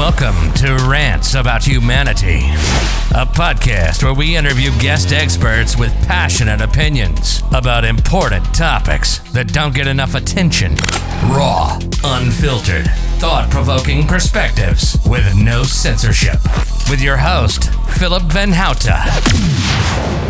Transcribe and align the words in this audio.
Welcome 0.00 0.54
to 0.54 0.76
Rants 0.88 1.34
About 1.34 1.62
Humanity, 1.62 2.38
a 3.14 3.26
podcast 3.26 4.02
where 4.02 4.14
we 4.14 4.34
interview 4.34 4.70
guest 4.80 5.12
experts 5.12 5.76
with 5.76 5.92
passionate 6.08 6.62
opinions 6.62 7.42
about 7.52 7.84
important 7.84 8.42
topics 8.54 9.18
that 9.32 9.52
don't 9.52 9.74
get 9.74 9.86
enough 9.86 10.14
attention. 10.14 10.74
Raw, 11.24 11.78
unfiltered, 12.02 12.86
thought 13.18 13.50
provoking 13.50 14.06
perspectives 14.06 14.96
with 15.06 15.36
no 15.36 15.64
censorship. 15.64 16.40
With 16.88 17.02
your 17.02 17.18
host, 17.18 17.70
Philip 17.98 18.22
Van 18.22 18.52
Houten. 18.52 20.29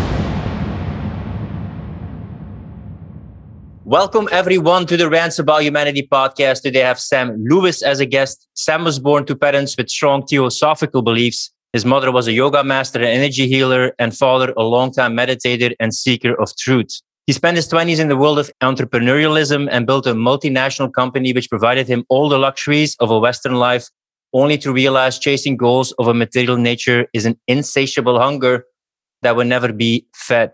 Welcome 3.91 4.29
everyone 4.31 4.85
to 4.85 4.95
the 4.95 5.09
Rants 5.09 5.37
About 5.37 5.63
Humanity 5.63 6.07
podcast. 6.09 6.61
Today 6.61 6.81
I 6.81 6.87
have 6.87 6.97
Sam 6.97 7.35
Lewis 7.45 7.81
as 7.81 7.99
a 7.99 8.05
guest. 8.05 8.47
Sam 8.53 8.85
was 8.85 8.99
born 8.99 9.25
to 9.25 9.35
parents 9.35 9.75
with 9.75 9.89
strong 9.89 10.25
theosophical 10.25 11.01
beliefs. 11.01 11.51
His 11.73 11.83
mother 11.83 12.09
was 12.09 12.25
a 12.25 12.31
yoga 12.31 12.63
master, 12.63 12.99
an 12.99 13.07
energy 13.07 13.49
healer, 13.49 13.93
and 13.99 14.15
father 14.15 14.53
a 14.55 14.63
long-time 14.63 15.13
meditator 15.13 15.75
and 15.81 15.93
seeker 15.93 16.41
of 16.41 16.55
truth. 16.55 17.01
He 17.27 17.33
spent 17.33 17.57
his 17.57 17.67
20s 17.67 17.99
in 17.99 18.07
the 18.07 18.15
world 18.15 18.39
of 18.39 18.49
entrepreneurialism 18.63 19.67
and 19.69 19.85
built 19.85 20.07
a 20.07 20.13
multinational 20.13 20.93
company 20.93 21.33
which 21.33 21.49
provided 21.49 21.89
him 21.89 22.05
all 22.07 22.29
the 22.29 22.39
luxuries 22.39 22.95
of 23.01 23.11
a 23.11 23.19
Western 23.19 23.55
life, 23.55 23.89
only 24.31 24.57
to 24.59 24.71
realize 24.71 25.19
chasing 25.19 25.57
goals 25.57 25.91
of 25.99 26.07
a 26.07 26.13
material 26.13 26.55
nature 26.55 27.07
is 27.13 27.25
an 27.25 27.37
insatiable 27.49 28.21
hunger 28.21 28.63
that 29.21 29.35
will 29.35 29.43
never 29.43 29.73
be 29.73 30.07
fed. 30.15 30.53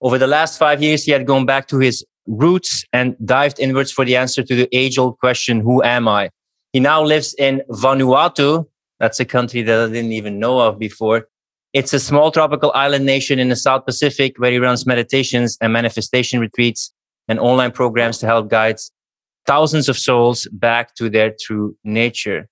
Over 0.00 0.18
the 0.18 0.26
last 0.26 0.58
five 0.58 0.82
years, 0.82 1.04
he 1.04 1.12
had 1.12 1.24
gone 1.24 1.46
back 1.46 1.68
to 1.68 1.78
his 1.78 2.04
roots 2.26 2.84
and 2.92 3.16
dived 3.24 3.58
inwards 3.58 3.92
for 3.92 4.04
the 4.04 4.16
answer 4.16 4.42
to 4.42 4.54
the 4.54 4.68
age 4.72 4.98
old 4.98 5.18
question, 5.18 5.60
Who 5.60 5.82
am 5.82 6.08
I? 6.08 6.30
He 6.72 6.80
now 6.80 7.02
lives 7.02 7.34
in 7.38 7.62
Vanuatu. 7.70 8.66
That's 8.98 9.20
a 9.20 9.24
country 9.24 9.62
that 9.62 9.80
I 9.80 9.92
didn't 9.92 10.12
even 10.12 10.38
know 10.38 10.60
of 10.60 10.78
before. 10.78 11.28
It's 11.72 11.92
a 11.92 12.00
small 12.00 12.30
tropical 12.30 12.70
island 12.74 13.04
nation 13.04 13.38
in 13.38 13.48
the 13.48 13.56
South 13.56 13.84
Pacific 13.84 14.38
where 14.38 14.52
he 14.52 14.58
runs 14.58 14.86
meditations 14.86 15.58
and 15.60 15.72
manifestation 15.72 16.40
retreats 16.40 16.92
and 17.28 17.38
online 17.40 17.72
programs 17.72 18.18
to 18.18 18.26
help 18.26 18.48
guide 18.48 18.76
thousands 19.46 19.88
of 19.88 19.98
souls 19.98 20.46
back 20.52 20.94
to 20.94 21.10
their 21.10 21.34
true 21.38 21.76
nature. 21.84 22.48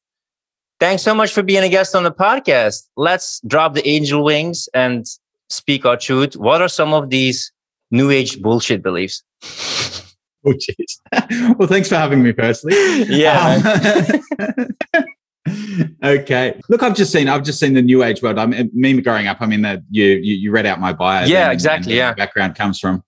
Thanks 0.81 1.03
so 1.03 1.15
much 1.15 1.33
for 1.33 1.43
being 1.43 1.63
a 1.63 1.69
guest 1.69 1.95
on 1.95 2.03
the 2.03 2.11
podcast. 2.11 2.89
Let's 2.97 3.41
drop 3.47 3.75
the 3.75 3.87
angel 3.87 4.25
wings 4.25 4.69
and 4.75 5.07
speak 5.49 5.87
our 5.87 5.97
truth. 5.97 6.37
What 6.37 6.61
are 6.61 6.69
some 6.69 6.93
of 6.93 7.09
these 7.09 7.52
new 7.93 8.11
age 8.11 8.41
bullshit 8.43 8.83
beliefs? 8.83 9.23
Oh, 10.45 10.53
jeez. 10.55 11.57
well, 11.57 11.69
thanks 11.69 11.89
for 11.89 11.95
having 11.95 12.21
me 12.21 12.33
personally. 12.33 12.75
Yeah. 13.05 13.61
Um, 15.47 15.55
okay. 16.03 16.61
Look, 16.69 16.83
I've 16.83 16.97
just 16.97 17.13
seen 17.13 17.29
I've 17.29 17.45
just 17.45 17.61
seen 17.61 17.75
the 17.75 17.83
new 17.83 18.03
age 18.03 18.23
world. 18.23 18.39
I 18.39 18.47
mean, 18.47 18.69
me 18.75 19.01
growing 19.01 19.29
up. 19.29 19.39
I 19.41 19.47
mean, 19.47 19.63
that 19.63 19.83
you, 19.91 20.05
you 20.05 20.35
you 20.35 20.51
read 20.51 20.67
out 20.67 20.81
my 20.81 20.93
bio. 20.93 21.27
Yeah, 21.27 21.45
and- 21.45 21.53
exactly, 21.53 21.93
and 21.93 21.97
yeah. 21.97 22.15
background 22.15 22.57
comes 22.57 22.79
from. 22.81 23.03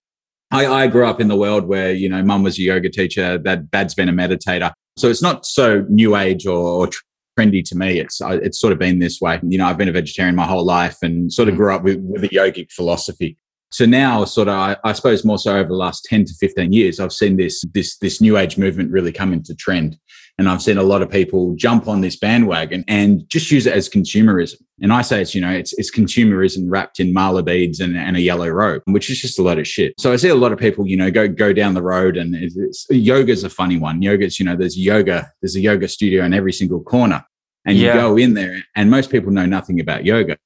I, 0.53 0.67
I 0.67 0.87
grew 0.87 1.07
up 1.07 1.21
in 1.21 1.27
the 1.27 1.35
world 1.37 1.65
where 1.67 1.93
you 1.93 2.09
know, 2.09 2.23
mum 2.23 2.45
was 2.45 2.59
a 2.59 2.62
yoga 2.62 2.89
teacher. 2.89 3.39
That 3.39 3.71
dad's 3.73 3.95
been 3.95 4.09
a 4.09 4.12
meditator. 4.12 4.73
So 4.97 5.09
it's 5.09 5.23
not 5.23 5.45
so 5.45 5.85
new 5.89 6.15
age 6.15 6.47
or, 6.47 6.57
or 6.87 6.91
trendy 7.37 7.65
to 7.69 7.75
me. 7.77 7.99
It's 7.99 8.21
it's 8.23 8.61
sort 8.61 8.73
of 8.73 8.79
been 8.79 9.01
this 9.01 9.21
way. 9.21 9.41
You 9.43 9.59
know, 9.59 9.67
I've 9.67 9.79
been 9.79 9.89
a 9.89 9.93
vegetarian 9.93 10.37
my 10.37 10.47
whole 10.47 10.65
life 10.65 10.99
and 11.03 11.33
sort 11.33 11.49
of 11.49 11.55
Mm. 11.55 11.59
grew 11.59 11.75
up 11.75 11.83
with, 11.83 11.99
with 11.99 12.23
a 12.23 12.29
yogic 12.29 12.71
philosophy. 12.71 13.37
So 13.75 13.86
now, 13.86 14.25
sort 14.25 14.47
of, 14.47 14.55
I, 14.55 14.77
I 14.84 14.92
suppose 14.92 15.25
more 15.25 15.36
so 15.36 15.56
over 15.56 15.67
the 15.67 15.75
last 15.75 16.05
ten 16.05 16.25
to 16.25 16.34
fifteen 16.34 16.72
years, 16.72 17.00
I've 17.00 17.12
seen 17.12 17.36
this 17.36 17.61
this 17.75 17.98
this 17.98 18.20
new 18.20 18.36
age 18.36 18.56
movement 18.56 18.92
really 18.92 19.11
come 19.11 19.33
into 19.33 19.53
trend, 19.53 19.98
and 20.39 20.48
I've 20.48 20.62
seen 20.62 20.78
a 20.78 20.84
lot 20.84 21.03
of 21.03 21.11
people 21.11 21.56
jump 21.56 21.89
on 21.89 22.00
this 22.00 22.14
bandwagon 22.16 22.84
and 22.86 23.28
just 23.28 23.50
use 23.50 23.66
it 23.66 23.75
as 23.75 23.89
consumerism. 23.89 24.61
And 24.81 24.92
I 24.92 25.03
say 25.03 25.20
it's 25.20 25.34
you 25.34 25.41
know 25.41 25.50
it's 25.50 25.72
it's 25.72 25.91
consumerism 25.91 26.66
wrapped 26.69 27.00
in 27.00 27.12
mala 27.12 27.42
beads 27.42 27.81
and, 27.81 27.97
and 27.97 28.16
a 28.16 28.20
yellow 28.20 28.48
robe, 28.48 28.83
which 28.84 29.10
is 29.10 29.21
just 29.21 29.41
a 29.41 29.43
lot 29.43 29.59
of 29.59 29.66
shit. 29.66 29.93
So 29.99 30.12
I 30.12 30.16
see 30.16 30.28
a 30.28 30.37
lot 30.37 30.53
of 30.53 30.59
people 30.60 30.87
you 30.87 30.97
know 30.97 31.10
go 31.10 31.26
go 31.26 31.53
down 31.53 31.75
the 31.75 31.82
road, 31.82 32.16
and 32.16 32.32
it's, 32.37 32.56
it's, 32.56 32.87
yoga's 32.91 33.43
a 33.43 33.50
funny 33.50 33.76
one. 33.76 34.03
Yoga's 34.03 34.38
you 34.38 34.47
know 34.47 34.54
there's 34.54 34.78
yoga 34.78 35.28
there's 35.43 35.56
a 35.56 35.60
yoga 35.60 35.88
studio 35.88 36.25
in 36.25 36.32
every 36.32 36.53
single 36.53 36.81
corner, 36.81 37.25
and 37.66 37.76
you 37.76 37.93
go 37.93 38.16
in 38.16 38.34
there, 38.34 38.62
and 38.76 38.88
most 38.88 39.10
people 39.10 39.32
know 39.32 39.47
nothing 39.47 39.81
about 39.81 40.04
yoga. 40.04 40.38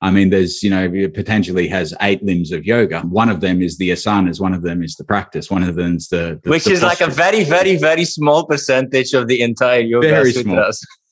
I 0.00 0.12
mean, 0.12 0.30
there's, 0.30 0.62
you 0.62 0.70
know, 0.70 0.88
Patanjali 1.08 1.66
has 1.68 1.92
eight 2.00 2.22
limbs 2.22 2.52
of 2.52 2.64
yoga. 2.64 3.00
One 3.00 3.28
of 3.28 3.40
them 3.40 3.60
is 3.60 3.78
the 3.78 3.90
asanas, 3.90 4.40
one 4.40 4.54
of 4.54 4.62
them 4.62 4.82
is 4.82 4.94
the 4.94 5.02
practice, 5.02 5.50
one 5.50 5.64
of 5.64 5.74
them 5.74 5.96
is 5.96 6.06
the, 6.08 6.40
the 6.44 6.50
Which 6.50 6.64
the 6.64 6.72
is 6.72 6.82
like 6.82 7.00
a 7.00 7.08
very, 7.08 7.42
very, 7.42 7.76
very 7.76 8.04
small 8.04 8.46
percentage 8.46 9.12
of 9.12 9.26
the 9.26 9.42
entire 9.42 9.80
yoga 9.80 10.08
Very 10.08 10.32
small. 10.32 10.70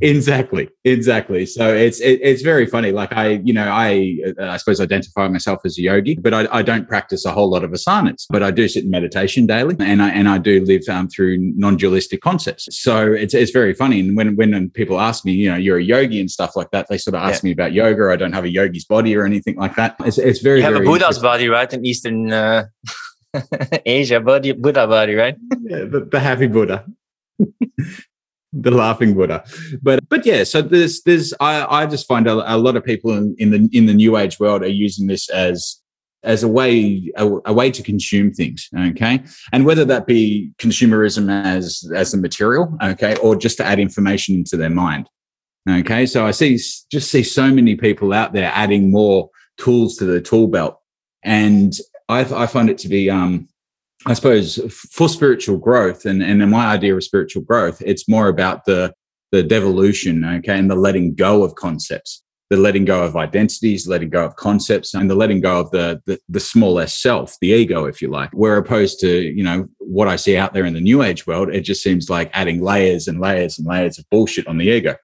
exactly, 0.00 0.68
exactly. 0.84 1.46
So 1.46 1.74
it's 1.74 2.00
it, 2.00 2.20
it's 2.22 2.42
very 2.42 2.66
funny. 2.66 2.92
Like 2.92 3.12
I, 3.12 3.40
you 3.44 3.52
know, 3.52 3.68
I 3.68 4.18
I 4.40 4.56
suppose 4.56 4.80
identify 4.80 5.28
myself 5.28 5.60
as 5.64 5.78
a 5.78 5.82
yogi, 5.82 6.16
but 6.16 6.34
I, 6.34 6.48
I 6.50 6.62
don't 6.62 6.88
practice 6.88 7.24
a 7.24 7.32
whole 7.32 7.50
lot 7.50 7.64
of 7.64 7.70
asanas. 7.70 8.26
But 8.30 8.42
I 8.42 8.50
do 8.50 8.68
sit 8.68 8.84
in 8.84 8.90
meditation 8.90 9.46
daily, 9.46 9.76
and 9.78 10.02
I 10.02 10.10
and 10.10 10.28
I 10.28 10.38
do 10.38 10.64
live 10.64 10.82
um, 10.88 11.08
through 11.08 11.38
non-dualistic 11.56 12.20
concepts. 12.20 12.68
So 12.70 13.12
it's 13.12 13.34
it's 13.34 13.50
very 13.50 13.74
funny. 13.74 14.00
And 14.00 14.16
when 14.16 14.36
when 14.36 14.70
people 14.70 15.00
ask 15.00 15.24
me, 15.24 15.32
you 15.32 15.50
know, 15.50 15.56
you're 15.56 15.78
a 15.78 15.82
yogi 15.82 16.20
and 16.20 16.30
stuff 16.30 16.56
like 16.56 16.70
that, 16.70 16.86
they 16.88 16.98
sort 16.98 17.14
of 17.14 17.22
ask 17.22 17.44
me 17.44 17.52
about 17.52 17.72
yoga. 17.72 18.10
I 18.10 18.16
don't 18.16 18.32
have 18.32 18.44
a 18.44 18.50
yogi's 18.50 18.84
body 18.84 19.16
or 19.16 19.24
anything 19.24 19.56
like 19.56 19.76
that. 19.76 19.96
It's 20.00 20.18
it's 20.18 20.40
very 20.40 20.58
You 20.58 20.64
have 20.64 20.76
a 20.76 20.80
Buddha's 20.80 21.18
body, 21.18 21.48
right? 21.48 21.72
In 21.72 21.84
Eastern 21.84 22.32
uh, 22.32 22.64
Asia, 23.86 24.20
body, 24.20 24.52
Buddha 24.52 24.86
body, 24.86 25.14
right? 25.14 25.36
yeah, 25.62 25.84
the, 25.84 26.08
the 26.10 26.20
happy 26.20 26.46
Buddha, 26.46 26.84
the 28.52 28.70
laughing 28.70 29.14
Buddha. 29.14 29.44
But 29.82 30.08
but 30.08 30.26
yeah, 30.26 30.44
so 30.44 30.62
there's 30.62 31.02
there's 31.02 31.32
I, 31.40 31.82
I 31.82 31.86
just 31.86 32.06
find 32.06 32.26
a, 32.26 32.54
a 32.54 32.58
lot 32.58 32.76
of 32.76 32.84
people 32.84 33.12
in, 33.12 33.34
in 33.38 33.50
the 33.50 33.68
in 33.72 33.86
the 33.86 33.94
new 33.94 34.16
age 34.16 34.40
world 34.40 34.62
are 34.62 34.68
using 34.68 35.06
this 35.06 35.28
as 35.30 35.80
as 36.22 36.42
a 36.42 36.48
way 36.48 37.10
a, 37.16 37.26
a 37.46 37.52
way 37.52 37.70
to 37.70 37.82
consume 37.82 38.32
things 38.32 38.68
okay? 38.76 39.22
And 39.52 39.64
whether 39.64 39.84
that 39.86 40.06
be 40.06 40.52
consumerism 40.58 41.30
as 41.44 41.90
as 41.94 42.12
the 42.12 42.18
material 42.18 42.76
okay 42.82 43.16
or 43.16 43.36
just 43.36 43.56
to 43.58 43.64
add 43.64 43.78
information 43.78 44.34
into 44.34 44.56
their 44.56 44.70
mind 44.70 45.08
okay? 45.68 46.04
So 46.06 46.26
i 46.26 46.30
see 46.30 46.58
just 46.90 47.10
see 47.10 47.22
so 47.22 47.50
many 47.50 47.76
people 47.76 48.12
out 48.12 48.32
there 48.32 48.50
adding 48.54 48.90
more 48.90 49.30
tools 49.58 49.96
to 49.96 50.04
the 50.04 50.20
tool 50.20 50.48
belt. 50.48 50.78
And 51.22 51.72
i, 52.08 52.20
I 52.20 52.46
find 52.46 52.68
it 52.68 52.78
to 52.78 52.88
be 52.88 53.08
um 53.08 53.48
I 54.06 54.14
suppose 54.14 54.58
for 54.92 55.08
spiritual 55.08 55.58
growth, 55.58 56.06
and, 56.06 56.22
and 56.22 56.42
in 56.42 56.50
my 56.50 56.66
idea 56.66 56.96
of 56.96 57.04
spiritual 57.04 57.42
growth, 57.42 57.82
it's 57.84 58.08
more 58.08 58.28
about 58.28 58.64
the 58.64 58.94
the 59.32 59.42
devolution, 59.44 60.24
okay, 60.24 60.58
and 60.58 60.68
the 60.68 60.74
letting 60.74 61.14
go 61.14 61.44
of 61.44 61.54
concepts, 61.54 62.24
the 62.48 62.56
letting 62.56 62.84
go 62.84 63.04
of 63.04 63.14
identities, 63.14 63.86
letting 63.86 64.10
go 64.10 64.24
of 64.24 64.34
concepts, 64.34 64.92
and 64.92 65.08
the 65.08 65.14
letting 65.14 65.40
go 65.40 65.60
of 65.60 65.70
the 65.70 66.00
the, 66.06 66.18
the 66.28 66.40
smallest 66.40 67.02
self, 67.02 67.36
the 67.40 67.48
ego, 67.48 67.84
if 67.84 68.00
you 68.00 68.08
like. 68.08 68.30
Where 68.32 68.56
opposed 68.56 69.00
to 69.00 69.20
you 69.20 69.44
know 69.44 69.66
what 69.78 70.08
I 70.08 70.16
see 70.16 70.36
out 70.36 70.54
there 70.54 70.64
in 70.64 70.74
the 70.74 70.80
new 70.80 71.02
age 71.02 71.26
world, 71.26 71.54
it 71.54 71.60
just 71.60 71.82
seems 71.82 72.08
like 72.08 72.30
adding 72.32 72.62
layers 72.62 73.06
and 73.06 73.20
layers 73.20 73.58
and 73.58 73.68
layers 73.68 73.98
of 73.98 74.08
bullshit 74.10 74.46
on 74.46 74.56
the 74.56 74.66
ego 74.66 74.96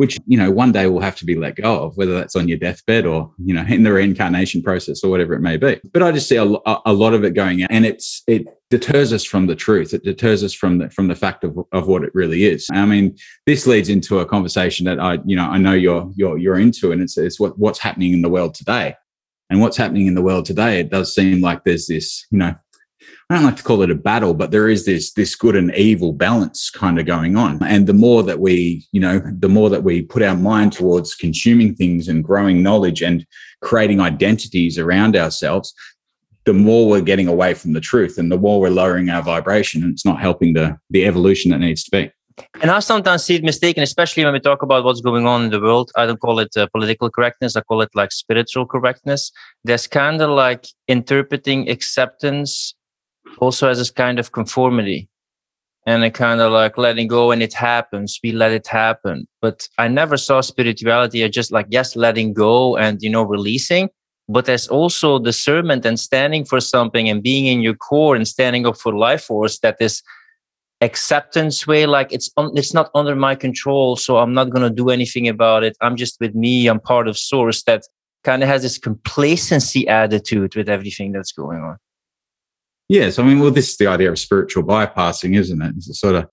which 0.00 0.18
you 0.26 0.38
know 0.38 0.50
one 0.50 0.72
day 0.72 0.86
will 0.86 1.02
have 1.02 1.14
to 1.14 1.26
be 1.26 1.36
let 1.36 1.56
go 1.56 1.84
of 1.84 1.94
whether 1.98 2.14
that's 2.14 2.34
on 2.34 2.48
your 2.48 2.56
deathbed 2.56 3.04
or 3.04 3.30
you 3.36 3.52
know 3.52 3.62
in 3.68 3.82
the 3.82 3.92
reincarnation 3.92 4.62
process 4.62 5.04
or 5.04 5.10
whatever 5.10 5.34
it 5.34 5.40
may 5.40 5.58
be. 5.58 5.78
But 5.92 6.02
i 6.02 6.10
just 6.10 6.26
see 6.26 6.36
a, 6.36 6.46
a 6.86 6.92
lot 6.94 7.12
of 7.12 7.22
it 7.22 7.34
going 7.34 7.62
out 7.62 7.70
and 7.70 7.84
it's 7.84 8.22
it 8.26 8.46
deters 8.70 9.12
us 9.12 9.24
from 9.24 9.46
the 9.46 9.54
truth. 9.54 9.92
It 9.92 10.02
deters 10.02 10.42
us 10.42 10.54
from 10.54 10.78
the 10.78 10.88
from 10.88 11.08
the 11.08 11.14
fact 11.14 11.44
of, 11.44 11.58
of 11.72 11.86
what 11.86 12.02
it 12.02 12.14
really 12.14 12.44
is. 12.44 12.66
I 12.72 12.86
mean 12.86 13.14
this 13.44 13.66
leads 13.66 13.90
into 13.90 14.20
a 14.20 14.26
conversation 14.26 14.86
that 14.86 14.98
i 14.98 15.18
you 15.26 15.36
know 15.36 15.44
i 15.44 15.58
know 15.58 15.74
you're 15.74 16.10
you're 16.16 16.38
you're 16.38 16.58
into 16.58 16.92
and 16.92 17.02
it's 17.02 17.18
it's 17.18 17.38
what 17.38 17.58
what's 17.58 17.78
happening 17.78 18.14
in 18.14 18.22
the 18.22 18.30
world 18.30 18.54
today. 18.54 18.96
And 19.50 19.60
what's 19.60 19.76
happening 19.76 20.06
in 20.06 20.14
the 20.14 20.22
world 20.22 20.46
today 20.46 20.80
it 20.80 20.90
does 20.90 21.14
seem 21.14 21.42
like 21.42 21.64
there's 21.64 21.88
this 21.88 22.26
you 22.30 22.38
know 22.38 22.54
I 23.30 23.34
don't 23.34 23.44
like 23.44 23.56
to 23.56 23.62
call 23.62 23.82
it 23.82 23.92
a 23.92 23.94
battle, 23.94 24.34
but 24.34 24.50
there 24.50 24.68
is 24.68 24.86
this 24.86 25.12
this 25.12 25.36
good 25.36 25.54
and 25.54 25.72
evil 25.76 26.12
balance 26.12 26.68
kind 26.68 26.98
of 26.98 27.06
going 27.06 27.36
on. 27.36 27.62
And 27.62 27.86
the 27.86 27.92
more 27.92 28.24
that 28.24 28.40
we, 28.40 28.84
you 28.90 29.00
know, 29.00 29.22
the 29.24 29.48
more 29.48 29.70
that 29.70 29.84
we 29.84 30.02
put 30.02 30.22
our 30.22 30.34
mind 30.34 30.72
towards 30.72 31.14
consuming 31.14 31.76
things 31.76 32.08
and 32.08 32.24
growing 32.24 32.60
knowledge 32.60 33.02
and 33.02 33.24
creating 33.62 34.00
identities 34.00 34.78
around 34.78 35.14
ourselves, 35.14 35.72
the 36.44 36.52
more 36.52 36.88
we're 36.88 37.02
getting 37.02 37.28
away 37.28 37.54
from 37.54 37.72
the 37.72 37.80
truth 37.80 38.18
and 38.18 38.32
the 38.32 38.36
more 38.36 38.60
we're 38.60 38.68
lowering 38.68 39.10
our 39.10 39.22
vibration 39.22 39.84
and 39.84 39.92
it's 39.92 40.04
not 40.04 40.20
helping 40.20 40.54
the 40.54 40.76
the 40.90 41.06
evolution 41.06 41.52
that 41.52 41.60
needs 41.60 41.84
to 41.84 41.90
be. 41.92 42.10
And 42.62 42.70
I 42.72 42.80
sometimes 42.80 43.22
see 43.22 43.36
it 43.36 43.44
mistaken, 43.44 43.84
especially 43.84 44.24
when 44.24 44.32
we 44.32 44.40
talk 44.40 44.62
about 44.62 44.82
what's 44.82 45.02
going 45.02 45.26
on 45.26 45.44
in 45.44 45.50
the 45.50 45.60
world. 45.60 45.92
I 45.94 46.06
don't 46.06 46.18
call 46.18 46.40
it 46.40 46.56
uh, 46.56 46.66
political 46.72 47.10
correctness. 47.10 47.54
I 47.54 47.60
call 47.60 47.80
it 47.82 47.90
like 47.94 48.10
spiritual 48.10 48.66
correctness. 48.66 49.30
There's 49.62 49.86
kind 49.86 50.20
of 50.20 50.30
like 50.30 50.66
interpreting 50.88 51.70
acceptance 51.70 52.74
also 53.38 53.68
as 53.68 53.78
this 53.78 53.90
kind 53.90 54.18
of 54.18 54.32
conformity 54.32 55.08
and 55.86 56.04
a 56.04 56.10
kind 56.10 56.40
of 56.40 56.52
like 56.52 56.76
letting 56.76 57.08
go 57.08 57.30
and 57.30 57.42
it 57.42 57.54
happens. 57.54 58.18
We 58.22 58.32
let 58.32 58.52
it 58.52 58.66
happen. 58.66 59.26
But 59.40 59.68
I 59.78 59.88
never 59.88 60.16
saw 60.16 60.40
spirituality 60.40 61.22
as 61.22 61.30
just 61.30 61.52
like, 61.52 61.66
yes, 61.70 61.96
letting 61.96 62.34
go 62.34 62.76
and, 62.76 63.00
you 63.00 63.10
know, 63.10 63.22
releasing. 63.22 63.88
But 64.28 64.44
there's 64.44 64.68
also 64.68 65.18
discernment 65.18 65.84
and 65.84 65.98
standing 65.98 66.44
for 66.44 66.60
something 66.60 67.08
and 67.08 67.22
being 67.22 67.46
in 67.46 67.62
your 67.62 67.74
core 67.74 68.14
and 68.14 68.28
standing 68.28 68.66
up 68.66 68.76
for 68.76 68.94
life 68.94 69.24
force 69.24 69.58
that 69.60 69.76
is 69.80 70.02
acceptance 70.82 71.66
way 71.66 71.84
like 71.84 72.12
it's 72.12 72.30
on, 72.36 72.56
it's 72.56 72.72
not 72.72 72.90
under 72.94 73.14
my 73.14 73.34
control 73.34 73.96
so 73.96 74.16
i'm 74.16 74.32
not 74.32 74.48
going 74.48 74.62
to 74.62 74.74
do 74.74 74.88
anything 74.88 75.28
about 75.28 75.62
it 75.62 75.76
i'm 75.82 75.94
just 75.94 76.18
with 76.20 76.34
me 76.34 76.66
i'm 76.66 76.80
part 76.80 77.06
of 77.06 77.18
source 77.18 77.62
that 77.64 77.82
kind 78.24 78.42
of 78.42 78.48
has 78.48 78.62
this 78.62 78.78
complacency 78.78 79.86
attitude 79.88 80.56
with 80.56 80.70
everything 80.70 81.12
that's 81.12 81.32
going 81.32 81.60
on 81.60 81.76
yes 82.90 83.18
i 83.18 83.22
mean 83.22 83.38
well 83.38 83.50
this 83.50 83.70
is 83.70 83.76
the 83.76 83.86
idea 83.86 84.10
of 84.10 84.18
spiritual 84.18 84.62
bypassing 84.62 85.38
isn't 85.38 85.62
it? 85.62 85.74
It's 85.76 85.98
sort 85.98 86.16
of 86.16 86.26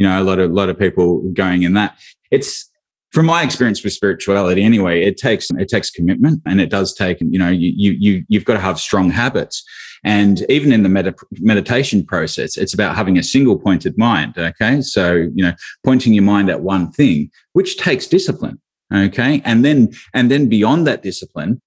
you 0.00 0.06
know 0.06 0.20
a 0.20 0.24
lot 0.24 0.40
of 0.40 0.50
a 0.50 0.54
lot 0.54 0.68
of 0.68 0.78
people 0.78 1.20
going 1.32 1.62
in 1.62 1.74
that. 1.74 1.96
It's 2.32 2.68
from 3.12 3.26
my 3.26 3.42
experience 3.42 3.84
with 3.84 3.92
spirituality 3.92 4.62
anyway 4.62 5.02
it 5.02 5.16
takes 5.16 5.50
it 5.50 5.68
takes 5.68 5.90
commitment 5.90 6.40
and 6.46 6.60
it 6.60 6.70
does 6.70 6.94
take 6.94 7.20
you 7.20 7.38
know 7.38 7.50
you 7.50 7.92
you 7.92 8.24
you've 8.28 8.44
got 8.44 8.54
to 8.54 8.60
have 8.60 8.80
strong 8.80 9.10
habits. 9.10 9.62
And 10.02 10.46
even 10.48 10.72
in 10.72 10.82
the 10.82 10.88
med- 10.88 11.14
meditation 11.40 12.04
process 12.04 12.56
it's 12.56 12.72
about 12.72 12.96
having 12.96 13.18
a 13.18 13.22
single 13.22 13.58
pointed 13.58 13.96
mind 13.98 14.38
okay? 14.38 14.80
So 14.80 15.14
you 15.14 15.44
know 15.44 15.52
pointing 15.84 16.14
your 16.14 16.24
mind 16.24 16.50
at 16.50 16.62
one 16.62 16.90
thing 16.92 17.30
which 17.52 17.76
takes 17.76 18.06
discipline 18.06 18.58
okay? 18.92 19.42
And 19.44 19.64
then 19.64 19.92
and 20.14 20.30
then 20.30 20.48
beyond 20.48 20.86
that 20.86 21.02
discipline 21.02 21.60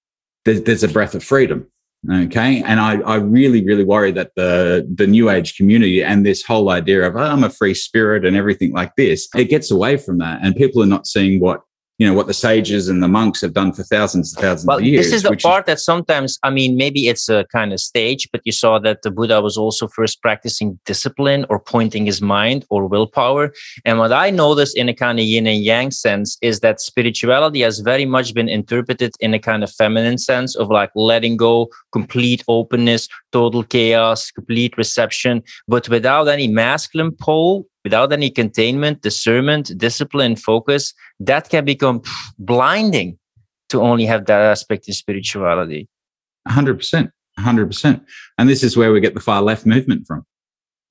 there's, 0.44 0.62
there's 0.62 0.82
a 0.82 0.88
breath 0.88 1.14
of 1.14 1.22
freedom 1.22 1.70
Okay. 2.12 2.62
And 2.62 2.80
I, 2.80 3.00
I 3.00 3.16
really, 3.16 3.64
really 3.64 3.84
worry 3.84 4.12
that 4.12 4.32
the, 4.36 4.86
the 4.94 5.06
new 5.06 5.30
age 5.30 5.56
community 5.56 6.02
and 6.02 6.24
this 6.24 6.42
whole 6.42 6.70
idea 6.70 7.06
of, 7.06 7.16
oh, 7.16 7.20
I'm 7.20 7.44
a 7.44 7.50
free 7.50 7.74
spirit 7.74 8.26
and 8.26 8.36
everything 8.36 8.72
like 8.72 8.94
this, 8.96 9.28
it 9.34 9.46
gets 9.46 9.70
away 9.70 9.96
from 9.96 10.18
that. 10.18 10.40
And 10.42 10.54
people 10.54 10.82
are 10.82 10.86
not 10.86 11.06
seeing 11.06 11.40
what 11.40 11.62
you 11.98 12.06
know 12.06 12.14
what 12.14 12.26
the 12.26 12.34
sages 12.34 12.88
and 12.88 13.02
the 13.02 13.08
monks 13.08 13.40
have 13.40 13.52
done 13.52 13.72
for 13.72 13.84
thousands 13.84 14.34
and 14.34 14.42
thousands 14.42 14.66
well, 14.66 14.78
of 14.78 14.84
years. 14.84 15.06
This 15.06 15.12
is 15.14 15.22
the 15.22 15.36
part 15.36 15.64
is- 15.64 15.66
that 15.66 15.80
sometimes, 15.80 16.38
I 16.42 16.50
mean, 16.50 16.76
maybe 16.76 17.08
it's 17.08 17.28
a 17.28 17.44
kind 17.52 17.72
of 17.72 17.78
stage, 17.78 18.28
but 18.32 18.40
you 18.44 18.52
saw 18.52 18.80
that 18.80 19.02
the 19.02 19.12
Buddha 19.12 19.40
was 19.40 19.56
also 19.56 19.86
first 19.86 20.20
practicing 20.20 20.78
discipline 20.84 21.46
or 21.48 21.60
pointing 21.60 22.06
his 22.06 22.20
mind 22.20 22.64
or 22.68 22.86
willpower. 22.86 23.52
And 23.84 23.98
what 23.98 24.12
I 24.12 24.30
noticed 24.30 24.76
in 24.76 24.88
a 24.88 24.94
kind 24.94 25.20
of 25.20 25.24
yin 25.24 25.46
and 25.46 25.62
yang 25.62 25.92
sense 25.92 26.36
is 26.42 26.60
that 26.60 26.80
spirituality 26.80 27.60
has 27.60 27.78
very 27.78 28.06
much 28.06 28.34
been 28.34 28.48
interpreted 28.48 29.12
in 29.20 29.32
a 29.32 29.38
kind 29.38 29.62
of 29.62 29.70
feminine 29.70 30.18
sense 30.18 30.56
of 30.56 30.68
like 30.70 30.90
letting 30.96 31.36
go, 31.36 31.68
complete 31.92 32.42
openness, 32.48 33.08
total 33.30 33.62
chaos, 33.62 34.32
complete 34.32 34.76
reception, 34.76 35.42
but 35.68 35.88
without 35.88 36.26
any 36.26 36.48
masculine 36.48 37.12
pole 37.12 37.66
without 37.84 38.12
any 38.12 38.30
containment, 38.30 39.02
discernment, 39.02 39.76
discipline, 39.76 40.34
focus, 40.34 40.94
that 41.20 41.48
can 41.50 41.64
become 41.64 42.02
blinding 42.38 43.18
to 43.68 43.80
only 43.80 44.06
have 44.06 44.26
that 44.26 44.40
aspect 44.40 44.88
in 44.88 44.94
spirituality. 44.94 45.88
100%. 46.48 47.10
100%. 47.38 48.00
And 48.38 48.48
this 48.48 48.62
is 48.62 48.76
where 48.76 48.92
we 48.92 49.00
get 49.00 49.14
the 49.14 49.20
far 49.20 49.42
left 49.42 49.66
movement 49.66 50.06
from. 50.06 50.24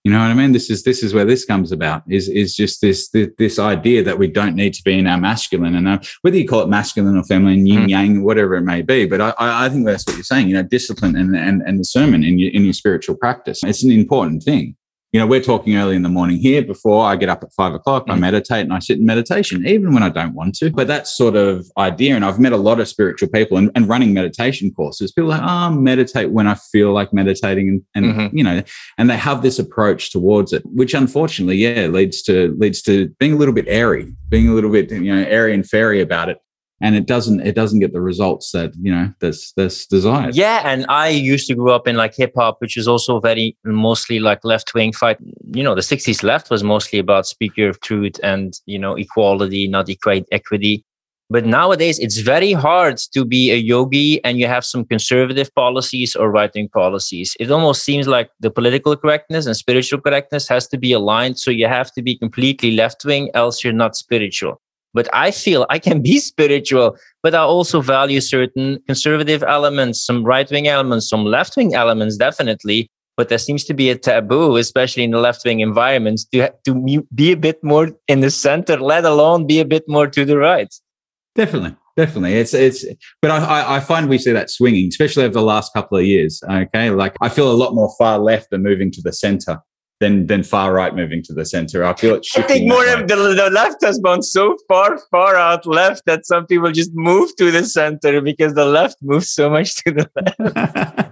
You 0.03 0.11
know 0.11 0.19
what 0.19 0.31
I 0.31 0.33
mean? 0.33 0.51
This 0.51 0.69
is 0.69 0.83
this 0.83 1.01
is 1.01 1.13
where 1.13 1.23
this 1.23 1.45
comes 1.45 1.71
about. 1.71 2.03
Is 2.09 2.27
is 2.27 2.57
just 2.57 2.81
this 2.81 3.07
this, 3.11 3.29
this 3.37 3.57
idea 3.57 4.03
that 4.03 4.19
we 4.19 4.27
don't 4.27 4.53
need 4.53 4.73
to 4.73 4.83
be 4.83 4.99
in 4.99 5.07
our 5.07 5.17
masculine 5.17 5.75
and 5.75 5.87
our, 5.87 6.01
whether 6.23 6.35
you 6.35 6.45
call 6.45 6.59
it 6.59 6.67
masculine 6.67 7.15
or 7.15 7.23
feminine, 7.23 7.65
yin 7.65 7.83
mm. 7.83 7.89
yang, 7.89 8.21
whatever 8.21 8.55
it 8.55 8.63
may 8.63 8.81
be. 8.81 9.05
But 9.05 9.21
I, 9.21 9.33
I 9.39 9.69
think 9.69 9.85
that's 9.85 10.05
what 10.05 10.17
you're 10.17 10.25
saying. 10.25 10.49
You 10.49 10.55
know, 10.55 10.63
discipline 10.63 11.15
and 11.15 11.33
and 11.37 11.61
and 11.61 11.77
discernment 11.77 12.25
in 12.25 12.37
your 12.37 12.51
in 12.51 12.65
your 12.65 12.73
spiritual 12.73 13.15
practice. 13.15 13.61
It's 13.63 13.81
an 13.81 13.93
important 13.93 14.43
thing 14.43 14.75
you 15.13 15.19
know, 15.19 15.27
we're 15.27 15.41
talking 15.41 15.77
early 15.77 15.95
in 15.95 16.01
the 16.01 16.09
morning 16.09 16.37
here 16.37 16.63
before 16.63 17.05
I 17.05 17.15
get 17.15 17.29
up 17.29 17.43
at 17.43 17.53
five 17.53 17.75
o'clock. 17.75 18.05
I 18.09 18.15
mm. 18.15 18.19
meditate 18.19 18.61
and 18.61 18.73
I 18.73 18.79
sit 18.79 18.97
in 18.97 19.05
meditation, 19.05 19.65
even 19.67 19.93
when 19.93 20.01
I 20.01 20.09
don't 20.09 20.33
want 20.33 20.55
to. 20.55 20.71
But 20.71 20.87
that 20.87 21.07
sort 21.07 21.35
of 21.35 21.67
idea, 21.77 22.15
and 22.15 22.25
I've 22.25 22.39
met 22.39 22.51
a 22.51 22.57
lot 22.57 22.79
of 22.79 22.87
spiritual 22.87 23.29
people 23.29 23.57
and, 23.57 23.69
and 23.75 23.87
running 23.87 24.11
meditation 24.15 24.73
courses. 24.73 25.11
People 25.11 25.31
are 25.31 25.37
like, 25.37 25.47
oh, 25.47 25.69
meditate 25.69 26.31
when 26.31 26.47
I 26.47 26.55
feel 26.55 26.93
like 26.93 27.13
meditating, 27.13 27.69
and, 27.69 27.83
and 27.93 28.05
mm-hmm. 28.15 28.35
you 28.35 28.43
know, 28.43 28.63
and 28.97 29.07
they 29.07 29.17
have 29.17 29.43
this 29.43 29.59
approach 29.59 30.11
towards 30.11 30.51
it, 30.51 30.63
which 30.65 30.95
unfortunately, 30.95 31.57
yeah, 31.57 31.85
leads 31.85 32.23
to 32.23 32.55
leads 32.57 32.81
to 32.81 33.09
being 33.19 33.33
a 33.33 33.37
little 33.37 33.53
bit 33.53 33.65
airy, 33.67 34.11
being 34.29 34.49
a 34.49 34.53
little 34.53 34.71
bit 34.71 34.89
you 34.89 35.13
know 35.13 35.23
airy 35.29 35.53
and 35.53 35.69
fairy 35.69 36.01
about 36.01 36.29
it 36.29 36.39
and 36.83 36.95
it 36.95 37.05
doesn't 37.07 37.39
it 37.39 37.55
doesn't 37.55 37.79
get 37.79 37.93
the 37.93 38.01
results 38.01 38.51
that 38.51 38.73
you 38.79 38.93
know 38.93 39.11
that's 39.21 39.53
that's 39.53 39.87
desired. 39.87 40.35
Yeah 40.35 40.61
and 40.65 40.85
i 40.89 41.07
used 41.07 41.47
to 41.47 41.55
grow 41.55 41.73
up 41.73 41.87
in 41.87 41.95
like 41.95 42.13
hip 42.13 42.33
hop 42.35 42.57
which 42.59 42.75
is 42.77 42.87
also 42.87 43.19
very 43.19 43.57
mostly 43.63 44.19
like 44.19 44.43
left 44.43 44.73
wing 44.75 44.91
fight. 44.91 45.17
You 45.53 45.63
know 45.63 45.73
the 45.73 45.81
60s 45.81 46.21
left 46.21 46.51
was 46.51 46.63
mostly 46.63 46.99
about 46.99 47.25
speak 47.25 47.57
your 47.57 47.73
truth 47.73 48.19
and 48.21 48.59
you 48.65 48.77
know 48.77 48.93
equality 48.95 49.67
not 49.67 49.89
equate 49.89 50.27
equity. 50.31 50.85
But 51.29 51.45
nowadays 51.45 51.97
it's 51.99 52.19
very 52.19 52.51
hard 52.51 52.97
to 53.13 53.25
be 53.25 53.49
a 53.51 53.55
yogi 53.55 54.23
and 54.25 54.37
you 54.37 54.45
have 54.45 54.65
some 54.65 54.83
conservative 54.85 55.49
policies 55.55 56.15
or 56.15 56.29
right 56.29 56.51
wing 56.53 56.69
policies. 56.69 57.35
It 57.39 57.49
almost 57.49 57.83
seems 57.83 58.07
like 58.07 58.29
the 58.41 58.51
political 58.51 58.95
correctness 58.97 59.47
and 59.47 59.55
spiritual 59.55 60.01
correctness 60.01 60.47
has 60.49 60.67
to 60.67 60.77
be 60.77 60.91
aligned 60.91 61.39
so 61.39 61.49
you 61.49 61.67
have 61.67 61.91
to 61.93 62.01
be 62.03 62.17
completely 62.17 62.71
left 62.71 63.05
wing 63.05 63.31
else 63.33 63.63
you're 63.63 63.81
not 63.85 63.95
spiritual 63.95 64.59
but 64.93 65.07
I 65.13 65.31
feel 65.31 65.65
I 65.69 65.79
can 65.79 66.01
be 66.01 66.19
spiritual, 66.31 66.97
but 67.21 67.35
I 67.35 67.39
also 67.39 67.81
value 67.81 68.21
certain 68.21 68.79
conservative 68.85 69.43
elements, 69.43 70.05
some 70.05 70.23
right 70.23 70.49
wing 70.49 70.67
elements, 70.67 71.09
some 71.09 71.25
left 71.25 71.55
wing 71.57 71.73
elements, 71.73 72.17
definitely. 72.17 72.89
But 73.15 73.29
there 73.29 73.37
seems 73.37 73.63
to 73.65 73.75
be 73.75 73.91
a 73.91 73.95
taboo, 73.95 74.55
especially 74.57 75.03
in 75.03 75.11
the 75.11 75.19
left 75.19 75.45
wing 75.45 75.59
environments, 75.59 76.25
to, 76.25 76.51
to 76.65 77.03
be 77.13 77.31
a 77.31 77.37
bit 77.37 77.63
more 77.63 77.91
in 78.07 78.21
the 78.21 78.31
center, 78.31 78.77
let 78.77 79.05
alone 79.05 79.45
be 79.45 79.59
a 79.59 79.65
bit 79.65 79.83
more 79.87 80.07
to 80.07 80.25
the 80.25 80.37
right. 80.37 80.73
Definitely. 81.35 81.75
Definitely, 81.95 82.33
it's 82.33 82.55
it's, 82.55 82.83
but 83.21 83.29
I 83.29 83.75
I 83.75 83.79
find 83.79 84.09
we 84.09 84.17
see 84.17 84.31
that 84.31 84.49
swinging, 84.49 84.87
especially 84.87 85.25
over 85.25 85.33
the 85.33 85.43
last 85.43 85.71
couple 85.73 85.95
of 85.95 86.03
years. 86.03 86.41
Okay, 86.49 86.89
like 86.89 87.15
I 87.21 87.29
feel 87.29 87.51
a 87.51 87.53
lot 87.53 87.75
more 87.75 87.93
far 87.99 88.17
left 88.17 88.49
than 88.49 88.63
moving 88.63 88.89
to 88.93 89.01
the 89.03 89.13
center 89.13 89.59
than 90.03 90.27
than 90.27 90.43
far 90.43 90.73
right 90.73 90.93
moving 91.01 91.23
to 91.23 91.33
the 91.33 91.45
center. 91.45 91.83
I 91.83 91.93
feel 91.93 92.15
it. 92.15 92.27
I 92.35 92.41
think 92.41 92.67
more 92.67 92.85
of 92.95 93.07
the, 93.07 93.15
the 93.15 93.49
left 93.51 93.83
has 93.83 93.97
gone 93.99 94.21
so 94.21 94.57
far 94.67 94.99
far 95.09 95.35
out 95.35 95.65
left 95.65 96.03
that 96.05 96.25
some 96.25 96.45
people 96.45 96.71
just 96.71 96.91
move 96.93 97.35
to 97.37 97.51
the 97.51 97.63
center 97.63 98.21
because 98.21 98.53
the 98.53 98.65
left 98.65 98.97
moves 99.01 99.29
so 99.29 99.49
much 99.49 99.69
to 99.81 99.91
the 99.97 100.05
left. 100.15 101.11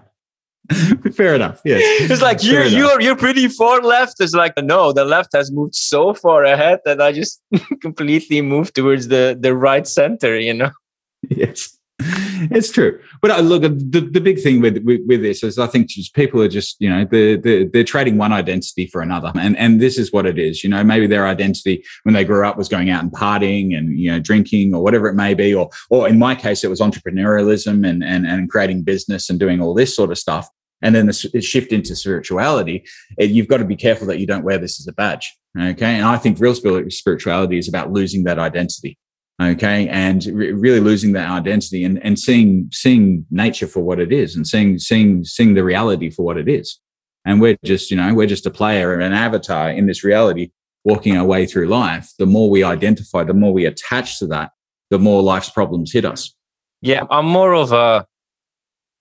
Fair 1.16 1.36
enough. 1.36 1.62
Yes. 1.66 2.12
It's 2.12 2.22
like 2.22 2.44
you're 2.44 2.66
you're 2.66 3.02
you're 3.02 3.16
pretty 3.16 3.48
far 3.48 3.82
left. 3.82 4.16
It's 4.20 4.34
like 4.34 4.54
no, 4.58 4.92
the 4.92 5.06
left 5.06 5.30
has 5.34 5.52
moved 5.52 5.76
so 5.76 6.14
far 6.14 6.44
ahead 6.44 6.80
that 6.86 7.02
I 7.02 7.12
just 7.12 7.42
completely 7.82 8.42
moved 8.42 8.76
towards 8.76 9.08
the 9.08 9.38
the 9.40 9.56
right 9.56 9.88
center. 9.88 10.38
You 10.38 10.54
know. 10.54 10.72
Yes. 11.30 11.78
it's 12.51 12.71
true. 12.71 13.00
But 13.21 13.31
uh, 13.31 13.39
look, 13.42 13.62
the, 13.62 14.09
the 14.12 14.19
big 14.19 14.42
thing 14.42 14.62
with, 14.62 14.77
with, 14.83 15.01
with 15.06 15.21
this 15.21 15.44
is 15.44 15.59
I 15.59 15.68
think 15.68 15.88
just 15.88 16.15
people 16.15 16.42
are 16.42 16.48
just, 16.48 16.77
you 16.80 16.89
know, 16.89 17.06
they're, 17.09 17.38
they're, 17.38 17.65
they're, 17.65 17.83
trading 17.83 18.18
one 18.18 18.31
identity 18.31 18.88
for 18.88 19.01
another. 19.01 19.31
And, 19.36 19.57
and 19.57 19.81
this 19.81 19.98
is 19.98 20.13
what 20.13 20.25
it 20.25 20.39
is. 20.39 20.63
You 20.63 20.69
know, 20.69 20.83
maybe 20.83 21.07
their 21.07 21.27
identity 21.27 21.83
when 22.03 22.13
they 22.13 22.24
grew 22.24 22.45
up 22.45 22.57
was 22.57 22.69
going 22.69 22.89
out 22.89 23.03
and 23.03 23.12
partying 23.12 23.77
and, 23.77 23.97
you 23.97 24.11
know, 24.11 24.19
drinking 24.19 24.73
or 24.73 24.81
whatever 24.81 25.07
it 25.07 25.16
may 25.16 25.33
be. 25.33 25.54
Or, 25.54 25.69
or 25.90 26.07
in 26.07 26.18
my 26.18 26.35
case, 26.35 26.64
it 26.64 26.69
was 26.69 26.80
entrepreneurialism 26.80 27.87
and, 27.87 28.04
and, 28.04 28.26
and 28.26 28.49
creating 28.49 28.83
business 28.83 29.30
and 29.30 29.40
doing 29.40 29.61
all 29.61 29.73
this 29.73 29.95
sort 29.95 30.11
of 30.11 30.18
stuff. 30.18 30.47
And 30.81 30.95
then 30.95 31.06
the 31.06 31.42
shift 31.42 31.71
into 31.71 31.95
spirituality, 31.95 32.85
you've 33.19 33.47
got 33.47 33.57
to 33.57 33.66
be 33.66 33.76
careful 33.76 34.07
that 34.07 34.19
you 34.19 34.26
don't 34.26 34.44
wear 34.44 34.57
this 34.57 34.80
as 34.80 34.87
a 34.87 34.94
badge. 34.94 35.31
Okay. 35.59 35.95
And 35.95 36.06
I 36.06 36.18
think 36.18 36.40
real 36.40 36.56
spirituality 36.56 37.57
is 37.59 37.68
about 37.68 37.92
losing 37.92 38.23
that 38.23 38.40
identity 38.40 38.97
okay 39.42 39.88
and 39.90 40.26
re- 40.26 40.52
really 40.52 40.80
losing 40.80 41.14
that 41.14 41.30
identity 41.30 41.83
and, 41.83 42.04
and 42.04 42.19
seeing 42.19 42.69
seeing 42.71 43.26
nature 43.31 43.68
for 43.68 43.81
what 43.81 44.00
it 44.00 44.12
is 44.12 44.36
and 44.36 44.45
seeing 44.45 44.78
seeing 44.78 45.24
seeing 45.24 45.54
the 45.54 45.64
reality 45.64 46.10
for 46.10 46.24
what 46.24 46.38
it 46.38 46.48
is. 46.48 46.80
And 47.26 47.40
we're 47.40 47.57
just 47.64 47.92
you 47.92 47.98
know 47.98 48.14
we're 48.14 48.28
just 48.28 48.45
a 48.45 48.52
player 48.52 49.00
an 49.00 49.14
avatar 49.14 49.69
in 49.69 49.88
this 49.88 50.04
reality 50.04 50.52
walking 50.83 51.18
our 51.18 51.26
way 51.26 51.45
through 51.45 51.68
life. 51.68 52.12
The 52.18 52.26
more 52.26 52.50
we 52.50 52.64
identify 52.64 53.24
the 53.24 53.33
more 53.33 53.54
we 53.54 53.66
attach 53.66 54.19
to 54.19 54.28
that 54.28 54.52
the 54.90 55.00
more 55.00 55.24
life's 55.24 55.50
problems 55.50 55.92
hit 55.92 56.06
us. 56.06 56.36
Yeah 56.81 57.04
i'm 57.10 57.26
more 57.26 57.54
of 57.54 57.71
a 57.71 58.06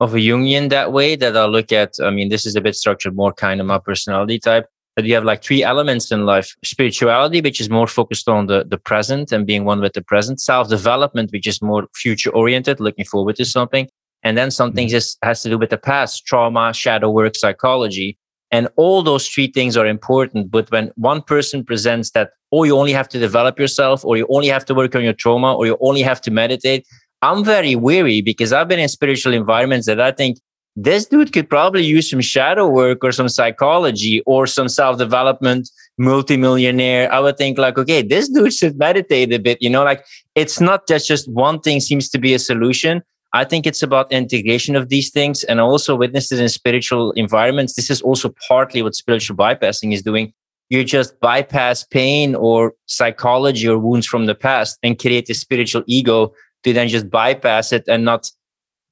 of 0.00 0.14
a 0.14 0.18
Jungian 0.18 0.70
that 0.70 0.92
way 0.92 1.16
that 1.16 1.37
i 1.37 1.44
look 1.44 1.73
at 1.73 1.94
i 2.02 2.11
mean 2.11 2.28
this 2.28 2.47
is 2.47 2.56
a 2.56 2.61
bit 2.61 2.75
structured 2.75 3.16
more 3.16 3.32
kind 3.32 3.61
of 3.61 3.66
my 3.66 3.78
personality 3.78 4.38
type 4.38 4.66
that 5.00 5.09
you 5.09 5.14
have 5.14 5.25
like 5.25 5.42
three 5.42 5.62
elements 5.62 6.11
in 6.12 6.26
life. 6.26 6.54
Spirituality 6.64 7.40
which 7.40 7.61
is 7.61 7.71
more 7.71 7.87
focused 7.87 8.28
on 8.28 8.47
the, 8.47 8.64
the 8.64 8.78
present 8.78 9.33
and 9.33 9.47
being 9.47 9.64
one 9.64 9.80
with 9.80 9.95
the 9.95 10.02
present. 10.02 10.40
Self-development 10.40 11.30
which 11.33 11.47
is 11.47 11.62
more 11.62 11.87
future 11.95 12.30
oriented 12.30 12.80
looking 12.80 13.04
forward 13.04 13.37
to 13.37 13.45
something. 13.45 13.88
And 14.23 14.37
then 14.37 14.50
something 14.50 14.87
mm-hmm. 14.87 14.92
just 14.99 15.19
has 15.23 15.42
to 15.42 15.49
do 15.49 15.59
with 15.59 15.71
the 15.71 15.78
past 15.78 16.26
trauma 16.26 16.75
shadow 16.75 17.11
work 17.11 17.37
psychology. 17.37 18.19
And 18.50 18.69
all 18.76 19.02
those 19.02 19.28
three 19.28 19.47
things 19.47 19.76
are 19.76 19.87
important 19.87 20.50
but 20.50 20.71
when 20.71 20.90
one 20.97 21.23
person 21.23 21.64
presents 21.64 22.11
that 22.11 22.30
oh 22.52 22.64
you 22.64 22.76
only 22.76 22.92
have 22.92 23.09
to 23.09 23.19
develop 23.19 23.59
yourself 23.59 24.04
or 24.04 24.16
you 24.16 24.26
only 24.28 24.49
have 24.49 24.64
to 24.66 24.75
work 24.75 24.95
on 24.95 25.04
your 25.04 25.12
trauma 25.12 25.54
or 25.54 25.66
you 25.66 25.76
only 25.80 26.02
have 26.02 26.21
to 26.23 26.30
meditate 26.30 26.85
i'm 27.23 27.45
very 27.45 27.76
weary 27.76 28.21
because 28.21 28.52
i've 28.52 28.66
been 28.66 28.80
in 28.80 28.88
spiritual 28.88 29.33
environments 29.33 29.87
that 29.87 30.00
i 30.00 30.11
think 30.11 30.38
this 30.82 31.04
dude 31.06 31.32
could 31.32 31.50
probably 31.50 31.84
use 31.84 32.08
some 32.08 32.22
shadow 32.22 32.66
work 32.66 33.04
or 33.04 33.12
some 33.12 33.28
psychology 33.28 34.22
or 34.25 34.46
some 34.46 34.68
self 34.68 34.96
development 34.96 35.68
multimillionaire. 35.99 37.12
I 37.12 37.20
would 37.20 37.37
think 37.37 37.58
like 37.58 37.76
okay 37.76 38.02
this 38.02 38.28
dude 38.28 38.54
should 38.54 38.78
meditate 38.78 39.32
a 39.32 39.38
bit 39.38 39.58
you 39.60 39.68
know 39.68 39.84
like 39.84 40.04
it's 40.34 40.60
not 40.60 40.88
just 40.88 41.06
just 41.06 41.30
one 41.30 41.60
thing 41.60 41.80
seems 41.80 42.08
to 42.10 42.18
be 42.18 42.34
a 42.34 42.38
solution. 42.38 43.02
I 43.32 43.44
think 43.44 43.66
it's 43.66 43.82
about 43.82 44.10
integration 44.10 44.75
of 44.75 44.88
these 44.88 45.10
things 45.10 45.44
and 45.44 45.60
also 45.60 45.94
witnesses 45.94 46.40
in 46.40 46.49
spiritual 46.49 47.12
environments. 47.12 47.75
This 47.75 47.90
is 47.90 48.02
also 48.02 48.34
partly 48.49 48.82
what 48.82 48.96
spiritual 48.96 49.37
bypassing 49.37 49.92
is 49.92 50.02
doing. 50.02 50.32
You 50.68 50.82
just 50.82 51.20
bypass 51.20 51.84
pain 51.84 52.34
or 52.34 52.75
psychology 52.87 53.68
or 53.68 53.78
wounds 53.78 54.06
from 54.06 54.26
the 54.26 54.34
past 54.34 54.78
and 54.82 54.99
create 54.99 55.30
a 55.30 55.34
spiritual 55.34 55.84
ego 55.87 56.32
to 56.64 56.72
then 56.72 56.88
just 56.88 57.08
bypass 57.08 57.72
it 57.72 57.84
and 57.87 58.04
not 58.04 58.30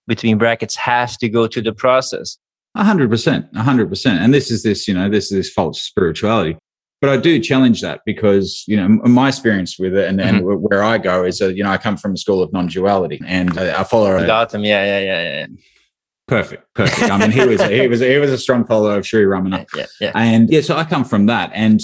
between 0.09 0.39
brackets 0.39 0.75
has 0.75 1.17
to 1.19 1.29
go 1.29 1.47
through 1.47 1.63
the 1.63 1.73
process. 1.73 2.39
A 2.75 2.83
hundred 2.83 3.11
percent, 3.11 3.47
a 3.55 3.63
hundred 3.63 3.89
percent. 3.89 4.21
And 4.21 4.35
this 4.35 4.51
is 4.51 4.63
this, 4.65 4.89
you 4.89 4.95
know, 4.95 5.09
this 5.09 5.31
is 5.31 5.31
this 5.31 5.51
false 5.51 5.81
spirituality. 5.81 6.59
But 7.01 7.11
I 7.11 7.17
do 7.17 7.39
challenge 7.39 7.81
that 7.83 8.01
because, 8.05 8.65
you 8.67 8.77
know, 8.77 8.89
my 8.89 9.29
experience 9.29 9.79
with 9.79 9.97
it 9.97 10.09
and, 10.09 10.19
mm-hmm. 10.19 10.37
and 10.39 10.63
where 10.63 10.83
I 10.83 10.99
go 10.99 11.23
is 11.23 11.39
that, 11.39 11.57
you 11.57 11.63
know, 11.63 11.71
I 11.71 11.79
come 11.79 11.97
from 11.97 12.15
a 12.15 12.17
school 12.17 12.43
of 12.43 12.53
non-duality 12.53 13.21
and 13.25 13.57
I 13.57 13.85
follow. 13.85 14.17
I 14.17 14.27
got 14.27 14.51
them. 14.51 14.65
Yeah, 14.65 14.85
yeah, 14.85 15.01
yeah, 15.01 15.23
yeah. 15.23 15.47
Perfect, 16.27 16.65
perfect. 16.75 17.11
I 17.11 17.17
mean, 17.17 17.31
he 17.31 17.47
was 17.47 17.63
he 17.63 17.89
was 17.89 18.01
he 18.01 18.19
was 18.19 18.31
a 18.31 18.37
strong 18.37 18.67
follower 18.67 18.99
of 18.99 19.07
Sri 19.07 19.25
Ramana, 19.25 19.65
yeah, 19.77 19.87
yeah. 19.99 20.13
and 20.15 20.51
yeah. 20.51 20.61
So 20.61 20.77
I 20.77 20.85
come 20.85 21.05
from 21.05 21.25
that, 21.27 21.51
and 21.55 21.81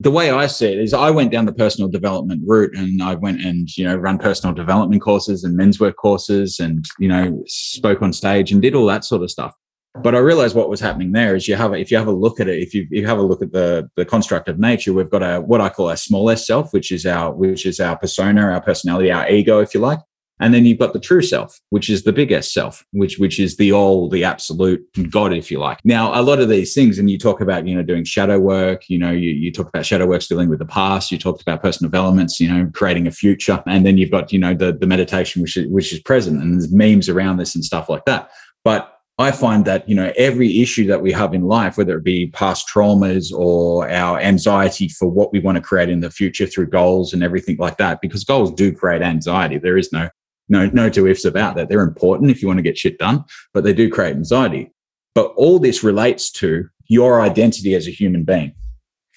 the 0.00 0.10
way 0.10 0.30
I 0.30 0.46
see 0.46 0.66
it 0.66 0.78
is, 0.78 0.92
I 0.92 1.10
went 1.10 1.30
down 1.30 1.46
the 1.46 1.52
personal 1.52 1.88
development 1.88 2.42
route, 2.44 2.74
and 2.76 3.02
I 3.02 3.14
went 3.14 3.44
and 3.44 3.68
you 3.76 3.84
know 3.84 3.96
run 3.96 4.18
personal 4.18 4.54
development 4.54 5.02
courses 5.02 5.44
and 5.44 5.56
men's 5.56 5.78
work 5.78 5.96
courses, 5.96 6.58
and 6.58 6.84
you 6.98 7.08
know 7.08 7.42
spoke 7.46 8.02
on 8.02 8.12
stage 8.12 8.52
and 8.52 8.60
did 8.60 8.74
all 8.74 8.86
that 8.86 9.04
sort 9.04 9.22
of 9.22 9.30
stuff. 9.30 9.54
But 10.02 10.16
I 10.16 10.18
realized 10.18 10.56
what 10.56 10.68
was 10.68 10.80
happening 10.80 11.12
there 11.12 11.36
is 11.36 11.46
you 11.46 11.54
have 11.54 11.72
if 11.74 11.90
you 11.92 11.96
have 11.96 12.08
a 12.08 12.12
look 12.12 12.40
at 12.40 12.48
it, 12.48 12.60
if 12.60 12.74
you, 12.74 12.86
you 12.90 13.06
have 13.06 13.18
a 13.18 13.22
look 13.22 13.42
at 13.42 13.52
the 13.52 13.88
the 13.96 14.04
construct 14.04 14.48
of 14.48 14.58
nature, 14.58 14.92
we've 14.92 15.10
got 15.10 15.22
a 15.22 15.40
what 15.40 15.60
I 15.60 15.68
call 15.68 15.90
a 15.90 15.96
small 15.96 16.28
s 16.30 16.46
self, 16.46 16.72
which 16.72 16.90
is 16.90 17.06
our 17.06 17.32
which 17.32 17.64
is 17.64 17.78
our 17.78 17.96
persona, 17.96 18.42
our 18.42 18.60
personality, 18.60 19.12
our 19.12 19.28
ego, 19.28 19.60
if 19.60 19.74
you 19.74 19.80
like. 19.80 20.00
And 20.40 20.52
then 20.52 20.66
you've 20.66 20.80
got 20.80 20.92
the 20.92 21.00
true 21.00 21.22
self, 21.22 21.60
which 21.70 21.88
is 21.88 22.02
the 22.02 22.12
biggest 22.12 22.52
self, 22.52 22.84
which 22.92 23.18
which 23.18 23.38
is 23.38 23.56
the 23.56 23.72
all, 23.72 24.08
the 24.08 24.24
absolute 24.24 24.84
God, 25.10 25.32
if 25.32 25.50
you 25.50 25.58
like. 25.58 25.78
Now, 25.84 26.18
a 26.18 26.22
lot 26.22 26.40
of 26.40 26.48
these 26.48 26.74
things, 26.74 26.98
and 26.98 27.08
you 27.08 27.18
talk 27.18 27.40
about, 27.40 27.68
you 27.68 27.74
know, 27.76 27.82
doing 27.82 28.04
shadow 28.04 28.40
work, 28.40 28.88
you 28.88 28.98
know, 28.98 29.12
you, 29.12 29.30
you 29.30 29.52
talk 29.52 29.68
about 29.68 29.86
shadow 29.86 30.06
work 30.06 30.22
dealing 30.22 30.48
with 30.48 30.58
the 30.58 30.66
past, 30.66 31.12
you 31.12 31.18
talked 31.18 31.42
about 31.42 31.62
personal 31.62 31.88
developments, 31.88 32.40
you 32.40 32.52
know, 32.52 32.68
creating 32.74 33.06
a 33.06 33.12
future. 33.12 33.62
And 33.66 33.86
then 33.86 33.96
you've 33.96 34.10
got, 34.10 34.32
you 34.32 34.38
know, 34.40 34.54
the, 34.54 34.72
the 34.72 34.86
meditation, 34.86 35.40
which 35.40 35.56
is 35.56 35.68
which 35.70 35.92
is 35.92 36.00
present, 36.00 36.42
and 36.42 36.54
there's 36.54 36.72
memes 36.72 37.08
around 37.08 37.36
this 37.36 37.54
and 37.54 37.64
stuff 37.64 37.88
like 37.88 38.04
that. 38.06 38.30
But 38.64 38.90
I 39.16 39.30
find 39.30 39.64
that, 39.66 39.88
you 39.88 39.94
know, 39.94 40.12
every 40.16 40.60
issue 40.60 40.88
that 40.88 41.00
we 41.00 41.12
have 41.12 41.34
in 41.34 41.42
life, 41.42 41.78
whether 41.78 41.96
it 41.96 42.02
be 42.02 42.26
past 42.32 42.68
traumas 42.68 43.32
or 43.32 43.88
our 43.88 44.18
anxiety 44.18 44.88
for 44.88 45.08
what 45.08 45.32
we 45.32 45.38
want 45.38 45.54
to 45.54 45.62
create 45.62 45.88
in 45.88 46.00
the 46.00 46.10
future 46.10 46.46
through 46.46 46.66
goals 46.66 47.12
and 47.12 47.22
everything 47.22 47.56
like 47.58 47.76
that, 47.76 48.00
because 48.00 48.24
goals 48.24 48.52
do 48.52 48.74
create 48.74 49.02
anxiety. 49.02 49.58
There 49.58 49.78
is 49.78 49.92
no 49.92 50.08
no, 50.48 50.66
no 50.66 50.90
two 50.90 51.06
ifs 51.06 51.24
about 51.24 51.56
that. 51.56 51.68
They're 51.68 51.82
important 51.82 52.30
if 52.30 52.42
you 52.42 52.48
want 52.48 52.58
to 52.58 52.62
get 52.62 52.78
shit 52.78 52.98
done, 52.98 53.24
but 53.52 53.64
they 53.64 53.72
do 53.72 53.90
create 53.90 54.16
anxiety. 54.16 54.72
But 55.14 55.32
all 55.36 55.58
this 55.58 55.82
relates 55.82 56.30
to 56.32 56.68
your 56.86 57.20
identity 57.20 57.74
as 57.74 57.86
a 57.86 57.90
human 57.90 58.24
being. 58.24 58.52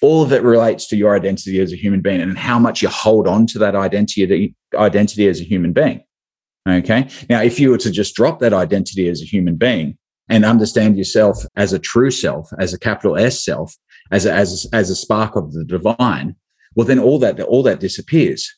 All 0.00 0.22
of 0.22 0.32
it 0.32 0.42
relates 0.42 0.86
to 0.88 0.96
your 0.96 1.16
identity 1.16 1.60
as 1.60 1.72
a 1.72 1.76
human 1.76 2.00
being 2.00 2.20
and 2.20 2.38
how 2.38 2.58
much 2.58 2.82
you 2.82 2.88
hold 2.88 3.26
on 3.26 3.46
to 3.48 3.58
that 3.58 3.74
identity, 3.74 4.54
identity 4.74 5.28
as 5.28 5.40
a 5.40 5.44
human 5.44 5.72
being. 5.72 6.02
Okay. 6.68 7.08
Now, 7.28 7.42
if 7.42 7.58
you 7.58 7.70
were 7.70 7.78
to 7.78 7.90
just 7.90 8.14
drop 8.14 8.38
that 8.40 8.52
identity 8.52 9.08
as 9.08 9.22
a 9.22 9.24
human 9.24 9.56
being 9.56 9.98
and 10.28 10.44
understand 10.44 10.96
yourself 10.96 11.44
as 11.56 11.72
a 11.72 11.78
true 11.78 12.10
self, 12.10 12.48
as 12.58 12.72
a 12.72 12.78
capital 12.78 13.16
S 13.16 13.44
self, 13.44 13.74
as 14.12 14.24
a, 14.24 14.32
as, 14.32 14.66
as 14.72 14.90
a 14.90 14.96
spark 14.96 15.34
of 15.34 15.52
the 15.52 15.64
divine, 15.64 16.36
well, 16.74 16.86
then 16.86 16.98
all 16.98 17.18
that, 17.18 17.40
all 17.40 17.62
that 17.64 17.80
disappears 17.80 18.54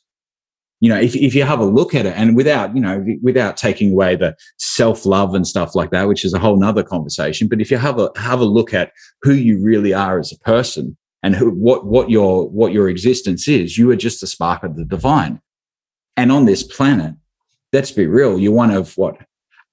you 0.80 0.88
know, 0.88 0.98
if, 0.98 1.14
if 1.14 1.34
you 1.34 1.44
have 1.44 1.60
a 1.60 1.64
look 1.64 1.94
at 1.94 2.06
it 2.06 2.14
and 2.16 2.34
without, 2.34 2.74
you 2.74 2.80
know, 2.80 3.04
without 3.22 3.58
taking 3.58 3.92
away 3.92 4.16
the 4.16 4.34
self 4.58 5.04
love 5.04 5.34
and 5.34 5.46
stuff 5.46 5.74
like 5.74 5.90
that, 5.90 6.08
which 6.08 6.24
is 6.24 6.32
a 6.32 6.38
whole 6.38 6.58
nother 6.58 6.82
conversation. 6.82 7.48
But 7.48 7.60
if 7.60 7.70
you 7.70 7.76
have 7.76 7.98
a, 7.98 8.10
have 8.16 8.40
a 8.40 8.46
look 8.46 8.72
at 8.72 8.92
who 9.22 9.34
you 9.34 9.62
really 9.62 9.92
are 9.92 10.18
as 10.18 10.32
a 10.32 10.38
person 10.38 10.96
and 11.22 11.36
who, 11.36 11.50
what, 11.50 11.86
what 11.86 12.08
your, 12.08 12.48
what 12.48 12.72
your 12.72 12.88
existence 12.88 13.46
is, 13.46 13.76
you 13.76 13.90
are 13.90 13.96
just 13.96 14.22
a 14.22 14.26
spark 14.26 14.64
of 14.64 14.76
the 14.76 14.86
divine. 14.86 15.40
And 16.16 16.32
on 16.32 16.46
this 16.46 16.62
planet, 16.62 17.14
let's 17.74 17.90
be 17.90 18.06
real, 18.06 18.38
you're 18.38 18.52
one 18.52 18.70
of 18.70 18.96
what, 18.96 19.18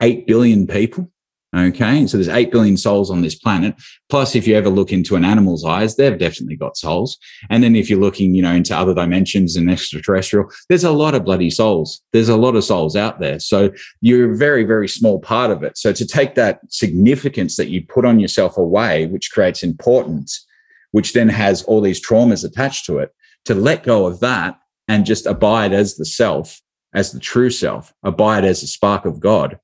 8 0.02 0.28
billion 0.28 0.68
people. 0.68 1.10
Okay. 1.56 2.06
So 2.08 2.18
there's 2.18 2.28
8 2.28 2.52
billion 2.52 2.76
souls 2.76 3.10
on 3.10 3.22
this 3.22 3.36
planet. 3.36 3.76
Plus, 4.10 4.36
if 4.36 4.46
you 4.46 4.56
ever 4.56 4.70
look 4.70 4.92
into 4.92 5.16
an 5.16 5.24
animal's 5.24 5.64
eyes, 5.64 5.96
they've 5.96 6.18
definitely 6.18 6.58
got 6.58 6.76
souls. 6.76 7.18
And 7.50 7.64
then 7.64 7.76
if 7.76 7.90
you're 7.90 8.02
looking, 8.02 8.36
you 8.36 8.42
know, 8.42 8.52
into 8.52 8.76
other 8.76 8.94
dimensions 8.94 9.56
and 9.56 9.72
extraterrestrial, 9.72 10.52
there's 10.68 10.84
a 10.84 10.92
lot 10.92 11.16
of 11.16 11.24
bloody 11.24 11.50
souls. 11.50 12.02
There's 12.12 12.28
a 12.28 12.36
lot 12.36 12.58
of 12.58 12.66
souls 12.66 12.98
out 12.98 13.20
there. 13.20 13.40
So 13.40 13.72
you're 14.02 14.34
a 14.34 14.38
very, 14.38 14.66
very 14.66 14.90
small 14.90 15.20
part 15.20 15.50
of 15.50 15.64
it. 15.64 15.78
So 15.78 15.94
to 15.94 16.06
take 16.06 16.36
that 16.36 16.60
significance 16.68 17.56
that 17.56 17.70
you 17.70 17.86
put 17.86 18.06
on 18.06 18.20
yourself 18.20 18.58
away, 18.58 19.06
which 19.06 19.32
creates 19.32 19.64
importance, 19.64 20.46
which 20.92 21.14
then 21.14 21.30
has 21.30 21.64
all 21.64 21.80
these 21.80 22.06
traumas 22.06 22.44
attached 22.44 22.86
to 22.88 23.00
it, 23.00 23.14
to 23.46 23.56
let 23.56 23.84
go 23.84 24.06
of 24.06 24.20
that 24.20 24.60
and 24.90 25.06
just 25.06 25.26
abide 25.26 25.72
as 25.72 25.96
the 25.96 26.06
self, 26.06 26.62
as 26.94 27.14
the 27.14 27.20
true 27.22 27.50
self, 27.50 27.94
abide 28.04 28.44
as 28.44 28.64
a 28.64 28.68
spark 28.68 29.06
of 29.06 29.22
God 29.22 29.58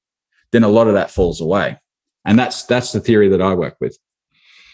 then 0.54 0.64
a 0.64 0.70
lot 0.70 0.88
of 0.88 0.94
that 0.94 1.12
falls 1.12 1.42
away. 1.42 1.78
And 2.24 2.40
that's 2.40 2.64
that's 2.64 2.94
the 2.94 3.02
theory 3.02 3.28
that 3.28 3.42
I 3.42 3.54
work 3.54 3.76
with. 3.82 3.98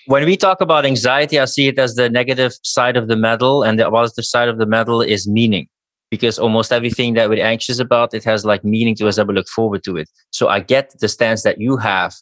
When 0.06 0.26
we 0.26 0.38
talk 0.38 0.62
about 0.62 0.86
anxiety, 0.86 1.40
I 1.40 1.46
see 1.46 1.68
it 1.68 1.80
as 1.80 1.96
the 1.96 2.10
negative 2.10 2.54
side 2.64 2.98
of 2.98 3.08
the 3.08 3.16
medal, 3.16 3.64
and 3.64 3.80
the 3.80 3.90
positive 3.90 4.26
side 4.26 4.50
of 4.50 4.60
the 4.60 4.68
medal 4.68 5.02
is 5.02 5.28
meaning. 5.28 5.68
Because 6.12 6.40
almost 6.40 6.72
everything 6.72 7.14
that 7.14 7.30
we're 7.30 7.44
anxious 7.44 7.80
about, 7.80 8.14
it 8.16 8.24
has 8.24 8.44
like 8.44 8.64
meaning 8.64 8.96
to 8.96 9.08
us 9.08 9.16
that 9.16 9.28
we 9.28 9.34
look 9.36 9.48
forward 9.48 9.84
to 9.84 9.96
it. 9.98 10.10
So 10.32 10.48
I 10.48 10.60
get 10.60 10.94
the 11.00 11.08
stance 11.08 11.44
that 11.44 11.60
you 11.60 11.78
have. 11.78 12.14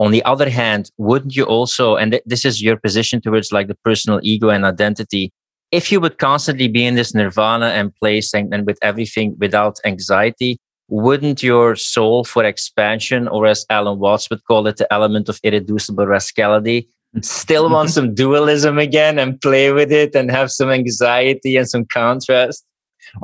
On 0.00 0.10
the 0.10 0.24
other 0.24 0.50
hand, 0.50 0.90
wouldn't 0.98 1.36
you 1.36 1.44
also, 1.44 1.94
and 1.94 2.10
th- 2.12 2.24
this 2.26 2.44
is 2.44 2.60
your 2.60 2.76
position 2.76 3.20
towards 3.20 3.52
like 3.52 3.68
the 3.68 3.76
personal 3.84 4.18
ego 4.24 4.48
and 4.48 4.64
identity, 4.64 5.32
if 5.70 5.92
you 5.92 6.00
would 6.00 6.18
constantly 6.18 6.66
be 6.66 6.84
in 6.84 6.96
this 6.96 7.14
nirvana 7.14 7.66
and 7.66 7.94
place 7.94 8.34
and, 8.34 8.52
and 8.52 8.66
with 8.66 8.78
everything 8.82 9.36
without 9.38 9.78
anxiety, 9.84 10.58
wouldn't 10.92 11.42
your 11.42 11.74
soul 11.74 12.22
for 12.22 12.44
expansion, 12.44 13.26
or 13.26 13.46
as 13.46 13.64
Alan 13.70 13.98
Watts 13.98 14.28
would 14.28 14.44
call 14.44 14.66
it, 14.66 14.76
the 14.76 14.92
element 14.92 15.30
of 15.30 15.40
irreducible 15.42 16.06
rascality, 16.06 16.86
still 17.22 17.70
want 17.70 17.88
some 17.88 18.14
dualism 18.22 18.78
again 18.78 19.18
and 19.18 19.40
play 19.40 19.72
with 19.72 19.90
it 19.90 20.14
and 20.14 20.30
have 20.30 20.50
some 20.50 20.70
anxiety 20.70 21.56
and 21.56 21.66
some 21.66 21.86
contrast? 21.86 22.62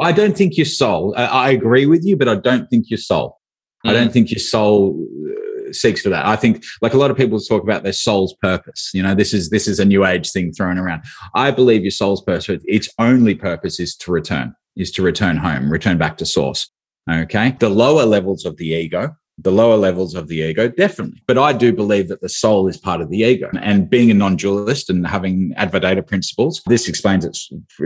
I 0.00 0.12
don't 0.12 0.34
think 0.34 0.56
your 0.56 0.64
soul, 0.64 1.14
I 1.16 1.50
agree 1.50 1.84
with 1.84 2.06
you, 2.06 2.16
but 2.16 2.26
I 2.26 2.36
don't 2.36 2.70
think 2.70 2.88
your 2.88 2.98
soul. 2.98 3.38
Mm. 3.84 3.90
I 3.90 3.92
don't 3.92 4.08
mm. 4.08 4.12
think 4.12 4.30
your 4.30 4.40
soul 4.40 5.06
uh, 5.28 5.72
seeks 5.72 6.00
for 6.00 6.08
that. 6.08 6.24
I 6.24 6.36
think 6.36 6.64
like 6.80 6.94
a 6.94 6.98
lot 6.98 7.10
of 7.10 7.18
people 7.18 7.38
talk 7.38 7.62
about 7.62 7.82
their 7.82 7.92
soul's 7.92 8.34
purpose. 8.40 8.90
You 8.94 9.02
know, 9.02 9.14
this 9.14 9.34
is 9.34 9.50
this 9.50 9.68
is 9.68 9.78
a 9.78 9.84
new 9.84 10.06
age 10.06 10.32
thing 10.32 10.52
thrown 10.52 10.78
around. 10.78 11.02
I 11.34 11.50
believe 11.50 11.82
your 11.82 11.90
soul's 11.90 12.22
purpose, 12.22 12.48
its 12.64 12.88
only 12.98 13.34
purpose 13.34 13.78
is 13.78 13.94
to 13.96 14.10
return, 14.10 14.54
is 14.74 14.90
to 14.92 15.02
return 15.02 15.36
home, 15.36 15.70
return 15.70 15.98
back 15.98 16.16
to 16.18 16.26
source. 16.26 16.70
Okay. 17.10 17.56
The 17.58 17.68
lower 17.68 18.04
levels 18.04 18.44
of 18.44 18.56
the 18.56 18.66
ego, 18.66 19.16
the 19.38 19.52
lower 19.52 19.76
levels 19.76 20.14
of 20.14 20.28
the 20.28 20.36
ego, 20.36 20.68
definitely. 20.68 21.22
But 21.26 21.38
I 21.38 21.52
do 21.52 21.72
believe 21.72 22.08
that 22.08 22.20
the 22.20 22.28
soul 22.28 22.68
is 22.68 22.76
part 22.76 23.00
of 23.00 23.08
the 23.08 23.18
ego. 23.18 23.50
And 23.60 23.88
being 23.88 24.10
a 24.10 24.14
non 24.14 24.36
dualist 24.36 24.90
and 24.90 25.06
having 25.06 25.54
Advaita 25.56 26.06
principles, 26.06 26.60
this 26.66 26.88
explains 26.88 27.24
it 27.24 27.38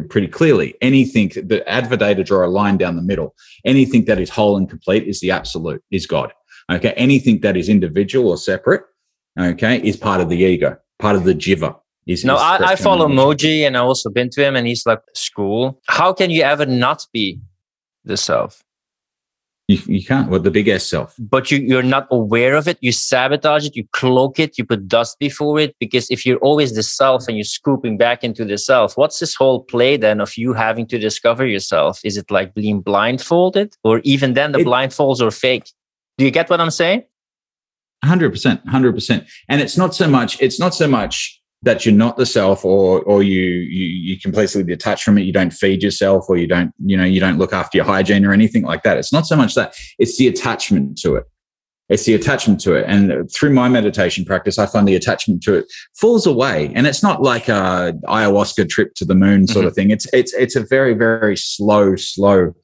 pretty 0.08 0.28
clearly. 0.28 0.74
Anything, 0.80 1.28
the 1.28 1.62
Advaita 1.68 2.24
draw 2.24 2.46
a 2.46 2.48
line 2.48 2.78
down 2.78 2.96
the 2.96 3.02
middle. 3.02 3.34
Anything 3.64 4.06
that 4.06 4.18
is 4.18 4.30
whole 4.30 4.56
and 4.56 4.68
complete 4.68 5.06
is 5.06 5.20
the 5.20 5.30
absolute, 5.30 5.82
is 5.90 6.06
God. 6.06 6.32
Okay. 6.70 6.92
Anything 6.92 7.40
that 7.40 7.56
is 7.56 7.68
individual 7.68 8.30
or 8.30 8.38
separate, 8.38 8.82
okay, 9.38 9.80
is 9.82 9.96
part 9.96 10.20
of 10.20 10.28
the 10.28 10.38
ego, 10.38 10.76
part 10.98 11.16
of 11.16 11.24
the 11.24 11.34
jiva. 11.34 11.76
Is, 12.06 12.24
no, 12.24 12.36
I, 12.36 12.58
I 12.72 12.76
follow 12.76 13.06
Mooji 13.06 13.60
and 13.60 13.76
I 13.76 13.80
also 13.80 14.10
been 14.10 14.28
to 14.30 14.44
him 14.44 14.56
and 14.56 14.66
he's 14.66 14.84
like, 14.84 15.00
school. 15.14 15.80
How 15.86 16.12
can 16.12 16.30
you 16.30 16.42
ever 16.42 16.66
not 16.66 17.06
be 17.12 17.40
the 18.04 18.16
self? 18.16 18.64
You, 19.72 19.78
you 19.86 20.04
can't. 20.04 20.28
What 20.30 20.44
the 20.44 20.50
big 20.50 20.68
S 20.68 20.86
self? 20.86 21.14
But 21.18 21.50
you, 21.50 21.58
you're 21.58 21.82
not 21.82 22.06
aware 22.10 22.54
of 22.54 22.68
it. 22.68 22.78
You 22.80 22.92
sabotage 22.92 23.66
it. 23.66 23.76
You 23.76 23.84
cloak 23.92 24.38
it. 24.38 24.58
You 24.58 24.64
put 24.64 24.86
dust 24.86 25.18
before 25.18 25.58
it. 25.58 25.74
Because 25.80 26.10
if 26.10 26.26
you're 26.26 26.38
always 26.38 26.74
the 26.74 26.82
self 26.82 27.26
and 27.28 27.36
you're 27.36 27.44
scooping 27.44 27.96
back 27.96 28.22
into 28.22 28.44
the 28.44 28.58
self, 28.58 28.96
what's 28.96 29.18
this 29.18 29.34
whole 29.34 29.64
play 29.64 29.96
then 29.96 30.20
of 30.20 30.36
you 30.36 30.52
having 30.52 30.86
to 30.88 30.98
discover 30.98 31.46
yourself? 31.46 32.00
Is 32.04 32.16
it 32.16 32.30
like 32.30 32.54
being 32.54 32.80
blindfolded, 32.80 33.76
or 33.82 34.00
even 34.04 34.34
then 34.34 34.52
the 34.52 34.60
it, 34.60 34.66
blindfolds 34.66 35.20
are 35.20 35.30
fake? 35.30 35.70
Do 36.18 36.24
you 36.24 36.30
get 36.30 36.50
what 36.50 36.60
I'm 36.60 36.70
saying? 36.70 37.04
Hundred 38.04 38.30
percent, 38.30 38.66
hundred 38.68 38.94
percent. 38.94 39.26
And 39.48 39.60
it's 39.60 39.76
not 39.78 39.94
so 39.94 40.08
much. 40.08 40.40
It's 40.40 40.58
not 40.58 40.74
so 40.74 40.88
much 40.88 41.41
that 41.62 41.86
you're 41.86 41.94
not 41.94 42.16
the 42.16 42.26
self 42.26 42.64
or 42.64 43.02
or 43.02 43.22
you 43.22 43.42
you 43.42 43.84
you 43.84 44.18
completely 44.18 44.62
detach 44.62 45.02
from 45.02 45.18
it. 45.18 45.22
You 45.22 45.32
don't 45.32 45.52
feed 45.52 45.82
yourself 45.82 46.26
or 46.28 46.36
you 46.36 46.46
don't 46.46 46.72
you 46.84 46.96
know 46.96 47.04
you 47.04 47.20
don't 47.20 47.38
look 47.38 47.52
after 47.52 47.78
your 47.78 47.84
hygiene 47.84 48.24
or 48.24 48.32
anything 48.32 48.62
like 48.62 48.82
that. 48.82 48.96
It's 48.98 49.12
not 49.12 49.26
so 49.26 49.36
much 49.36 49.54
that 49.54 49.74
it's 49.98 50.16
the 50.18 50.28
attachment 50.28 50.98
to 50.98 51.16
it. 51.16 51.24
It's 51.88 52.04
the 52.04 52.14
attachment 52.14 52.60
to 52.60 52.74
it. 52.74 52.86
And 52.88 53.30
through 53.30 53.50
my 53.50 53.68
meditation 53.68 54.24
practice 54.24 54.58
i 54.58 54.66
find 54.66 54.88
the 54.88 54.94
attachment 54.94 55.42
to 55.44 55.54
it 55.54 55.66
falls 55.94 56.26
away. 56.26 56.72
And 56.74 56.86
it's 56.86 57.02
not 57.02 57.22
like 57.22 57.48
a 57.48 57.94
ayahuasca 58.04 58.68
trip 58.68 58.94
to 58.94 59.04
the 59.04 59.14
moon 59.14 59.46
sort 59.46 59.62
mm-hmm. 59.62 59.68
of 59.68 59.74
thing. 59.74 59.90
It's 59.90 60.06
it's 60.12 60.32
it's 60.34 60.56
a 60.56 60.64
very 60.66 60.94
very 60.94 61.36
slow 61.36 61.96
slow 61.96 62.54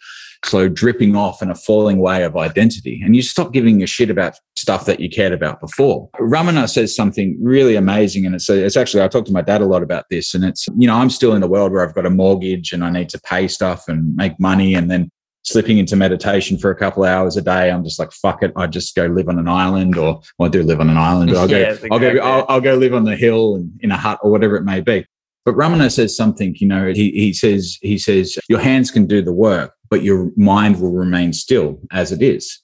slow 0.44 0.68
dripping 0.68 1.16
off 1.16 1.42
and 1.42 1.50
a 1.50 1.54
falling 1.54 1.98
away 1.98 2.22
of 2.24 2.36
identity. 2.36 3.00
And 3.04 3.16
you 3.16 3.22
stop 3.22 3.52
giving 3.52 3.82
a 3.82 3.86
shit 3.86 4.10
about 4.10 4.34
stuff 4.56 4.84
that 4.86 5.00
you 5.00 5.08
cared 5.08 5.32
about 5.32 5.60
before. 5.60 6.08
Ramana 6.20 6.68
says 6.68 6.94
something 6.94 7.36
really 7.40 7.76
amazing. 7.76 8.26
And 8.26 8.34
it's, 8.34 8.48
it's 8.48 8.76
actually, 8.76 9.02
I 9.02 9.08
talked 9.08 9.26
to 9.26 9.32
my 9.32 9.42
dad 9.42 9.60
a 9.60 9.66
lot 9.66 9.82
about 9.82 10.04
this. 10.10 10.34
And 10.34 10.44
it's, 10.44 10.66
you 10.76 10.86
know, 10.86 10.94
I'm 10.94 11.10
still 11.10 11.34
in 11.34 11.42
a 11.42 11.48
world 11.48 11.72
where 11.72 11.86
I've 11.86 11.94
got 11.94 12.06
a 12.06 12.10
mortgage 12.10 12.72
and 12.72 12.84
I 12.84 12.90
need 12.90 13.08
to 13.10 13.20
pay 13.20 13.48
stuff 13.48 13.88
and 13.88 14.14
make 14.16 14.38
money. 14.38 14.74
And 14.74 14.90
then 14.90 15.10
slipping 15.48 15.78
into 15.78 15.96
meditation 15.96 16.58
for 16.58 16.70
a 16.70 16.76
couple 16.76 17.04
of 17.04 17.08
hours 17.08 17.36
a 17.36 17.42
day. 17.42 17.70
I'm 17.70 17.82
just 17.82 17.98
like, 17.98 18.12
fuck 18.12 18.42
it. 18.42 18.52
I 18.54 18.66
just 18.66 18.94
go 18.94 19.06
live 19.06 19.28
on 19.28 19.38
an 19.38 19.48
island 19.48 19.96
or 19.96 20.20
well, 20.38 20.48
I 20.48 20.50
do 20.50 20.62
live 20.62 20.80
on 20.80 20.90
an 20.90 20.98
island, 20.98 21.30
I'll 21.30 21.48
go, 21.48 21.56
yeah, 21.58 21.70
exactly. 21.70 21.90
I'll 21.90 21.98
go, 21.98 22.20
I'll, 22.20 22.46
I'll, 22.48 22.60
go 22.60 22.74
live 22.74 22.92
on 22.92 23.04
the 23.04 23.16
hill 23.16 23.56
and 23.56 23.72
in 23.80 23.90
a 23.90 23.96
hut 23.96 24.18
or 24.22 24.30
whatever 24.30 24.56
it 24.56 24.64
may 24.64 24.80
be. 24.80 25.06
But 25.44 25.54
Ramana 25.54 25.90
says 25.90 26.14
something, 26.14 26.54
you 26.58 26.66
know, 26.66 26.92
he, 26.92 27.10
he 27.12 27.32
says, 27.32 27.78
he 27.80 27.96
says, 27.96 28.36
your 28.48 28.58
hands 28.58 28.90
can 28.90 29.06
do 29.06 29.22
the 29.22 29.32
work, 29.32 29.72
but 29.90 30.02
your 30.02 30.30
mind 30.36 30.80
will 30.80 30.92
remain 30.92 31.32
still 31.32 31.80
as 31.90 32.12
it 32.12 32.22
is. 32.22 32.60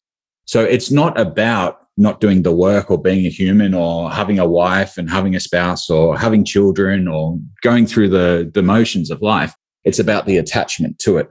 So 0.46 0.62
it's 0.62 0.90
not 0.90 1.18
about 1.18 1.80
not 1.96 2.20
doing 2.20 2.42
the 2.42 2.52
work 2.52 2.90
or 2.90 3.00
being 3.00 3.24
a 3.24 3.30
human 3.30 3.72
or 3.72 4.10
having 4.10 4.38
a 4.38 4.48
wife 4.48 4.98
and 4.98 5.08
having 5.08 5.34
a 5.34 5.40
spouse 5.40 5.88
or 5.88 6.18
having 6.18 6.44
children 6.44 7.06
or 7.06 7.38
going 7.62 7.86
through 7.86 8.08
the, 8.08 8.50
the 8.52 8.62
motions 8.62 9.10
of 9.10 9.22
life. 9.22 9.54
It's 9.84 9.98
about 9.98 10.26
the 10.26 10.38
attachment 10.38 10.98
to 11.00 11.18
it 11.18 11.28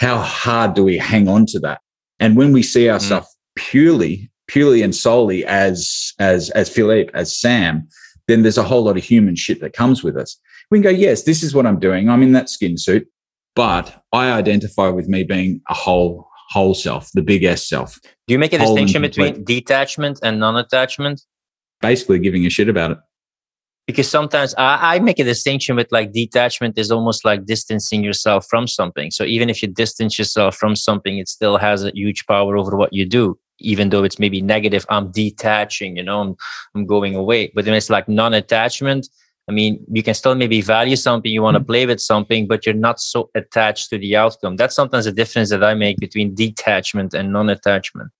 how 0.00 0.18
hard 0.18 0.74
do 0.74 0.84
we 0.84 0.98
hang 0.98 1.28
on 1.28 1.46
to 1.46 1.60
that? 1.60 1.80
And 2.20 2.36
when 2.36 2.52
we 2.52 2.62
see 2.62 2.90
ourselves 2.90 3.26
mm. 3.26 3.62
purely, 3.62 4.30
purely 4.46 4.82
and 4.82 4.94
solely 4.94 5.44
as 5.44 6.12
as 6.18 6.50
as 6.50 6.68
Philippe, 6.68 7.10
as 7.14 7.38
Sam, 7.38 7.88
then 8.28 8.42
there's 8.42 8.58
a 8.58 8.62
whole 8.62 8.84
lot 8.84 8.96
of 8.96 9.04
human 9.04 9.36
shit 9.36 9.60
that 9.60 9.72
comes 9.72 10.02
with 10.02 10.16
us. 10.16 10.38
We 10.70 10.78
can 10.78 10.82
go, 10.82 10.90
yes, 10.90 11.24
this 11.24 11.42
is 11.42 11.54
what 11.54 11.66
I'm 11.66 11.78
doing. 11.78 12.08
I'm 12.08 12.22
in 12.22 12.32
that 12.32 12.48
skin 12.48 12.78
suit, 12.78 13.06
but 13.54 14.02
I 14.12 14.32
identify 14.32 14.88
with 14.88 15.08
me 15.08 15.24
being 15.24 15.60
a 15.68 15.74
whole 15.74 16.28
whole 16.50 16.74
self, 16.74 17.10
the 17.12 17.22
big 17.22 17.42
S 17.42 17.68
self. 17.68 17.98
Do 18.26 18.34
you 18.34 18.38
make 18.38 18.52
a 18.52 18.58
distinction 18.58 19.02
between 19.02 19.44
detachment 19.44 20.20
and 20.22 20.38
non-attachment? 20.38 21.22
Basically, 21.80 22.18
giving 22.18 22.46
a 22.46 22.50
shit 22.50 22.68
about 22.68 22.92
it 22.92 22.98
because 23.86 24.10
sometimes 24.10 24.54
I, 24.56 24.94
I, 24.94 24.98
make 24.98 25.18
a 25.18 25.24
distinction 25.24 25.76
with 25.76 25.92
like 25.92 26.12
detachment 26.12 26.78
is 26.78 26.90
almost 26.90 27.24
like 27.24 27.44
distancing 27.44 28.02
yourself 28.02 28.46
from 28.48 28.66
something. 28.66 29.10
So 29.10 29.24
even 29.24 29.50
if 29.50 29.62
you 29.62 29.68
distance 29.68 30.18
yourself 30.18 30.56
from 30.56 30.74
something, 30.74 31.18
it 31.18 31.28
still 31.28 31.58
has 31.58 31.84
a 31.84 31.90
huge 31.94 32.26
power 32.26 32.56
over 32.56 32.76
what 32.76 32.92
you 32.92 33.04
do, 33.04 33.38
even 33.58 33.90
though 33.90 34.04
it's 34.04 34.18
maybe 34.18 34.40
negative. 34.40 34.86
I'm 34.88 35.12
detaching, 35.12 35.96
you 35.96 36.02
know, 36.02 36.20
I'm, 36.20 36.36
I'm 36.74 36.86
going 36.86 37.14
away. 37.14 37.52
But 37.54 37.66
then 37.66 37.74
it's 37.74 37.90
like 37.90 38.08
non-attachment. 38.08 39.08
I 39.48 39.52
mean, 39.52 39.84
you 39.92 40.02
can 40.02 40.14
still 40.14 40.34
maybe 40.34 40.60
value 40.62 40.96
something, 40.96 41.30
you 41.30 41.42
want 41.42 41.56
to 41.56 41.60
mm-hmm. 41.60 41.66
play 41.66 41.86
with 41.86 42.00
something, 42.00 42.46
but 42.46 42.64
you're 42.64 42.74
not 42.74 42.98
so 42.98 43.30
attached 43.34 43.90
to 43.90 43.98
the 43.98 44.16
outcome. 44.16 44.56
That's 44.56 44.74
sometimes 44.74 45.04
the 45.04 45.12
difference 45.12 45.50
that 45.50 45.62
I 45.62 45.74
make 45.74 45.98
between 45.98 46.34
detachment 46.34 47.12
and 47.12 47.32
non-attachment. 47.32 48.10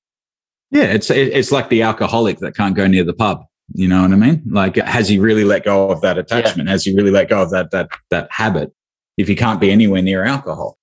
Yeah, 0.70 0.84
it's 0.84 1.08
it's 1.10 1.52
like 1.52 1.68
the 1.68 1.82
alcoholic 1.82 2.38
that 2.38 2.56
can't 2.56 2.74
go 2.74 2.86
near 2.86 3.04
the 3.04 3.12
pub 3.12 3.44
you 3.72 3.88
know 3.88 4.02
what 4.02 4.12
I 4.12 4.16
mean? 4.16 4.42
Like, 4.46 4.76
has 4.76 5.08
he 5.08 5.18
really 5.18 5.44
let 5.44 5.64
go 5.64 5.88
of 5.90 6.00
that 6.02 6.18
attachment? 6.18 6.68
Yeah. 6.68 6.72
Has 6.72 6.84
he 6.84 6.94
really 6.94 7.10
let 7.10 7.28
go 7.28 7.42
of 7.42 7.50
that 7.50 7.70
that 7.70 7.88
that 8.10 8.28
habit? 8.30 8.72
If 9.16 9.28
he 9.28 9.36
can't 9.36 9.60
be 9.60 9.70
anywhere 9.70 10.02
near 10.02 10.24
alcohol, 10.24 10.76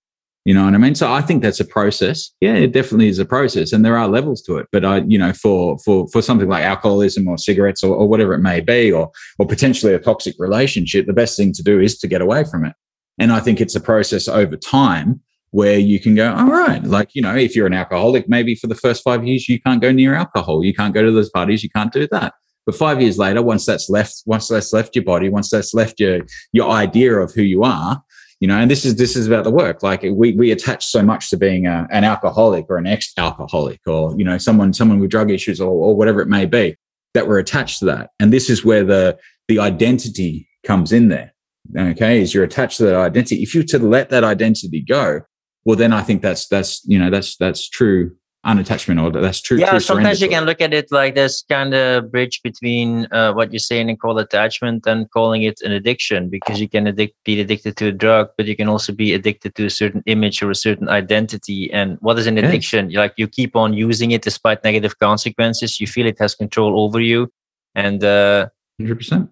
you 0.45 0.53
know 0.53 0.65
what 0.65 0.73
I 0.73 0.77
mean? 0.77 0.95
So 0.95 1.11
I 1.11 1.21
think 1.21 1.43
that's 1.43 1.59
a 1.59 1.65
process. 1.65 2.31
Yeah, 2.41 2.55
it 2.55 2.71
definitely 2.71 3.09
is 3.09 3.19
a 3.19 3.25
process, 3.25 3.73
and 3.73 3.85
there 3.85 3.97
are 3.97 4.07
levels 4.07 4.41
to 4.43 4.57
it. 4.57 4.67
But 4.71 4.83
I, 4.83 4.97
you 5.07 5.17
know, 5.17 5.33
for 5.33 5.77
for 5.85 6.07
for 6.07 6.21
something 6.21 6.49
like 6.49 6.63
alcoholism 6.63 7.27
or 7.27 7.37
cigarettes 7.37 7.83
or, 7.83 7.95
or 7.95 8.07
whatever 8.07 8.33
it 8.33 8.39
may 8.39 8.59
be, 8.59 8.91
or 8.91 9.11
or 9.37 9.45
potentially 9.45 9.93
a 9.93 9.99
toxic 9.99 10.35
relationship, 10.39 11.05
the 11.05 11.13
best 11.13 11.37
thing 11.37 11.53
to 11.53 11.63
do 11.63 11.79
is 11.79 11.99
to 11.99 12.07
get 12.07 12.21
away 12.21 12.43
from 12.43 12.65
it. 12.65 12.73
And 13.19 13.31
I 13.31 13.39
think 13.39 13.61
it's 13.61 13.75
a 13.75 13.81
process 13.81 14.27
over 14.27 14.57
time 14.57 15.21
where 15.51 15.77
you 15.77 15.99
can 15.99 16.15
go, 16.15 16.33
all 16.33 16.47
right, 16.47 16.81
like, 16.85 17.09
you 17.13 17.21
know, 17.21 17.35
if 17.35 17.55
you're 17.55 17.67
an 17.67 17.73
alcoholic, 17.73 18.27
maybe 18.29 18.55
for 18.55 18.67
the 18.67 18.75
first 18.75 19.03
five 19.03 19.27
years, 19.27 19.49
you 19.49 19.61
can't 19.61 19.81
go 19.81 19.91
near 19.91 20.15
alcohol. 20.15 20.63
You 20.63 20.73
can't 20.73 20.93
go 20.93 21.03
to 21.03 21.11
those 21.11 21.29
parties. 21.29 21.61
You 21.61 21.69
can't 21.69 21.91
do 21.91 22.07
that. 22.11 22.33
But 22.65 22.75
five 22.75 23.01
years 23.01 23.17
later, 23.17 23.41
once 23.41 23.65
that's 23.65 23.89
left, 23.89 24.23
once 24.25 24.47
that's 24.47 24.71
left 24.71 24.95
your 24.95 25.03
body, 25.03 25.29
once 25.29 25.49
that's 25.49 25.73
left 25.73 25.99
your 25.99 26.21
your 26.53 26.69
idea 26.69 27.17
of 27.17 27.33
who 27.33 27.41
you 27.41 27.63
are, 27.63 28.01
you 28.41 28.47
know, 28.47 28.57
and 28.57 28.69
this 28.71 28.85
is 28.85 28.95
this 28.95 29.15
is 29.15 29.27
about 29.27 29.43
the 29.43 29.51
work. 29.51 29.83
Like 29.83 30.01
we 30.01 30.33
we 30.33 30.51
attach 30.51 30.83
so 30.83 31.03
much 31.03 31.29
to 31.29 31.37
being 31.37 31.67
a, 31.67 31.87
an 31.91 32.03
alcoholic 32.03 32.65
or 32.69 32.77
an 32.77 32.87
ex-alcoholic 32.87 33.79
or 33.85 34.15
you 34.17 34.25
know 34.25 34.39
someone 34.39 34.73
someone 34.73 34.99
with 34.99 35.11
drug 35.11 35.29
issues 35.29 35.61
or, 35.61 35.69
or 35.69 35.95
whatever 35.95 36.21
it 36.21 36.27
may 36.27 36.47
be 36.47 36.75
that 37.13 37.27
we're 37.27 37.37
attached 37.37 37.79
to 37.79 37.85
that. 37.85 38.09
And 38.19 38.33
this 38.33 38.49
is 38.49 38.65
where 38.65 38.83
the 38.83 39.17
the 39.47 39.59
identity 39.59 40.49
comes 40.65 40.91
in 40.91 41.09
there. 41.09 41.33
Okay, 41.77 42.19
is 42.19 42.33
you're 42.33 42.43
attached 42.43 42.77
to 42.77 42.85
that 42.85 42.95
identity. 42.95 43.43
If 43.43 43.53
you 43.53 43.61
to 43.63 43.77
let 43.77 44.09
that 44.09 44.23
identity 44.23 44.81
go, 44.81 45.21
well, 45.63 45.77
then 45.77 45.93
I 45.93 46.01
think 46.01 46.23
that's 46.23 46.47
that's 46.47 46.83
you 46.85 46.97
know 46.97 47.11
that's 47.11 47.37
that's 47.37 47.69
true 47.69 48.15
unattachment 48.45 48.99
or 48.99 49.11
that's 49.21 49.39
true 49.39 49.59
yeah 49.59 49.69
true 49.69 49.79
sometimes 49.79 50.19
you 50.19 50.27
can 50.27 50.45
look 50.45 50.61
at 50.61 50.73
it 50.73 50.91
like 50.91 51.13
this 51.13 51.43
kind 51.47 51.75
of 51.75 52.11
bridge 52.11 52.41
between 52.41 53.07
uh, 53.11 53.31
what 53.31 53.53
you're 53.53 53.59
saying 53.59 53.87
and 53.87 53.99
call 53.99 54.17
attachment 54.17 54.85
and 54.87 55.09
calling 55.11 55.43
it 55.43 55.61
an 55.61 55.71
addiction 55.71 56.27
because 56.27 56.59
you 56.59 56.67
can 56.67 56.87
addict, 56.87 57.15
be 57.23 57.39
addicted 57.39 57.77
to 57.77 57.87
a 57.87 57.91
drug 57.91 58.29
but 58.37 58.47
you 58.47 58.55
can 58.55 58.67
also 58.67 58.91
be 58.91 59.13
addicted 59.13 59.53
to 59.53 59.65
a 59.65 59.69
certain 59.69 60.01
image 60.07 60.41
or 60.41 60.49
a 60.49 60.55
certain 60.55 60.89
identity. 60.89 61.71
And 61.71 61.97
what 62.01 62.17
is 62.17 62.25
an 62.25 62.37
addiction? 62.37 62.91
Like 62.91 63.13
you 63.17 63.27
keep 63.27 63.55
on 63.55 63.73
using 63.73 64.11
it 64.11 64.23
despite 64.23 64.63
negative 64.63 64.97
consequences. 64.97 65.79
You 65.79 65.85
feel 65.85 66.07
it 66.07 66.19
has 66.19 66.33
control 66.33 66.83
over 66.83 66.99
you. 66.99 67.31
And 67.75 68.03
uh 68.03 68.49
100% 68.81 69.29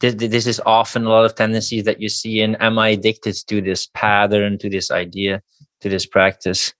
this, 0.00 0.14
this 0.14 0.46
is 0.46 0.60
often 0.66 1.04
a 1.04 1.08
lot 1.08 1.24
of 1.24 1.34
tendencies 1.34 1.84
that 1.84 2.00
you 2.00 2.08
see 2.08 2.40
in 2.40 2.54
am 2.56 2.78
i 2.78 2.88
addicted 2.88 3.34
to 3.34 3.60
this 3.60 3.88
pattern 3.94 4.58
to 4.58 4.68
this 4.68 4.90
idea 4.90 5.42
to 5.80 5.88
this 5.88 6.06
practice 6.06 6.74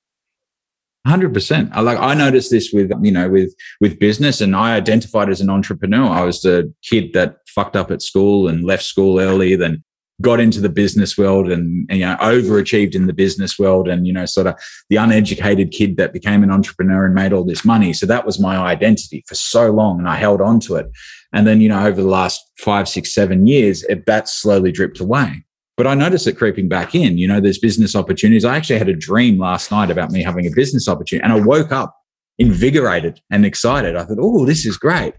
Hundred 1.06 1.32
percent. 1.32 1.70
I 1.72 1.82
like. 1.82 2.00
I 2.00 2.14
noticed 2.14 2.50
this 2.50 2.72
with 2.72 2.90
you 3.00 3.12
know 3.12 3.28
with 3.28 3.54
with 3.80 4.00
business, 4.00 4.40
and 4.40 4.56
I 4.56 4.74
identified 4.74 5.28
as 5.28 5.40
an 5.40 5.48
entrepreneur. 5.48 6.08
I 6.08 6.24
was 6.24 6.42
the 6.42 6.74
kid 6.82 7.12
that 7.12 7.36
fucked 7.46 7.76
up 7.76 7.92
at 7.92 8.02
school 8.02 8.48
and 8.48 8.64
left 8.64 8.82
school 8.82 9.20
early, 9.20 9.54
then 9.54 9.84
got 10.20 10.40
into 10.40 10.60
the 10.60 10.68
business 10.68 11.16
world 11.16 11.48
and, 11.50 11.86
and, 11.90 12.00
you 12.00 12.06
know 12.06 12.16
overachieved 12.16 12.96
in 12.96 13.06
the 13.06 13.12
business 13.12 13.56
world, 13.56 13.86
and 13.86 14.04
you 14.04 14.12
know 14.12 14.26
sort 14.26 14.48
of 14.48 14.56
the 14.90 14.96
uneducated 14.96 15.70
kid 15.70 15.96
that 15.96 16.12
became 16.12 16.42
an 16.42 16.50
entrepreneur 16.50 17.06
and 17.06 17.14
made 17.14 17.32
all 17.32 17.44
this 17.44 17.64
money. 17.64 17.92
So 17.92 18.04
that 18.06 18.26
was 18.26 18.40
my 18.40 18.56
identity 18.56 19.22
for 19.28 19.36
so 19.36 19.70
long, 19.70 20.00
and 20.00 20.08
I 20.08 20.16
held 20.16 20.40
on 20.40 20.58
to 20.60 20.74
it. 20.74 20.86
And 21.32 21.46
then 21.46 21.60
you 21.60 21.68
know 21.68 21.86
over 21.86 22.02
the 22.02 22.08
last 22.08 22.40
five, 22.58 22.88
six, 22.88 23.14
seven 23.14 23.46
years, 23.46 23.84
it, 23.84 24.06
that 24.06 24.28
slowly 24.28 24.72
dripped 24.72 24.98
away. 24.98 25.45
But 25.76 25.86
I 25.86 25.94
noticed 25.94 26.26
it 26.26 26.34
creeping 26.34 26.68
back 26.68 26.94
in. 26.94 27.18
You 27.18 27.28
know, 27.28 27.40
there's 27.40 27.58
business 27.58 27.94
opportunities. 27.94 28.44
I 28.44 28.56
actually 28.56 28.78
had 28.78 28.88
a 28.88 28.96
dream 28.96 29.38
last 29.38 29.70
night 29.70 29.90
about 29.90 30.10
me 30.10 30.22
having 30.22 30.46
a 30.46 30.50
business 30.50 30.88
opportunity, 30.88 31.22
and 31.22 31.32
I 31.32 31.44
woke 31.44 31.72
up 31.72 31.94
invigorated 32.38 33.20
and 33.30 33.46
excited. 33.46 33.96
I 33.96 34.04
thought, 34.04 34.18
oh, 34.20 34.44
this 34.44 34.66
is 34.66 34.76
great. 34.76 35.14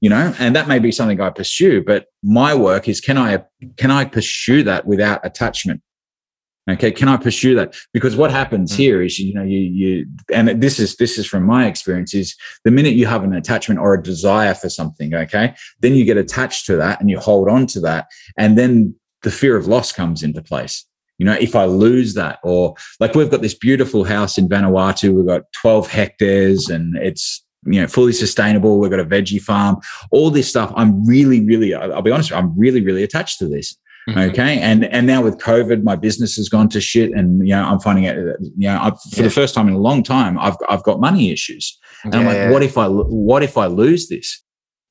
You 0.00 0.08
know, 0.08 0.34
and 0.38 0.56
that 0.56 0.68
may 0.68 0.78
be 0.78 0.92
something 0.92 1.20
I 1.20 1.30
pursue, 1.30 1.82
but 1.84 2.06
my 2.22 2.54
work 2.54 2.88
is 2.88 3.00
can 3.00 3.18
I 3.18 3.42
can 3.76 3.90
I 3.90 4.04
pursue 4.04 4.62
that 4.62 4.86
without 4.86 5.20
attachment? 5.24 5.82
Okay, 6.70 6.90
can 6.90 7.08
I 7.08 7.16
pursue 7.16 7.54
that? 7.56 7.74
Because 7.92 8.16
what 8.16 8.30
happens 8.30 8.72
mm-hmm. 8.72 8.82
here 8.82 9.02
is, 9.02 9.18
you 9.18 9.34
know, 9.34 9.42
you 9.42 9.58
you 9.58 10.06
and 10.32 10.62
this 10.62 10.78
is 10.78 10.96
this 10.96 11.18
is 11.18 11.26
from 11.26 11.44
my 11.44 11.66
experience 11.66 12.14
is 12.14 12.34
the 12.64 12.70
minute 12.70 12.94
you 12.94 13.06
have 13.06 13.24
an 13.24 13.34
attachment 13.34 13.80
or 13.80 13.94
a 13.94 14.02
desire 14.02 14.54
for 14.54 14.70
something, 14.70 15.14
okay, 15.14 15.54
then 15.80 15.94
you 15.94 16.04
get 16.04 16.16
attached 16.16 16.66
to 16.66 16.76
that 16.76 17.00
and 17.00 17.10
you 17.10 17.18
hold 17.18 17.48
on 17.48 17.66
to 17.68 17.80
that, 17.80 18.06
and 18.38 18.56
then 18.56 18.94
the 19.22 19.30
fear 19.30 19.56
of 19.56 19.66
loss 19.66 19.92
comes 19.92 20.22
into 20.22 20.42
place. 20.42 20.86
You 21.18 21.26
know, 21.26 21.36
if 21.38 21.54
I 21.54 21.66
lose 21.66 22.14
that, 22.14 22.38
or 22.42 22.74
like 22.98 23.14
we've 23.14 23.30
got 23.30 23.42
this 23.42 23.54
beautiful 23.54 24.04
house 24.04 24.38
in 24.38 24.48
Vanuatu, 24.48 25.14
we've 25.14 25.26
got 25.26 25.42
12 25.60 25.86
hectares 25.86 26.70
and 26.70 26.96
it's, 26.96 27.44
you 27.66 27.78
know, 27.78 27.86
fully 27.86 28.14
sustainable. 28.14 28.78
We've 28.78 28.90
got 28.90 29.00
a 29.00 29.04
veggie 29.04 29.40
farm, 29.40 29.76
all 30.12 30.30
this 30.30 30.48
stuff. 30.48 30.72
I'm 30.76 31.04
really, 31.06 31.44
really, 31.44 31.74
I'll 31.74 32.00
be 32.00 32.10
honest, 32.10 32.32
I'm 32.32 32.58
really, 32.58 32.80
really 32.80 33.02
attached 33.02 33.38
to 33.40 33.48
this. 33.48 33.76
Mm-hmm. 34.08 34.18
Okay. 34.30 34.58
And 34.60 34.86
and 34.86 35.06
now 35.06 35.22
with 35.22 35.38
COVID, 35.38 35.82
my 35.82 35.94
business 35.94 36.36
has 36.36 36.48
gone 36.48 36.68
to 36.70 36.80
shit. 36.80 37.12
And 37.12 37.46
you 37.46 37.54
know, 37.54 37.64
I'm 37.64 37.80
finding 37.80 38.06
out, 38.06 38.16
you 38.16 38.68
know, 38.68 38.80
I've, 38.80 39.00
for 39.12 39.18
yeah. 39.18 39.22
the 39.24 39.30
first 39.30 39.54
time 39.54 39.68
in 39.68 39.74
a 39.74 39.78
long 39.78 40.02
time, 40.02 40.38
I've 40.38 40.56
I've 40.70 40.82
got 40.84 41.00
money 41.00 41.30
issues. 41.30 41.78
And 42.04 42.14
yeah. 42.14 42.20
I'm 42.20 42.26
like, 42.26 42.50
what 42.50 42.62
if 42.62 42.78
I 42.78 42.86
what 42.88 43.42
if 43.42 43.58
I 43.58 43.66
lose 43.66 44.08
this? 44.08 44.42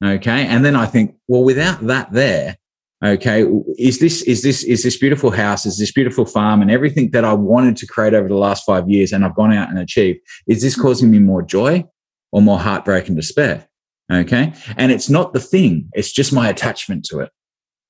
Okay. 0.03 0.45
And 0.45 0.63
then 0.63 0.75
I 0.75 0.85
think, 0.85 1.15
well, 1.27 1.43
without 1.43 1.81
that 1.87 2.11
there, 2.13 2.57
okay 3.03 3.45
is 3.77 3.99
this 3.99 4.21
is 4.23 4.43
this 4.43 4.63
is 4.63 4.83
this 4.83 4.97
beautiful 4.97 5.31
house 5.31 5.65
is 5.65 5.77
this 5.77 5.91
beautiful 5.91 6.25
farm 6.25 6.61
and 6.61 6.69
everything 6.69 7.09
that 7.11 7.23
i 7.23 7.33
wanted 7.33 7.77
to 7.77 7.87
create 7.87 8.13
over 8.13 8.27
the 8.27 8.35
last 8.35 8.65
five 8.65 8.89
years 8.89 9.13
and 9.13 9.23
i've 9.23 9.35
gone 9.35 9.53
out 9.53 9.69
and 9.69 9.79
achieved 9.79 10.19
is 10.47 10.61
this 10.61 10.75
causing 10.75 11.09
me 11.09 11.19
more 11.19 11.41
joy 11.41 11.83
or 12.31 12.41
more 12.41 12.59
heartbreak 12.59 13.07
and 13.07 13.15
despair? 13.17 13.67
Okay 14.11 14.53
and 14.75 14.91
it's 14.91 15.09
not 15.09 15.33
the 15.33 15.39
thing 15.39 15.87
it's 15.93 16.11
just 16.11 16.33
my 16.33 16.49
attachment 16.49 17.05
to 17.05 17.19
it 17.19 17.31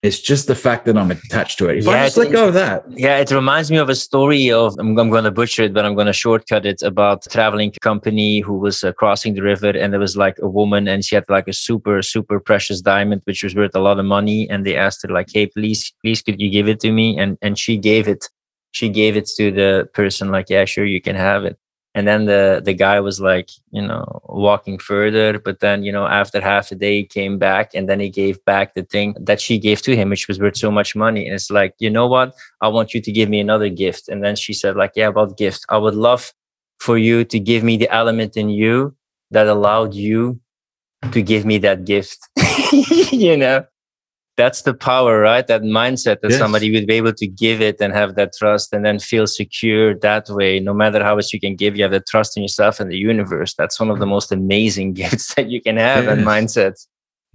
it's 0.01 0.19
just 0.19 0.47
the 0.47 0.55
fact 0.55 0.85
that 0.85 0.97
I'm 0.97 1.11
attached 1.11 1.57
to 1.59 1.67
it. 1.67 1.79
If 1.79 1.85
yeah, 1.85 2.03
I 2.03 2.05
just 2.05 2.15
let 2.15 2.31
go 2.31 2.47
of 2.47 2.53
that. 2.53 2.85
Yeah, 2.89 3.17
it 3.17 3.31
reminds 3.31 3.69
me 3.69 3.77
of 3.77 3.89
a 3.89 3.95
story 3.95 4.49
of, 4.49 4.73
I'm, 4.79 4.97
I'm 4.97 5.09
going 5.09 5.25
to 5.25 5.31
butcher 5.31 5.63
it, 5.63 5.73
but 5.73 5.85
I'm 5.85 5.93
going 5.93 6.07
to 6.07 6.13
shortcut 6.13 6.65
it 6.65 6.81
about 6.81 7.25
a 7.25 7.29
traveling 7.29 7.73
company 7.81 8.39
who 8.39 8.57
was 8.57 8.81
uh, 8.81 8.93
crossing 8.93 9.33
the 9.33 9.41
river 9.41 9.71
and 9.71 9.91
there 9.91 9.99
was 9.99 10.15
like 10.15 10.37
a 10.39 10.47
woman 10.47 10.87
and 10.87 11.03
she 11.03 11.15
had 11.15 11.25
like 11.27 11.49
a 11.49 11.53
super, 11.53 12.01
super 12.01 12.39
precious 12.39 12.79
diamond, 12.79 13.23
which 13.25 13.43
was 13.43 13.55
worth 13.55 13.75
a 13.75 13.79
lot 13.79 13.99
of 13.99 14.05
money. 14.05 14.49
And 14.49 14.65
they 14.65 14.77
asked 14.77 15.01
her 15.03 15.09
like, 15.09 15.27
Hey, 15.33 15.47
please, 15.47 15.93
please, 16.01 16.21
could 16.21 16.39
you 16.39 16.49
give 16.49 16.69
it 16.69 16.79
to 16.81 16.93
me? 16.93 17.17
And, 17.19 17.37
and 17.41 17.59
she 17.59 17.75
gave 17.77 18.07
it. 18.07 18.25
She 18.71 18.87
gave 18.87 19.17
it 19.17 19.27
to 19.35 19.51
the 19.51 19.89
person 19.93 20.31
like, 20.31 20.49
yeah, 20.49 20.63
sure, 20.63 20.85
you 20.85 21.01
can 21.01 21.15
have 21.15 21.43
it. 21.43 21.57
And 21.95 22.07
then 22.07 22.25
the 22.25 22.61
the 22.63 22.73
guy 22.73 22.99
was 22.99 23.19
like, 23.19 23.49
you 23.71 23.81
know, 23.81 24.21
walking 24.25 24.77
further. 24.77 25.39
But 25.39 25.59
then, 25.59 25.83
you 25.83 25.91
know, 25.91 26.05
after 26.05 26.39
half 26.39 26.71
a 26.71 26.75
day, 26.75 26.97
he 26.97 27.05
came 27.05 27.39
back 27.39 27.71
and 27.73 27.89
then 27.89 27.99
he 27.99 28.09
gave 28.09 28.43
back 28.45 28.75
the 28.75 28.83
thing 28.83 29.15
that 29.19 29.41
she 29.41 29.57
gave 29.57 29.81
to 29.83 29.95
him, 29.95 30.09
which 30.09 30.27
was 30.27 30.39
worth 30.39 30.57
so 30.57 30.69
much 30.71 30.95
money. 30.95 31.25
And 31.25 31.33
it's 31.33 31.49
like, 31.49 31.73
you 31.79 31.89
know 31.89 32.07
what? 32.07 32.35
I 32.61 32.67
want 32.67 32.93
you 32.93 33.01
to 33.01 33.11
give 33.11 33.27
me 33.27 33.39
another 33.39 33.69
gift. 33.69 34.07
And 34.07 34.23
then 34.23 34.35
she 34.35 34.53
said, 34.53 34.75
like, 34.75 34.93
yeah, 34.95 35.07
about 35.07 35.37
gift? 35.37 35.65
I 35.69 35.77
would 35.77 35.95
love 35.95 36.31
for 36.79 36.97
you 36.97 37.25
to 37.25 37.39
give 37.39 37.63
me 37.63 37.75
the 37.75 37.89
element 37.93 38.37
in 38.37 38.49
you 38.49 38.95
that 39.31 39.47
allowed 39.47 39.93
you 39.93 40.39
to 41.11 41.21
give 41.21 41.45
me 41.45 41.57
that 41.59 41.85
gift. 41.85 42.19
you 43.11 43.35
know? 43.35 43.65
That's 44.39 44.61
the 44.61 44.73
power, 44.73 45.19
right? 45.19 45.45
That 45.47 45.63
mindset 45.63 46.21
that 46.21 46.31
yes. 46.31 46.39
somebody 46.39 46.71
would 46.71 46.87
be 46.87 46.93
able 46.93 47.11
to 47.11 47.27
give 47.27 47.59
it 47.61 47.81
and 47.81 47.93
have 47.93 48.15
that 48.15 48.31
trust 48.33 48.71
and 48.71 48.85
then 48.85 48.97
feel 48.97 49.27
secure 49.27 49.93
that 49.99 50.29
way. 50.29 50.61
No 50.61 50.73
matter 50.73 51.03
how 51.03 51.15
much 51.15 51.33
you 51.33 51.41
can 51.41 51.57
give, 51.57 51.75
you 51.75 51.83
have 51.83 51.91
the 51.91 51.99
trust 51.99 52.37
in 52.37 52.43
yourself 52.43 52.79
and 52.79 52.89
the 52.89 52.95
universe. 52.95 53.53
That's 53.53 53.77
one 53.81 53.91
of 53.91 53.99
the 53.99 54.05
most 54.05 54.31
amazing 54.31 54.93
gifts 55.01 55.35
that 55.35 55.49
you 55.49 55.61
can 55.61 55.75
have 55.75 56.05
yes. 56.05 56.13
and 56.13 56.25
mindsets. 56.25 56.87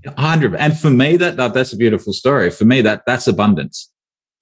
100 0.05 0.55
and 0.57 0.79
for 0.79 0.91
me 0.91 1.17
that, 1.17 1.39
that 1.39 1.55
that's 1.55 1.73
a 1.73 1.79
beautiful 1.79 2.13
story 2.13 2.51
for 2.51 2.67
me 2.67 2.83
that 2.83 3.05
that's 3.07 3.27
abundance 3.27 3.91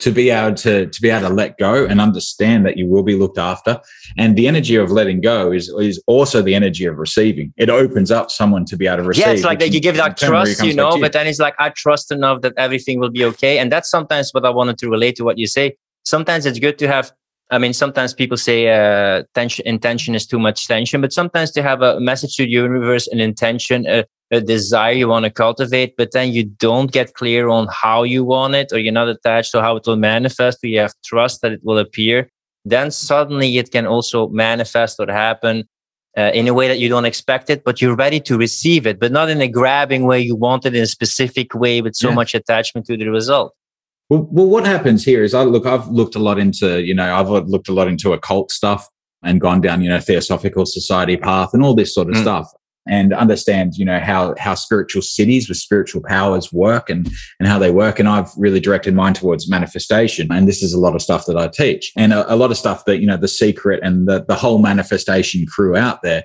to 0.02 0.10
be 0.10 0.30
able 0.30 0.54
to 0.56 0.86
to 0.86 1.00
be 1.00 1.10
able 1.10 1.28
to 1.28 1.34
let 1.34 1.56
go 1.58 1.86
and 1.86 2.00
understand 2.00 2.66
that 2.66 2.76
you 2.76 2.86
will 2.86 3.02
be 3.02 3.16
looked 3.16 3.38
after. 3.38 3.80
And 4.18 4.36
the 4.36 4.48
energy 4.48 4.76
of 4.76 4.90
letting 4.90 5.20
go 5.20 5.52
is 5.52 5.72
is 5.78 6.02
also 6.06 6.42
the 6.42 6.54
energy 6.54 6.84
of 6.86 6.98
receiving. 6.98 7.54
It 7.56 7.70
opens 7.70 8.10
up 8.10 8.30
someone 8.30 8.64
to 8.66 8.76
be 8.76 8.86
able 8.86 8.98
to 8.98 9.02
receive 9.04 9.26
yeah 9.26 9.32
it's 9.32 9.44
like 9.44 9.60
that 9.60 9.72
you 9.72 9.80
give 9.80 9.96
that 9.96 10.16
trust 10.16 10.62
you 10.62 10.74
know 10.74 10.98
but 10.98 11.12
then 11.12 11.26
it's 11.26 11.38
like 11.38 11.54
i 11.58 11.68
trust 11.70 12.10
enough 12.10 12.40
that 12.42 12.54
everything 12.56 12.98
will 13.00 13.10
be 13.10 13.24
okay. 13.24 13.58
And 13.58 13.70
that's 13.70 13.90
sometimes 13.90 14.32
what 14.32 14.44
i 14.44 14.50
wanted 14.50 14.78
to 14.78 14.90
relate 14.90 15.16
to 15.16 15.24
what 15.24 15.38
you 15.38 15.46
say. 15.46 15.76
Sometimes 16.04 16.46
it's 16.46 16.58
good 16.58 16.78
to 16.78 16.88
have 16.88 17.12
I 17.52 17.58
mean, 17.58 17.74
sometimes 17.74 18.14
people 18.14 18.38
say 18.38 18.58
uh, 18.70 19.24
tension, 19.34 19.66
intention 19.66 20.14
is 20.14 20.26
too 20.26 20.38
much 20.38 20.66
tension, 20.66 21.02
but 21.02 21.12
sometimes 21.12 21.50
to 21.50 21.62
have 21.62 21.82
a 21.82 22.00
message 22.00 22.36
to 22.36 22.44
the 22.44 22.50
universe, 22.50 23.06
an 23.08 23.20
intention, 23.20 23.84
a, 23.86 24.06
a 24.32 24.40
desire 24.40 24.92
you 24.92 25.08
want 25.08 25.24
to 25.26 25.30
cultivate, 25.30 25.94
but 25.96 26.12
then 26.12 26.32
you 26.32 26.44
don't 26.44 26.90
get 26.90 27.12
clear 27.14 27.48
on 27.48 27.68
how 27.70 28.02
you 28.02 28.24
want 28.24 28.54
it, 28.54 28.72
or 28.72 28.78
you're 28.78 28.92
not 28.92 29.08
attached 29.08 29.52
to 29.52 29.60
how 29.60 29.76
it 29.76 29.86
will 29.86 29.96
manifest, 29.96 30.64
or 30.64 30.68
you 30.68 30.80
have 30.80 30.94
trust 31.04 31.42
that 31.42 31.52
it 31.52 31.60
will 31.62 31.78
appear, 31.78 32.30
then 32.64 32.90
suddenly 32.90 33.58
it 33.58 33.70
can 33.70 33.86
also 33.86 34.28
manifest 34.28 34.98
or 34.98 35.12
happen 35.12 35.68
uh, 36.16 36.30
in 36.32 36.48
a 36.48 36.54
way 36.54 36.66
that 36.66 36.78
you 36.78 36.88
don't 36.88 37.04
expect 37.04 37.50
it, 37.50 37.62
but 37.62 37.82
you're 37.82 37.94
ready 37.94 38.20
to 38.20 38.38
receive 38.38 38.86
it, 38.86 38.98
but 38.98 39.12
not 39.12 39.28
in 39.28 39.42
a 39.42 39.48
grabbing 39.48 40.04
way 40.06 40.18
you 40.18 40.34
want 40.34 40.64
it 40.64 40.74
in 40.74 40.82
a 40.82 40.86
specific 40.86 41.54
way 41.54 41.82
with 41.82 41.94
so 41.94 42.08
yeah. 42.08 42.14
much 42.14 42.34
attachment 42.34 42.86
to 42.86 42.96
the 42.96 43.08
result. 43.08 43.54
Well, 44.08 44.26
well, 44.30 44.46
what 44.46 44.66
happens 44.66 45.04
here 45.04 45.22
is 45.22 45.34
I 45.34 45.42
look, 45.42 45.66
I've 45.66 45.88
looked 45.88 46.14
a 46.14 46.18
lot 46.18 46.38
into, 46.38 46.82
you 46.82 46.94
know, 46.94 47.14
I've 47.14 47.28
looked 47.28 47.68
a 47.68 47.72
lot 47.72 47.88
into 47.88 48.12
occult 48.12 48.50
stuff 48.50 48.88
and 49.22 49.40
gone 49.40 49.60
down, 49.60 49.82
you 49.82 49.90
know, 49.90 50.00
Theosophical 50.00 50.64
Society 50.66 51.16
path 51.18 51.50
and 51.52 51.62
all 51.62 51.74
this 51.74 51.94
sort 51.94 52.08
of 52.08 52.16
mm. 52.16 52.22
stuff 52.22 52.50
and 52.86 53.12
understand 53.12 53.74
you 53.76 53.84
know 53.84 54.00
how 54.00 54.34
how 54.38 54.54
spiritual 54.54 55.02
siddhis 55.02 55.48
with 55.48 55.58
spiritual 55.58 56.02
powers 56.02 56.52
work 56.52 56.90
and 56.90 57.10
and 57.38 57.48
how 57.48 57.58
they 57.58 57.70
work. 57.70 57.98
And 57.98 58.08
i've 58.08 58.30
really 58.36 58.60
directed 58.60 58.94
mine 58.94 59.14
towards 59.14 59.48
manifestation. 59.48 60.28
And 60.30 60.48
this 60.48 60.62
is 60.62 60.72
a 60.72 60.80
lot 60.80 60.94
of 60.94 61.02
stuff 61.02 61.26
that 61.26 61.36
i 61.36 61.48
teach 61.48 61.92
and 61.96 62.12
a, 62.12 62.32
a 62.32 62.36
lot 62.36 62.50
of 62.50 62.56
stuff 62.56 62.84
that 62.86 62.98
you 62.98 63.06
know 63.06 63.16
the 63.16 63.28
secret 63.28 63.80
and 63.82 64.08
the, 64.08 64.24
the 64.26 64.34
whole 64.34 64.58
manifestation 64.58 65.46
crew 65.46 65.76
out 65.76 66.02
there 66.02 66.24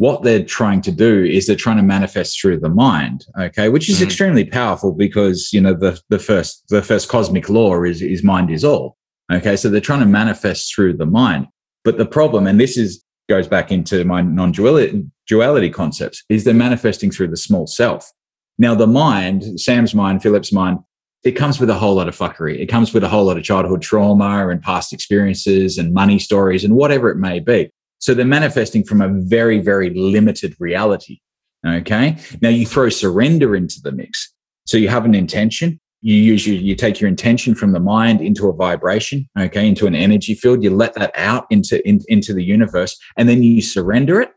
what 0.00 0.22
they're 0.22 0.42
trying 0.42 0.80
to 0.80 0.90
do 0.90 1.24
is 1.24 1.46
they're 1.46 1.54
trying 1.54 1.76
to 1.76 1.82
manifest 1.82 2.40
through 2.40 2.58
the 2.58 2.70
mind 2.70 3.26
okay? 3.38 3.68
Which 3.68 3.90
is 3.90 3.96
mm-hmm. 3.96 4.04
extremely 4.04 4.44
powerful 4.46 4.92
because 4.92 5.52
you 5.52 5.60
know 5.60 5.74
the 5.74 6.00
the 6.08 6.18
first 6.18 6.64
the 6.70 6.80
first 6.80 7.10
cosmic 7.10 7.50
law 7.50 7.82
is 7.82 8.00
is 8.00 8.24
mind 8.24 8.50
is 8.50 8.64
all 8.64 8.96
okay? 9.30 9.56
So 9.56 9.68
they're 9.68 9.80
trying 9.82 10.00
to 10.00 10.06
manifest 10.06 10.74
through 10.74 10.96
the 10.96 11.04
mind. 11.04 11.48
But 11.84 11.98
the 11.98 12.06
problem 12.06 12.46
and 12.46 12.58
this 12.58 12.78
is 12.78 13.04
goes 13.30 13.46
back 13.46 13.70
into 13.70 14.04
my 14.04 14.20
non-duality 14.20 15.06
duality 15.28 15.70
concepts 15.70 16.24
is 16.28 16.42
they're 16.42 16.52
manifesting 16.52 17.12
through 17.12 17.28
the 17.28 17.36
small 17.36 17.64
self. 17.64 18.10
Now, 18.58 18.74
the 18.74 18.88
mind, 18.88 19.60
Sam's 19.60 19.94
mind, 19.94 20.20
Philip's 20.20 20.52
mind, 20.52 20.80
it 21.22 21.32
comes 21.32 21.60
with 21.60 21.70
a 21.70 21.74
whole 21.74 21.94
lot 21.94 22.08
of 22.08 22.16
fuckery. 22.16 22.58
It 22.58 22.66
comes 22.66 22.92
with 22.92 23.04
a 23.04 23.08
whole 23.08 23.24
lot 23.24 23.36
of 23.38 23.44
childhood 23.44 23.82
trauma 23.82 24.48
and 24.48 24.60
past 24.60 24.92
experiences 24.92 25.78
and 25.78 25.94
money 25.94 26.18
stories 26.18 26.64
and 26.64 26.74
whatever 26.74 27.08
it 27.08 27.18
may 27.18 27.38
be. 27.38 27.70
So 28.00 28.14
they're 28.14 28.24
manifesting 28.24 28.82
from 28.82 29.00
a 29.00 29.08
very, 29.08 29.60
very 29.60 29.90
limited 29.90 30.56
reality. 30.58 31.20
Okay. 31.64 32.16
Now 32.42 32.48
you 32.48 32.66
throw 32.66 32.88
surrender 32.88 33.54
into 33.54 33.80
the 33.80 33.92
mix. 33.92 34.34
So 34.66 34.76
you 34.76 34.88
have 34.88 35.04
an 35.04 35.14
intention 35.14 35.78
you 36.02 36.14
use 36.14 36.46
your, 36.46 36.56
you 36.56 36.74
take 36.74 37.00
your 37.00 37.08
intention 37.08 37.54
from 37.54 37.72
the 37.72 37.80
mind 37.80 38.20
into 38.20 38.48
a 38.48 38.52
vibration 38.52 39.28
okay 39.38 39.66
into 39.66 39.86
an 39.86 39.94
energy 39.94 40.34
field. 40.34 40.62
You 40.62 40.70
let 40.70 40.94
that 40.94 41.12
out 41.14 41.46
into 41.50 41.86
in, 41.86 42.00
into 42.08 42.32
the 42.32 42.44
universe 42.44 42.98
and 43.16 43.28
then 43.28 43.42
you 43.42 43.60
surrender 43.62 44.20
it 44.20 44.32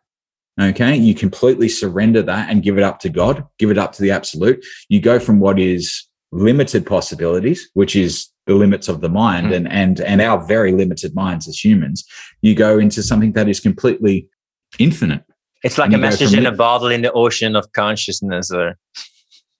okay? 0.61 0.95
You 0.95 1.15
completely 1.15 1.67
surrender 1.67 2.21
that 2.21 2.49
and 2.49 2.61
give 2.61 2.77
it 2.77 2.83
up 2.83 2.99
to 2.99 3.09
god 3.09 3.45
give 3.59 3.71
it 3.71 3.77
up 3.77 3.93
to 3.93 4.01
the 4.01 4.11
absolute. 4.11 4.63
You 4.89 4.99
go 4.99 5.19
from 5.19 5.39
what 5.39 5.59
is 5.59 6.07
limited 6.31 6.85
possibilities 6.85 7.69
which 7.73 7.95
is 7.95 8.27
the 8.47 8.55
limits 8.55 8.87
of 8.87 9.01
the 9.01 9.09
mind 9.09 9.47
mm-hmm. 9.47 9.67
and 9.67 9.71
and 9.71 10.01
and 10.01 10.21
our 10.21 10.45
very 10.45 10.71
limited 10.71 11.13
minds 11.13 11.47
as 11.47 11.63
humans 11.63 12.03
you 12.41 12.55
go 12.55 12.79
into 12.79 13.03
something 13.03 13.33
that 13.33 13.47
is 13.47 13.59
completely 13.59 14.27
infinite. 14.79 15.23
It's 15.63 15.77
like 15.77 15.93
a 15.93 15.97
message 15.97 16.33
in 16.33 16.45
a 16.45 16.51
bottle 16.51 16.89
in 16.89 17.03
the 17.03 17.11
ocean 17.13 17.55
of 17.55 17.71
consciousness 17.71 18.51
or 18.51 18.75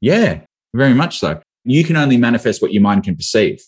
yeah 0.02 0.42
very 0.74 0.94
much 0.94 1.20
so 1.20 1.40
you 1.64 1.84
can 1.84 1.96
only 1.96 2.18
manifest 2.18 2.62
what 2.62 2.74
your 2.74 2.82
mind 2.82 3.04
can 3.04 3.16
perceive. 3.16 3.62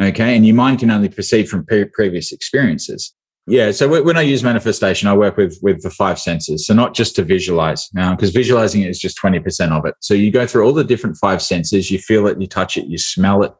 Okay. 0.00 0.34
And 0.34 0.46
your 0.46 0.56
mind 0.56 0.78
can 0.78 0.90
only 0.90 1.08
perceive 1.08 1.48
from 1.48 1.66
pre- 1.66 1.84
previous 1.84 2.32
experiences. 2.32 3.14
Yeah. 3.46 3.72
So 3.72 4.02
when 4.02 4.16
I 4.16 4.22
use 4.22 4.44
manifestation, 4.44 5.08
I 5.08 5.14
work 5.14 5.36
with, 5.36 5.58
with 5.62 5.82
the 5.82 5.90
five 5.90 6.18
senses. 6.18 6.66
So 6.66 6.74
not 6.74 6.94
just 6.94 7.16
to 7.16 7.22
visualize 7.22 7.88
uh, 7.96 8.00
now, 8.00 8.14
because 8.14 8.30
visualizing 8.30 8.82
is 8.82 8.98
just 8.98 9.18
20% 9.18 9.72
of 9.72 9.84
it. 9.84 9.94
So 10.00 10.14
you 10.14 10.30
go 10.30 10.46
through 10.46 10.64
all 10.64 10.72
the 10.72 10.84
different 10.84 11.16
five 11.16 11.42
senses, 11.42 11.90
you 11.90 11.98
feel 11.98 12.26
it, 12.26 12.40
you 12.40 12.46
touch 12.46 12.76
it, 12.76 12.86
you 12.86 12.96
smell 12.96 13.42
it. 13.42 13.52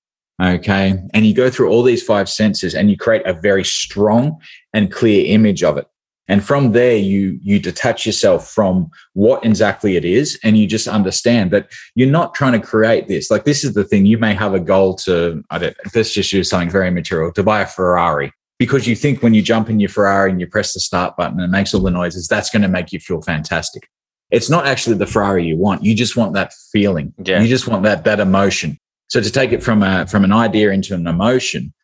Okay. 0.42 0.94
And 1.12 1.26
you 1.26 1.34
go 1.34 1.50
through 1.50 1.70
all 1.70 1.82
these 1.82 2.02
five 2.02 2.28
senses 2.28 2.74
and 2.74 2.90
you 2.90 2.96
create 2.96 3.26
a 3.26 3.34
very 3.34 3.64
strong 3.64 4.40
and 4.72 4.92
clear 4.92 5.24
image 5.26 5.62
of 5.62 5.76
it. 5.76 5.86
And 6.30 6.44
from 6.44 6.70
there, 6.70 6.96
you 6.96 7.40
you 7.42 7.58
detach 7.58 8.06
yourself 8.06 8.48
from 8.48 8.88
what 9.14 9.44
exactly 9.44 9.96
it 9.96 10.04
is, 10.04 10.38
and 10.44 10.56
you 10.56 10.68
just 10.68 10.86
understand 10.86 11.50
that 11.50 11.72
you're 11.96 12.08
not 12.08 12.34
trying 12.36 12.52
to 12.52 12.64
create 12.64 13.08
this. 13.08 13.32
Like 13.32 13.44
this 13.44 13.64
is 13.64 13.74
the 13.74 13.82
thing. 13.82 14.06
You 14.06 14.16
may 14.16 14.32
have 14.34 14.54
a 14.54 14.60
goal 14.60 14.94
to 15.06 15.42
I 15.50 15.58
don't. 15.58 15.76
Let's 15.92 16.14
just 16.14 16.32
use 16.32 16.48
something 16.48 16.70
very 16.70 16.92
material 16.92 17.32
to 17.32 17.42
buy 17.42 17.62
a 17.62 17.66
Ferrari 17.66 18.32
because 18.60 18.86
you 18.86 18.94
think 18.94 19.24
when 19.24 19.34
you 19.34 19.42
jump 19.42 19.68
in 19.70 19.80
your 19.80 19.88
Ferrari 19.88 20.30
and 20.30 20.40
you 20.40 20.46
press 20.46 20.72
the 20.72 20.78
start 20.78 21.16
button 21.16 21.40
and 21.40 21.48
it 21.48 21.50
makes 21.50 21.74
all 21.74 21.80
the 21.80 21.90
noises, 21.90 22.28
that's 22.28 22.48
going 22.48 22.62
to 22.62 22.68
make 22.68 22.92
you 22.92 23.00
feel 23.00 23.20
fantastic. 23.22 23.88
It's 24.30 24.48
not 24.48 24.68
actually 24.68 24.98
the 24.98 25.06
Ferrari 25.06 25.44
you 25.44 25.56
want. 25.56 25.82
You 25.82 25.96
just 25.96 26.16
want 26.16 26.34
that 26.34 26.52
feeling. 26.70 27.12
Yeah. 27.24 27.42
You 27.42 27.48
just 27.48 27.66
want 27.66 27.82
that 27.82 28.04
that 28.04 28.20
emotion. 28.20 28.78
So 29.08 29.20
to 29.20 29.32
take 29.32 29.50
it 29.50 29.64
from 29.64 29.82
a 29.82 30.06
from 30.06 30.22
an 30.22 30.32
idea 30.32 30.70
into 30.70 30.94
an 30.94 31.08
emotion, 31.08 31.74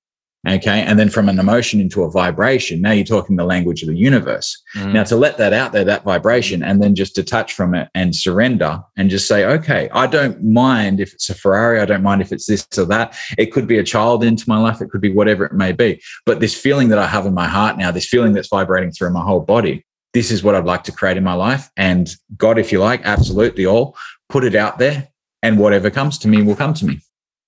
Okay. 0.47 0.83
And 0.83 0.99
then 0.99 1.09
from 1.09 1.29
an 1.29 1.41
emotion 1.41 1.81
into 1.81 2.05
a 2.05 2.11
vibration, 2.11 2.81
now 2.81 2.93
you're 2.93 3.05
talking 3.05 3.35
the 3.35 3.45
language 3.45 3.83
of 3.83 3.89
the 3.89 3.97
universe. 3.97 4.63
Mm. 4.77 4.93
Now 4.93 5.05
to 5.05 5.17
let 5.17 5.39
that 5.39 5.53
out 5.53 5.73
there, 5.73 5.85
that 5.85 6.05
vibration, 6.05 6.63
and 6.63 6.81
then 6.81 6.95
just 6.95 7.17
detach 7.17 7.53
from 7.55 7.75
it 7.75 7.89
and 7.95 8.15
surrender 8.15 8.81
and 8.97 9.11
just 9.11 9.27
say, 9.27 9.45
okay, 9.45 9.89
I 9.93 10.07
don't 10.07 10.43
mind 10.45 11.01
if 11.01 11.13
it's 11.13 11.29
a 11.29 11.35
Ferrari. 11.35 11.81
I 11.81 11.85
don't 11.85 12.03
mind 12.03 12.23
if 12.23 12.31
it's 12.31 12.47
this 12.47 12.67
or 12.79 12.85
that. 12.87 13.17
It 13.37 13.47
could 13.47 13.67
be 13.67 13.79
a 13.79 13.85
child 13.85 14.23
into 14.23 14.49
my 14.49 14.59
life. 14.59 14.81
It 14.81 14.91
could 14.91 15.01
be 15.01 15.13
whatever 15.13 15.45
it 15.45 15.53
may 15.53 15.73
be. 15.73 16.01
But 16.25 16.39
this 16.39 16.55
feeling 16.55 16.91
that 16.91 16.99
I 16.99 17.09
have 17.09 17.27
in 17.27 17.35
my 17.35 17.49
heart 17.49 17.77
now, 17.77 17.91
this 17.91 18.07
feeling 18.07 18.33
that's 18.33 18.49
vibrating 18.49 18.93
through 18.93 19.11
my 19.11 19.23
whole 19.23 19.41
body, 19.41 19.85
this 20.15 20.31
is 20.31 20.45
what 20.45 20.55
I'd 20.55 20.65
like 20.65 20.85
to 20.85 20.93
create 20.93 21.17
in 21.17 21.25
my 21.25 21.35
life. 21.35 21.69
And 21.77 22.09
God, 22.37 22.59
if 22.59 22.71
you 22.71 22.79
like, 22.79 23.05
absolutely 23.05 23.67
all, 23.67 23.97
put 24.29 24.45
it 24.45 24.55
out 24.55 24.79
there 24.79 25.09
and 25.43 25.59
whatever 25.59 25.91
comes 25.91 26.19
to 26.19 26.29
me 26.29 26.43
will 26.43 26.57
come 26.57 26.73
to 26.75 26.87
me. 26.87 27.01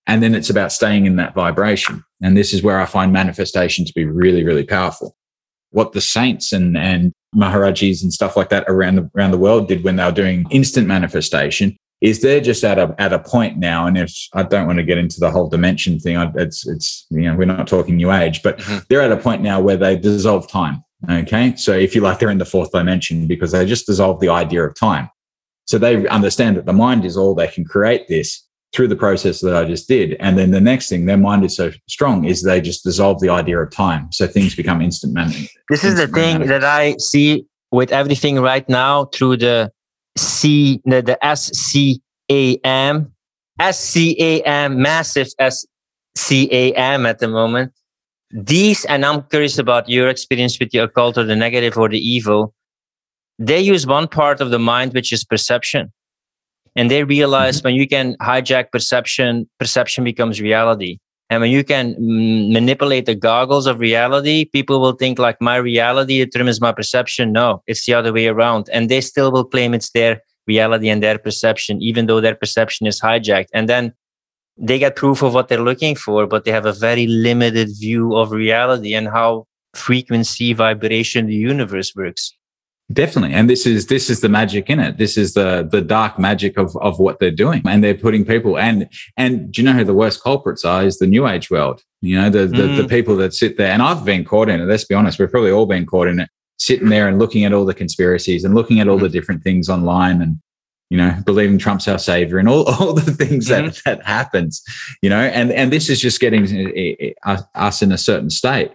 And 0.06 0.22
then 0.22 0.34
it's 0.34 0.50
about 0.50 0.72
staying 0.72 1.06
in 1.06 1.16
that 1.16 1.34
vibration. 1.34 2.02
And 2.22 2.36
this 2.36 2.52
is 2.52 2.62
where 2.62 2.80
I 2.80 2.86
find 2.86 3.12
manifestation 3.12 3.84
to 3.84 3.92
be 3.94 4.04
really, 4.04 4.44
really 4.44 4.64
powerful. 4.64 5.16
What 5.70 5.92
the 5.92 6.00
saints 6.00 6.52
and, 6.52 6.76
and 6.76 7.12
Maharajis 7.34 8.02
and 8.02 8.12
stuff 8.12 8.36
like 8.36 8.48
that 8.48 8.64
around 8.68 8.96
the, 8.96 9.10
around 9.16 9.32
the 9.32 9.38
world 9.38 9.68
did 9.68 9.84
when 9.84 9.96
they 9.96 10.04
were 10.04 10.12
doing 10.12 10.46
instant 10.50 10.86
manifestation 10.86 11.76
is 12.00 12.20
they're 12.20 12.40
just 12.40 12.64
at 12.64 12.78
a, 12.78 12.94
at 12.98 13.12
a 13.12 13.18
point 13.18 13.58
now. 13.58 13.86
And 13.86 13.98
if 13.98 14.12
I 14.32 14.44
don't 14.44 14.66
want 14.66 14.78
to 14.78 14.84
get 14.84 14.98
into 14.98 15.20
the 15.20 15.30
whole 15.30 15.48
dimension 15.48 15.98
thing, 15.98 16.16
it's, 16.36 16.66
it's, 16.66 17.06
you 17.10 17.22
know, 17.22 17.36
we're 17.36 17.44
not 17.44 17.66
talking 17.66 17.96
new 17.96 18.12
age, 18.12 18.42
but 18.42 18.58
mm-hmm. 18.58 18.78
they're 18.88 19.02
at 19.02 19.12
a 19.12 19.16
point 19.16 19.42
now 19.42 19.60
where 19.60 19.76
they 19.76 19.96
dissolve 19.96 20.48
time. 20.48 20.82
Okay. 21.10 21.54
So 21.56 21.72
if 21.72 21.94
you 21.94 22.00
like, 22.00 22.18
they're 22.18 22.30
in 22.30 22.38
the 22.38 22.44
fourth 22.44 22.72
dimension 22.72 23.26
because 23.26 23.52
they 23.52 23.64
just 23.66 23.86
dissolve 23.86 24.20
the 24.20 24.28
idea 24.28 24.64
of 24.64 24.74
time. 24.74 25.10
So 25.66 25.78
they 25.78 26.06
understand 26.08 26.56
that 26.56 26.66
the 26.66 26.72
mind 26.72 27.04
is 27.04 27.16
all 27.16 27.34
they 27.34 27.48
can 27.48 27.64
create 27.64 28.08
this 28.08 28.47
through 28.74 28.88
the 28.88 28.96
process 28.96 29.40
that 29.40 29.54
I 29.56 29.64
just 29.64 29.88
did. 29.88 30.14
And 30.20 30.38
then 30.38 30.50
the 30.50 30.60
next 30.60 30.88
thing, 30.88 31.06
their 31.06 31.16
mind 31.16 31.44
is 31.44 31.56
so 31.56 31.70
strong 31.88 32.24
is 32.24 32.42
they 32.42 32.60
just 32.60 32.84
dissolve 32.84 33.20
the 33.20 33.30
idea 33.30 33.58
of 33.58 33.70
time. 33.70 34.12
So 34.12 34.26
things 34.26 34.54
become 34.54 34.82
instant 34.82 35.14
memory. 35.14 35.48
This 35.70 35.84
is 35.84 35.96
the 35.96 36.06
thing 36.06 36.46
that 36.46 36.64
I 36.64 36.96
see 36.98 37.46
with 37.70 37.92
everything 37.92 38.40
right 38.40 38.68
now 38.68 39.06
through 39.06 39.38
the 39.38 39.72
C, 40.16 40.82
the, 40.84 41.00
the 41.02 41.18
SCAM, 41.22 43.10
SCAM, 43.60 44.76
massive 44.76 45.28
SCAM 45.40 47.08
at 47.08 47.18
the 47.20 47.28
moment. 47.28 47.72
these, 48.30 48.84
and 48.84 49.04
I'm 49.04 49.22
curious 49.22 49.58
about 49.58 49.88
your 49.88 50.08
experience 50.08 50.58
with 50.58 50.70
the 50.70 50.78
occult 50.78 51.16
or 51.16 51.24
the 51.24 51.36
negative 51.36 51.78
or 51.78 51.88
the 51.88 51.98
evil. 51.98 52.54
They 53.38 53.60
use 53.60 53.86
one 53.86 54.08
part 54.08 54.40
of 54.40 54.50
the 54.50 54.58
mind, 54.58 54.92
which 54.92 55.12
is 55.12 55.24
perception. 55.24 55.92
And 56.76 56.90
they 56.90 57.04
realize 57.04 57.58
mm-hmm. 57.58 57.68
when 57.68 57.74
you 57.74 57.88
can 57.88 58.16
hijack 58.16 58.72
perception, 58.72 59.48
perception 59.58 60.04
becomes 60.04 60.40
reality. 60.40 60.98
And 61.30 61.42
when 61.42 61.50
you 61.50 61.62
can 61.62 61.94
manipulate 61.98 63.04
the 63.04 63.14
goggles 63.14 63.66
of 63.66 63.80
reality, 63.80 64.46
people 64.46 64.80
will 64.80 64.92
think 64.92 65.18
like 65.18 65.40
my 65.42 65.56
reality 65.56 66.24
determines 66.24 66.60
my 66.60 66.72
perception. 66.72 67.32
No, 67.32 67.62
it's 67.66 67.84
the 67.84 67.92
other 67.94 68.12
way 68.12 68.28
around. 68.28 68.70
And 68.72 68.88
they 68.88 69.02
still 69.02 69.30
will 69.30 69.44
claim 69.44 69.74
it's 69.74 69.90
their 69.90 70.22
reality 70.46 70.88
and 70.88 71.02
their 71.02 71.18
perception, 71.18 71.82
even 71.82 72.06
though 72.06 72.22
their 72.22 72.34
perception 72.34 72.86
is 72.86 73.00
hijacked. 73.00 73.48
And 73.52 73.68
then 73.68 73.92
they 74.56 74.78
get 74.78 74.96
proof 74.96 75.22
of 75.22 75.34
what 75.34 75.48
they're 75.48 75.62
looking 75.62 75.94
for, 75.94 76.26
but 76.26 76.44
they 76.44 76.50
have 76.50 76.66
a 76.66 76.72
very 76.72 77.06
limited 77.06 77.68
view 77.78 78.16
of 78.16 78.32
reality 78.32 78.94
and 78.94 79.08
how 79.08 79.46
frequency, 79.74 80.54
vibration, 80.54 81.26
the 81.26 81.34
universe 81.34 81.94
works. 81.94 82.32
Definitely. 82.90 83.34
And 83.34 83.50
this 83.50 83.66
is 83.66 83.86
this 83.86 84.08
is 84.08 84.22
the 84.22 84.30
magic 84.30 84.70
in 84.70 84.80
it. 84.80 84.96
This 84.96 85.18
is 85.18 85.34
the 85.34 85.68
the 85.70 85.82
dark 85.82 86.18
magic 86.18 86.56
of 86.56 86.74
of 86.78 86.98
what 86.98 87.18
they're 87.18 87.30
doing. 87.30 87.60
And 87.66 87.84
they're 87.84 87.94
putting 87.94 88.24
people 88.24 88.56
and 88.56 88.88
and 89.18 89.52
do 89.52 89.60
you 89.60 89.66
know 89.66 89.74
who 89.74 89.84
the 89.84 89.92
worst 89.92 90.22
culprits 90.22 90.64
are 90.64 90.84
is 90.84 90.98
the 90.98 91.06
new 91.06 91.28
age 91.28 91.50
world. 91.50 91.82
You 92.00 92.18
know, 92.18 92.30
the 92.30 92.46
the, 92.46 92.62
mm. 92.62 92.76
the 92.78 92.88
people 92.88 93.14
that 93.18 93.34
sit 93.34 93.58
there 93.58 93.72
and 93.72 93.82
I've 93.82 94.06
been 94.06 94.24
caught 94.24 94.48
in 94.48 94.60
it. 94.60 94.64
Let's 94.64 94.84
be 94.84 94.94
honest, 94.94 95.18
we've 95.18 95.30
probably 95.30 95.50
all 95.50 95.66
been 95.66 95.84
caught 95.84 96.08
in 96.08 96.20
it, 96.20 96.30
sitting 96.58 96.88
there 96.88 97.08
and 97.08 97.18
looking 97.18 97.44
at 97.44 97.52
all 97.52 97.66
the 97.66 97.74
conspiracies 97.74 98.44
and 98.44 98.54
looking 98.54 98.80
at 98.80 98.88
all 98.88 98.98
mm. 98.98 99.02
the 99.02 99.10
different 99.10 99.42
things 99.42 99.68
online 99.68 100.22
and 100.22 100.38
you 100.88 100.96
know, 100.96 101.14
believing 101.26 101.58
Trump's 101.58 101.86
our 101.86 101.98
savior 101.98 102.38
and 102.38 102.48
all, 102.48 102.64
all 102.80 102.94
the 102.94 103.12
things 103.12 103.48
mm-hmm. 103.48 103.66
that 103.66 103.82
that 103.84 104.06
happens, 104.06 104.62
you 105.02 105.10
know, 105.10 105.20
and 105.20 105.52
and 105.52 105.70
this 105.70 105.90
is 105.90 106.00
just 106.00 106.20
getting 106.20 106.46
eh, 106.46 107.12
eh, 107.24 107.36
us 107.54 107.82
in 107.82 107.92
a 107.92 107.98
certain 107.98 108.30
state. 108.30 108.72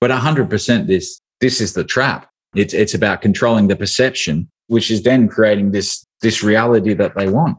But 0.00 0.10
hundred 0.10 0.50
percent, 0.50 0.88
this 0.88 1.20
this 1.40 1.60
is 1.60 1.74
the 1.74 1.84
trap 1.84 2.28
it's 2.54 2.74
it's 2.74 2.94
about 2.94 3.22
controlling 3.22 3.68
the 3.68 3.76
perception, 3.76 4.48
which 4.68 4.90
is 4.90 5.02
then 5.02 5.28
creating 5.28 5.72
this 5.72 6.06
this 6.22 6.42
reality 6.42 6.94
that 6.94 7.14
they 7.16 7.28
want. 7.28 7.58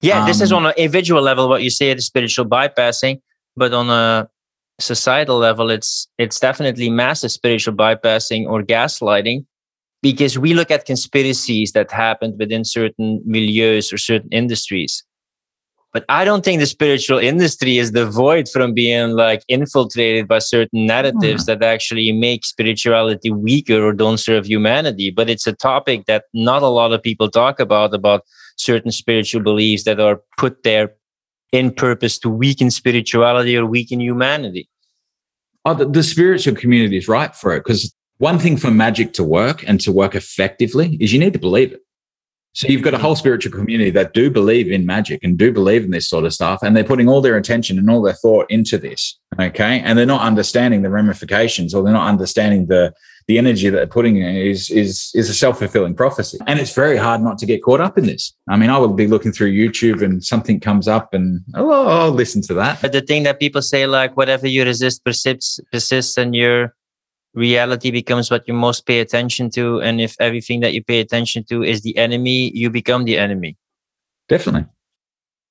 Yeah, 0.00 0.20
um, 0.20 0.26
this 0.26 0.40
is 0.40 0.52
um, 0.52 0.58
on 0.58 0.66
an 0.66 0.74
individual 0.76 1.22
level 1.22 1.48
what 1.48 1.62
you 1.62 1.70
say 1.70 1.94
the 1.94 2.02
spiritual 2.02 2.44
bypassing, 2.46 3.20
but 3.56 3.72
on 3.72 3.88
a 3.88 4.28
societal 4.80 5.38
level, 5.38 5.70
it's 5.70 6.08
it's 6.18 6.38
definitely 6.40 6.90
massive 6.90 7.30
spiritual 7.30 7.74
bypassing 7.74 8.46
or 8.46 8.62
gaslighting 8.62 9.46
because 10.02 10.38
we 10.38 10.54
look 10.54 10.70
at 10.70 10.84
conspiracies 10.84 11.72
that 11.72 11.90
happened 11.90 12.34
within 12.38 12.64
certain 12.64 13.22
milieus 13.26 13.92
or 13.92 13.98
certain 13.98 14.28
industries 14.30 15.04
but 15.92 16.04
I 16.08 16.24
don't 16.24 16.44
think 16.44 16.60
the 16.60 16.66
spiritual 16.66 17.18
industry 17.18 17.78
is 17.78 17.90
devoid 17.90 18.48
from 18.48 18.74
being 18.74 19.12
like 19.12 19.42
infiltrated 19.48 20.28
by 20.28 20.40
certain 20.40 20.86
narratives 20.86 21.44
mm. 21.44 21.46
that 21.46 21.62
actually 21.62 22.12
make 22.12 22.44
spirituality 22.44 23.30
weaker 23.30 23.82
or 23.82 23.92
don't 23.92 24.18
serve 24.18 24.46
humanity. 24.46 25.10
But 25.10 25.30
it's 25.30 25.46
a 25.46 25.54
topic 25.54 26.04
that 26.06 26.24
not 26.34 26.62
a 26.62 26.68
lot 26.68 26.92
of 26.92 27.02
people 27.02 27.30
talk 27.30 27.60
about, 27.60 27.94
about 27.94 28.22
certain 28.56 28.90
spiritual 28.90 29.42
beliefs 29.42 29.84
that 29.84 29.98
are 29.98 30.20
put 30.36 30.64
there 30.64 30.92
in 31.52 31.72
purpose 31.72 32.18
to 32.18 32.28
weaken 32.28 32.70
spirituality 32.70 33.56
or 33.56 33.64
weaken 33.64 34.00
humanity. 34.00 34.68
Oh, 35.64 35.74
the, 35.74 35.86
the 35.86 36.02
spiritual 36.02 36.54
community 36.54 36.96
is 36.96 37.08
right 37.08 37.34
for 37.34 37.54
it 37.54 37.64
because 37.64 37.92
one 38.18 38.38
thing 38.38 38.56
for 38.56 38.70
magic 38.70 39.12
to 39.14 39.24
work 39.24 39.66
and 39.66 39.80
to 39.80 39.92
work 39.92 40.14
effectively 40.14 40.96
is 41.00 41.12
you 41.12 41.18
need 41.18 41.32
to 41.32 41.38
believe 41.38 41.72
it. 41.72 41.80
So 42.56 42.68
you've 42.68 42.80
got 42.80 42.94
a 42.94 42.98
whole 42.98 43.14
spiritual 43.14 43.52
community 43.52 43.90
that 43.90 44.14
do 44.14 44.30
believe 44.30 44.72
in 44.72 44.86
magic 44.86 45.22
and 45.22 45.36
do 45.36 45.52
believe 45.52 45.84
in 45.84 45.90
this 45.90 46.08
sort 46.08 46.24
of 46.24 46.32
stuff. 46.32 46.60
And 46.62 46.74
they're 46.74 46.84
putting 46.84 47.06
all 47.06 47.20
their 47.20 47.36
attention 47.36 47.78
and 47.78 47.90
all 47.90 48.00
their 48.00 48.14
thought 48.14 48.50
into 48.50 48.78
this. 48.78 49.18
Okay. 49.38 49.80
And 49.80 49.98
they're 49.98 50.06
not 50.06 50.22
understanding 50.22 50.80
the 50.80 50.88
ramifications 50.88 51.74
or 51.74 51.82
they're 51.82 51.92
not 51.92 52.08
understanding 52.08 52.68
the, 52.68 52.94
the 53.28 53.36
energy 53.36 53.68
that 53.68 53.76
they're 53.76 53.86
putting 53.86 54.16
in 54.16 54.34
is, 54.34 54.70
is, 54.70 55.10
is 55.14 55.28
a 55.28 55.34
self-fulfilling 55.34 55.96
prophecy. 55.96 56.38
And 56.46 56.58
it's 56.58 56.72
very 56.74 56.96
hard 56.96 57.20
not 57.20 57.36
to 57.40 57.46
get 57.46 57.62
caught 57.62 57.82
up 57.82 57.98
in 57.98 58.06
this. 58.06 58.34
I 58.48 58.56
mean, 58.56 58.70
I 58.70 58.78
will 58.78 58.94
be 58.94 59.06
looking 59.06 59.32
through 59.32 59.52
YouTube 59.52 60.00
and 60.00 60.24
something 60.24 60.58
comes 60.58 60.88
up 60.88 61.12
and 61.12 61.42
oh, 61.56 61.86
I'll 61.86 62.10
listen 62.10 62.40
to 62.42 62.54
that. 62.54 62.80
But 62.80 62.92
the 62.92 63.02
thing 63.02 63.24
that 63.24 63.38
people 63.38 63.60
say, 63.60 63.86
like, 63.86 64.16
whatever 64.16 64.46
you 64.46 64.64
resist 64.64 65.04
persists, 65.04 65.60
persists 65.70 66.16
and 66.16 66.34
you're 66.34 66.74
reality 67.36 67.90
becomes 67.90 68.30
what 68.30 68.48
you 68.48 68.54
most 68.54 68.86
pay 68.86 69.00
attention 69.00 69.50
to 69.50 69.80
and 69.80 70.00
if 70.00 70.16
everything 70.18 70.60
that 70.60 70.72
you 70.72 70.82
pay 70.82 71.00
attention 71.00 71.44
to 71.44 71.62
is 71.62 71.82
the 71.82 71.96
enemy 71.96 72.50
you 72.54 72.70
become 72.70 73.04
the 73.04 73.18
enemy. 73.18 73.56
Definitely. 74.28 74.68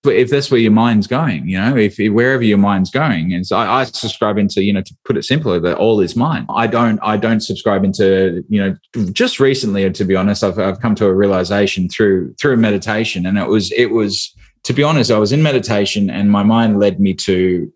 If 0.04 0.30
that's 0.30 0.52
where 0.52 0.60
your 0.60 0.72
mind's 0.72 1.08
going 1.08 1.48
you 1.48 1.60
know 1.60 1.76
if, 1.76 1.98
wherever 1.98 2.44
your 2.44 2.60
mind's 2.60 2.92
going 2.92 3.34
and 3.34 3.46
so 3.46 3.58
I, 3.58 3.82
I, 3.82 3.84
subscribe 3.86 4.38
into 4.38 4.64
you 4.64 4.72
know 4.72 4.84
to 4.84 4.96
put 5.04 5.18
it 5.18 5.24
simpler 5.24 5.60
that 5.60 5.78
all 5.78 6.00
is 6.00 6.16
mine. 6.16 6.46
I 6.50 6.68
don't 6.68 7.00
i 7.02 7.18
don't 7.18 7.40
subscribe 7.40 7.84
into 7.84 8.44
you 8.48 8.62
know 8.62 8.76
just 9.12 9.40
recently 9.40 9.90
to 9.90 10.06
be 10.06 10.16
honest 10.16 10.44
i've, 10.44 10.60
I've 10.60 10.80
come 10.80 10.94
to 10.96 11.06
a 11.06 11.14
realization 11.14 11.90
through 11.90 12.36
through 12.36 12.58
meditation 12.58 13.26
and 13.26 13.40
it 13.40 13.48
was 13.48 13.72
it 13.72 13.88
was 13.88 14.32
to 14.64 14.74
be 14.74 14.84
honest 14.84 15.10
i 15.10 15.18
was 15.18 15.32
in 15.32 15.42
meditation 15.42 16.12
and 16.12 16.30
my 16.30 16.44
mind 16.44 16.80
led 16.80 17.00
me 17.00 17.16
to 17.16 17.72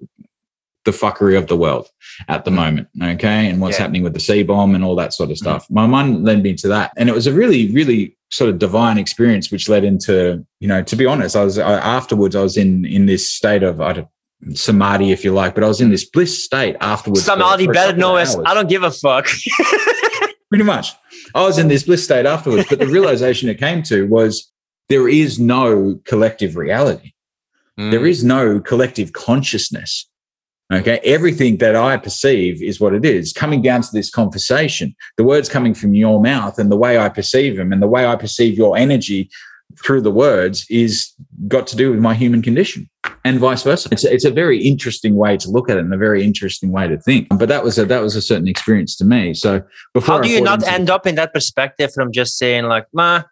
the 0.89 0.97
fuckery 0.97 1.37
of 1.37 1.47
the 1.47 1.55
world 1.55 1.87
at 2.27 2.45
the 2.45 2.51
moment. 2.51 2.87
Okay. 3.01 3.49
And 3.49 3.61
what's 3.61 3.77
yeah. 3.77 3.83
happening 3.83 4.03
with 4.03 4.13
the 4.13 4.19
C 4.19 4.43
bomb 4.43 4.75
and 4.75 4.83
all 4.83 4.95
that 4.95 5.13
sort 5.13 5.29
of 5.29 5.35
mm. 5.35 5.39
stuff. 5.39 5.65
Mm. 5.65 5.71
My 5.71 5.87
mind 5.87 6.23
led 6.23 6.43
me 6.43 6.55
to 6.55 6.67
that. 6.69 6.91
And 6.97 7.09
it 7.09 7.15
was 7.15 7.27
a 7.27 7.33
really, 7.33 7.71
really 7.71 8.17
sort 8.31 8.49
of 8.49 8.59
divine 8.59 8.97
experience, 8.97 9.51
which 9.51 9.69
led 9.69 9.83
into, 9.83 10.45
you 10.59 10.67
know, 10.67 10.81
to 10.83 10.95
be 10.95 11.05
honest, 11.05 11.35
I 11.35 11.43
was 11.43 11.57
I, 11.57 11.73
afterwards, 11.73 12.35
I 12.35 12.41
was 12.41 12.57
in, 12.57 12.85
in 12.85 13.05
this 13.05 13.29
state 13.29 13.63
of, 13.63 13.81
I 13.81 14.07
samadhi, 14.53 15.11
if 15.11 15.23
you 15.23 15.33
like, 15.33 15.53
but 15.53 15.63
I 15.63 15.67
was 15.67 15.81
in 15.81 15.89
this 15.89 16.05
bliss 16.09 16.43
state 16.43 16.75
afterwards. 16.81 17.25
Samadhi, 17.25 17.67
better 17.67 17.97
know 17.97 18.17
us. 18.17 18.37
I 18.45 18.53
don't 18.53 18.69
give 18.69 18.83
a 18.83 18.91
fuck. 18.91 19.27
Pretty 20.49 20.63
much. 20.63 20.93
I 21.35 21.43
was 21.43 21.59
in 21.59 21.67
this 21.67 21.83
bliss 21.83 22.03
state 22.03 22.25
afterwards, 22.25 22.67
but 22.69 22.79
the 22.79 22.87
realization 22.87 23.49
it 23.49 23.59
came 23.59 23.83
to 23.83 24.07
was 24.07 24.51
there 24.87 25.07
is 25.07 25.39
no 25.39 25.99
collective 26.05 26.55
reality. 26.55 27.13
Mm. 27.79 27.91
There 27.91 28.05
is 28.05 28.23
no 28.23 28.59
collective 28.59 29.13
consciousness. 29.13 30.09
Okay. 30.71 30.99
Everything 31.03 31.57
that 31.57 31.75
I 31.75 31.97
perceive 31.97 32.61
is 32.61 32.79
what 32.79 32.93
it 32.93 33.03
is. 33.03 33.33
Coming 33.33 33.61
down 33.61 33.81
to 33.81 33.89
this 33.91 34.11
conversation, 34.11 34.95
the 35.17 35.23
words 35.23 35.49
coming 35.49 35.73
from 35.73 35.95
your 35.95 36.21
mouth 36.21 36.59
and 36.59 36.71
the 36.71 36.77
way 36.77 36.99
I 36.99 37.09
perceive 37.09 37.57
them 37.57 37.73
and 37.73 37.81
the 37.81 37.87
way 37.87 38.05
I 38.05 38.15
perceive 38.15 38.55
your 38.55 38.77
energy 38.77 39.29
through 39.83 40.01
the 40.01 40.11
words 40.11 40.65
is 40.69 41.13
got 41.47 41.65
to 41.67 41.75
do 41.75 41.91
with 41.91 41.99
my 41.99 42.13
human 42.13 42.41
condition 42.41 42.89
and 43.23 43.39
vice 43.39 43.63
versa. 43.63 43.89
It's, 43.91 44.03
it's 44.03 44.25
a 44.25 44.31
very 44.31 44.61
interesting 44.61 45.15
way 45.15 45.37
to 45.37 45.49
look 45.49 45.69
at 45.69 45.77
it 45.77 45.81
and 45.81 45.93
a 45.93 45.97
very 45.97 46.23
interesting 46.23 46.71
way 46.71 46.87
to 46.87 46.97
think. 46.97 47.27
But 47.29 47.49
that 47.49 47.63
was 47.63 47.77
a, 47.77 47.85
that 47.85 48.01
was 48.01 48.15
a 48.15 48.21
certain 48.21 48.47
experience 48.47 48.95
to 48.97 49.05
me. 49.05 49.33
So 49.33 49.61
before 49.93 50.15
how 50.15 50.21
do 50.21 50.29
you 50.29 50.41
not 50.41 50.63
end 50.67 50.89
up 50.89 51.07
in 51.07 51.15
that 51.15 51.33
perspective 51.33 51.91
from 51.93 52.11
just 52.11 52.37
saying 52.37 52.65
like, 52.65 52.85
ma, 52.93 53.23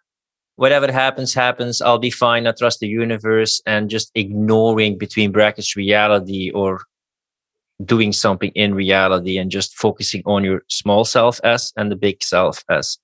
whatever 0.56 0.90
happens, 0.90 1.34
happens. 1.34 1.80
I'll 1.80 1.98
be 1.98 2.10
fine. 2.10 2.46
I 2.46 2.52
trust 2.52 2.80
the 2.80 2.88
universe 2.88 3.62
and 3.66 3.88
just 3.88 4.10
ignoring 4.14 4.98
between 4.98 5.30
brackets 5.30 5.76
reality 5.76 6.50
or 6.52 6.82
doing 7.84 8.12
something 8.12 8.50
in 8.54 8.74
reality 8.74 9.38
and 9.38 9.50
just 9.50 9.76
focusing 9.76 10.22
on 10.26 10.44
your 10.44 10.62
small 10.68 11.04
self 11.04 11.40
s 11.44 11.72
and 11.76 11.90
the 11.90 11.96
big 11.96 12.22
self 12.22 12.64
s 12.70 12.98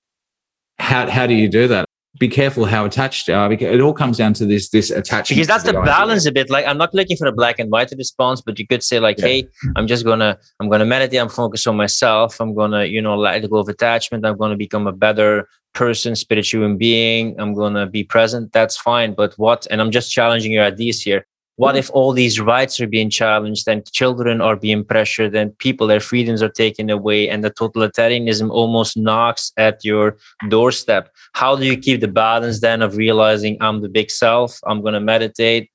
how, 0.79 1.09
how 1.09 1.27
do 1.27 1.35
you 1.35 1.49
do 1.49 1.69
that? 1.69 1.87
Be 2.21 2.29
careful 2.29 2.65
how 2.65 2.85
attached 2.85 3.27
you 3.27 3.35
are 3.35 3.49
because 3.49 3.75
it 3.75 3.81
all 3.81 3.93
comes 3.93 4.19
down 4.19 4.35
to 4.35 4.47
this 4.47 4.69
this 4.71 4.93
attachment 4.93 5.37
because 5.37 5.49
that's 5.49 5.65
the, 5.65 5.73
the 5.73 5.81
balance 5.81 6.27
a 6.27 6.31
bit 6.31 6.49
like 6.49 6.65
i'm 6.65 6.79
not 6.79 6.95
looking 6.95 7.17
for 7.17 7.27
a 7.27 7.33
black 7.33 7.59
and 7.59 7.73
white 7.73 7.91
response 7.99 8.41
but 8.41 8.57
you 8.57 8.69
could 8.69 8.85
say 8.85 9.01
like 9.01 9.19
yeah. 9.19 9.27
hey 9.27 9.49
i'm 9.75 9.89
just 9.89 10.05
gonna 10.05 10.39
i'm 10.61 10.69
gonna 10.69 10.85
meditate 10.85 11.19
i'm 11.19 11.29
focused 11.29 11.67
on 11.67 11.77
myself 11.77 12.41
i'm 12.41 12.55
gonna 12.55 12.85
you 12.85 13.03
know 13.03 13.17
let 13.17 13.41
go 13.51 13.57
of 13.57 13.69
attachment 13.69 14.25
i'm 14.25 14.37
gonna 14.37 14.55
become 14.55 14.87
a 14.87 14.93
better 14.93 15.49
person 15.73 16.15
spiritual 16.15 16.73
being 16.77 17.35
i'm 17.41 17.53
gonna 17.53 17.85
be 17.85 18.05
present 18.05 18.53
that's 18.53 18.77
fine 18.77 19.13
but 19.13 19.37
what 19.37 19.67
and 19.73 19.81
i'm 19.81 19.91
just 19.91 20.13
challenging 20.13 20.53
your 20.53 20.63
ideas 20.63 21.03
here 21.03 21.27
what 21.57 21.77
if 21.77 21.91
all 21.91 22.13
these 22.13 22.41
rights 22.41 22.81
are 22.81 22.87
being 22.87 23.11
challenged 23.11 23.69
and 23.69 23.91
children 23.93 24.41
are 24.41 24.57
being 24.57 24.85
pressured 24.85 25.35
and 25.37 25.57
people 25.59 25.87
their 25.87 26.01
freedoms 26.01 26.43
are 26.43 26.49
taken 26.49 26.91
away 26.91 27.29
and 27.29 27.45
the 27.45 27.51
totalitarianism 27.51 28.51
almost 28.51 28.97
knocks 28.97 29.53
at 29.57 29.85
your 29.85 30.17
doorstep? 30.49 31.11
How 31.35 31.55
do 31.57 31.65
you 31.65 31.77
keep 31.77 32.01
the 32.01 32.09
balance 32.09 32.61
then 32.61 32.83
of 32.83 32.97
realizing 32.97 33.57
i'm 33.61 33.81
the 33.83 33.89
big 33.89 34.11
self 34.11 34.59
i'm 34.67 34.81
going 34.81 34.95
to 34.95 35.01
meditate 35.01 35.71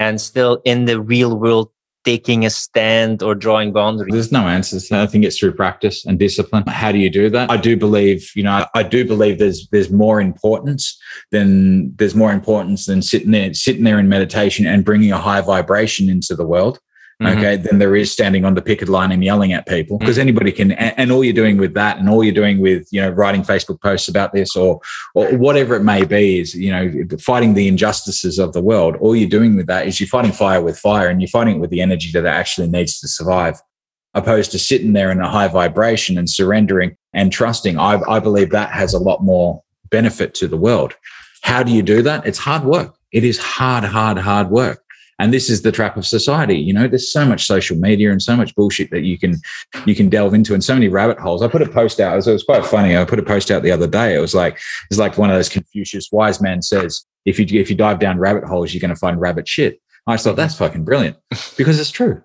and 0.00 0.20
still 0.20 0.60
in 0.64 0.84
the 0.84 1.00
real 1.00 1.36
world 1.38 1.70
taking 2.08 2.46
a 2.46 2.50
stand 2.50 3.22
or 3.22 3.34
drawing 3.34 3.70
boundaries? 3.70 4.12
There's 4.12 4.32
no 4.32 4.48
answers. 4.48 4.90
I 4.90 5.06
think 5.06 5.24
it's 5.26 5.38
through 5.38 5.52
practice 5.52 6.06
and 6.06 6.18
discipline. 6.18 6.64
How 6.66 6.90
do 6.90 6.98
you 6.98 7.10
do 7.10 7.28
that? 7.30 7.50
I 7.50 7.58
do 7.58 7.76
believe, 7.76 8.30
you 8.34 8.42
know, 8.42 8.64
I 8.74 8.82
do 8.82 9.04
believe 9.04 9.38
there's 9.38 9.68
there's 9.68 9.90
more 9.90 10.18
importance 10.18 10.98
than 11.32 11.94
there's 11.96 12.14
more 12.14 12.32
importance 12.32 12.86
than 12.86 13.02
sitting 13.02 13.32
there 13.32 13.52
sitting 13.52 13.84
there 13.84 13.98
in 13.98 14.08
meditation 14.08 14.66
and 14.66 14.84
bringing 14.84 15.12
a 15.12 15.18
high 15.18 15.42
vibration 15.42 16.08
into 16.08 16.34
the 16.34 16.46
world 16.46 16.80
mm-hmm. 17.20 17.38
okay, 17.38 17.56
than 17.56 17.78
there 17.78 17.96
is 17.96 18.12
standing 18.12 18.44
on 18.44 18.54
the 18.54 18.62
picket 18.62 18.88
line 18.88 19.12
and 19.12 19.24
yelling 19.24 19.52
at 19.52 19.66
people 19.66 19.98
because 19.98 20.16
mm-hmm. 20.16 20.22
anybody 20.22 20.52
can. 20.52 20.72
And, 20.72 20.94
and, 20.96 21.12
all 21.12 21.24
you're 21.24 21.34
doing 21.34 21.56
with 21.56 21.74
that, 21.74 21.98
and 21.98 22.08
all 22.08 22.22
you're 22.22 22.34
doing 22.34 22.60
with 22.60 22.86
you 22.90 23.00
know 23.00 23.10
writing 23.10 23.42
Facebook 23.42 23.80
posts 23.80 24.08
about 24.08 24.32
this 24.32 24.54
or 24.56 24.80
or 25.14 25.36
whatever 25.36 25.74
it 25.74 25.82
may 25.82 26.04
be, 26.04 26.40
is 26.40 26.54
you 26.54 26.70
know 26.70 26.92
fighting 27.18 27.54
the 27.54 27.68
injustices 27.68 28.38
of 28.38 28.52
the 28.52 28.62
world. 28.62 28.96
All 28.96 29.16
you're 29.16 29.28
doing 29.28 29.56
with 29.56 29.66
that 29.66 29.86
is 29.86 30.00
you're 30.00 30.08
fighting 30.08 30.32
fire 30.32 30.62
with 30.62 30.78
fire, 30.78 31.08
and 31.08 31.20
you're 31.20 31.28
fighting 31.28 31.56
it 31.56 31.60
with 31.60 31.70
the 31.70 31.80
energy 31.80 32.10
that 32.12 32.24
it 32.24 32.28
actually 32.28 32.68
needs 32.68 33.00
to 33.00 33.08
survive. 33.08 33.60
opposed 34.14 34.50
to 34.50 34.58
sitting 34.58 34.94
there 34.94 35.10
in 35.10 35.20
a 35.20 35.28
high 35.28 35.48
vibration 35.48 36.18
and 36.18 36.28
surrendering 36.28 36.96
and 37.12 37.30
trusting. 37.32 37.78
I, 37.78 38.00
I 38.08 38.20
believe 38.20 38.50
that 38.50 38.70
has 38.70 38.94
a 38.94 38.98
lot 38.98 39.22
more 39.22 39.62
benefit 39.90 40.34
to 40.34 40.48
the 40.48 40.56
world. 40.56 40.94
How 41.42 41.62
do 41.62 41.72
you 41.72 41.82
do 41.82 42.02
that? 42.02 42.26
It's 42.26 42.38
hard 42.38 42.64
work. 42.64 42.96
It 43.12 43.24
is 43.24 43.38
hard, 43.38 43.84
hard, 43.84 44.18
hard 44.18 44.50
work. 44.50 44.82
And 45.18 45.32
this 45.32 45.50
is 45.50 45.62
the 45.62 45.72
trap 45.72 45.96
of 45.96 46.06
society. 46.06 46.56
You 46.56 46.72
know, 46.72 46.86
there's 46.86 47.12
so 47.12 47.26
much 47.26 47.46
social 47.46 47.76
media 47.76 48.12
and 48.12 48.22
so 48.22 48.36
much 48.36 48.54
bullshit 48.54 48.90
that 48.90 49.02
you 49.02 49.18
can 49.18 49.36
you 49.84 49.94
can 49.94 50.08
delve 50.08 50.34
into, 50.34 50.54
and 50.54 50.62
so 50.62 50.74
many 50.74 50.88
rabbit 50.88 51.18
holes. 51.18 51.42
I 51.42 51.48
put 51.48 51.62
a 51.62 51.68
post 51.68 51.98
out. 52.00 52.12
It 52.12 52.16
was, 52.16 52.28
it 52.28 52.32
was 52.32 52.44
quite 52.44 52.64
funny. 52.64 52.96
I 52.96 53.04
put 53.04 53.18
a 53.18 53.24
post 53.24 53.50
out 53.50 53.62
the 53.62 53.72
other 53.72 53.88
day. 53.88 54.14
It 54.14 54.20
was 54.20 54.34
like 54.34 54.58
it's 54.90 54.98
like 54.98 55.18
one 55.18 55.30
of 55.30 55.36
those 55.36 55.48
Confucius 55.48 56.10
wise 56.12 56.40
man 56.40 56.62
says, 56.62 57.04
if 57.24 57.38
you 57.38 57.60
if 57.60 57.68
you 57.68 57.76
dive 57.76 57.98
down 57.98 58.18
rabbit 58.18 58.44
holes, 58.44 58.72
you're 58.72 58.80
going 58.80 58.94
to 58.94 58.96
find 58.96 59.20
rabbit 59.20 59.48
shit. 59.48 59.80
I 60.06 60.16
thought 60.16 60.36
that's 60.36 60.54
fucking 60.56 60.84
brilliant 60.84 61.16
because 61.56 61.78
it's 61.78 61.90
true. 61.90 62.22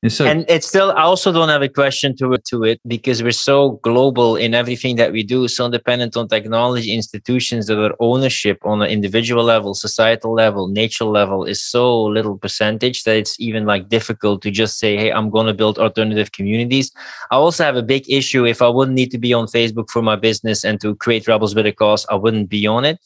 And, 0.00 0.12
so, 0.12 0.26
and 0.26 0.44
it's 0.48 0.68
still, 0.68 0.92
I 0.92 1.02
also 1.02 1.32
don't 1.32 1.48
have 1.48 1.62
a 1.62 1.68
question 1.68 2.14
to 2.18 2.32
it, 2.34 2.44
to 2.46 2.62
it 2.62 2.80
because 2.86 3.20
we're 3.20 3.32
so 3.32 3.80
global 3.82 4.36
in 4.36 4.54
everything 4.54 4.94
that 4.94 5.10
we 5.10 5.24
do, 5.24 5.48
so 5.48 5.68
dependent 5.68 6.16
on 6.16 6.28
technology 6.28 6.94
institutions 6.94 7.66
that 7.66 7.82
are 7.82 7.96
ownership 7.98 8.58
on 8.62 8.80
an 8.80 8.90
individual 8.90 9.42
level, 9.42 9.74
societal 9.74 10.32
level, 10.32 10.68
nature 10.68 11.04
level 11.04 11.44
is 11.44 11.60
so 11.60 12.04
little 12.04 12.38
percentage 12.38 13.02
that 13.04 13.16
it's 13.16 13.40
even 13.40 13.66
like 13.66 13.88
difficult 13.88 14.40
to 14.42 14.52
just 14.52 14.78
say, 14.78 14.96
hey, 14.96 15.10
I'm 15.10 15.30
going 15.30 15.48
to 15.48 15.54
build 15.54 15.80
alternative 15.80 16.30
communities. 16.30 16.92
I 17.32 17.34
also 17.34 17.64
have 17.64 17.74
a 17.74 17.82
big 17.82 18.08
issue 18.08 18.46
if 18.46 18.62
I 18.62 18.68
wouldn't 18.68 18.94
need 18.94 19.10
to 19.10 19.18
be 19.18 19.34
on 19.34 19.46
Facebook 19.46 19.90
for 19.90 20.00
my 20.00 20.14
business 20.14 20.64
and 20.64 20.80
to 20.80 20.94
create 20.94 21.26
rebels 21.26 21.56
with 21.56 21.66
a 21.66 21.72
cause, 21.72 22.06
I 22.08 22.14
wouldn't 22.14 22.48
be 22.48 22.68
on 22.68 22.84
it 22.84 23.00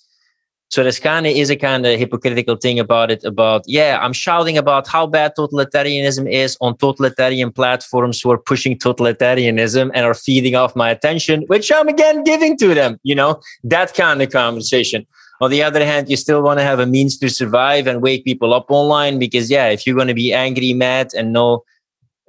so 0.73 0.83
there's 0.83 0.99
kind 0.99 1.27
of 1.27 1.37
is 1.37 1.51
a 1.51 1.57
kind 1.57 1.85
of 1.85 1.99
hypocritical 1.99 2.57
thing 2.57 2.81
about 2.81 3.11
it. 3.11 3.23
About 3.25 3.63
yeah, 3.67 3.99
I'm 4.01 4.15
shouting 4.15 4.57
about 4.57 4.89
how 4.89 5.07
bad 5.07 5.35
totalitarianism 5.37 6.31
is 6.33 6.57
on 6.63 6.79
totalitarian 6.79 7.53
platforms 7.53 8.23
who 8.23 8.31
are 8.31 8.39
pushing 8.39 8.79
totalitarianism 8.79 9.91
and 9.93 10.07
are 10.07 10.15
feeding 10.15 10.55
off 10.55 10.75
my 10.75 10.89
attention, 10.89 11.43
which 11.49 11.71
I'm 11.71 11.89
again 11.89 12.25
giving 12.25 12.57
to 12.57 12.73
them. 12.75 12.99
You 13.03 13.15
know 13.15 13.43
that 13.65 13.93
kind 13.93 14.23
of 14.23 14.31
conversation. 14.31 15.07
On 15.43 15.51
the 15.51 15.63
other 15.63 15.85
hand, 15.85 16.09
you 16.09 16.17
still 16.17 16.41
want 16.41 16.59
to 16.61 16.65
have 16.65 16.81
a 16.81 16.87
means 16.87 17.19
to 17.19 17.29
survive 17.29 17.87
and 17.87 18.01
wake 18.01 18.25
people 18.25 18.55
up 18.55 18.71
online 18.71 19.19
because 19.19 19.51
yeah, 19.51 19.69
if 19.69 19.87
you're 19.87 19.97
going 19.97 20.09
to 20.09 20.15
be 20.15 20.33
angry, 20.33 20.73
mad, 20.73 21.11
and 21.15 21.35
no 21.35 21.65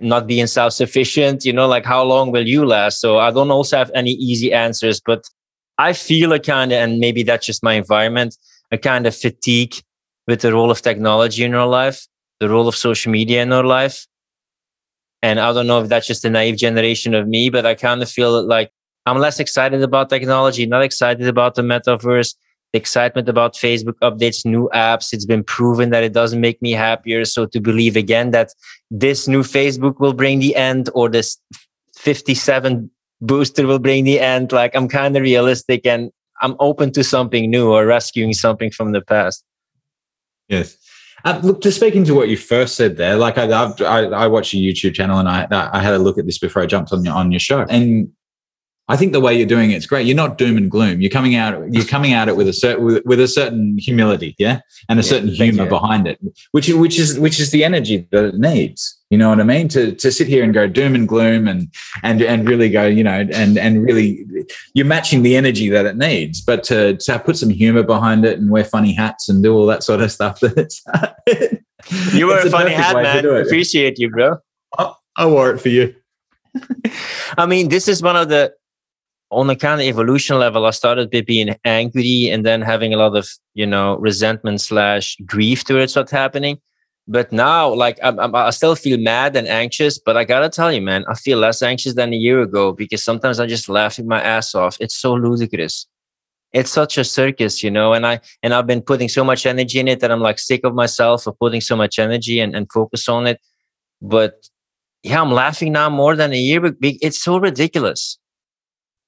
not 0.01 0.27
being 0.27 0.47
self-sufficient 0.47 1.45
you 1.45 1.53
know 1.53 1.67
like 1.67 1.85
how 1.85 2.03
long 2.03 2.31
will 2.31 2.45
you 2.45 2.65
last 2.65 2.99
so 2.99 3.19
i 3.19 3.29
don't 3.29 3.51
also 3.51 3.77
have 3.77 3.91
any 3.93 4.13
easy 4.13 4.51
answers 4.51 4.99
but 4.99 5.23
I 5.77 5.93
feel 5.93 6.33
a 6.33 6.39
kind 6.39 6.71
of, 6.71 6.77
and 6.77 6.99
maybe 6.99 7.23
that's 7.23 7.45
just 7.45 7.63
my 7.63 7.73
environment, 7.73 8.37
a 8.71 8.77
kind 8.77 9.07
of 9.07 9.15
fatigue 9.15 9.75
with 10.27 10.41
the 10.41 10.53
role 10.53 10.71
of 10.71 10.81
technology 10.81 11.43
in 11.43 11.53
our 11.53 11.67
life, 11.67 12.07
the 12.39 12.49
role 12.49 12.67
of 12.67 12.75
social 12.75 13.11
media 13.11 13.41
in 13.41 13.51
our 13.51 13.63
life. 13.63 14.07
And 15.21 15.39
I 15.39 15.53
don't 15.53 15.67
know 15.67 15.81
if 15.81 15.89
that's 15.89 16.07
just 16.07 16.25
a 16.25 16.29
naive 16.29 16.57
generation 16.57 17.13
of 17.13 17.27
me, 17.27 17.49
but 17.49 17.65
I 17.65 17.75
kind 17.75 18.01
of 18.01 18.09
feel 18.09 18.45
like 18.45 18.71
I'm 19.05 19.17
less 19.17 19.39
excited 19.39 19.81
about 19.81 20.09
technology, 20.09 20.65
not 20.65 20.83
excited 20.83 21.27
about 21.27 21.55
the 21.55 21.61
metaverse, 21.61 22.35
the 22.71 22.79
excitement 22.79 23.29
about 23.29 23.53
Facebook 23.53 23.93
updates, 24.01 24.45
new 24.45 24.69
apps. 24.73 25.13
It's 25.13 25.25
been 25.25 25.43
proven 25.43 25.91
that 25.91 26.03
it 26.03 26.13
doesn't 26.13 26.41
make 26.41 26.61
me 26.61 26.71
happier. 26.71 27.23
So 27.25 27.45
to 27.47 27.59
believe 27.59 27.95
again 27.95 28.31
that 28.31 28.49
this 28.91 29.27
new 29.27 29.43
Facebook 29.43 29.99
will 29.99 30.13
bring 30.13 30.39
the 30.39 30.55
end 30.55 30.89
or 30.93 31.09
this 31.09 31.37
57 31.95 32.89
booster 33.23 33.65
will 33.65 33.79
bring 33.79 34.03
the 34.03 34.19
end. 34.19 34.51
Like 34.51 34.75
I'm 34.75 34.87
kind 34.87 35.15
of 35.15 35.23
realistic 35.23 35.85
and 35.85 36.11
I'm 36.41 36.55
open 36.59 36.91
to 36.93 37.03
something 37.03 37.49
new 37.49 37.71
or 37.71 37.85
rescuing 37.85 38.33
something 38.33 38.69
from 38.69 38.91
the 38.91 39.01
past. 39.01 39.43
Yes. 40.49 40.77
Uh, 41.25 41.39
look, 41.41 41.61
to 41.61 41.71
speak 41.71 41.95
into 41.95 42.13
what 42.13 42.27
you 42.27 42.35
first 42.35 42.75
said 42.75 42.97
there, 42.97 43.15
like 43.15 43.37
I, 43.37 43.45
I, 43.45 44.03
I 44.03 44.27
your 44.27 44.73
YouTube 44.73 44.93
channel 44.93 45.19
and 45.19 45.29
I, 45.29 45.47
I 45.51 45.81
had 45.81 45.93
a 45.93 45.99
look 45.99 46.17
at 46.17 46.25
this 46.25 46.37
before 46.37 46.61
I 46.61 46.65
jumped 46.65 46.91
on 46.91 47.05
your, 47.05 47.13
on 47.13 47.31
your 47.31 47.39
show. 47.39 47.65
And 47.69 48.11
I 48.89 48.97
think 48.97 49.13
the 49.13 49.21
way 49.21 49.33
you're 49.33 49.47
doing 49.47 49.71
it's 49.71 49.85
great. 49.85 50.05
You're 50.05 50.15
not 50.15 50.37
doom 50.37 50.57
and 50.57 50.69
gloom. 50.69 50.99
You're 50.99 51.09
coming 51.09 51.35
out. 51.35 51.71
You're 51.71 51.85
coming 51.85 52.11
at 52.13 52.27
it 52.27 52.35
with 52.35 52.49
a 52.49 52.53
certain 52.53 52.83
with, 52.83 53.05
with, 53.05 53.19
a 53.21 53.29
certain 53.29 53.77
humility, 53.77 54.35
yeah, 54.37 54.59
and 54.89 54.99
a 54.99 55.03
yeah, 55.03 55.09
certain 55.09 55.29
humor 55.29 55.65
behind 55.67 56.05
it, 56.05 56.19
which 56.51 56.67
which 56.67 56.99
is 56.99 57.17
which 57.17 57.39
is 57.39 57.51
the 57.51 57.63
energy 57.63 58.05
that 58.11 58.25
it 58.25 58.35
needs. 58.35 58.99
You 59.09 59.17
know 59.17 59.29
what 59.29 59.39
I 59.39 59.43
mean? 59.43 59.69
To 59.69 59.93
to 59.93 60.11
sit 60.11 60.27
here 60.27 60.43
and 60.43 60.53
go 60.53 60.67
doom 60.67 60.95
and 60.95 61.07
gloom 61.07 61.47
and 61.47 61.73
and 62.03 62.21
and 62.21 62.47
really 62.47 62.69
go, 62.69 62.85
you 62.85 63.05
know, 63.05 63.25
and 63.33 63.57
and 63.57 63.83
really 63.83 64.25
you're 64.73 64.85
matching 64.85 65.23
the 65.23 65.37
energy 65.37 65.69
that 65.69 65.85
it 65.85 65.95
needs. 65.95 66.41
But 66.41 66.63
to 66.65 66.97
to 66.97 67.19
put 67.19 67.37
some 67.37 67.51
humor 67.51 67.83
behind 67.83 68.25
it 68.25 68.37
and 68.37 68.49
wear 68.49 68.65
funny 68.65 68.93
hats 68.93 69.29
and 69.29 69.41
do 69.41 69.53
all 69.53 69.65
that 69.67 69.83
sort 69.83 70.01
of 70.01 70.11
stuff. 70.11 70.39
That's 70.41 70.83
you 72.11 72.27
wear 72.27 72.45
a 72.45 72.49
funny 72.49 72.73
hat, 72.73 72.95
man. 72.95 73.25
Appreciate 73.25 73.97
you, 73.97 74.09
bro. 74.09 74.39
I, 74.77 74.93
I 75.15 75.25
wore 75.25 75.51
it 75.51 75.59
for 75.59 75.69
you. 75.69 75.95
I 77.37 77.45
mean, 77.45 77.69
this 77.69 77.87
is 77.87 78.03
one 78.03 78.17
of 78.17 78.27
the 78.27 78.53
on 79.33 79.49
a 79.49 79.55
kind 79.55 79.81
of 79.81 79.87
evolution 79.87 80.39
level, 80.39 80.65
I 80.65 80.71
started 80.71 81.11
by 81.11 81.21
being 81.21 81.55
angry 81.65 82.29
and 82.29 82.45
then 82.45 82.61
having 82.61 82.93
a 82.93 82.97
lot 82.97 83.15
of, 83.15 83.27
you 83.53 83.65
know, 83.65 83.97
resentment 83.97 84.61
slash 84.61 85.17
grief 85.25 85.63
towards 85.63 85.95
what's 85.95 86.11
happening. 86.11 86.59
But 87.07 87.31
now, 87.33 87.73
like, 87.73 87.99
I'm, 88.01 88.19
I'm, 88.19 88.33
i 88.33 88.49
still 88.51 88.75
feel 88.75 88.97
mad 88.97 89.35
and 89.35 89.47
anxious, 89.47 89.99
but 89.99 90.15
I 90.15 90.23
gotta 90.23 90.49
tell 90.49 90.71
you, 90.71 90.81
man, 90.81 91.03
I 91.09 91.15
feel 91.15 91.37
less 91.37 91.61
anxious 91.61 91.95
than 91.95 92.13
a 92.13 92.17
year 92.17 92.39
ago 92.41 92.71
because 92.71 93.03
sometimes 93.03 93.39
I'm 93.39 93.49
just 93.49 93.67
laughing 93.67 94.07
my 94.07 94.21
ass 94.21 94.55
off. 94.55 94.77
It's 94.79 94.95
so 94.95 95.13
ludicrous. 95.13 95.85
It's 96.53 96.71
such 96.71 96.97
a 96.97 97.03
circus, 97.03 97.63
you 97.63 97.71
know, 97.71 97.93
and 97.93 98.05
I 98.05 98.21
and 98.41 98.53
I've 98.53 98.67
been 98.67 98.81
putting 98.81 99.09
so 99.09 99.23
much 99.23 99.45
energy 99.45 99.79
in 99.79 99.87
it 99.87 99.99
that 99.99 100.11
I'm 100.11 100.21
like 100.21 100.39
sick 100.39 100.61
of 100.63 100.75
myself 100.75 101.23
for 101.23 101.33
putting 101.33 101.61
so 101.61 101.75
much 101.75 101.99
energy 101.99 102.39
and, 102.39 102.55
and 102.55 102.71
focus 102.71 103.09
on 103.09 103.27
it. 103.27 103.41
But 104.01 104.47
yeah, 105.01 105.21
I'm 105.21 105.31
laughing 105.31 105.73
now 105.73 105.89
more 105.89 106.15
than 106.15 106.31
a 106.31 106.37
year. 106.37 106.61
It's 106.81 107.21
so 107.21 107.37
ridiculous. 107.37 108.17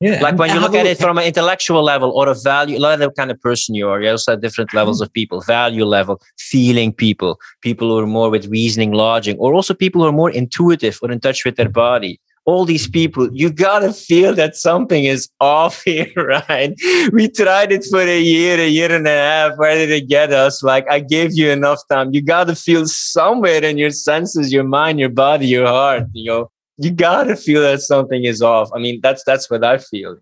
Yeah. 0.02 0.22
Like 0.22 0.38
when 0.38 0.54
you 0.54 0.60
look 0.60 0.76
at 0.76 0.86
it 0.86 0.98
from 0.98 1.18
an 1.18 1.24
intellectual 1.24 1.82
level 1.82 2.12
or 2.12 2.28
a 2.28 2.36
value, 2.36 2.78
a 2.78 2.80
lot 2.80 2.94
of 2.96 3.00
the 3.00 3.12
kind 3.12 3.32
of 3.32 3.40
person 3.40 3.76
you 3.76 3.88
are, 3.88 4.02
you 4.02 4.10
also 4.10 4.34
have 4.34 4.42
different 4.42 4.74
levels 4.74 5.00
of 5.00 5.12
people, 5.14 5.40
value 5.42 5.86
level, 5.86 6.22
feeling 6.38 6.92
people, 6.92 7.40
people 7.62 7.90
who 7.90 7.98
are 8.00 8.08
more 8.08 8.30
with 8.30 8.48
reasoning, 8.48 8.92
logic, 8.92 9.38
or 9.40 9.54
also 9.54 9.74
people 9.74 10.02
who 10.02 10.10
are 10.10 10.12
more 10.12 10.30
intuitive 10.30 11.00
or 11.02 11.12
in 11.12 11.22
touch 11.22 11.46
with 11.46 11.56
their 11.56 11.70
body. 11.70 12.20
All 12.44 12.66
these 12.66 12.88
people, 12.88 13.30
you 13.34 13.52
gotta 13.52 13.92
feel 13.92 14.36
that 14.36 14.56
something 14.56 15.06
is 15.06 15.30
off 15.40 15.82
here, 15.86 16.12
right? 16.16 16.76
We 17.14 17.30
tried 17.30 17.72
it 17.72 17.86
for 17.90 18.02
a 18.02 18.20
year, 18.20 18.60
a 18.60 18.68
year 18.68 18.94
and 18.94 19.08
a 19.08 19.12
half. 19.12 19.58
Where 19.58 19.76
did 19.76 19.90
it 19.92 20.10
get 20.10 20.34
us? 20.34 20.62
Like 20.62 20.86
I 20.92 21.00
gave 21.00 21.34
you 21.34 21.50
enough 21.50 21.80
time. 21.90 22.14
You 22.14 22.22
gotta 22.22 22.54
feel 22.54 22.86
somewhere 22.86 23.64
in 23.64 23.78
your 23.78 23.92
senses, 23.92 24.52
your 24.52 24.66
mind, 24.66 25.00
your 25.00 25.10
body, 25.10 25.48
your 25.48 25.68
heart, 25.68 26.04
you 26.14 26.30
know, 26.30 26.52
you 26.78 26.92
gotta 26.92 27.36
feel 27.36 27.62
that 27.62 27.82
something 27.82 28.26
is 28.26 28.42
off. 28.42 28.70
I 28.74 28.80
mean, 28.80 29.00
that's 29.02 29.24
that's 29.24 29.50
what 29.50 29.64
I 29.64 29.78
feel. 29.78 30.18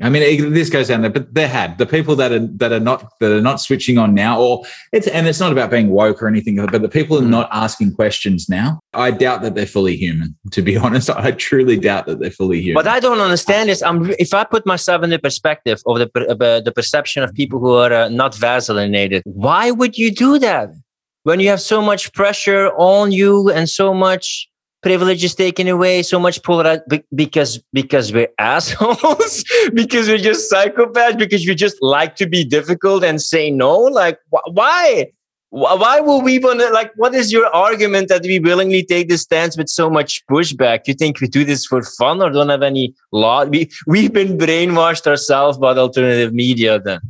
I 0.00 0.10
mean, 0.10 0.22
it, 0.22 0.50
this 0.50 0.70
goes 0.70 0.86
down 0.88 1.00
there, 1.00 1.10
but 1.10 1.34
they 1.34 1.48
had 1.48 1.76
the 1.78 1.86
people 1.86 2.14
that 2.16 2.30
are 2.30 2.46
that 2.58 2.70
are 2.70 2.78
not 2.80 3.18
that 3.18 3.32
are 3.32 3.40
not 3.40 3.60
switching 3.60 3.98
on 3.98 4.14
now, 4.14 4.40
or 4.40 4.64
it's 4.92 5.08
and 5.08 5.26
it's 5.26 5.40
not 5.40 5.50
about 5.50 5.70
being 5.70 5.90
woke 5.90 6.22
or 6.22 6.28
anything, 6.28 6.64
but 6.64 6.82
the 6.82 6.88
people 6.88 7.18
are 7.18 7.22
mm. 7.22 7.30
not 7.30 7.48
asking 7.50 7.94
questions 7.94 8.48
now. 8.48 8.78
I 8.94 9.10
doubt 9.10 9.42
that 9.42 9.56
they're 9.56 9.66
fully 9.66 9.96
human. 9.96 10.36
To 10.52 10.62
be 10.62 10.76
honest, 10.84 11.10
I 11.10 11.32
truly 11.32 11.78
doubt 11.78 12.06
that 12.06 12.20
they're 12.20 12.30
fully 12.30 12.60
human. 12.60 12.76
What 12.76 12.86
I 12.86 13.00
don't 13.00 13.20
understand 13.20 13.70
is, 13.70 13.82
I'm 13.82 14.10
if 14.20 14.32
I 14.32 14.44
put 14.44 14.64
myself 14.66 15.02
in 15.02 15.10
the 15.10 15.18
perspective 15.18 15.82
of 15.84 15.98
the 15.98 16.08
uh, 16.28 16.60
the 16.60 16.72
perception 16.72 17.24
of 17.24 17.34
people 17.34 17.58
who 17.58 17.74
are 17.74 17.92
uh, 17.92 18.08
not 18.08 18.34
vaselinated, 18.34 19.22
why 19.24 19.72
would 19.72 19.98
you 19.98 20.12
do 20.12 20.38
that 20.38 20.70
when 21.24 21.40
you 21.40 21.48
have 21.48 21.60
so 21.60 21.82
much 21.82 22.12
pressure 22.12 22.70
on 22.76 23.10
you 23.10 23.50
and 23.50 23.68
so 23.68 23.92
much 23.92 24.48
privilege 24.82 25.24
is 25.24 25.34
taken 25.34 25.68
away 25.68 26.02
so 26.02 26.18
much 26.18 26.42
polar 26.42 26.82
because 27.14 27.60
because 27.72 28.12
we're 28.12 28.28
assholes 28.38 29.44
because 29.74 30.08
we're 30.08 30.18
just 30.18 30.50
psychopaths 30.50 31.18
because 31.18 31.46
we 31.46 31.54
just 31.54 31.76
like 31.82 32.16
to 32.16 32.26
be 32.26 32.44
difficult 32.44 33.04
and 33.04 33.20
say 33.20 33.50
no? 33.50 33.76
Like 33.76 34.18
wh- 34.32 34.48
why? 34.52 35.12
Why 35.50 36.00
will 36.00 36.20
we 36.20 36.38
want 36.38 36.60
to 36.60 36.68
like 36.70 36.92
what 36.96 37.14
is 37.14 37.32
your 37.32 37.46
argument 37.54 38.08
that 38.08 38.22
we 38.22 38.38
willingly 38.38 38.84
take 38.84 39.08
this 39.08 39.22
stance 39.22 39.56
with 39.56 39.70
so 39.70 39.88
much 39.88 40.22
pushback? 40.26 40.80
You 40.86 40.92
think 40.92 41.20
we 41.20 41.26
do 41.26 41.42
this 41.42 41.64
for 41.64 41.82
fun 41.82 42.20
or 42.20 42.28
don't 42.30 42.50
have 42.50 42.62
any 42.62 42.94
law? 43.12 43.46
We 43.46 43.70
we've 43.86 44.12
been 44.12 44.36
brainwashed 44.36 45.06
ourselves 45.06 45.56
by 45.56 45.74
alternative 45.74 46.34
media 46.34 46.78
then. 46.78 47.00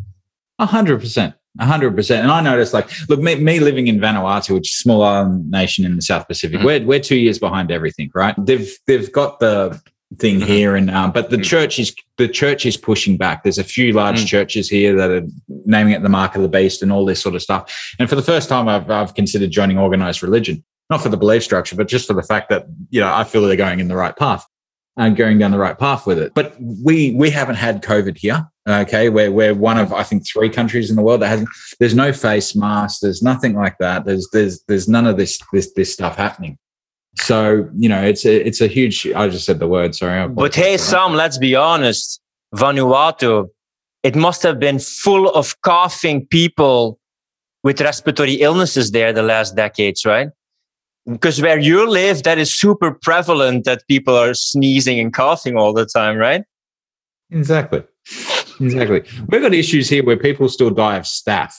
A 0.60 0.66
hundred 0.66 1.00
percent 1.00 1.34
hundred 1.60 1.94
percent. 1.94 2.22
And 2.22 2.30
I 2.30 2.40
noticed, 2.40 2.72
like, 2.72 2.90
look, 3.08 3.20
me, 3.20 3.36
me, 3.36 3.60
living 3.60 3.86
in 3.86 3.98
Vanuatu, 3.98 4.54
which 4.54 4.68
is 4.68 4.74
a 4.74 4.82
small 4.82 5.02
island 5.02 5.50
nation 5.50 5.84
in 5.84 5.96
the 5.96 6.02
South 6.02 6.26
Pacific, 6.26 6.58
mm-hmm. 6.58 6.66
we're 6.66 6.84
we're 6.84 7.00
two 7.00 7.16
years 7.16 7.38
behind 7.38 7.70
everything, 7.70 8.10
right? 8.14 8.34
They've 8.38 8.70
they've 8.86 9.10
got 9.12 9.40
the 9.40 9.80
thing 10.16 10.36
mm-hmm. 10.36 10.46
here, 10.46 10.76
and 10.76 10.90
um, 10.90 11.12
but 11.12 11.30
the 11.30 11.36
mm-hmm. 11.36 11.42
church 11.42 11.78
is 11.78 11.94
the 12.16 12.28
church 12.28 12.66
is 12.66 12.76
pushing 12.76 13.16
back. 13.16 13.42
There's 13.42 13.58
a 13.58 13.64
few 13.64 13.92
large 13.92 14.22
mm. 14.22 14.26
churches 14.26 14.68
here 14.68 14.96
that 14.96 15.10
are 15.10 15.26
naming 15.66 15.92
it 15.92 16.02
the 16.02 16.08
mark 16.08 16.34
of 16.34 16.42
the 16.42 16.48
beast 16.48 16.82
and 16.82 16.92
all 16.92 17.04
this 17.04 17.20
sort 17.20 17.34
of 17.34 17.42
stuff. 17.42 17.94
And 17.98 18.08
for 18.08 18.16
the 18.16 18.22
first 18.22 18.48
time, 18.48 18.68
I've 18.68 18.90
I've 18.90 19.14
considered 19.14 19.50
joining 19.50 19.78
organized 19.78 20.22
religion, 20.22 20.64
not 20.90 21.00
for 21.00 21.08
the 21.08 21.16
belief 21.16 21.42
structure, 21.42 21.76
but 21.76 21.88
just 21.88 22.06
for 22.06 22.14
the 22.14 22.22
fact 22.22 22.50
that 22.50 22.66
you 22.90 23.00
know 23.00 23.12
I 23.12 23.24
feel 23.24 23.42
they're 23.42 23.56
going 23.56 23.80
in 23.80 23.88
the 23.88 23.96
right 23.96 24.16
path 24.16 24.46
and 24.98 25.16
going 25.16 25.38
down 25.38 25.52
the 25.52 25.58
right 25.58 25.78
path 25.78 26.06
with 26.06 26.18
it. 26.18 26.34
But 26.34 26.54
we 26.60 27.12
we 27.14 27.30
haven't 27.30 27.54
had 27.54 27.82
COVID 27.82 28.18
here. 28.18 28.46
Okay, 28.68 29.08
we're 29.08 29.30
we're 29.30 29.54
one 29.54 29.78
of 29.78 29.92
I 29.92 30.02
think 30.02 30.26
three 30.26 30.50
countries 30.50 30.90
in 30.90 30.96
the 30.96 31.02
world 31.02 31.22
that 31.22 31.28
hasn't. 31.28 31.48
There's 31.78 31.94
no 31.94 32.12
face 32.12 32.54
mask. 32.54 33.00
There's 33.00 33.22
nothing 33.22 33.54
like 33.54 33.78
that. 33.78 34.04
There's 34.04 34.28
there's 34.32 34.62
there's 34.68 34.88
none 34.88 35.06
of 35.06 35.16
this 35.16 35.38
this 35.52 35.72
this 35.72 35.92
stuff 35.92 36.16
happening. 36.16 36.58
So 37.16 37.68
you 37.76 37.88
know, 37.88 38.02
it's 38.02 38.26
a 38.26 38.46
it's 38.46 38.60
a 38.60 38.66
huge. 38.66 39.06
I 39.06 39.28
just 39.28 39.46
said 39.46 39.60
the 39.60 39.68
word. 39.68 39.94
Sorry. 39.94 40.28
But 40.28 40.54
hey, 40.54 40.76
Sam, 40.76 41.14
let's 41.14 41.38
be 41.38 41.54
honest. 41.54 42.20
Vanuatu, 42.54 43.48
it 44.02 44.16
must 44.16 44.42
have 44.42 44.58
been 44.58 44.78
full 44.78 45.28
of 45.30 45.60
coughing 45.62 46.26
people 46.26 46.98
with 47.62 47.80
respiratory 47.80 48.34
illnesses 48.34 48.90
there 48.90 49.12
the 49.12 49.22
last 49.22 49.54
decades, 49.54 50.04
right? 50.04 50.28
Because 51.10 51.40
where 51.40 51.58
you 51.58 51.88
live, 51.88 52.22
that 52.24 52.38
is 52.38 52.54
super 52.54 52.92
prevalent 52.92 53.64
that 53.64 53.86
people 53.88 54.14
are 54.14 54.34
sneezing 54.34 55.00
and 55.00 55.12
coughing 55.12 55.56
all 55.56 55.72
the 55.72 55.86
time, 55.86 56.16
right? 56.16 56.44
Exactly. 57.30 57.82
Exactly. 58.60 59.04
We've 59.28 59.40
got 59.40 59.54
issues 59.54 59.88
here 59.88 60.04
where 60.04 60.16
people 60.16 60.48
still 60.48 60.70
die 60.70 60.96
of 60.96 61.04
staph. 61.04 61.54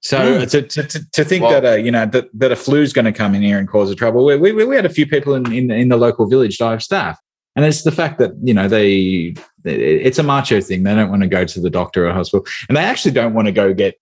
So 0.00 0.18
mm. 0.18 0.50
to, 0.50 0.62
to, 0.62 1.10
to, 1.12 1.24
think 1.24 1.42
well, 1.42 1.60
that 1.60 1.64
a 1.64 1.80
you 1.80 1.90
know 1.90 2.06
that, 2.06 2.28
that 2.34 2.52
a 2.52 2.56
flu 2.56 2.80
is 2.80 2.92
going 2.92 3.06
to 3.06 3.12
come 3.12 3.34
in 3.34 3.42
here 3.42 3.58
and 3.58 3.66
cause 3.66 3.90
a 3.90 3.94
trouble. 3.94 4.24
We, 4.24 4.36
we, 4.36 4.64
we 4.64 4.76
had 4.76 4.86
a 4.86 4.90
few 4.90 5.06
people 5.06 5.34
in, 5.34 5.50
in 5.52 5.70
in 5.70 5.88
the 5.88 5.96
local 5.96 6.28
village 6.28 6.58
die 6.58 6.74
of 6.74 6.80
staph, 6.80 7.16
and 7.56 7.64
it's 7.64 7.82
the 7.82 7.90
fact 7.90 8.18
that 8.18 8.32
you 8.40 8.54
know 8.54 8.68
they 8.68 9.34
it's 9.64 10.18
a 10.18 10.22
macho 10.22 10.60
thing. 10.60 10.84
They 10.84 10.94
don't 10.94 11.10
want 11.10 11.22
to 11.22 11.28
go 11.28 11.44
to 11.44 11.60
the 11.60 11.70
doctor 11.70 12.06
or 12.06 12.12
hospital, 12.12 12.46
and 12.68 12.76
they 12.76 12.84
actually 12.84 13.12
don't 13.12 13.34
want 13.34 13.46
to 13.46 13.52
go 13.52 13.74
get 13.74 13.98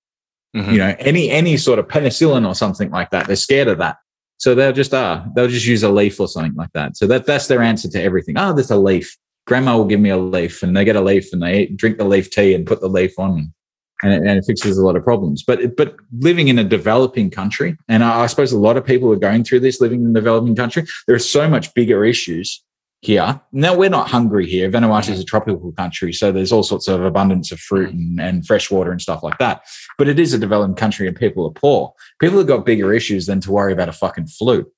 mm-hmm. 0.55 0.73
you 0.73 0.79
know 0.79 0.95
any 0.99 1.31
any 1.31 1.57
sort 1.57 1.79
of 1.79 1.89
penicillin 1.89 2.47
or 2.47 2.55
something 2.55 2.91
like 2.91 3.11
that. 3.11 3.27
They're 3.27 3.37
scared 3.37 3.69
of 3.69 3.79
that, 3.79 3.97
so 4.45 4.55
they'll 4.55 4.75
just 4.75 4.93
ah 4.93 5.25
they'll 5.35 5.49
just 5.49 5.65
use 5.65 5.83
a 5.85 5.89
leaf 5.89 6.21
or 6.21 6.29
something 6.29 6.55
like 6.55 6.71
that. 6.75 6.99
So 6.99 7.07
that 7.07 7.25
that's 7.25 7.47
their 7.47 7.63
answer 7.63 7.89
to 7.89 8.03
everything. 8.03 8.37
Oh, 8.37 8.53
there's 8.53 8.71
a 8.71 8.77
leaf. 8.77 9.17
Grandma 9.47 9.75
will 9.79 9.87
give 9.87 10.01
me 10.01 10.11
a 10.11 10.19
leaf, 10.19 10.63
and 10.63 10.77
they 10.77 10.85
get 10.85 10.97
a 10.97 11.01
leaf 11.01 11.33
and 11.33 11.43
they 11.43 11.69
drink 11.69 11.97
the 11.97 12.05
leaf 12.05 12.31
tea 12.31 12.53
and 12.53 12.67
put 12.67 12.83
the 12.83 12.89
leaf 12.89 13.19
on 13.19 13.55
and 14.03 14.13
it, 14.13 14.19
and 14.19 14.39
it, 14.39 14.45
fixes 14.47 14.77
a 14.77 14.85
lot 14.85 14.97
of 14.97 15.03
problems. 15.03 15.43
But 15.43 15.77
but 15.79 15.97
living 16.19 16.49
in 16.49 16.59
a 16.59 16.65
developing 16.65 17.31
country, 17.31 17.79
and 17.89 18.05
I, 18.05 18.25
I, 18.25 18.27
suppose 18.27 18.53
a 18.53 18.59
lot 18.59 18.77
of 18.77 18.85
people 18.85 19.11
are 19.11 19.25
going 19.29 19.45
through 19.45 19.61
this 19.61 19.81
living 19.81 20.03
in 20.03 20.11
a 20.11 20.21
developing 20.21 20.55
country. 20.55 20.85
There 21.07 21.17
are 21.17 21.31
so 21.37 21.49
much 21.49 21.73
bigger 21.73 22.05
issues 22.05 22.63
here. 23.05 23.41
Now 23.53 23.77
we're 23.77 23.91
not 23.91 24.09
hungry 24.09 24.47
here. 24.47 24.71
Vanuatu 24.71 25.11
is 25.11 25.21
a 25.21 25.25
tropical 25.25 25.73
country, 25.73 26.13
so 26.13 26.33
there's 26.33 26.53
all 26.53 26.63
sorts 26.63 26.89
of 26.89 27.05
abundance 27.05 27.53
of 27.53 27.61
fruit 27.61 27.91
mm. 27.91 27.99
and, 27.99 28.21
and 28.21 28.47
fresh 28.47 28.71
water 28.71 28.91
and 28.91 29.01
stuff 29.01 29.23
like 29.23 29.39
that. 29.39 29.63
But 29.99 30.09
it 30.09 30.19
is 30.19 30.33
a 30.33 30.39
developing 30.39 30.75
country, 30.75 31.07
and 31.07 31.17
people 31.17 31.47
are 31.47 31.53
poor. 31.53 31.93
People 32.21 32.39
have 32.39 32.47
got 32.47 32.67
bigger 32.67 32.93
issues 32.93 33.27
than 33.27 33.41
to 33.41 33.53
worry 33.53 33.73
about 33.73 33.89
a 33.89 33.93
fucking 33.93 34.27
flu. 34.27 34.71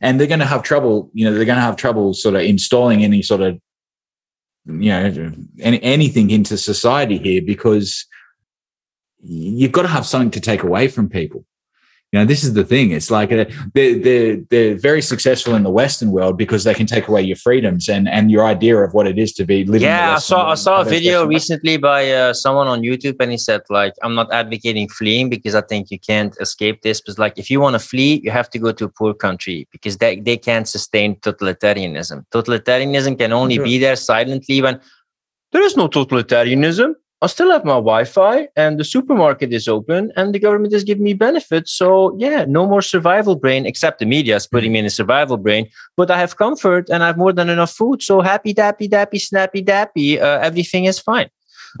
And 0.00 0.18
they're 0.18 0.26
going 0.28 0.40
to 0.40 0.46
have 0.46 0.62
trouble, 0.62 1.10
you 1.12 1.24
know, 1.24 1.34
they're 1.34 1.44
going 1.44 1.56
to 1.56 1.62
have 1.62 1.76
trouble 1.76 2.14
sort 2.14 2.36
of 2.36 2.42
installing 2.42 3.02
any 3.02 3.20
sort 3.22 3.40
of, 3.40 3.60
you 4.66 4.90
know, 4.90 5.32
any, 5.60 5.82
anything 5.82 6.30
into 6.30 6.56
society 6.56 7.18
here 7.18 7.42
because 7.42 8.06
you've 9.20 9.72
got 9.72 9.82
to 9.82 9.88
have 9.88 10.06
something 10.06 10.30
to 10.30 10.40
take 10.40 10.62
away 10.62 10.88
from 10.88 11.08
people. 11.08 11.44
You 12.12 12.20
know, 12.20 12.24
this 12.24 12.42
is 12.42 12.54
the 12.54 12.64
thing. 12.64 12.92
It's 12.92 13.10
like 13.10 13.30
a, 13.32 13.42
uh, 13.42 13.52
they're, 13.74 13.98
they're, 13.98 14.36
they're 14.48 14.76
very 14.76 15.02
successful 15.02 15.54
in 15.54 15.62
the 15.62 15.70
Western 15.70 16.10
world 16.10 16.38
because 16.38 16.64
they 16.64 16.72
can 16.72 16.86
take 16.86 17.06
away 17.06 17.20
your 17.20 17.36
freedoms 17.36 17.86
and, 17.86 18.08
and 18.08 18.30
your 18.30 18.46
idea 18.46 18.78
of 18.78 18.94
what 18.94 19.06
it 19.06 19.18
is 19.18 19.34
to 19.34 19.44
be 19.44 19.66
living. 19.66 19.88
Yeah, 19.88 20.14
I 20.14 20.18
saw 20.18 20.48
I 20.48 20.54
saw 20.54 20.80
a 20.80 20.84
video 20.86 21.26
recently 21.26 21.76
by 21.76 22.10
uh, 22.10 22.32
someone 22.32 22.66
on 22.66 22.80
YouTube, 22.80 23.16
and 23.20 23.30
he 23.30 23.36
said 23.36 23.60
like, 23.68 23.92
"I'm 24.02 24.14
not 24.14 24.32
advocating 24.32 24.88
fleeing 24.88 25.28
because 25.28 25.54
I 25.54 25.60
think 25.60 25.90
you 25.90 25.98
can't 25.98 26.34
escape 26.40 26.80
this. 26.80 27.02
But 27.02 27.18
like, 27.18 27.36
if 27.36 27.50
you 27.50 27.60
want 27.60 27.74
to 27.74 27.78
flee, 27.78 28.22
you 28.24 28.30
have 28.30 28.48
to 28.50 28.58
go 28.58 28.72
to 28.72 28.86
a 28.86 28.88
poor 28.88 29.12
country 29.12 29.68
because 29.70 29.98
they 29.98 30.18
they 30.18 30.38
can't 30.38 30.66
sustain 30.66 31.16
totalitarianism. 31.16 32.24
Totalitarianism 32.32 33.18
can 33.18 33.34
only 33.34 33.56
sure. 33.56 33.64
be 33.64 33.78
there 33.78 33.96
silently 33.96 34.62
when 34.62 34.80
there 35.52 35.62
is 35.62 35.76
no 35.76 35.88
totalitarianism. 35.88 36.94
I 37.20 37.26
still 37.26 37.50
have 37.50 37.64
my 37.64 37.72
Wi-Fi 37.72 38.48
and 38.54 38.78
the 38.78 38.84
supermarket 38.84 39.52
is 39.52 39.66
open 39.66 40.12
and 40.14 40.32
the 40.32 40.38
government 40.38 40.72
is 40.72 40.84
giving 40.84 41.02
me 41.02 41.14
benefits. 41.14 41.72
So 41.72 42.16
yeah, 42.16 42.44
no 42.46 42.64
more 42.64 42.80
survival 42.80 43.34
brain, 43.34 43.66
except 43.66 43.98
the 43.98 44.06
media 44.06 44.36
is 44.36 44.46
putting 44.46 44.70
me 44.72 44.78
in 44.78 44.84
a 44.84 44.90
survival 44.90 45.36
brain. 45.36 45.68
But 45.96 46.12
I 46.12 46.18
have 46.18 46.36
comfort 46.36 46.88
and 46.88 47.02
I 47.02 47.08
have 47.08 47.18
more 47.18 47.32
than 47.32 47.48
enough 47.48 47.72
food. 47.72 48.02
So 48.02 48.20
happy, 48.20 48.54
dappy, 48.54 48.88
dappy, 48.88 49.20
snappy, 49.20 49.64
dappy. 49.64 50.20
Uh, 50.20 50.38
everything 50.40 50.84
is 50.84 51.00
fine. 51.00 51.28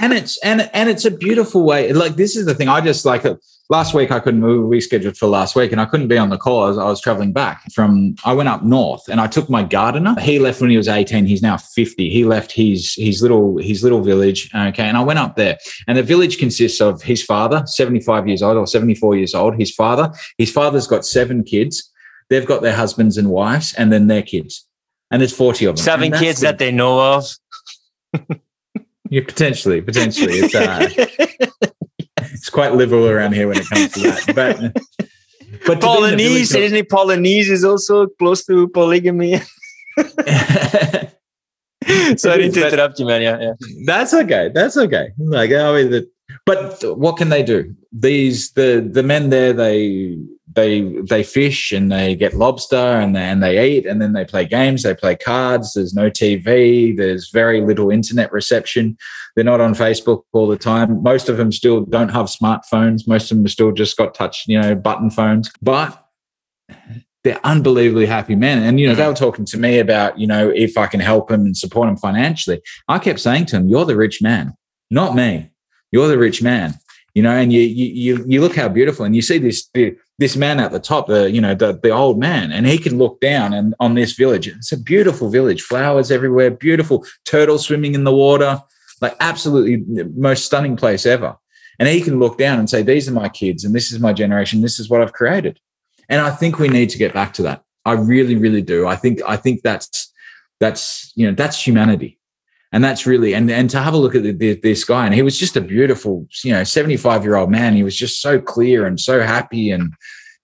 and 0.00 0.14
it's 0.14 0.38
and 0.38 0.70
and 0.72 0.88
it's 0.88 1.04
a 1.04 1.10
beautiful 1.10 1.64
way. 1.64 1.92
Like 1.92 2.16
this 2.16 2.34
is 2.34 2.46
the 2.46 2.54
thing. 2.54 2.68
I 2.68 2.80
just 2.80 3.04
like 3.04 3.26
it 3.26 3.38
last 3.70 3.94
week 3.94 4.10
I 4.10 4.20
couldn't 4.20 4.40
move. 4.40 4.68
We 4.68 4.80
scheduled 4.80 5.16
for 5.16 5.26
last 5.26 5.56
week, 5.56 5.72
and 5.72 5.80
I 5.80 5.84
couldn't 5.84 6.08
be 6.08 6.18
on 6.18 6.30
the 6.30 6.38
call. 6.38 6.64
I 6.64 6.68
was, 6.68 6.78
I 6.78 6.84
was, 6.84 7.00
traveling 7.00 7.32
back 7.32 7.62
from. 7.72 8.14
I 8.24 8.32
went 8.32 8.48
up 8.48 8.62
north, 8.62 9.08
and 9.08 9.20
I 9.20 9.26
took 9.26 9.48
my 9.48 9.62
gardener. 9.62 10.14
He 10.20 10.38
left 10.38 10.60
when 10.60 10.70
he 10.70 10.76
was 10.76 10.88
eighteen. 10.88 11.26
He's 11.26 11.42
now 11.42 11.56
fifty. 11.56 12.10
He 12.10 12.24
left 12.24 12.52
his 12.52 12.94
his 12.94 13.22
little 13.22 13.58
his 13.58 13.82
little 13.82 14.02
village. 14.02 14.50
Okay, 14.54 14.84
and 14.84 14.96
I 14.96 15.02
went 15.02 15.18
up 15.18 15.36
there, 15.36 15.58
and 15.86 15.96
the 15.98 16.02
village 16.02 16.38
consists 16.38 16.80
of 16.80 17.02
his 17.02 17.22
father, 17.22 17.64
seventy 17.66 18.00
five 18.00 18.26
years 18.28 18.42
old 18.42 18.56
or 18.56 18.66
seventy 18.66 18.94
four 18.94 19.16
years 19.16 19.34
old. 19.34 19.58
His 19.58 19.74
father. 19.74 20.12
His 20.38 20.50
father's 20.50 20.86
got 20.86 21.06
seven 21.06 21.44
kids. 21.44 21.90
They've 22.30 22.46
got 22.46 22.62
their 22.62 22.74
husbands 22.74 23.16
and 23.18 23.30
wives, 23.30 23.74
and 23.74 23.92
then 23.92 24.06
their 24.06 24.22
kids. 24.22 24.66
And 25.10 25.20
there's 25.20 25.36
forty 25.36 25.66
of 25.66 25.76
them. 25.76 25.84
Seven 25.84 26.12
kids 26.12 26.40
the, 26.40 26.46
that 26.46 26.58
they 26.58 26.72
know 26.72 27.14
of. 27.14 27.30
yeah, 29.10 29.22
potentially, 29.24 29.80
potentially. 29.80 30.34
It's 30.34 30.54
uh, 30.54 31.70
it's 32.44 32.50
quite 32.50 32.74
liberal 32.74 33.08
around 33.08 33.32
here 33.32 33.48
when 33.48 33.56
it 33.56 33.66
comes 33.66 33.90
to 33.92 34.00
that. 34.00 34.34
But 34.36 34.58
but 35.66 35.80
Polynese, 35.80 36.54
isn't 36.54 36.76
it? 36.76 36.90
Polynese 36.90 37.48
is 37.48 37.64
also 37.64 38.06
close 38.18 38.44
to 38.44 38.68
polygamy. 38.68 39.40
So 39.96 40.04
Sorry 42.18 42.50
to 42.50 42.66
interrupt 42.66 42.98
you, 42.98 43.06
man. 43.06 43.22
Yeah, 43.22 43.40
yeah. 43.40 43.54
That's 43.86 44.12
okay. 44.12 44.50
That's 44.52 44.76
okay. 44.76 45.12
Like 45.16 45.52
I 45.52 45.72
mean, 45.72 45.90
the, 45.90 46.06
but 46.44 46.84
what 46.98 47.16
can 47.16 47.30
they 47.30 47.42
do? 47.42 47.74
These 47.92 48.52
the 48.52 48.86
the 48.92 49.02
men 49.02 49.30
there 49.30 49.54
they 49.54 50.18
they 50.54 50.82
they 51.08 51.22
fish 51.22 51.72
and 51.72 51.90
they 51.90 52.14
get 52.14 52.34
lobster 52.34 52.76
and 52.76 53.14
they, 53.14 53.22
and 53.22 53.42
they 53.42 53.66
eat 53.66 53.86
and 53.86 54.00
then 54.00 54.12
they 54.12 54.24
play 54.24 54.44
games. 54.44 54.82
They 54.82 54.94
play 54.94 55.16
cards. 55.16 55.72
There's 55.74 55.94
no 55.94 56.10
TV. 56.10 56.96
There's 56.96 57.30
very 57.30 57.60
little 57.60 57.90
internet 57.90 58.32
reception. 58.32 58.96
They're 59.34 59.44
not 59.44 59.60
on 59.60 59.74
Facebook 59.74 60.22
all 60.32 60.46
the 60.46 60.56
time. 60.56 61.02
Most 61.02 61.28
of 61.28 61.36
them 61.36 61.50
still 61.50 61.84
don't 61.84 62.10
have 62.10 62.26
smartphones. 62.26 63.08
Most 63.08 63.30
of 63.30 63.38
them 63.38 63.48
still 63.48 63.72
just 63.72 63.96
got 63.96 64.14
touch, 64.14 64.44
you 64.46 64.60
know, 64.60 64.74
button 64.74 65.10
phones. 65.10 65.50
But 65.60 66.00
they're 67.24 67.40
unbelievably 67.44 68.06
happy 68.06 68.36
men. 68.36 68.62
And, 68.62 68.78
you 68.78 68.86
know, 68.86 68.94
they 68.94 69.02
mm. 69.02 69.08
were 69.08 69.14
talking 69.14 69.46
to 69.46 69.58
me 69.58 69.78
about, 69.78 70.18
you 70.18 70.26
know, 70.26 70.50
if 70.54 70.76
I 70.76 70.86
can 70.86 71.00
help 71.00 71.28
them 71.28 71.40
and 71.46 71.56
support 71.56 71.88
them 71.88 71.96
financially. 71.96 72.60
I 72.86 72.98
kept 72.98 73.18
saying 73.18 73.46
to 73.46 73.56
them, 73.56 73.68
you're 73.68 73.86
the 73.86 73.96
rich 73.96 74.22
man, 74.22 74.54
not 74.90 75.16
me. 75.16 75.50
You're 75.90 76.08
the 76.08 76.18
rich 76.18 76.42
man, 76.42 76.74
you 77.14 77.22
know, 77.22 77.30
and 77.30 77.52
you, 77.52 77.60
you, 77.60 78.24
you 78.26 78.40
look 78.40 78.56
how 78.56 78.68
beautiful 78.68 79.04
and 79.04 79.14
you 79.14 79.22
see 79.22 79.38
this, 79.38 79.70
this 80.18 80.36
man 80.36 80.60
at 80.60 80.72
the 80.72 80.80
top, 80.80 81.06
the, 81.06 81.30
you 81.30 81.40
know, 81.40 81.54
the, 81.54 81.78
the 81.80 81.90
old 81.90 82.18
man, 82.18 82.52
and 82.52 82.66
he 82.66 82.76
can 82.76 82.98
look 82.98 83.20
down 83.20 83.52
and 83.52 83.74
on 83.80 83.94
this 83.94 84.12
village. 84.12 84.48
It's 84.48 84.72
a 84.72 84.76
beautiful 84.76 85.30
village, 85.30 85.62
flowers 85.62 86.10
everywhere, 86.10 86.50
beautiful 86.50 87.06
turtles 87.24 87.66
swimming 87.66 87.94
in 87.94 88.04
the 88.04 88.14
water 88.14 88.60
like 89.00 89.16
absolutely 89.20 90.04
most 90.14 90.46
stunning 90.46 90.76
place 90.76 91.06
ever. 91.06 91.36
And 91.78 91.88
he 91.88 92.00
can 92.00 92.18
look 92.18 92.38
down 92.38 92.58
and 92.58 92.70
say, 92.70 92.82
These 92.82 93.08
are 93.08 93.12
my 93.12 93.28
kids, 93.28 93.64
and 93.64 93.74
this 93.74 93.92
is 93.92 94.00
my 94.00 94.12
generation, 94.12 94.62
this 94.62 94.78
is 94.78 94.88
what 94.88 95.02
I've 95.02 95.12
created. 95.12 95.58
And 96.08 96.20
I 96.20 96.30
think 96.30 96.58
we 96.58 96.68
need 96.68 96.90
to 96.90 96.98
get 96.98 97.14
back 97.14 97.32
to 97.34 97.42
that. 97.42 97.62
I 97.84 97.92
really, 97.92 98.36
really 98.36 98.62
do. 98.62 98.86
I 98.86 98.96
think 98.96 99.20
I 99.26 99.36
think 99.36 99.62
that's 99.62 100.12
that's 100.60 101.12
you 101.16 101.26
know 101.26 101.34
that's 101.34 101.66
humanity, 101.66 102.18
and 102.74 102.82
that's 102.82 103.06
really 103.06 103.34
and 103.34 103.48
and 103.50 103.70
to 103.70 103.78
have 103.78 103.94
a 103.94 103.96
look 103.96 104.16
at 104.16 104.24
the, 104.24 104.32
the, 104.32 104.54
this 104.54 104.82
guy, 104.82 105.06
and 105.06 105.14
he 105.14 105.22
was 105.22 105.38
just 105.38 105.56
a 105.56 105.60
beautiful 105.60 106.26
you 106.42 106.52
know 106.52 106.64
seventy 106.64 106.96
five 106.96 107.22
year 107.22 107.36
old 107.36 107.50
man. 107.50 107.76
He 107.76 107.84
was 107.84 107.96
just 107.96 108.20
so 108.20 108.40
clear 108.40 108.84
and 108.84 109.00
so 109.00 109.22
happy, 109.22 109.70
and 109.70 109.94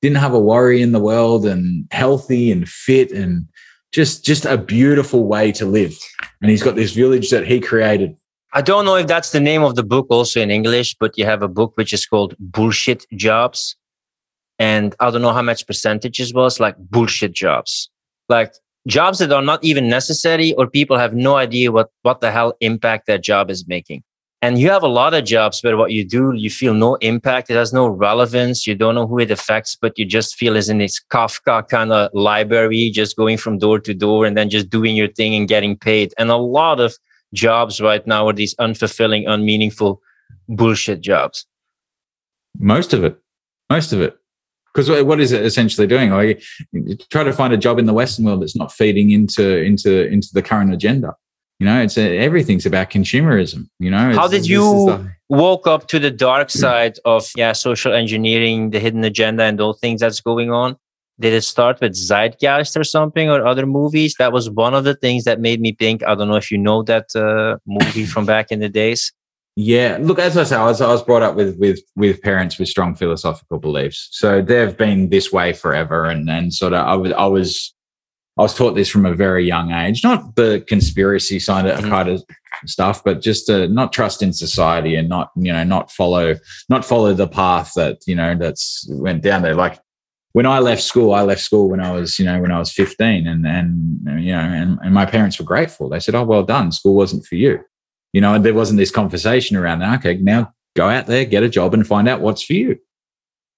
didn't 0.00 0.18
have 0.18 0.32
a 0.32 0.38
worry 0.38 0.80
in 0.80 0.92
the 0.92 1.00
world, 1.00 1.44
and 1.44 1.88
healthy 1.90 2.52
and 2.52 2.68
fit, 2.68 3.10
and 3.10 3.48
just 3.90 4.24
just 4.24 4.44
a 4.44 4.56
beautiful 4.56 5.24
way 5.24 5.50
to 5.50 5.66
live. 5.66 5.98
And 6.40 6.50
he's 6.50 6.62
got 6.62 6.76
this 6.76 6.92
village 6.92 7.30
that 7.30 7.48
he 7.48 7.60
created 7.60 8.16
I 8.52 8.62
don't 8.62 8.84
know 8.84 8.96
if 8.96 9.06
that's 9.06 9.30
the 9.30 9.40
name 9.40 9.62
of 9.62 9.74
the 9.74 9.84
book 9.84 10.06
also 10.10 10.40
in 10.40 10.50
English, 10.50 10.96
but 10.98 11.18
you 11.18 11.24
have 11.24 11.42
a 11.42 11.48
book 11.48 11.72
which 11.76 11.92
is 11.92 12.06
called 12.06 12.34
Bullshit 12.38 13.06
Jobs. 13.14 13.76
And 14.58 14.94
I 15.00 15.10
don't 15.10 15.22
know 15.22 15.32
how 15.32 15.42
much 15.42 15.66
percentages 15.66 16.34
was 16.34 16.60
like 16.60 16.76
bullshit 16.76 17.32
jobs, 17.32 17.90
like 18.28 18.52
jobs 18.86 19.18
that 19.18 19.32
are 19.32 19.42
not 19.42 19.62
even 19.64 19.88
necessary 19.88 20.54
or 20.54 20.66
people 20.66 20.98
have 20.98 21.14
no 21.14 21.36
idea 21.36 21.70
what, 21.72 21.90
what 22.02 22.20
the 22.20 22.30
hell 22.30 22.54
impact 22.60 23.06
that 23.06 23.22
job 23.22 23.50
is 23.50 23.66
making. 23.68 24.02
And 24.42 24.58
you 24.58 24.70
have 24.70 24.82
a 24.82 24.88
lot 24.88 25.12
of 25.12 25.24
jobs 25.24 25.60
where 25.62 25.76
what 25.76 25.90
you 25.90 26.02
do, 26.02 26.32
you 26.34 26.48
feel 26.48 26.72
no 26.72 26.94
impact. 26.96 27.50
It 27.50 27.56
has 27.56 27.74
no 27.74 27.86
relevance. 27.86 28.66
You 28.66 28.74
don't 28.74 28.94
know 28.94 29.06
who 29.06 29.18
it 29.18 29.30
affects, 29.30 29.76
but 29.76 29.98
you 29.98 30.06
just 30.06 30.34
feel 30.34 30.56
as 30.56 30.70
in 30.70 30.78
this 30.78 30.98
Kafka 31.12 31.68
kind 31.68 31.92
of 31.92 32.08
library, 32.14 32.90
just 32.90 33.16
going 33.16 33.36
from 33.36 33.58
door 33.58 33.78
to 33.80 33.92
door 33.92 34.24
and 34.24 34.38
then 34.38 34.48
just 34.48 34.70
doing 34.70 34.96
your 34.96 35.08
thing 35.08 35.34
and 35.34 35.46
getting 35.46 35.76
paid. 35.76 36.14
And 36.16 36.30
a 36.30 36.38
lot 36.38 36.80
of 36.80 36.96
jobs 37.34 37.82
right 37.82 38.06
now 38.06 38.28
are 38.28 38.32
these 38.32 38.54
unfulfilling, 38.56 39.28
unmeaningful 39.28 40.00
bullshit 40.48 41.02
jobs? 41.02 41.44
Most 42.58 42.94
of 42.94 43.04
it. 43.04 43.18
Most 43.68 43.92
of 43.92 44.00
it. 44.00 44.19
Because 44.72 45.02
what 45.04 45.20
is 45.20 45.32
it 45.32 45.44
essentially 45.44 45.86
doing? 45.86 46.12
You 46.72 46.96
try 47.10 47.24
to 47.24 47.32
find 47.32 47.52
a 47.52 47.56
job 47.56 47.78
in 47.78 47.86
the 47.86 47.92
Western 47.92 48.24
world 48.24 48.42
that's 48.42 48.56
not 48.56 48.72
feeding 48.72 49.10
into 49.10 49.58
into 49.58 50.06
into 50.06 50.28
the 50.32 50.42
current 50.42 50.72
agenda. 50.72 51.14
You 51.58 51.66
know, 51.66 51.82
it's 51.82 51.98
a, 51.98 52.18
everything's 52.18 52.64
about 52.64 52.88
consumerism. 52.88 53.68
You 53.78 53.90
know, 53.90 54.14
how 54.14 54.28
did 54.28 54.46
you 54.46 54.62
the, 54.86 55.12
woke 55.28 55.66
up 55.66 55.88
to 55.88 55.98
the 55.98 56.10
dark 56.10 56.50
side 56.50 56.98
of 57.04 57.28
yeah 57.36 57.52
social 57.52 57.92
engineering, 57.92 58.70
the 58.70 58.80
hidden 58.80 59.04
agenda, 59.04 59.42
and 59.42 59.60
all 59.60 59.74
things 59.74 60.00
that's 60.00 60.20
going 60.20 60.50
on? 60.50 60.76
did 61.20 61.34
it 61.34 61.42
start 61.42 61.80
with 61.80 61.92
Zeitgeist 61.92 62.76
or 62.76 62.84
something 62.84 63.28
or 63.28 63.46
other 63.46 63.66
movies? 63.66 64.14
That 64.18 64.32
was 64.32 64.48
one 64.48 64.74
of 64.74 64.84
the 64.84 64.94
things 64.94 65.24
that 65.24 65.38
made 65.38 65.60
me 65.60 65.76
think. 65.78 66.02
I 66.02 66.14
don't 66.14 66.28
know 66.28 66.36
if 66.36 66.50
you 66.50 66.56
know 66.56 66.82
that 66.84 67.14
uh, 67.14 67.58
movie 67.66 68.06
from 68.06 68.24
back 68.24 68.50
in 68.50 68.60
the 68.60 68.70
days. 68.70 69.12
Yeah, 69.62 69.98
look, 70.00 70.18
as 70.18 70.38
I 70.38 70.44
say, 70.44 70.56
I 70.56 70.64
was, 70.64 70.80
I 70.80 70.86
was 70.86 71.02
brought 71.02 71.22
up 71.22 71.34
with 71.34 71.58
with 71.58 71.80
with 71.94 72.22
parents 72.22 72.58
with 72.58 72.68
strong 72.68 72.94
philosophical 72.94 73.58
beliefs, 73.58 74.08
so 74.10 74.40
they've 74.40 74.74
been 74.74 75.10
this 75.10 75.30
way 75.30 75.52
forever, 75.52 76.06
and 76.06 76.30
and 76.30 76.52
sort 76.54 76.72
of 76.72 76.86
I 76.86 76.94
was 76.94 77.12
I 77.12 77.26
was 77.26 77.74
I 78.38 78.42
was 78.42 78.54
taught 78.54 78.74
this 78.74 78.88
from 78.88 79.04
a 79.04 79.14
very 79.14 79.46
young 79.46 79.70
age, 79.70 80.02
not 80.02 80.34
the 80.34 80.64
conspiracy 80.66 81.38
side 81.38 81.66
of 81.66 81.78
mm-hmm. 81.78 81.90
kind 81.90 82.08
of 82.08 82.24
stuff, 82.64 83.04
but 83.04 83.20
just 83.20 83.46
to 83.48 83.68
not 83.68 83.92
trust 83.92 84.22
in 84.22 84.32
society 84.32 84.94
and 84.94 85.10
not 85.10 85.30
you 85.36 85.52
know 85.52 85.62
not 85.62 85.90
follow 85.90 86.36
not 86.70 86.82
follow 86.82 87.12
the 87.12 87.28
path 87.28 87.72
that 87.76 87.98
you 88.06 88.14
know 88.14 88.34
that's 88.34 88.86
went 88.88 89.22
down 89.22 89.42
there. 89.42 89.54
Like 89.54 89.78
when 90.32 90.46
I 90.46 90.60
left 90.60 90.80
school, 90.80 91.12
I 91.12 91.20
left 91.20 91.42
school 91.42 91.68
when 91.68 91.80
I 91.80 91.92
was, 91.92 92.18
you 92.18 92.24
know, 92.24 92.40
when 92.40 92.52
I 92.52 92.58
was 92.60 92.72
15 92.72 93.26
and, 93.26 93.44
and, 93.44 94.24
you 94.24 94.30
know, 94.30 94.38
and, 94.38 94.78
and 94.80 94.94
my 94.94 95.04
parents 95.04 95.40
were 95.40 95.44
grateful. 95.44 95.88
They 95.88 95.98
said, 95.98 96.14
Oh, 96.14 96.22
well 96.22 96.44
done. 96.44 96.70
School 96.70 96.94
wasn't 96.94 97.26
for 97.26 97.34
you. 97.34 97.64
You 98.12 98.20
know, 98.20 98.38
there 98.38 98.54
wasn't 98.54 98.78
this 98.78 98.90
conversation 98.90 99.56
around 99.56 99.80
that. 99.80 99.98
Okay, 100.00 100.16
now 100.16 100.52
go 100.76 100.88
out 100.88 101.06
there, 101.06 101.24
get 101.24 101.42
a 101.42 101.48
job 101.48 101.74
and 101.74 101.86
find 101.86 102.08
out 102.08 102.20
what's 102.20 102.42
for 102.42 102.54
you. 102.54 102.78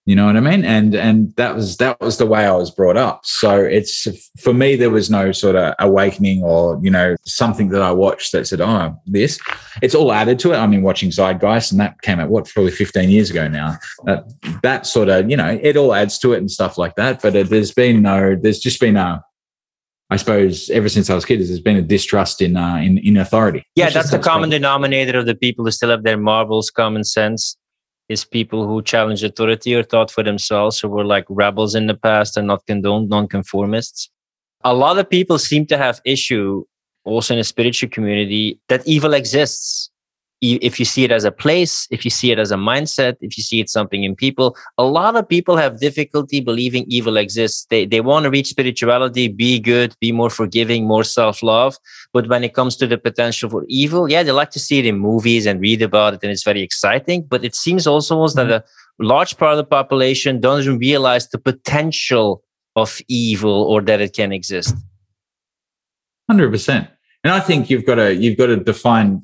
You 0.04 0.16
know 0.16 0.26
what 0.26 0.36
I 0.36 0.40
mean? 0.40 0.64
And 0.64 0.96
and 0.96 1.32
that 1.36 1.54
was 1.54 1.76
that 1.76 2.00
was 2.00 2.18
the 2.18 2.26
way 2.26 2.44
I 2.44 2.56
was 2.56 2.72
brought 2.72 2.96
up. 2.96 3.24
So 3.24 3.60
it's 3.60 4.08
for 4.40 4.52
me 4.52 4.74
there 4.74 4.90
was 4.90 5.10
no 5.10 5.30
sort 5.30 5.54
of 5.54 5.74
awakening 5.78 6.42
or 6.42 6.80
you 6.82 6.90
know 6.90 7.14
something 7.24 7.68
that 7.68 7.82
I 7.82 7.92
watched 7.92 8.32
that 8.32 8.48
said, 8.48 8.60
"Oh, 8.60 9.00
this." 9.06 9.38
It's 9.80 9.94
all 9.94 10.10
added 10.10 10.40
to 10.40 10.52
it. 10.52 10.56
I 10.56 10.66
mean, 10.66 10.82
watching 10.82 11.10
Zeitgeist, 11.10 11.70
and 11.70 11.80
that 11.80 12.02
came 12.02 12.18
out 12.18 12.30
what 12.30 12.48
probably 12.48 12.72
15 12.72 13.10
years 13.10 13.30
ago 13.30 13.46
now. 13.46 13.78
That 14.04 14.24
that 14.64 14.86
sort 14.86 15.08
of 15.08 15.30
you 15.30 15.36
know 15.36 15.56
it 15.62 15.76
all 15.76 15.94
adds 15.94 16.18
to 16.18 16.32
it 16.32 16.38
and 16.38 16.50
stuff 16.50 16.78
like 16.78 16.96
that. 16.96 17.22
But 17.22 17.36
it, 17.36 17.48
there's 17.48 17.72
been 17.72 18.02
no, 18.02 18.34
there's 18.34 18.58
just 18.58 18.80
been 18.80 18.96
a 18.96 19.24
I 20.12 20.16
suppose 20.16 20.68
ever 20.70 20.90
since 20.90 21.08
I 21.08 21.14
was 21.14 21.24
a 21.24 21.26
kid, 21.26 21.40
there's 21.40 21.60
been 21.60 21.76
a 21.76 21.82
distrust 21.82 22.42
in 22.42 22.56
uh, 22.56 22.76
in 22.76 22.98
in 22.98 23.16
authority. 23.16 23.64
Yeah, 23.76 23.88
that's 23.88 24.10
the 24.10 24.18
common 24.18 24.50
denominator 24.50 25.18
of 25.18 25.26
the 25.26 25.34
people 25.34 25.64
who 25.64 25.70
still 25.70 25.88
have 25.88 26.02
their 26.02 26.18
marbles, 26.18 26.70
common 26.70 27.04
sense 27.04 27.56
is 28.08 28.24
people 28.24 28.66
who 28.66 28.82
challenge 28.82 29.22
authority 29.22 29.74
or 29.74 29.82
thought 29.82 30.10
for 30.10 30.22
themselves 30.22 30.84
or 30.84 30.88
were 30.88 31.04
like 31.04 31.24
rebels 31.28 31.74
in 31.74 31.86
the 31.86 31.94
past 31.94 32.36
and 32.36 32.46
not 32.46 32.66
condoned 32.66 33.08
nonconformists. 33.08 34.10
A 34.64 34.74
lot 34.74 34.98
of 34.98 35.08
people 35.08 35.38
seem 35.38 35.64
to 35.66 35.78
have 35.78 36.00
issue 36.04 36.64
also 37.04 37.32
in 37.34 37.38
the 37.38 37.44
spiritual 37.44 37.88
community 37.88 38.60
that 38.68 38.86
evil 38.86 39.14
exists 39.14 39.90
if 40.42 40.78
you 40.80 40.84
see 40.84 41.04
it 41.04 41.12
as 41.12 41.24
a 41.24 41.30
place, 41.30 41.86
if 41.90 42.04
you 42.04 42.10
see 42.10 42.32
it 42.32 42.38
as 42.38 42.50
a 42.50 42.56
mindset, 42.56 43.16
if 43.20 43.38
you 43.38 43.44
see 43.44 43.60
it 43.60 43.70
something 43.70 44.02
in 44.02 44.16
people, 44.16 44.56
a 44.76 44.82
lot 44.82 45.14
of 45.14 45.28
people 45.28 45.56
have 45.56 45.78
difficulty 45.78 46.40
believing 46.40 46.84
evil 46.88 47.16
exists. 47.16 47.66
They 47.70 47.86
they 47.86 48.00
want 48.00 48.24
to 48.24 48.30
reach 48.30 48.48
spirituality, 48.48 49.28
be 49.28 49.60
good, 49.60 49.94
be 50.00 50.10
more 50.10 50.30
forgiving, 50.30 50.86
more 50.86 51.04
self-love. 51.04 51.76
But 52.12 52.28
when 52.28 52.42
it 52.42 52.54
comes 52.54 52.76
to 52.76 52.86
the 52.86 52.98
potential 52.98 53.48
for 53.48 53.64
evil, 53.68 54.10
yeah, 54.10 54.24
they 54.24 54.32
like 54.32 54.50
to 54.50 54.58
see 54.58 54.80
it 54.80 54.86
in 54.86 54.98
movies 54.98 55.46
and 55.46 55.60
read 55.60 55.80
about 55.80 56.14
it, 56.14 56.20
and 56.22 56.32
it's 56.32 56.44
very 56.44 56.62
exciting. 56.62 57.22
But 57.22 57.44
it 57.44 57.54
seems 57.54 57.86
also 57.86 58.16
mm-hmm. 58.16 58.36
that 58.36 58.50
a 58.50 58.64
large 58.98 59.36
part 59.36 59.52
of 59.52 59.58
the 59.58 59.64
population 59.64 60.40
doesn't 60.40 60.78
realize 60.78 61.28
the 61.28 61.38
potential 61.38 62.42
of 62.74 63.00
evil 63.08 63.62
or 63.64 63.80
that 63.82 64.00
it 64.00 64.14
can 64.14 64.32
exist. 64.32 64.74
Hundred 66.28 66.50
percent. 66.50 66.88
And 67.24 67.32
I 67.32 67.38
think 67.38 67.70
you've 67.70 67.86
got 67.86 67.96
to 67.96 68.14
you've 68.14 68.36
got 68.36 68.46
to 68.46 68.56
define 68.56 69.22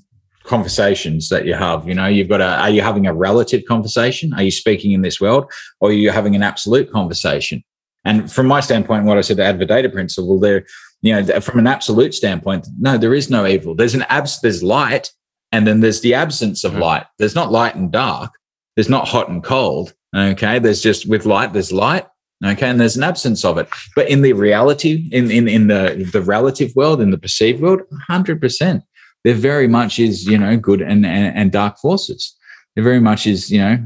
conversations 0.49 1.29
that 1.29 1.45
you 1.45 1.55
have 1.55 1.87
you 1.87 1.95
know 1.95 2.07
you've 2.07 2.29
got 2.29 2.41
a 2.41 2.47
are 2.65 2.71
you 2.71 2.83
having 2.83 3.07
a 3.07 3.15
relative 3.15 3.65
conversation? 3.67 4.33
Are 4.33 4.43
you 4.43 4.51
speaking 4.51 4.93
in 4.93 5.03
this 5.03 5.21
world 5.21 5.53
or 5.81 5.91
are 5.91 5.93
you 5.93 6.11
having 6.11 6.35
an 6.35 6.43
absolute 6.43 6.91
conversation? 6.91 7.63
And 8.05 8.33
from 8.33 8.47
my 8.47 8.61
standpoint 8.61 9.05
what 9.05 9.19
i 9.19 9.21
said 9.21 9.37
the 9.37 9.43
Advaita 9.43 9.93
principle 9.93 10.41
there 10.41 10.65
you 11.03 11.13
know 11.13 11.41
from 11.41 11.59
an 11.59 11.67
absolute 11.67 12.15
standpoint 12.15 12.67
no 12.79 12.97
there 12.97 13.15
is 13.15 13.31
no 13.31 13.47
evil. 13.47 13.75
There's 13.75 13.95
an 13.95 14.07
abs 14.09 14.41
there's 14.41 14.63
light 14.63 15.13
and 15.53 15.67
then 15.67 15.81
there's 15.81 16.01
the 16.01 16.15
absence 16.15 16.65
of 16.65 16.73
mm. 16.73 16.81
light. 16.81 17.07
There's 17.19 17.35
not 17.35 17.53
light 17.53 17.75
and 17.75 17.93
dark. 17.93 18.33
There's 18.75 18.89
not 18.89 19.07
hot 19.07 19.29
and 19.29 19.45
cold 19.45 19.95
okay? 20.17 20.59
There's 20.59 20.83
just 20.83 21.07
with 21.07 21.27
light 21.27 21.53
there's 21.53 21.73
light 21.73 22.07
okay? 22.43 22.69
And 22.71 22.81
there's 22.81 22.97
an 22.97 23.03
absence 23.05 23.45
of 23.45 23.59
it. 23.59 23.69
But 23.95 24.09
in 24.09 24.23
the 24.23 24.33
reality 24.33 25.09
in 25.13 25.31
in, 25.31 25.47
in 25.47 25.67
the 25.67 26.09
the 26.11 26.23
relative 26.23 26.75
world 26.75 27.03
in 27.03 27.11
the 27.11 27.19
perceived 27.19 27.61
world 27.61 27.83
100% 28.09 28.83
there 29.25 29.35
very 29.35 29.69
much 29.69 29.99
is 29.99 30.27
you 30.27 30.39
know 30.39 30.57
good 30.57 30.81
and, 30.81 31.05
and, 31.05 31.37
and 31.37 31.53
dark 31.53 31.79
forces. 31.79 32.35
There 32.75 32.85
very 32.85 33.01
much 33.01 33.27
is 33.27 33.51
you 33.51 33.61
know 33.61 33.79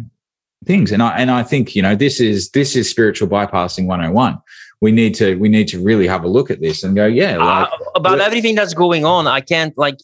things. 0.65 0.93
And 0.93 1.03
i 1.03 1.11
and 1.17 1.31
i 1.31 1.43
think 1.43 1.75
you 1.75 1.83
know 1.83 1.97
this 1.97 2.21
is 2.21 2.51
this 2.51 2.77
is 2.77 2.89
spiritual 2.89 3.29
bypassing 3.29 3.87
101 3.87 4.39
we 4.81 4.93
need 4.93 5.15
to 5.17 5.37
we 5.37 5.49
need 5.49 5.69
to 5.69 5.83
really 5.83 6.07
have 6.07 6.25
a 6.25 6.29
look 6.29 6.51
at 6.51 6.61
this 6.61 6.85
and 6.85 6.95
go 6.95 7.07
yeah 7.07 7.37
uh, 7.37 7.45
like, 7.45 7.73
uh, 7.73 7.91
about 7.97 8.21
everything 8.21 8.55
that's 8.55 8.75
going 8.75 9.05
on 9.05 9.27
i 9.27 9.41
can't 9.41 9.77
like 9.77 9.97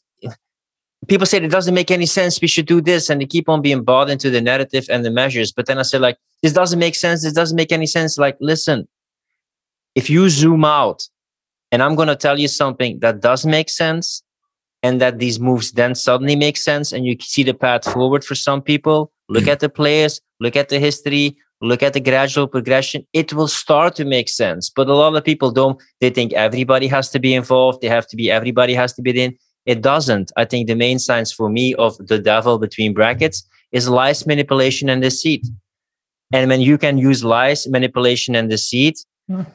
people 1.07 1.27
say 1.27 1.39
it 1.39 1.51
doesn't 1.51 1.75
make 1.75 1.91
any 1.91 2.07
sense 2.07 2.41
we 2.41 2.49
should 2.49 2.67
do 2.67 2.81
this 2.81 3.09
and 3.09 3.21
they 3.21 3.27
keep 3.27 3.49
on 3.49 3.63
being 3.63 3.83
bought 3.83 4.11
into 4.11 4.31
the 4.31 4.41
narrative 4.41 4.87
and 4.91 5.05
the 5.05 5.11
measures. 5.11 5.53
But 5.53 5.67
then 5.67 5.79
i 5.79 5.83
say 5.83 5.99
like 5.99 6.19
this 6.43 6.53
doesn't 6.53 6.79
make 6.79 6.95
sense 6.95 7.23
this 7.23 7.33
doesn't 7.33 7.57
make 7.57 7.73
any 7.73 7.87
sense. 7.87 8.19
Like 8.19 8.37
listen 8.41 8.89
if 9.95 10.09
you 10.11 10.29
zoom 10.29 10.65
out 10.65 11.09
and 11.73 11.83
i'm 11.83 11.95
going 11.95 12.09
to 12.09 12.17
tell 12.17 12.39
you 12.39 12.49
something 12.49 13.01
that 13.01 13.21
does 13.21 13.45
make 13.47 13.69
sense 13.69 14.23
and 14.83 15.01
that 15.01 15.19
these 15.19 15.41
moves 15.41 15.73
then 15.73 15.95
suddenly 15.95 16.37
make 16.37 16.57
sense 16.57 16.93
and 16.93 17.05
you 17.05 17.17
see 17.21 17.43
the 17.43 17.55
path 17.55 17.85
forward 17.93 18.25
for 18.25 18.35
some 18.35 18.63
people 18.63 19.11
look 19.29 19.45
mm. 19.45 19.53
at 19.53 19.61
the 19.61 19.69
players 19.69 20.21
look 20.41 20.57
at 20.57 20.69
the 20.69 20.79
history 20.79 21.37
look 21.61 21.83
at 21.83 21.93
the 21.93 22.01
gradual 22.01 22.47
progression 22.47 23.05
it 23.13 23.33
will 23.33 23.49
start 23.49 23.95
to 23.97 24.05
make 24.05 24.29
sense. 24.29 24.71
But 24.71 24.89
a 24.89 24.95
lot 24.95 25.15
of 25.17 25.25
people 25.25 25.51
don't 25.51 25.81
they 26.01 26.11
think 26.11 26.33
everybody 26.33 26.87
has 26.89 27.11
to 27.11 27.19
be 27.19 27.35
involved 27.35 27.81
they 27.81 27.89
have 27.89 28.07
to 28.09 28.17
be 28.17 28.31
everybody 28.31 28.75
has 28.75 28.93
to 28.95 29.03
be 29.03 29.11
in. 29.21 29.37
It 29.67 29.83
doesn't. 29.83 30.33
I 30.37 30.45
think 30.45 30.67
the 30.67 30.75
main 30.75 30.99
signs 30.99 31.33
for 31.33 31.51
me 31.51 31.75
of 31.75 31.97
the 31.99 32.19
devil 32.19 32.59
between 32.59 32.95
brackets 32.95 33.47
is 33.73 33.89
lies 33.89 34.27
manipulation 34.27 34.89
and 34.89 35.03
deceit. 35.03 35.47
And 36.33 36.49
when 36.49 36.61
you 36.61 36.79
can 36.79 36.97
use 36.97 37.23
lies 37.25 37.69
manipulation 37.69 38.35
and 38.35 38.49
deceit 38.49 39.05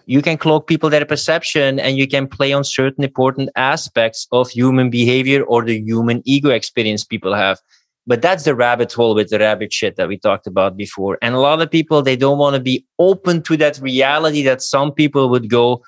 you 0.06 0.22
can 0.22 0.38
cloak 0.38 0.68
people 0.68 0.90
their 0.90 1.06
perception 1.06 1.80
and 1.80 1.98
you 1.98 2.08
can 2.08 2.28
play 2.28 2.54
on 2.54 2.64
certain 2.64 3.04
important 3.04 3.50
aspects 3.56 4.28
of 4.32 4.50
human 4.50 4.90
behavior 4.90 5.44
or 5.44 5.64
the 5.64 5.80
human 5.82 6.22
ego 6.26 6.50
experience 6.50 7.04
people 7.04 7.34
have. 7.34 7.60
But 8.06 8.22
that's 8.22 8.44
the 8.44 8.54
rabbit 8.54 8.92
hole 8.92 9.16
with 9.16 9.30
the 9.30 9.40
rabbit 9.40 9.72
shit 9.72 9.96
that 9.96 10.10
we 10.10 10.18
talked 10.18 10.46
about 10.46 10.78
before. 10.78 11.18
And 11.22 11.34
a 11.34 11.40
lot 11.40 11.62
of 11.62 11.72
people 11.72 12.02
they 12.02 12.16
don't 12.16 12.38
want 12.38 12.56
to 12.56 12.62
be 12.62 12.86
open 13.00 13.42
to 13.44 13.58
that 13.58 13.80
reality 13.80 14.44
that 14.44 14.62
some 14.62 14.92
people 14.92 15.30
would 15.30 15.50
go 15.50 15.82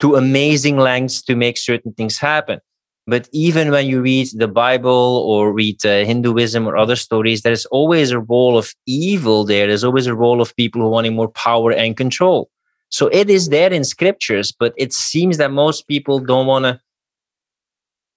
to 0.00 0.14
amazing 0.14 0.78
lengths 0.78 1.20
to 1.22 1.34
make 1.34 1.58
certain 1.58 1.92
things 1.92 2.16
happen. 2.16 2.60
But 3.06 3.28
even 3.32 3.70
when 3.70 3.86
you 3.86 4.00
read 4.00 4.28
the 4.34 4.48
bible 4.48 5.24
or 5.26 5.52
read 5.52 5.84
uh, 5.84 6.04
hinduism 6.04 6.66
or 6.66 6.76
other 6.76 6.96
stories 6.96 7.42
there's 7.42 7.66
always 7.66 8.10
a 8.10 8.20
role 8.20 8.56
of 8.56 8.72
evil 8.86 9.44
there. 9.44 9.66
There's 9.66 9.84
always 9.84 10.06
a 10.06 10.14
role 10.14 10.40
of 10.40 10.54
people 10.56 10.80
who 10.80 10.88
wanting 10.88 11.16
more 11.16 11.28
power 11.28 11.72
and 11.72 11.96
control 11.96 12.50
so 12.90 13.08
it 13.08 13.28
is 13.28 13.48
there 13.48 13.72
in 13.72 13.84
scriptures, 13.84 14.52
but 14.52 14.72
it 14.76 14.92
seems 14.92 15.36
that 15.36 15.50
most 15.50 15.86
people 15.86 16.18
don't 16.18 16.46
want 16.46 16.64
to 16.64 16.80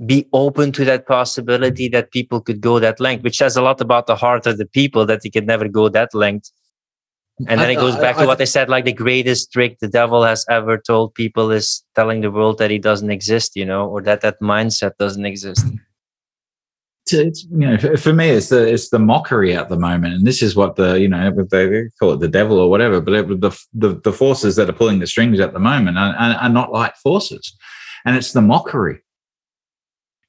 be 0.05 0.27
open 0.33 0.71
to 0.71 0.85
that 0.85 1.05
possibility 1.05 1.87
that 1.89 2.11
people 2.11 2.41
could 2.41 2.61
go 2.61 2.79
that 2.79 2.99
length, 2.99 3.23
which 3.23 3.37
says 3.37 3.55
a 3.55 3.61
lot 3.61 3.81
about 3.81 4.07
the 4.07 4.15
heart 4.15 4.47
of 4.47 4.57
the 4.57 4.65
people 4.65 5.05
that 5.05 5.21
they 5.21 5.29
could 5.29 5.45
never 5.45 5.67
go 5.67 5.89
that 5.89 6.13
length. 6.15 6.51
And 7.47 7.59
then 7.59 7.69
I, 7.69 7.73
it 7.73 7.75
goes 7.75 7.95
back 7.95 8.15
I, 8.15 8.19
I, 8.19 8.21
to 8.21 8.27
what 8.27 8.37
they 8.37 8.45
said, 8.45 8.69
like 8.69 8.85
the 8.85 8.93
greatest 8.93 9.51
trick 9.51 9.79
the 9.79 9.87
devil 9.87 10.23
has 10.23 10.45
ever 10.49 10.77
told 10.77 11.13
people 11.13 11.51
is 11.51 11.83
telling 11.95 12.21
the 12.21 12.31
world 12.31 12.57
that 12.59 12.71
he 12.71 12.79
doesn't 12.79 13.11
exist, 13.11 13.55
you 13.55 13.65
know, 13.65 13.87
or 13.87 14.01
that 14.01 14.21
that 14.21 14.39
mindset 14.41 14.97
doesn't 14.97 15.25
exist 15.25 15.65
it's, 17.11 17.43
you 17.43 17.57
know 17.57 17.77
for 17.97 18.13
me 18.13 18.29
it's 18.29 18.49
the 18.49 18.71
it's 18.71 18.89
the 18.89 18.99
mockery 18.99 19.55
at 19.55 19.69
the 19.69 19.77
moment. 19.77 20.13
And 20.13 20.25
this 20.25 20.41
is 20.41 20.55
what 20.55 20.75
the 20.75 20.99
you 20.99 21.07
know 21.07 21.31
they 21.49 21.89
call 21.99 22.13
it 22.13 22.19
the 22.19 22.27
devil 22.27 22.59
or 22.59 22.69
whatever 22.69 23.01
but 23.01 23.13
it, 23.13 23.27
the, 23.41 23.65
the 23.73 23.99
the 24.03 24.13
forces 24.13 24.55
that 24.55 24.69
are 24.69 24.73
pulling 24.73 24.99
the 24.99 25.07
strings 25.07 25.39
at 25.39 25.53
the 25.53 25.59
moment 25.59 25.97
are, 25.97 26.13
are, 26.15 26.35
are 26.35 26.49
not 26.49 26.71
light 26.71 26.95
forces. 26.97 27.55
And 28.05 28.15
it's 28.15 28.31
the 28.31 28.41
mockery. 28.41 29.01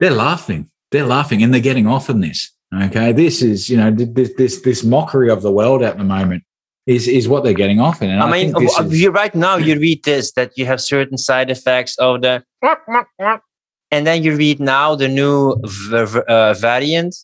They're 0.01 0.11
laughing. 0.11 0.71
They're 0.91 1.07
laughing 1.07 1.43
and 1.43 1.55
they're 1.55 1.61
getting 1.61 1.87
off 1.87 2.11
on 2.11 2.21
this. 2.21 2.51
Okay? 2.75 3.13
This 3.13 3.43
is 3.43 3.69
you 3.69 3.77
know 3.77 3.91
this 3.91 4.31
this 4.37 4.61
this 4.63 4.85
mockery 4.85 5.31
of 5.31 5.43
the 5.43 5.53
world 5.53 5.83
at 5.83 5.99
the 5.99 6.05
moment 6.05 6.45
is 6.87 7.07
is 7.07 7.29
what 7.29 7.45
they're 7.45 7.53
getting 7.53 7.81
off 7.81 8.03
in. 8.03 8.11
And 8.11 8.23
i, 8.23 8.27
I 8.27 8.31
mean 8.31 8.55
you 8.91 9.11
right 9.11 9.35
now 9.35 9.57
you 9.57 9.79
read 9.79 10.05
this 10.05 10.33
that 10.33 10.53
you 10.57 10.67
have 10.67 10.81
certain 10.81 11.19
side 11.19 11.51
effects 11.51 11.97
of 11.99 12.23
the 12.23 12.45
and 13.93 14.07
then 14.07 14.25
you 14.25 14.35
read 14.35 14.59
now 14.59 14.97
the 14.97 15.07
new 15.07 15.55
v- 15.63 16.23
uh, 16.27 16.55
variant. 16.55 17.15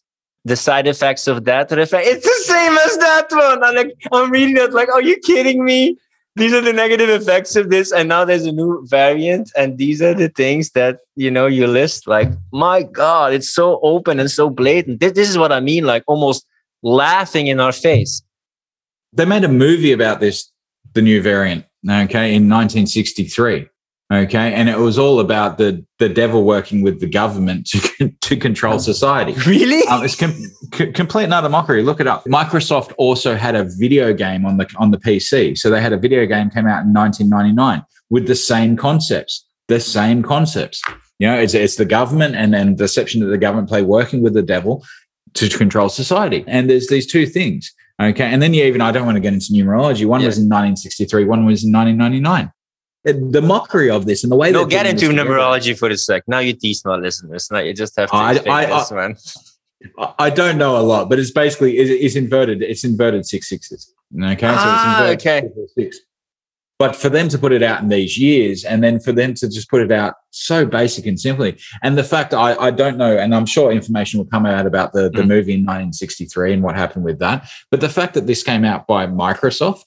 The 0.44 0.54
side 0.56 0.86
effects 0.86 1.26
of 1.26 1.44
that 1.44 1.70
it's 1.72 1.90
the 1.90 2.42
same 2.44 2.72
as 2.78 2.96
that 2.98 3.26
one. 3.30 3.62
I'm 3.64 3.74
like 3.74 3.92
i'm 4.12 4.30
reading 4.30 4.54
that 4.54 4.72
like 4.72 4.88
are 4.88 5.02
you 5.02 5.16
kidding 5.18 5.64
me? 5.64 5.98
These 6.36 6.52
are 6.54 6.60
the 6.60 6.72
negative 6.72 7.10
effects 7.10 7.56
of 7.56 7.68
this 7.68 7.92
and 7.92 8.08
now 8.08 8.24
there's 8.24 8.46
a 8.46 8.52
new 8.52 8.86
variant 8.86 9.50
and 9.56 9.76
these 9.76 10.00
are 10.00 10.14
the 10.14 10.28
things 10.28 10.70
that 10.70 11.00
you 11.16 11.30
know 11.30 11.46
you 11.46 11.66
list 11.66 12.06
like 12.06 12.30
my 12.52 12.82
god 12.82 13.34
it's 13.34 13.50
so 13.52 13.80
open 13.82 14.20
and 14.20 14.30
so 14.30 14.48
blatant. 14.48 15.00
This, 15.00 15.12
this 15.12 15.28
is 15.28 15.36
what 15.36 15.52
i 15.52 15.60
mean 15.60 15.84
like 15.84 16.04
almost 16.06 16.46
laughing 16.82 17.48
in 17.48 17.58
our 17.60 17.72
face. 17.72 18.22
They 19.12 19.24
made 19.24 19.44
a 19.44 19.48
movie 19.48 19.92
about 19.92 20.20
this 20.20 20.50
the 20.94 21.02
new 21.02 21.20
variant 21.20 21.64
Okay, 21.84 22.34
in 22.34 22.48
1963. 22.48 23.68
Okay, 24.10 24.54
and 24.54 24.70
it 24.70 24.78
was 24.78 24.98
all 24.98 25.20
about 25.20 25.58
the 25.58 25.84
the 25.98 26.08
devil 26.08 26.44
working 26.44 26.80
with 26.80 26.98
the 26.98 27.06
government 27.06 27.66
to 27.66 28.08
to 28.22 28.36
control 28.36 28.78
society. 28.78 29.32
Really? 29.46 29.86
Um, 29.86 30.02
it's 30.02 30.16
com- 30.16 30.32
c- 30.74 30.92
complete 30.92 31.24
and 31.24 31.34
utter 31.34 31.50
mockery. 31.50 31.82
Look 31.82 32.00
it 32.00 32.06
up. 32.06 32.24
Microsoft 32.24 32.94
also 32.96 33.36
had 33.36 33.54
a 33.54 33.64
video 33.78 34.14
game 34.14 34.46
on 34.46 34.56
the 34.56 34.66
on 34.78 34.92
the 34.92 34.98
PC, 34.98 35.58
so 35.58 35.68
they 35.68 35.82
had 35.82 35.92
a 35.92 35.98
video 35.98 36.24
game 36.24 36.48
came 36.48 36.66
out 36.66 36.84
in 36.84 36.94
1999 36.94 37.82
with 38.08 38.26
the 38.26 38.34
same 38.34 38.76
concepts. 38.78 39.44
The 39.68 39.78
same 39.78 40.22
concepts. 40.22 40.80
You 41.18 41.26
know, 41.28 41.38
it's 41.38 41.52
it's 41.52 41.76
the 41.76 41.84
government 41.84 42.34
and 42.34 42.54
then 42.54 42.76
deception 42.76 43.20
that 43.20 43.26
the 43.26 43.36
government 43.36 43.68
play 43.68 43.82
working 43.82 44.22
with 44.22 44.32
the 44.32 44.42
devil 44.42 44.86
to 45.34 45.50
control 45.50 45.90
society. 45.90 46.44
And 46.46 46.70
there's 46.70 46.86
these 46.88 47.06
two 47.06 47.26
things. 47.26 47.70
Okay, 48.00 48.24
and 48.24 48.40
then 48.40 48.54
you 48.54 48.64
even 48.64 48.80
I 48.80 48.90
don't 48.90 49.04
want 49.04 49.16
to 49.16 49.20
get 49.20 49.34
into 49.34 49.52
numerology. 49.52 50.06
One 50.06 50.22
Yeah. 50.22 50.28
was 50.28 50.38
in 50.38 50.44
1963. 50.48 51.24
One 51.26 51.44
was 51.44 51.62
in 51.62 51.72
1999. 51.72 52.50
The 53.12 53.42
mockery 53.42 53.90
of 53.90 54.06
this 54.06 54.22
and 54.22 54.30
the 54.32 54.36
way 54.36 54.50
No, 54.50 54.64
get 54.64 54.86
into 54.86 55.08
numerology 55.08 55.76
for 55.78 55.88
a 55.88 55.96
sec. 55.96 56.22
Now 56.26 56.38
you 56.40 56.52
tease 56.52 56.84
my 56.84 56.96
listeners. 56.96 57.48
Now 57.50 57.58
you 57.60 57.72
just 57.74 57.96
have 57.96 58.10
to 58.10 58.16
I- 58.16 58.30
I- 58.48 58.66
this, 58.66 58.90
man. 58.90 59.16
I- 59.98 60.14
I 60.18 60.30
don't 60.30 60.58
know 60.58 60.76
a 60.78 60.82
lot, 60.82 61.08
but 61.08 61.18
it's 61.18 61.30
basically 61.30 61.78
it's, 61.78 61.90
it's 61.90 62.16
inverted. 62.16 62.62
It's 62.62 62.84
inverted 62.84 63.26
six 63.26 63.48
sixes. 63.48 63.92
Okay, 64.20 64.46
Ah, 64.46 64.96
so 65.04 65.10
it's 65.12 65.24
okay. 65.26 65.48
six. 65.76 65.98
But 66.78 66.94
for 66.94 67.08
them 67.08 67.28
to 67.30 67.38
put 67.38 67.50
it 67.52 67.62
out 67.62 67.82
in 67.82 67.88
these 67.88 68.16
years, 68.16 68.64
and 68.64 68.84
then 68.84 69.00
for 69.00 69.10
them 69.10 69.34
to 69.34 69.48
just 69.48 69.68
put 69.68 69.82
it 69.82 69.90
out 69.90 70.14
so 70.30 70.64
basic 70.64 71.06
and 71.06 71.18
simply, 71.18 71.56
and 71.82 71.98
the 71.98 72.04
fact 72.04 72.32
I, 72.32 72.54
I 72.54 72.70
don't 72.70 72.96
know, 72.96 73.16
and 73.18 73.34
I'm 73.34 73.46
sure 73.46 73.72
information 73.72 74.18
will 74.18 74.26
come 74.26 74.46
out 74.46 74.64
about 74.64 74.92
the, 74.92 75.10
the 75.10 75.22
Mm. 75.22 75.28
movie 75.28 75.54
in 75.54 75.60
1963 75.64 76.52
and 76.52 76.62
what 76.62 76.76
happened 76.76 77.04
with 77.04 77.18
that. 77.18 77.48
But 77.72 77.80
the 77.80 77.88
fact 77.88 78.14
that 78.14 78.26
this 78.28 78.44
came 78.44 78.64
out 78.64 78.86
by 78.86 79.08
Microsoft, 79.08 79.86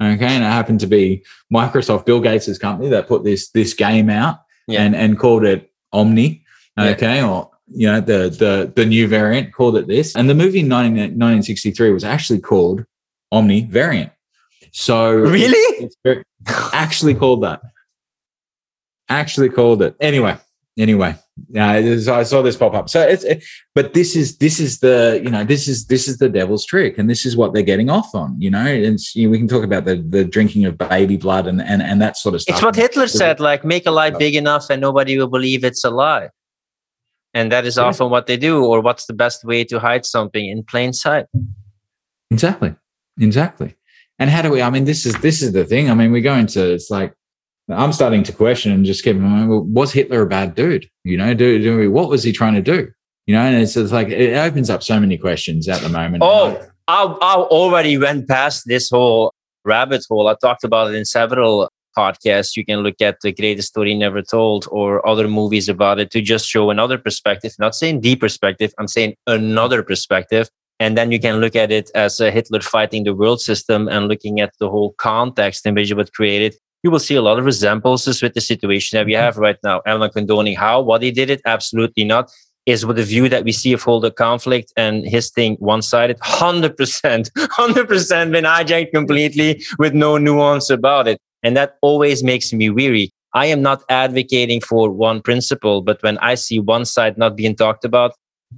okay, 0.00 0.26
and 0.26 0.44
it 0.44 0.46
happened 0.46 0.80
to 0.80 0.86
be 0.86 1.24
Microsoft, 1.52 2.06
Bill 2.06 2.20
Gates' 2.20 2.58
company 2.58 2.88
that 2.90 3.08
put 3.08 3.24
this 3.24 3.50
this 3.50 3.74
game 3.74 4.08
out 4.10 4.40
Yeah. 4.68 4.82
and 4.82 4.94
and 4.94 5.18
called 5.18 5.44
it 5.44 5.70
Omikron, 5.94 6.40
Yeah. 6.76 6.84
okay, 6.90 7.22
or 7.22 7.50
you 7.74 7.86
know 7.86 8.00
the 8.00 8.28
the 8.30 8.72
the 8.74 8.86
new 8.86 9.08
variant 9.08 9.52
called 9.52 9.76
it 9.76 9.86
this, 9.86 10.14
and 10.16 10.28
the 10.28 10.34
movie 10.34 10.60
in 10.60 10.68
19, 10.68 11.18
1963 11.18 11.90
was 11.92 12.04
actually 12.04 12.40
called 12.40 12.84
Omicron 13.32 13.70
Variant. 13.70 14.12
So 14.72 15.12
Really? 15.12 15.56
it's 15.84 15.96
very- 16.04 16.24
actually 16.72 17.14
called 17.14 17.42
that. 17.42 17.60
Actually 19.08 19.50
called 19.50 19.82
it. 19.82 19.94
Anyway, 20.00 20.36
anyway, 20.78 21.10
uh, 21.10 21.16
yeah, 21.48 21.76
is- 21.76 22.08
I 22.08 22.22
saw 22.22 22.42
this 22.42 22.56
pop 22.56 22.74
up. 22.74 22.88
So 22.88 23.00
it's, 23.00 23.24
it, 23.24 23.44
but 23.74 23.94
this 23.94 24.16
is 24.16 24.38
this 24.38 24.60
is 24.60 24.80
the 24.80 25.20
you 25.22 25.30
know 25.30 25.44
this 25.44 25.68
is 25.68 25.86
this 25.86 26.08
is 26.08 26.18
the 26.18 26.28
devil's 26.28 26.64
trick, 26.64 26.98
and 26.98 27.08
this 27.08 27.24
is 27.26 27.36
what 27.36 27.54
they're 27.54 27.62
getting 27.62 27.90
off 27.90 28.14
on. 28.14 28.40
You 28.40 28.50
know, 28.50 28.66
and 28.66 28.98
you 29.14 29.26
know, 29.26 29.30
we 29.30 29.38
can 29.38 29.48
talk 29.48 29.64
about 29.64 29.84
the 29.84 29.96
the 29.96 30.24
drinking 30.24 30.64
of 30.64 30.78
baby 30.78 31.16
blood 31.16 31.46
and 31.46 31.60
and 31.62 31.82
and 31.82 32.00
that 32.02 32.16
sort 32.16 32.34
of 32.34 32.42
stuff. 32.42 32.56
It's 32.56 32.64
what 32.64 32.76
Hitler 32.76 33.08
said, 33.08 33.40
like 33.40 33.64
make 33.64 33.86
a 33.86 33.90
lie 33.90 34.10
big 34.10 34.34
enough 34.34 34.70
and 34.70 34.80
nobody 34.80 35.18
will 35.18 35.28
believe 35.28 35.64
it's 35.64 35.84
a 35.84 35.90
lie. 35.90 36.30
And 37.34 37.50
that 37.50 37.64
is 37.64 37.78
often 37.78 38.10
what 38.10 38.26
they 38.26 38.36
do, 38.36 38.62
or 38.64 38.82
what's 38.82 39.06
the 39.06 39.14
best 39.14 39.42
way 39.42 39.64
to 39.64 39.78
hide 39.78 40.04
something 40.04 40.46
in 40.46 40.62
plain 40.64 40.92
sight. 40.92 41.26
Exactly. 42.30 42.74
Exactly. 43.18 43.74
And 44.18 44.28
how 44.30 44.42
do 44.42 44.50
we? 44.50 44.60
I 44.62 44.70
mean, 44.70 44.84
this 44.84 45.06
is 45.06 45.14
this 45.20 45.42
is 45.42 45.52
the 45.52 45.64
thing. 45.64 45.90
I 45.90 45.94
mean, 45.94 46.12
we 46.12 46.20
go 46.20 46.34
into 46.34 46.72
it's 46.72 46.90
like 46.90 47.14
I'm 47.72 47.92
starting 47.92 48.22
to 48.24 48.32
question 48.32 48.72
and 48.72 48.84
just 48.84 49.04
keep 49.04 49.16
in 49.16 49.22
mind, 49.22 49.48
well, 49.48 49.62
was 49.62 49.92
Hitler 49.92 50.22
a 50.22 50.26
bad 50.26 50.54
dude? 50.54 50.88
You 51.04 51.16
know, 51.16 51.34
do, 51.34 51.60
do 51.60 51.78
we, 51.78 51.88
what 51.88 52.08
was 52.08 52.22
he 52.22 52.32
trying 52.32 52.54
to 52.54 52.62
do? 52.62 52.88
You 53.26 53.34
know, 53.34 53.42
and 53.42 53.56
it's, 53.56 53.76
it's 53.76 53.92
like 53.92 54.08
it 54.08 54.36
opens 54.36 54.68
up 54.68 54.82
so 54.82 54.98
many 54.98 55.16
questions 55.16 55.68
at 55.68 55.80
the 55.80 55.88
moment. 55.88 56.22
Oh, 56.24 56.60
I, 56.88 57.04
I 57.04 57.34
already 57.36 57.96
went 57.98 58.28
past 58.28 58.66
this 58.66 58.90
whole 58.90 59.32
rabbit 59.64 60.04
hole. 60.08 60.28
I 60.28 60.34
talked 60.40 60.64
about 60.64 60.90
it 60.90 60.96
in 60.96 61.04
several 61.04 61.70
podcasts. 61.96 62.56
You 62.56 62.64
can 62.64 62.80
look 62.80 63.00
at 63.00 63.18
the 63.22 63.32
greatest 63.32 63.68
story 63.68 63.94
never 63.94 64.22
told 64.22 64.66
or 64.70 65.06
other 65.06 65.28
movies 65.28 65.68
about 65.68 66.00
it 66.00 66.10
to 66.12 66.20
just 66.20 66.48
show 66.48 66.70
another 66.70 66.98
perspective. 66.98 67.52
Not 67.58 67.74
saying 67.74 68.00
the 68.00 68.16
perspective, 68.16 68.72
I'm 68.78 68.88
saying 68.88 69.14
another 69.26 69.82
perspective. 69.82 70.48
And 70.80 70.98
then 70.98 71.12
you 71.12 71.20
can 71.20 71.36
look 71.36 71.54
at 71.54 71.70
it 71.70 71.90
as 71.94 72.18
a 72.18 72.32
Hitler 72.32 72.60
fighting 72.60 73.04
the 73.04 73.14
world 73.14 73.40
system 73.40 73.88
and 73.88 74.08
looking 74.08 74.40
at 74.40 74.52
the 74.58 74.68
whole 74.68 74.94
context 74.98 75.64
in 75.64 75.74
which 75.74 75.92
it 75.92 75.96
was 75.96 76.10
created. 76.10 76.56
You 76.82 76.90
will 76.90 76.98
see 76.98 77.14
a 77.14 77.22
lot 77.22 77.38
of 77.38 77.44
resemblances 77.44 78.22
with 78.22 78.34
the 78.34 78.40
situation 78.40 78.98
that 78.98 79.06
we 79.06 79.12
mm-hmm. 79.12 79.22
have 79.22 79.36
right 79.38 79.58
now. 79.62 79.82
I'm 79.86 80.00
not 80.00 80.12
condoning 80.12 80.56
how, 80.56 80.80
what 80.80 81.02
he 81.02 81.10
did 81.10 81.30
it, 81.30 81.40
absolutely 81.44 82.04
not 82.04 82.30
is 82.66 82.86
with 82.86 82.96
the 82.96 83.02
view 83.02 83.28
that 83.28 83.44
we 83.44 83.52
see 83.52 83.72
of 83.72 83.86
all 83.88 84.00
the 84.00 84.10
conflict 84.10 84.72
and 84.76 85.04
his 85.04 85.30
thing 85.30 85.56
one-sided. 85.56 86.18
100% 86.18 86.76
100% 86.76 88.32
been 88.32 88.44
hijacked 88.44 88.92
completely 88.92 89.62
with 89.78 89.94
no 89.94 90.16
nuance 90.16 90.70
about 90.70 91.08
it. 91.08 91.18
And 91.42 91.56
that 91.56 91.76
always 91.82 92.22
makes 92.22 92.52
me 92.52 92.70
weary. 92.70 93.10
I 93.34 93.46
am 93.46 93.62
not 93.62 93.82
advocating 93.88 94.60
for 94.60 94.90
one 94.90 95.22
principle 95.22 95.80
but 95.80 96.02
when 96.02 96.18
i 96.18 96.34
see 96.34 96.58
one 96.58 96.84
side 96.84 97.16
not 97.16 97.34
being 97.34 97.56
talked 97.56 97.82
about 97.82 98.12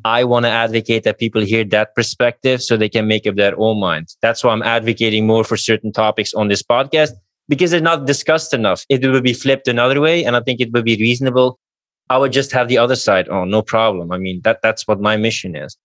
i 0.04 0.24
want 0.24 0.44
to 0.44 0.50
advocate 0.50 1.04
that 1.04 1.20
people 1.20 1.40
hear 1.40 1.64
that 1.64 1.94
perspective 1.94 2.60
so 2.60 2.76
they 2.76 2.88
can 2.88 3.06
make 3.06 3.24
up 3.26 3.36
their 3.36 3.56
own 3.56 3.78
mind. 3.78 4.08
That's 4.20 4.42
why 4.42 4.52
i'm 4.52 4.62
advocating 4.62 5.28
more 5.28 5.44
for 5.44 5.56
certain 5.56 5.92
topics 5.92 6.34
on 6.34 6.48
this 6.48 6.62
podcast 6.62 7.12
because 7.48 7.70
they're 7.70 7.80
not 7.80 8.06
discussed 8.06 8.54
enough 8.54 8.84
it 8.88 9.04
will 9.04 9.20
be 9.20 9.32
flipped 9.32 9.68
another 9.68 10.00
way 10.00 10.24
and 10.24 10.36
i 10.36 10.40
think 10.40 10.60
it 10.60 10.72
would 10.72 10.84
be 10.84 10.96
reasonable 10.96 11.58
I 12.10 12.18
would 12.18 12.32
just 12.32 12.52
have 12.52 12.68
the 12.68 12.78
other 12.78 12.96
side 12.96 13.28
on, 13.28 13.50
no 13.50 13.62
problem. 13.62 14.12
I 14.12 14.18
mean, 14.18 14.40
that 14.44 14.60
that's 14.62 14.86
what 14.86 15.00
my 15.00 15.16
mission 15.16 15.56
is. 15.56 15.76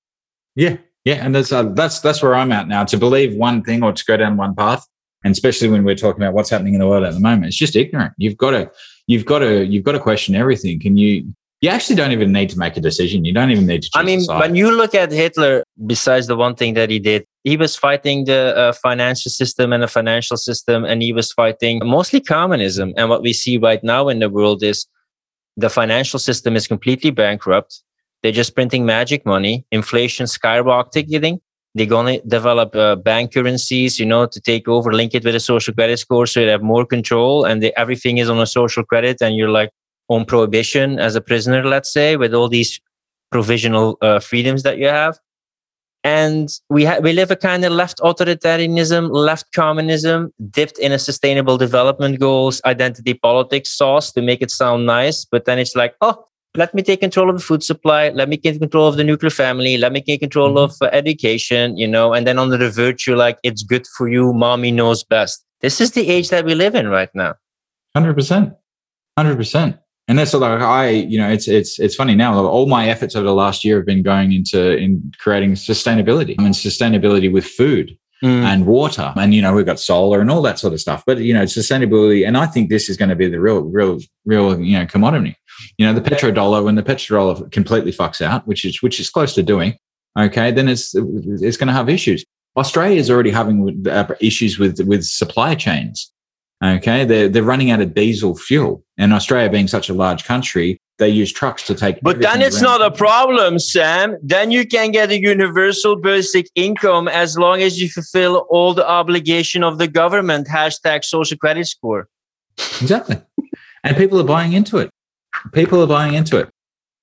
Yeah, 0.55 0.78
yeah, 1.05 1.26
and 1.26 1.34
that's 1.34 1.51
uh, 1.51 1.64
that's 1.64 2.01
that's 2.01 2.22
where 2.22 2.36
I'm 2.36 2.51
at 2.51 2.68
now. 2.68 2.84
To 2.86 2.97
believe 2.97 3.36
one 3.36 3.64
thing 3.64 3.84
or 3.84 3.93
to 3.93 4.05
go 4.05 4.18
down 4.18 4.36
one 4.36 4.55
path, 4.55 4.86
and 5.24 5.32
especially 5.32 5.70
when 5.70 5.84
we're 5.84 5.95
talking 5.95 6.22
about 6.22 6.34
what's 6.34 6.49
happening 6.49 6.74
in 6.74 6.80
the 6.80 6.88
world 6.88 7.05
at 7.05 7.14
the 7.14 7.20
moment, 7.20 7.47
it's 7.47 7.57
just 7.57 7.76
ignorant. 7.76 8.14
You've 8.18 8.38
got 8.38 8.51
to, 8.51 8.70
you've 9.07 9.26
got 9.26 9.39
to, 9.39 9.66
you've 9.66 9.86
got 9.86 9.93
to 9.93 9.99
question 9.99 10.36
everything. 10.36 10.80
Can 10.80 10.97
you? 10.97 11.34
You 11.62 11.70
actually 11.70 11.97
don't 11.97 12.14
even 12.14 12.32
need 12.32 12.49
to 12.51 12.57
make 12.57 12.78
a 12.78 12.80
decision. 12.80 13.26
You 13.26 13.34
don't 13.34 13.51
even 13.51 13.66
need 13.66 13.84
to. 13.84 13.89
I 13.93 14.03
mean, 14.03 14.24
when 14.28 14.55
you 14.55 14.72
look 14.72 14.95
at 14.95 15.12
Hitler, 15.12 15.64
besides 15.86 16.28
the 16.28 16.38
one 16.38 16.55
thing 16.55 16.74
that 16.76 16.89
he 16.89 16.99
did, 16.99 17.26
he 17.43 17.57
was 17.57 17.76
fighting 17.76 18.26
the 18.26 18.55
uh, 18.55 18.72
financial 18.72 19.30
system 19.30 19.74
and 19.74 19.84
the 19.84 19.88
financial 19.88 20.38
system, 20.38 20.86
and 20.86 21.01
he 21.01 21.12
was 21.12 21.34
fighting 21.34 21.82
mostly 21.84 22.22
communism. 22.22 22.93
And 22.95 23.10
what 23.10 23.22
we 23.22 23.34
see 23.34 23.57
right 23.57 23.84
now 23.84 24.07
in 24.07 24.20
the 24.20 24.30
world 24.30 24.64
is 24.64 24.88
the 25.57 25.70
financial 25.70 26.18
system 26.18 26.55
is 26.55 26.66
completely 26.66 27.12
bankrupt. 27.12 27.84
They're 28.24 28.32
just 28.32 28.55
printing 28.55 28.86
magic 28.86 29.26
money, 29.26 29.66
inflation 29.72 30.28
skyrocketing. 30.28 31.39
They're 31.76 31.86
going 31.86 32.20
to 32.20 32.28
develop 32.28 32.76
uh, 32.76 32.95
bank 32.95 33.34
currencies, 33.34 33.99
you 33.99 34.05
know, 34.05 34.26
to 34.26 34.41
take 34.41 34.68
over, 34.68 34.91
link 34.93 35.14
it 35.14 35.24
with 35.24 35.36
a 35.36 35.39
social 35.39 35.74
credit 35.74 35.99
score 35.99 36.26
so 36.26 36.39
they 36.39 36.47
have 36.47 36.64
more 36.64 36.86
control 36.86 37.45
and 37.45 37.62
they, 37.62 37.72
everything 37.74 38.18
is 38.18 38.30
on 38.30 38.39
a 38.39 38.47
social 38.47 38.84
credit 38.84 39.18
and 39.22 39.36
you're 39.36 39.49
like 39.49 39.70
on 40.10 40.26
prohibition 40.26 40.99
as 40.99 41.16
a 41.16 41.22
prisoner, 41.22 41.64
let's 41.64 41.91
say, 41.91 42.18
with 42.18 42.34
all 42.34 42.49
these 42.49 42.82
provisional 43.32 43.97
uh, 44.01 44.20
freedoms 44.20 44.64
that 44.64 44.78
you 44.78 44.88
have. 44.88 45.18
And 46.03 46.49
we 46.70 46.86
ha- 46.86 46.99
we 47.01 47.12
live 47.14 47.30
a 47.30 47.36
kind 47.36 47.66
of 47.66 47.74
left 47.74 47.99
authoritarianism, 47.99 49.12
left 49.12 49.51
communism, 49.53 50.34
dipped 50.49 50.80
in 50.80 50.91
a 50.93 50.99
sustainable 50.99 51.57
development 51.57 52.20
goals, 52.20 52.62
identity 52.66 53.14
politics 53.14 53.72
sauce 53.72 54.12
to 54.14 54.22
make 54.22 54.41
it 54.41 54.49
sound 54.49 54.86
nice. 54.86 55.26
But 55.26 55.43
then 55.43 55.60
it's 55.60 55.76
like, 55.76 55.95
oh, 55.99 56.26
let 56.55 56.74
me 56.74 56.82
take 56.82 57.01
control 57.01 57.30
of 57.30 57.36
the 57.36 57.43
food 57.43 57.64
supply. 57.64 58.10
Let 58.10 58.30
me 58.30 58.38
take 58.38 58.60
control 58.60 58.88
of 58.88 58.95
the 58.95 59.03
nuclear 59.03 59.30
family. 59.30 59.78
Let 59.78 59.91
me 59.91 60.01
take 60.01 60.22
control 60.22 60.57
of 60.57 60.74
uh, 60.82 60.86
education, 60.93 61.78
you 61.78 61.88
know. 61.88 62.14
And 62.14 62.26
then 62.26 62.39
under 62.39 62.57
the 62.57 62.72
virtue, 62.72 63.16
like 63.16 63.38
it's 63.43 63.62
good 63.62 63.86
for 63.86 64.07
you. 64.07 64.34
Mommy 64.34 64.72
knows 64.72 65.03
best. 65.03 65.45
This 65.60 65.82
is 65.82 65.91
the 65.91 66.07
age 66.10 66.30
that 66.30 66.45
we 66.45 66.55
live 66.55 66.76
in 66.76 66.88
right 66.88 67.14
now. 67.14 67.36
Hundred 67.93 68.14
percent, 68.14 68.53
hundred 69.18 69.36
percent. 69.36 69.78
And 70.10 70.18
that's 70.20 70.34
like 70.34 70.60
I, 70.62 70.89
you 70.89 71.18
know, 71.20 71.30
it's 71.30 71.47
it's 71.47 71.80
it's 71.80 71.95
funny 71.95 72.16
now. 72.16 72.43
All 72.45 72.66
my 72.66 72.89
efforts 72.89 73.16
over 73.16 73.26
the 73.26 73.34
last 73.34 73.64
year 73.64 73.78
have 73.78 73.86
been 73.86 74.03
going 74.03 74.34
into 74.34 74.76
in 74.76 75.12
creating 75.20 75.51
sustainability. 75.53 76.36
I 76.38 76.43
mean, 76.43 76.51
sustainability 76.53 77.32
with 77.32 77.45
food 77.45 77.97
Mm. 78.22 78.43
and 78.43 78.66
water, 78.66 79.14
and 79.16 79.34
you 79.34 79.41
know, 79.41 79.53
we've 79.53 79.66
got 79.66 79.80
solar 79.80 80.20
and 80.20 80.30
all 80.30 80.41
that 80.41 80.60
sort 80.60 80.74
of 80.74 80.82
stuff. 80.82 81.03
But 81.07 81.20
you 81.20 81.34
know, 81.34 81.43
sustainability, 81.43 82.28
and 82.28 82.36
I 82.36 82.47
think 82.47 82.70
this 82.70 82.89
is 82.89 82.97
going 82.97 83.07
to 83.07 83.16
be 83.16 83.30
the 83.30 83.39
real, 83.39 83.62
real, 83.62 83.99
real, 84.26 84.60
you 84.60 84.78
know, 84.78 84.86
commodity. 84.86 85.38
You 85.78 85.86
know, 85.86 85.93
the 85.93 86.01
petrodollar 86.01 86.62
when 86.66 86.76
the 86.76 86.84
petrodollar 86.84 87.49
completely 87.53 87.93
fucks 87.93 88.20
out, 88.20 88.45
which 88.45 88.66
is 88.66 88.82
which 88.82 88.99
is 88.99 89.10
close 89.10 89.34
to 89.36 89.41
doing. 89.43 89.78
Okay, 90.20 90.51
then 90.51 90.68
it's 90.68 90.93
it's 90.95 91.55
going 91.55 91.68
to 91.68 91.74
have 91.74 91.88
issues. 91.88 92.26
Australia 92.57 92.99
is 92.99 93.10
already 93.10 93.32
having 93.32 93.88
uh, 93.88 94.14
issues 94.20 94.60
with 94.60 94.82
with 94.82 95.05
supply 95.05 95.55
chains. 95.55 96.12
Okay, 96.64 97.05
they're 97.05 97.30
they're 97.30 97.43
running 97.43 97.72
out 97.72 97.80
of 97.80 97.93
diesel 97.93 98.36
fuel, 98.36 98.84
and 98.97 99.14
Australia 99.14 99.49
being 99.49 99.68
such 99.68 99.88
a 99.89 99.93
large 99.93 100.26
country, 100.26 100.78
they 100.97 101.07
use 101.07 101.32
trucks 101.32 101.64
to 101.68 101.74
take. 101.74 102.01
But 102.01 102.20
then 102.20 102.41
it's 102.41 102.62
around. 102.62 102.80
not 102.80 102.93
a 102.93 102.95
problem, 102.95 103.60
Sam. 103.60 104.18
Then 104.22 104.51
you 104.51 104.68
can 104.68 104.91
get 104.91 105.10
a 105.10 105.20
universal 105.20 105.95
basic 105.95 106.47
income 106.55 107.07
as 107.07 107.38
long 107.38 107.62
as 107.62 107.82
you 107.82 107.89
fulfill 107.89 108.45
all 108.49 108.74
the 108.74 108.88
obligation 108.88 109.64
of 109.64 109.78
the 109.78 109.88
government. 109.88 110.47
Hashtag 110.47 111.05
social 111.05 111.38
credit 111.38 111.66
score. 111.66 112.10
Exactly. 112.82 113.22
And 113.86 113.95
people 113.95 114.20
are 114.20 114.26
buying 114.26 114.51
into 114.51 114.78
it. 114.78 114.89
People 115.53 115.82
are 115.82 115.88
buying 115.88 116.14
into 116.14 116.38
it. 116.38 116.49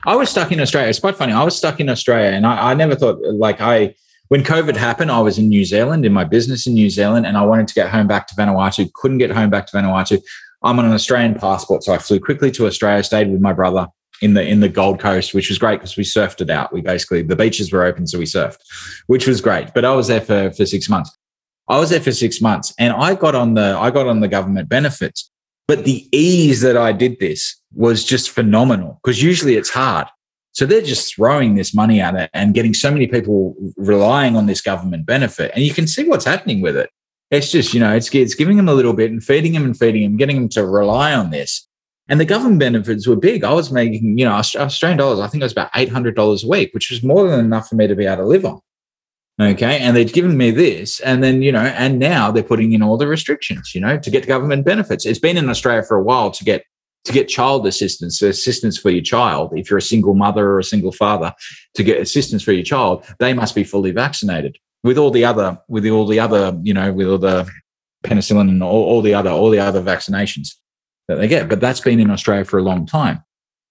I 0.05 0.15
was 0.15 0.29
stuck 0.29 0.53
in 0.53 0.61
Australia. 0.61 0.91
It's 0.91 0.99
quite 0.99 1.17
funny. 1.17 1.33
I 1.33 1.43
was 1.43 1.57
stuck 1.57 1.81
in 1.81 1.89
Australia 1.89 2.31
and 2.31 2.47
I, 2.47 2.73
I 2.73 2.75
never 2.75 2.95
thought 2.95 3.19
like 3.23 3.63
I 3.63 3.95
when 4.29 4.43
COVID 4.43 4.77
happened, 4.77 5.11
I 5.11 5.21
was 5.21 5.39
in 5.39 5.49
New 5.49 5.65
Zealand 5.65 6.05
in 6.05 6.13
my 6.13 6.25
business 6.25 6.67
in 6.67 6.75
New 6.75 6.91
Zealand, 6.91 7.27
and 7.27 7.37
I 7.37 7.45
wanted 7.45 7.69
to 7.69 7.75
get 7.75 7.91
home 7.91 8.07
back 8.07 8.27
to 8.29 8.35
Vanuatu. 8.35 8.93
Couldn't 8.95 9.19
get 9.19 9.31
home 9.31 9.51
back 9.51 9.67
to 9.67 9.77
Vanuatu. 9.77 10.23
I'm 10.63 10.79
on 10.79 10.85
an 10.85 10.93
Australian 10.93 11.35
passport, 11.35 11.85
so 11.85 11.93
I 11.93 11.99
flew 11.99 12.19
quickly 12.19 12.51
to 12.53 12.67
Australia. 12.67 13.03
Stayed 13.03 13.31
with 13.31 13.41
my 13.41 13.53
brother 13.53 13.89
in 14.23 14.35
the 14.35 14.43
in 14.43 14.61
the 14.61 14.69
Gold 14.69 14.99
Coast, 14.99 15.35
which 15.35 15.49
was 15.49 15.59
great 15.59 15.79
because 15.79 15.97
we 15.97 16.03
surfed 16.03 16.41
it 16.41 16.51
out. 16.51 16.73
We 16.73 16.81
basically 16.81 17.23
the 17.23 17.37
beaches 17.37 17.73
were 17.73 17.85
open, 17.85 18.07
so 18.07 18.19
we 18.19 18.25
surfed, 18.25 18.59
which 19.07 19.27
was 19.27 19.41
great. 19.41 19.73
But 19.75 19.85
I 19.85 19.95
was 19.95 20.09
there 20.09 20.21
for 20.21 20.51
for 20.51 20.67
six 20.67 20.89
months. 20.89 21.17
I 21.69 21.79
was 21.79 21.91
there 21.91 22.01
for 22.01 22.13
six 22.13 22.41
months, 22.41 22.75
and 22.79 22.93
I 22.93 23.15
got 23.15 23.35
on 23.35 23.55
the 23.55 23.77
I 23.79 23.91
got 23.91 24.07
on 24.07 24.21
the 24.21 24.29
government 24.29 24.69
benefits. 24.69 25.31
But 25.69 25.85
the 25.85 26.09
ease 26.17 26.61
that 26.61 26.77
I 26.77 26.93
did 26.93 27.19
this 27.19 27.61
was 27.75 28.05
just 28.05 28.31
phenomenal 28.31 29.01
because 29.03 29.23
usually 29.23 29.57
it's 29.57 29.71
hard. 29.71 30.07
So 30.57 30.65
they're 30.65 30.81
just 30.81 31.15
throwing 31.15 31.55
this 31.55 31.75
money 31.75 32.01
at 32.01 32.15
it 32.15 32.31
and 32.33 32.55
getting 32.55 32.73
so 32.73 32.91
many 32.91 33.07
people 33.07 33.55
relying 33.77 34.37
on 34.37 34.47
this 34.47 34.63
government 34.63 35.05
benefit. 35.05 35.51
And 35.55 35.63
you 35.63 35.75
can 35.75 35.87
see 35.87 36.09
what's 36.09 36.25
happening 36.25 36.63
with 36.63 36.79
it. 36.79 36.89
It's 37.31 37.53
just, 37.53 37.75
you 37.75 37.81
know, 37.81 37.95
it's, 37.95 38.13
it's 38.15 38.35
giving 38.35 38.57
them 38.57 38.67
a 38.67 38.73
little 38.73 38.95
bit 38.95 39.11
and 39.11 39.23
feeding 39.23 39.53
them 39.53 39.67
and 39.67 39.79
feeding 39.79 40.05
them, 40.05 40.17
getting 40.17 40.37
them 40.37 40.49
to 40.51 40.65
rely 40.65 41.13
on 41.13 41.29
this. 41.29 41.69
And 42.09 42.19
the 42.19 42.25
government 42.25 42.61
benefits 42.61 43.07
were 43.07 43.17
big. 43.17 43.45
I 43.45 43.53
was 43.53 43.71
making, 43.71 44.17
you 44.17 44.25
know, 44.25 44.33
Australian 44.33 44.97
dollars, 44.97 45.21
I 45.21 45.29
think 45.29 45.43
it 45.43 45.45
was 45.45 45.53
about 45.53 45.73
$800 45.75 46.45
a 46.45 46.49
week, 46.49 46.73
which 46.73 46.91
was 46.91 47.03
more 47.03 47.29
than 47.29 47.41
enough 47.41 47.69
for 47.69 47.75
me 47.75 47.87
to 47.87 47.95
be 47.95 48.07
able 48.07 48.23
to 48.23 48.25
live 48.27 48.47
on. 48.47 48.61
Okay. 49.39 49.79
And 49.79 49.95
they'd 49.95 50.15
given 50.15 50.39
me 50.39 50.53
this. 50.53 51.01
And 51.01 51.23
then, 51.23 51.43
you 51.43 51.53
know, 51.53 51.61
and 51.61 51.99
now 51.99 52.31
they're 52.31 52.43
putting 52.43 52.73
in 52.73 52.83
all 52.83 52.97
the 52.97 53.07
restrictions, 53.07 53.75
you 53.75 53.83
know, 53.83 53.99
to 53.99 54.11
get 54.11 54.27
government 54.27 54.65
benefits. 54.65 55.05
It's 55.05 55.19
been 55.19 55.37
in 55.37 55.51
Australia 55.51 55.83
for 55.83 55.99
a 55.99 56.03
while 56.03 56.31
to 56.31 56.45
get 56.45 56.65
to 57.07 57.13
get 57.13 57.29
child 57.29 57.67
assistance, 57.67 58.21
assistance 58.21 58.77
for 58.77 58.91
your 58.91 59.03
child, 59.03 59.53
if 59.57 59.71
you're 59.71 59.79
a 59.79 59.83
single 59.83 60.15
mother 60.15 60.51
or 60.51 60.59
a 60.59 60.65
single 60.65 60.93
father, 60.93 61.33
to 61.75 61.83
get 61.83 62.01
assistance 62.01 62.43
for 62.43 62.53
your 62.53 62.65
child, 62.65 63.05
they 63.19 63.33
must 63.33 63.55
be 63.55 63.65
fully 63.65 63.93
vaccinated 63.93 64.59
with 64.83 64.99
all 64.99 65.11
the 65.11 65.25
other, 65.25 65.59
with 65.69 65.87
all 65.87 66.07
the 66.07 66.21
other, 66.21 66.59
you 66.63 66.75
know, 66.75 66.93
with 66.93 67.09
all 67.09 67.19
the 67.19 67.49
penicillin 68.05 68.49
and 68.49 68.63
all, 68.63 68.85
all 68.85 69.03
the 69.03 69.15
other, 69.15 69.31
all 69.31 69.51
the 69.51 69.59
other 69.59 69.83
vaccinations 69.83 70.55
that 71.09 71.17
they 71.17 71.29
get. 71.29 71.49
But 71.49 71.61
that's 71.61 71.81
been 71.81 72.01
in 72.01 72.11
Australia 72.11 72.45
for 72.45 72.59
a 72.59 72.63
long 72.63 72.87
time. 72.87 73.23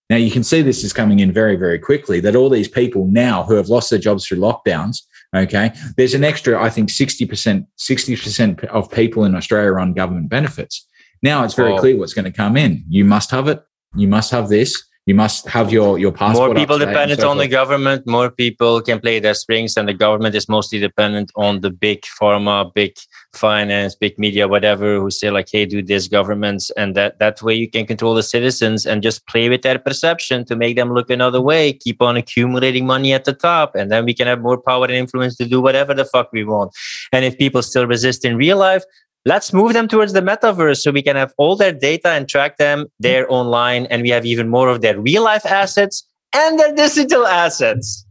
Now 0.09 0.17
you 0.17 0.31
can 0.31 0.43
see 0.43 0.61
this 0.61 0.83
is 0.83 0.93
coming 0.93 1.19
in 1.19 1.31
very, 1.31 1.55
very 1.55 1.79
quickly. 1.79 2.19
That 2.19 2.35
all 2.35 2.49
these 2.49 2.67
people 2.67 3.07
now 3.07 3.43
who 3.43 3.55
have 3.55 3.69
lost 3.69 3.89
their 3.89 3.99
jobs 3.99 4.25
through 4.25 4.37
lockdowns, 4.37 4.97
okay, 5.35 5.71
there's 5.97 6.13
an 6.13 6.23
extra, 6.23 6.61
I 6.61 6.69
think, 6.69 6.89
sixty 6.89 7.25
percent, 7.25 7.65
sixty 7.75 8.15
percent 8.15 8.63
of 8.65 8.91
people 8.91 9.25
in 9.25 9.35
Australia 9.35 9.71
are 9.71 9.79
on 9.79 9.93
government 9.93 10.29
benefits. 10.29 10.87
Now 11.25 11.43
it's 11.43 11.55
very 11.55 11.73
oh. 11.73 11.79
clear 11.79 11.97
what's 11.97 12.13
going 12.13 12.31
to 12.31 12.37
come 12.43 12.55
in. 12.55 12.83
You 12.87 13.03
must 13.03 13.31
have 13.31 13.47
it. 13.47 13.59
You 13.95 14.07
must 14.07 14.29
have 14.29 14.47
this. 14.47 14.71
You 15.07 15.13
must 15.13 15.47
have 15.47 15.71
your 15.71 15.99
your 15.99 16.11
passport. 16.11 16.49
More 16.49 16.55
people 16.55 16.79
dependent 16.79 17.21
so 17.21 17.29
on 17.29 17.37
the 17.37 17.47
government. 17.47 18.07
More 18.07 18.29
people 18.31 18.81
can 18.81 18.99
play 18.99 19.19
their 19.19 19.35
strings, 19.35 19.77
and 19.77 19.87
the 19.87 19.93
government 19.93 20.33
is 20.33 20.49
mostly 20.49 20.79
dependent 20.79 21.31
on 21.35 21.61
the 21.61 21.69
big 21.69 22.01
pharma, 22.19 22.73
big 22.73 22.93
finance, 23.33 23.93
big 23.93 24.17
media, 24.17 24.47
whatever, 24.47 24.99
who 24.99 25.11
say 25.11 25.29
like, 25.29 25.47
"Hey, 25.51 25.65
do 25.67 25.83
this, 25.83 26.07
governments," 26.07 26.71
and 26.71 26.95
that 26.95 27.19
that 27.19 27.39
way 27.43 27.53
you 27.53 27.69
can 27.69 27.85
control 27.85 28.15
the 28.15 28.23
citizens 28.23 28.87
and 28.87 29.03
just 29.03 29.27
play 29.27 29.47
with 29.47 29.61
their 29.61 29.77
perception 29.77 30.43
to 30.45 30.55
make 30.55 30.75
them 30.75 30.91
look 30.97 31.11
another 31.11 31.41
way. 31.51 31.73
Keep 31.73 32.01
on 32.01 32.17
accumulating 32.17 32.87
money 32.87 33.13
at 33.13 33.25
the 33.25 33.33
top, 33.33 33.75
and 33.75 33.91
then 33.91 34.05
we 34.05 34.13
can 34.15 34.25
have 34.25 34.41
more 34.41 34.59
power 34.69 34.85
and 34.85 34.99
influence 35.03 35.35
to 35.37 35.45
do 35.45 35.61
whatever 35.61 35.93
the 35.93 36.05
fuck 36.05 36.29
we 36.33 36.43
want. 36.43 36.71
And 37.11 37.23
if 37.23 37.37
people 37.37 37.61
still 37.61 37.85
resist 37.85 38.25
in 38.25 38.37
real 38.37 38.57
life, 38.57 38.83
let's 39.25 39.51
move 39.51 39.73
them 39.73 39.87
towards 39.87 40.13
the 40.13 40.21
metaverse 40.21 40.81
so 40.81 40.91
we 40.91 41.01
can 41.01 41.15
have 41.15 41.33
all 41.37 41.55
their 41.55 41.73
data 41.73 42.09
and 42.09 42.29
track 42.29 42.57
them 42.57 42.85
there 42.99 43.25
online 43.31 43.85
and 43.87 44.01
we 44.03 44.09
have 44.09 44.25
even 44.25 44.49
more 44.49 44.69
of 44.69 44.81
their 44.81 44.99
real 44.99 45.23
life 45.23 45.45
assets 45.45 46.07
and 46.33 46.59
their 46.59 46.73
digital 46.75 47.25
assets. 47.25 48.05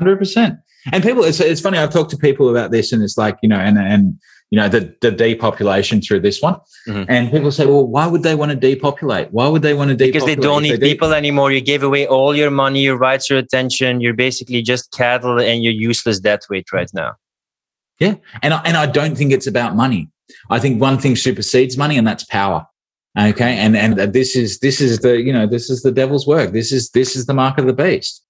100% 0.00 0.58
and 0.92 1.02
people 1.02 1.24
it's, 1.24 1.40
it's 1.40 1.60
funny 1.60 1.78
i've 1.78 1.90
talked 1.90 2.10
to 2.10 2.16
people 2.16 2.48
about 2.48 2.70
this 2.70 2.92
and 2.92 3.02
it's 3.02 3.18
like 3.18 3.36
you 3.42 3.48
know 3.48 3.58
and 3.58 3.78
and 3.78 4.18
you 4.50 4.56
know 4.56 4.68
the, 4.68 4.94
the 5.00 5.10
depopulation 5.10 6.00
through 6.00 6.20
this 6.20 6.40
one. 6.40 6.54
Mm-hmm. 6.86 7.04
and 7.08 7.30
people 7.30 7.50
say 7.50 7.66
well 7.66 7.86
why 7.86 8.06
would 8.06 8.22
they 8.22 8.34
want 8.34 8.52
to 8.52 8.56
depopulate? 8.56 9.32
Why 9.32 9.48
would 9.48 9.62
they 9.62 9.74
want 9.74 9.88
to 9.88 9.96
depopulate 9.96 10.12
because 10.12 10.26
they 10.26 10.36
don't 10.36 10.62
need 10.62 10.80
they 10.80 10.90
people 10.90 11.10
de- 11.10 11.16
anymore. 11.16 11.50
You 11.50 11.60
gave 11.60 11.82
away 11.82 12.06
all 12.06 12.36
your 12.36 12.50
money 12.50 12.82
your 12.82 12.96
rights 12.96 13.28
your 13.28 13.38
attention. 13.38 14.00
You're 14.00 14.14
basically 14.14 14.62
just 14.62 14.92
cattle 14.92 15.40
and 15.40 15.64
you're 15.64 15.72
useless 15.72 16.20
that 16.20 16.42
weight 16.48 16.72
right 16.72 16.90
now. 16.94 17.14
Yeah. 17.98 18.16
And 18.42 18.54
I, 18.54 18.60
and 18.64 18.76
I 18.76 18.86
don't 18.86 19.16
think 19.16 19.32
it's 19.32 19.46
about 19.46 19.74
money 19.74 20.10
I 20.50 20.58
think 20.58 20.80
one 20.80 20.98
thing 20.98 21.16
supersedes 21.16 21.76
money, 21.76 21.96
and 21.98 22.06
that's 22.06 22.24
power. 22.24 22.66
Okay, 23.18 23.56
and 23.56 23.76
and 23.76 23.96
this 24.12 24.36
is 24.36 24.58
this 24.58 24.80
is 24.80 24.98
the 24.98 25.20
you 25.20 25.32
know 25.32 25.46
this 25.46 25.70
is 25.70 25.82
the 25.82 25.92
devil's 25.92 26.26
work. 26.26 26.52
This 26.52 26.72
is 26.72 26.90
this 26.90 27.16
is 27.16 27.26
the 27.26 27.34
mark 27.34 27.58
of 27.58 27.66
the 27.66 27.72
beast. 27.72 28.25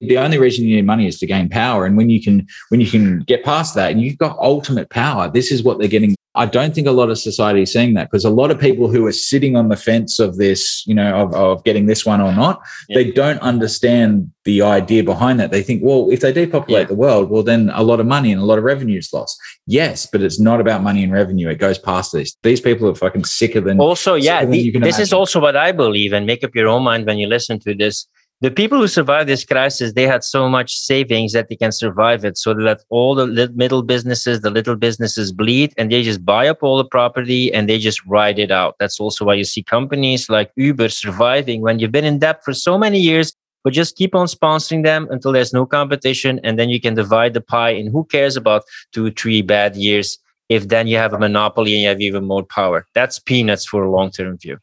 The 0.00 0.18
only 0.18 0.38
reason 0.38 0.64
you 0.64 0.76
need 0.76 0.86
money 0.86 1.06
is 1.06 1.18
to 1.20 1.26
gain 1.26 1.48
power, 1.48 1.84
and 1.84 1.96
when 1.96 2.08
you 2.08 2.22
can 2.22 2.46
when 2.68 2.80
you 2.80 2.90
can 2.90 3.20
get 3.20 3.44
past 3.44 3.74
that, 3.74 3.90
and 3.90 4.00
you've 4.00 4.18
got 4.18 4.38
ultimate 4.38 4.90
power. 4.90 5.30
This 5.30 5.50
is 5.50 5.62
what 5.62 5.78
they're 5.78 5.88
getting 5.88 6.14
I 6.38 6.46
don't 6.46 6.72
think 6.72 6.86
a 6.86 6.92
lot 6.92 7.10
of 7.10 7.18
society 7.18 7.62
is 7.62 7.72
seeing 7.72 7.94
that 7.94 8.10
because 8.10 8.24
a 8.24 8.30
lot 8.30 8.52
of 8.52 8.60
people 8.60 8.88
who 8.88 9.04
are 9.06 9.12
sitting 9.12 9.56
on 9.56 9.70
the 9.70 9.76
fence 9.76 10.20
of 10.20 10.36
this, 10.36 10.86
you 10.86 10.94
know, 10.94 11.16
of, 11.16 11.34
of 11.34 11.64
getting 11.64 11.86
this 11.86 12.06
one 12.06 12.20
or 12.20 12.32
not, 12.32 12.60
yeah. 12.88 12.98
they 12.98 13.10
don't 13.10 13.40
understand 13.40 14.30
the 14.44 14.62
idea 14.62 15.02
behind 15.02 15.40
that. 15.40 15.50
They 15.50 15.62
think, 15.62 15.82
well, 15.82 16.08
if 16.12 16.20
they 16.20 16.32
depopulate 16.32 16.82
yeah. 16.82 16.88
the 16.88 16.94
world, 16.94 17.28
well, 17.28 17.42
then 17.42 17.70
a 17.74 17.82
lot 17.82 17.98
of 17.98 18.06
money 18.06 18.30
and 18.30 18.40
a 18.40 18.44
lot 18.44 18.56
of 18.56 18.62
revenue 18.62 18.98
is 18.98 19.12
lost. 19.12 19.36
Yes, 19.66 20.06
but 20.06 20.22
it's 20.22 20.38
not 20.38 20.60
about 20.60 20.80
money 20.80 21.02
and 21.02 21.12
revenue. 21.12 21.48
It 21.48 21.58
goes 21.58 21.76
past 21.76 22.12
this. 22.12 22.36
These 22.44 22.60
people 22.60 22.88
are 22.88 22.94
fucking 22.94 23.24
sicker 23.24 23.60
than. 23.60 23.80
Also, 23.80 24.14
yeah, 24.14 24.44
the, 24.44 24.70
this 24.70 24.76
imagine. 24.76 25.00
is 25.00 25.12
also 25.12 25.40
what 25.40 25.56
I 25.56 25.72
believe, 25.72 26.12
and 26.12 26.24
make 26.24 26.44
up 26.44 26.54
your 26.54 26.68
own 26.68 26.84
mind 26.84 27.06
when 27.06 27.18
you 27.18 27.26
listen 27.26 27.58
to 27.60 27.74
this 27.74 28.06
the 28.40 28.50
people 28.50 28.78
who 28.78 28.86
survived 28.86 29.28
this 29.28 29.44
crisis 29.44 29.92
they 29.92 30.06
had 30.06 30.22
so 30.22 30.48
much 30.48 30.76
savings 30.76 31.32
that 31.32 31.48
they 31.48 31.56
can 31.56 31.72
survive 31.72 32.24
it. 32.24 32.38
So 32.38 32.54
that 32.54 32.84
all 32.88 33.14
the 33.14 33.52
middle 33.54 33.82
businesses 33.82 34.40
the 34.40 34.50
little 34.50 34.76
businesses 34.76 35.32
bleed 35.32 35.74
and 35.76 35.90
they 35.90 36.02
just 36.02 36.24
buy 36.24 36.48
up 36.48 36.62
all 36.62 36.76
the 36.76 36.84
property 36.84 37.52
and 37.52 37.68
they 37.68 37.78
just 37.78 38.04
ride 38.06 38.38
it 38.38 38.50
out. 38.50 38.76
That's 38.78 39.00
also 39.00 39.24
why 39.24 39.34
you 39.34 39.44
see 39.44 39.62
companies 39.62 40.28
like 40.28 40.52
uber 40.56 40.88
surviving 40.88 41.62
when 41.62 41.78
you've 41.78 41.92
been 41.92 42.04
in 42.04 42.18
debt 42.18 42.44
for 42.44 42.54
so 42.54 42.78
many 42.78 43.00
years 43.00 43.32
but 43.64 43.72
just 43.72 43.96
keep 43.96 44.14
on 44.14 44.26
sponsoring 44.26 44.84
them 44.84 45.08
until 45.10 45.32
there's 45.32 45.52
no 45.52 45.66
competition 45.66 46.40
and 46.44 46.58
then 46.58 46.68
you 46.68 46.80
can 46.80 46.94
divide 46.94 47.34
the 47.34 47.40
pie 47.40 47.70
and 47.70 47.90
who 47.90 48.04
cares 48.04 48.36
about 48.36 48.62
two 48.92 49.10
three 49.10 49.42
bad 49.42 49.74
years 49.74 50.18
if 50.48 50.68
then 50.68 50.86
you 50.86 50.96
have 50.96 51.12
a 51.12 51.18
monopoly 51.18 51.74
and 51.74 51.82
you 51.82 51.88
have 51.88 52.00
even 52.00 52.24
more 52.24 52.44
power. 52.44 52.86
That's 52.94 53.18
peanuts 53.18 53.66
for 53.66 53.82
a 53.82 53.90
long-term 53.90 54.38
view. 54.38 54.58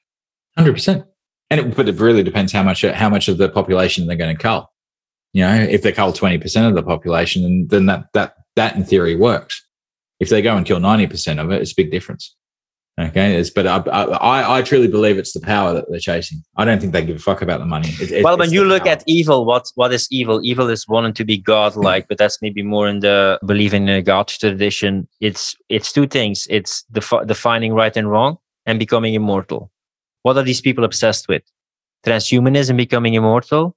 100% 0.57 1.05
and 1.49 1.59
it, 1.59 1.75
but 1.75 1.87
it 1.87 1.99
really 1.99 2.23
depends 2.23 2.51
how 2.51 2.63
much 2.63 2.81
how 2.81 3.09
much 3.09 3.27
of 3.27 3.37
the 3.37 3.49
population 3.49 4.07
they're 4.07 4.15
going 4.15 4.35
to 4.35 4.41
cull. 4.41 4.71
You 5.33 5.43
know, 5.43 5.55
if 5.55 5.81
they 5.81 5.91
cull 5.91 6.13
twenty 6.13 6.37
percent 6.37 6.67
of 6.67 6.75
the 6.75 6.83
population, 6.83 7.43
then, 7.43 7.67
then 7.69 7.85
that 7.87 8.05
that 8.13 8.35
that 8.55 8.75
in 8.75 8.83
theory 8.83 9.15
works. 9.15 9.63
If 10.19 10.29
they 10.29 10.41
go 10.41 10.55
and 10.55 10.65
kill 10.65 10.79
ninety 10.79 11.07
percent 11.07 11.39
of 11.39 11.51
it, 11.51 11.61
it's 11.61 11.73
a 11.73 11.75
big 11.75 11.91
difference. 11.91 12.35
Okay, 12.97 13.35
it's, 13.35 13.49
but 13.49 13.67
I, 13.67 13.79
I, 13.79 14.59
I 14.59 14.61
truly 14.61 14.87
believe 14.87 15.17
it's 15.17 15.33
the 15.33 15.41
power 15.41 15.73
that 15.73 15.83
they're 15.89 15.99
chasing. 15.99 16.41
I 16.55 16.63
don't 16.63 16.79
think 16.79 16.93
they 16.93 17.03
give 17.03 17.17
a 17.17 17.19
fuck 17.19 17.41
about 17.41 17.59
the 17.59 17.65
money. 17.65 17.89
It, 17.99 18.23
well, 18.23 18.37
when 18.37 18.53
you 18.53 18.63
look 18.63 18.83
power. 18.83 18.93
at 18.93 19.03
evil, 19.05 19.43
what 19.43 19.69
what 19.75 19.91
is 19.91 20.07
evil? 20.11 20.39
Evil 20.45 20.69
is 20.69 20.87
wanting 20.87 21.13
to 21.15 21.25
be 21.25 21.37
godlike, 21.37 22.07
but 22.07 22.17
that's 22.17 22.41
maybe 22.41 22.63
more 22.63 22.87
in 22.87 23.01
the 23.01 23.37
believing 23.45 23.89
in 23.89 23.95
the 23.95 24.01
God 24.01 24.29
tradition. 24.29 25.09
It's 25.19 25.57
it's 25.67 25.91
two 25.91 26.07
things. 26.07 26.47
It's 26.49 26.83
defi- 26.83 27.25
defining 27.25 27.73
right 27.73 27.95
and 27.97 28.09
wrong 28.09 28.37
and 28.65 28.79
becoming 28.79 29.13
immortal. 29.13 29.71
What 30.25 30.37
are 30.37 30.43
these 30.43 30.59
people 30.59 30.83
obsessed 30.83 31.27
with? 31.27 31.43
Transhumanism, 32.03 32.75
becoming 32.77 33.13
immortal, 33.13 33.75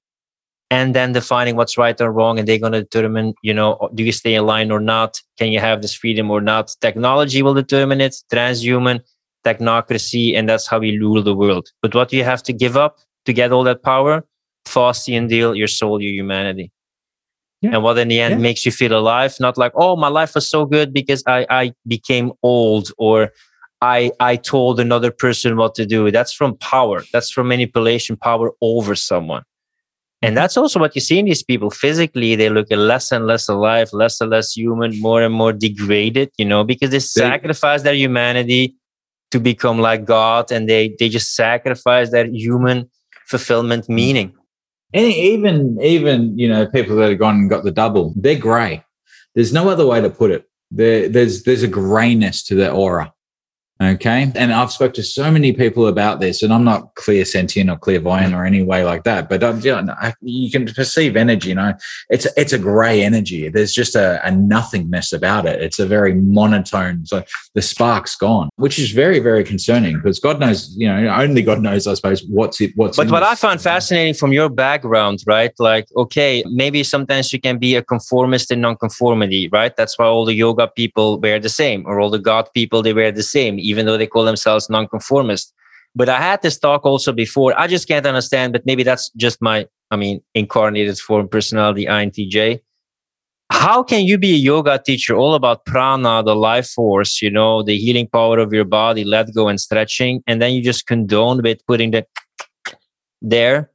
and 0.71 0.95
then 0.95 1.13
defining 1.13 1.57
what's 1.57 1.77
right 1.77 2.01
or 2.01 2.11
wrong. 2.11 2.39
And 2.39 2.49
they're 2.49 2.59
going 2.59 2.73
to 2.73 2.85
determine, 2.85 3.35
you 3.43 3.53
know, 3.53 3.91
do 3.95 4.03
you 4.03 4.13
stay 4.13 4.35
in 4.35 4.47
line 4.47 4.71
or 4.71 4.81
not? 4.81 5.21
Can 5.39 5.53
you 5.53 5.61
have 5.61 5.83
this 5.83 5.93
freedom 5.93 6.31
or 6.31 6.41
not? 6.41 6.75
Technology 6.81 7.43
will 7.43 7.53
determine 7.53 8.01
it, 8.01 8.17
transhuman, 8.33 9.01
technocracy, 9.45 10.35
and 10.35 10.49
that's 10.49 10.67
how 10.67 10.79
we 10.79 10.97
rule 10.97 11.23
the 11.23 11.35
world. 11.35 11.69
But 11.83 11.95
what 11.95 12.09
do 12.09 12.17
you 12.17 12.25
have 12.25 12.43
to 12.45 12.55
give 12.55 12.79
up 12.79 12.97
to 13.27 13.35
get 13.35 13.53
all 13.53 13.65
that 13.65 13.83
power? 13.83 14.25
Faustian 14.65 15.29
deal, 15.29 15.55
your 15.55 15.69
soul, 15.69 16.01
your 16.01 16.13
humanity. 16.13 16.73
Yeah. 17.61 17.75
And 17.75 17.83
what 17.83 17.99
in 17.99 18.09
the 18.09 18.21
end 18.21 18.37
yeah. 18.37 18.41
makes 18.41 18.65
you 18.65 18.73
feel 18.73 18.99
alive, 18.99 19.37
not 19.39 19.59
like, 19.59 19.73
oh, 19.75 19.97
my 19.97 20.09
life 20.09 20.35
was 20.35 20.49
so 20.49 20.65
good 20.65 20.95
because 20.95 21.23
I, 21.27 21.47
I 21.51 21.73
became 21.87 22.33
old 22.43 22.91
or 22.97 23.33
I 23.81 24.11
I 24.21 24.37
told 24.37 24.81
another 24.81 25.11
person 25.11 25.57
what 25.57 25.75
to 25.77 25.87
do. 25.87 26.11
That's 26.11 26.33
from 26.33 26.57
power. 26.59 27.05
That's 27.13 27.31
from 27.31 27.49
manipulation, 27.49 28.17
power 28.17 28.53
over 28.61 28.95
someone. 28.95 29.45
And 30.21 30.37
that's 30.37 30.57
also 30.57 30.81
what 30.81 30.97
you 30.97 31.01
see 31.01 31.21
in 31.21 31.27
these 31.27 31.45
people. 31.45 31.71
Physically, 31.71 32.35
they 32.35 32.51
look 32.51 32.67
less 32.71 33.13
and 33.13 33.27
less 33.27 33.49
alive, 33.49 33.91
less 33.93 34.21
and 34.21 34.31
less 34.31 34.57
human, 34.57 35.01
more 35.01 35.23
and 35.23 35.33
more 35.33 35.53
degraded, 35.53 36.31
you 36.39 36.45
know, 36.45 36.65
because 36.65 36.91
they 36.91 36.99
sacrifice 36.99 37.83
their 37.83 37.95
humanity 37.95 38.75
to 39.31 39.39
become 39.39 39.79
like 39.79 40.05
God 40.05 40.51
and 40.51 40.69
they 40.69 40.97
they 40.99 41.09
just 41.09 41.37
sacrifice 41.37 42.11
their 42.11 42.27
human 42.27 42.91
fulfillment 43.27 43.85
mm. 43.85 43.95
meaning. 43.95 44.35
And 44.93 45.07
even 45.07 45.79
even, 45.81 46.37
you 46.37 46.49
know, 46.49 46.67
people 46.67 46.97
that 46.97 47.11
have 47.11 47.19
gone 47.19 47.37
and 47.37 47.51
got 47.51 47.63
the 47.63 47.71
double, 47.71 48.13
they're 48.17 48.39
grey. 48.39 48.83
There's 49.37 49.53
no 49.53 49.69
other 49.69 49.87
way 49.87 50.01
to 50.01 50.11
put 50.11 50.33
it. 50.33 50.47
There, 50.73 51.09
there's 51.09 51.45
there's 51.45 51.63
a 51.63 51.69
grayness 51.69 52.43
to 52.45 52.57
their 52.57 52.73
aura 52.73 53.13
Okay. 53.81 54.33
And 54.35 54.53
I've 54.53 54.73
spoke 54.73 54.93
to 54.95 55.05
so 55.05 55.31
many 55.31 55.53
people 55.53 55.87
about 55.87 56.19
this, 56.19 56.43
and 56.43 56.53
I'm 56.53 56.65
not 56.65 56.97
clairsentient 56.97 57.73
or 57.73 57.79
clairvoyant 57.79 58.35
or 58.35 58.45
any 58.45 58.61
way 58.61 58.83
like 58.83 59.05
that, 59.05 59.29
but 59.29 59.45
I'm, 59.45 59.61
you, 59.61 59.81
know, 59.81 59.95
you 60.21 60.51
can 60.51 60.67
perceive 60.67 61.15
energy. 61.15 61.51
You 61.51 61.55
know, 61.55 61.75
it's 62.11 62.27
it's 62.37 62.53
a 62.53 62.59
grey 62.59 63.05
energy. 63.05 63.49
There's 63.49 63.73
just 63.73 63.95
a, 63.95 64.21
a, 64.27 64.33
nothingness 64.33 65.13
about 65.13 65.47
it. 65.47 65.63
It's 65.63 65.79
a 65.79 65.87
very 65.87 66.13
monotone. 66.15 67.07
So 67.07 67.23
the 67.55 67.63
spark's 67.63 68.17
gone, 68.17 68.49
which 68.57 68.81
is 68.81 68.91
very 68.91 69.21
very 69.21 69.45
concerning 69.45 69.99
because 69.99 70.19
God 70.19 70.41
knows, 70.41 70.75
you 70.77 70.89
know, 70.89 71.15
only 71.15 71.43
God 71.43 71.63
knows, 71.63 71.87
I 71.87 71.95
suppose, 71.95 72.25
what's 72.25 72.61
it. 72.61 72.73
What's. 72.75 72.97
But 72.97 73.13
what 73.13 73.21
this. 73.21 73.29
I 73.29 73.35
found 73.37 73.61
fascinating 73.61 74.15
from 74.15 74.33
your 74.33 74.49
background, 74.49 75.21
right? 75.25 75.53
Like, 75.61 75.87
okay, 75.97 76.43
maybe 76.51 76.83
sometimes 76.83 77.33
you 77.33 77.41
can 77.41 77.59
be 77.59 77.77
a 77.77 77.83
conformist 77.83 78.51
in 78.51 78.61
nonconformity, 78.61 79.49
right? 79.51 79.75
That's 79.77 79.97
why 79.97 80.07
all 80.07 80.25
the 80.25 80.35
yoga 80.35 80.67
people 80.67 81.21
wear 81.21 81.39
the 81.39 81.49
same, 81.49 81.85
or 81.87 82.01
all 82.01 82.11
the 82.11 82.19
God 82.19 82.49
people 82.55 82.83
they 82.83 82.93
wear 82.93 83.13
the 83.13 83.23
same 83.23 83.68
even 83.69 83.87
though 83.87 83.97
they 83.97 84.07
call 84.07 84.25
themselves 84.25 84.69
nonconformist. 84.71 85.53
But 85.95 86.09
I 86.09 86.21
had 86.21 86.43
this 86.43 86.59
talk 86.59 86.85
also 86.85 87.13
before. 87.13 87.59
I 87.59 87.67
just 87.67 87.89
can't 87.89 88.07
understand, 88.07 88.53
but 88.53 88.65
maybe 88.67 88.83
that's 88.83 89.11
just 89.17 89.41
my, 89.41 89.67
I 89.91 89.97
mean, 89.97 90.21
incarnated 90.35 90.99
form 90.99 91.29
personality, 91.29 91.87
INTJ. 91.87 92.61
How 93.51 93.83
can 93.83 94.05
you 94.05 94.19
be 94.19 94.35
a 94.35 94.37
yoga 94.37 94.81
teacher 94.85 95.17
all 95.17 95.35
about 95.35 95.65
prana, 95.65 96.23
the 96.23 96.37
life 96.37 96.69
force, 96.69 97.23
you 97.23 97.31
know, 97.31 97.63
the 97.63 97.79
healing 97.79 98.07
power 98.07 98.39
of 98.39 98.53
your 98.53 98.67
body, 98.67 99.05
let 99.05 99.35
go 99.35 99.49
and 99.49 99.59
stretching, 99.59 100.23
and 100.27 100.41
then 100.41 100.53
you 100.53 100.63
just 100.63 100.87
condone 100.87 101.43
with 101.43 101.65
putting 101.67 101.91
the 101.91 102.07
there 103.23 103.71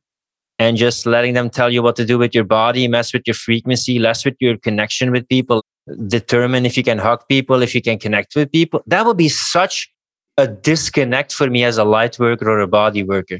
and 0.59 0.77
just 0.77 1.05
letting 1.05 1.33
them 1.33 1.49
tell 1.49 1.71
you 1.71 1.81
what 1.81 1.95
to 1.95 2.05
do 2.05 2.17
with 2.17 2.35
your 2.35 2.43
body, 2.43 2.87
mess 2.87 3.13
with 3.13 3.23
your 3.25 3.33
frequency, 3.33 3.97
less 3.97 4.23
with 4.23 4.35
your 4.39 4.57
connection 4.57 5.11
with 5.11 5.27
people, 5.27 5.65
determine 6.07 6.65
if 6.65 6.77
you 6.77 6.83
can 6.83 6.97
hug 6.97 7.23
people, 7.27 7.61
if 7.61 7.75
you 7.75 7.81
can 7.81 7.99
connect 7.99 8.35
with 8.35 8.51
people. 8.51 8.83
That 8.87 9.05
would 9.05 9.17
be 9.17 9.29
such 9.29 9.91
a 10.37 10.47
disconnect 10.47 11.33
for 11.33 11.49
me 11.49 11.63
as 11.63 11.77
a 11.77 11.83
light 11.83 12.17
worker 12.19 12.49
or 12.49 12.59
a 12.59 12.67
body 12.67 13.03
worker. 13.03 13.39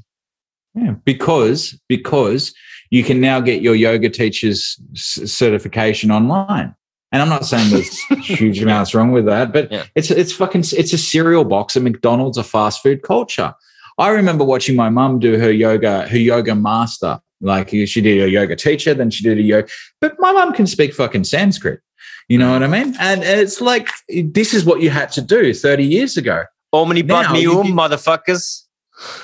Yeah, 0.75 0.95
because 1.05 1.79
because 1.87 2.53
you 2.89 3.03
can 3.03 3.21
now 3.21 3.39
get 3.39 3.61
your 3.61 3.75
yoga 3.75 4.09
teacher's 4.09 4.79
certification 4.95 6.11
online. 6.11 6.75
And 7.11 7.21
I'm 7.21 7.29
not 7.29 7.45
saying 7.45 7.69
there's 7.69 7.99
huge 8.25 8.61
amounts 8.61 8.95
wrong 8.95 9.11
with 9.11 9.25
that, 9.25 9.53
but 9.53 9.71
yeah. 9.71 9.85
it's 9.95 10.09
it's 10.09 10.33
fucking 10.33 10.61
it's 10.61 10.93
a 10.93 10.97
cereal 10.97 11.45
box 11.45 11.77
at 11.77 11.83
McDonald's, 11.83 12.37
a 12.37 12.43
fast 12.43 12.81
food 12.81 13.03
culture. 13.03 13.53
I 13.99 14.09
remember 14.09 14.43
watching 14.43 14.75
my 14.75 14.89
mum 14.89 15.19
do 15.19 15.37
her 15.37 15.51
yoga, 15.51 16.07
her 16.07 16.17
yoga 16.17 16.55
master. 16.55 17.19
Like 17.41 17.69
she 17.69 18.01
did 18.01 18.23
a 18.23 18.29
yoga 18.29 18.55
teacher, 18.55 18.93
then 18.93 19.11
she 19.11 19.21
did 19.21 19.37
a 19.37 19.41
yoga. 19.41 19.67
But 19.99 20.15
my 20.19 20.31
mum 20.31 20.53
can 20.53 20.65
speak 20.65 20.93
fucking 20.93 21.25
Sanskrit. 21.25 21.81
You 22.27 22.37
know 22.37 22.51
what 22.51 22.63
I 22.63 22.67
mean? 22.67 22.95
And 22.99 23.23
it's 23.23 23.61
like 23.61 23.89
this 24.07 24.53
is 24.53 24.65
what 24.65 24.81
you 24.81 24.89
had 24.89 25.11
to 25.13 25.21
do 25.21 25.53
30 25.53 25.83
years 25.83 26.17
ago. 26.17 26.45
Omni 26.71 27.03
Padme 27.03 27.35
Um, 27.35 27.67
motherfuckers. 27.67 28.63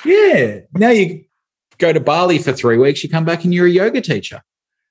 Yeah. 0.05 0.59
Now 0.73 0.89
you 0.89 1.25
go 1.77 1.93
to 1.93 1.99
Bali 1.99 2.37
for 2.37 2.51
three 2.51 2.77
weeks, 2.77 3.03
you 3.03 3.09
come 3.09 3.25
back 3.25 3.43
and 3.43 3.53
you're 3.53 3.65
a 3.65 3.71
yoga 3.71 4.01
teacher. 4.01 4.41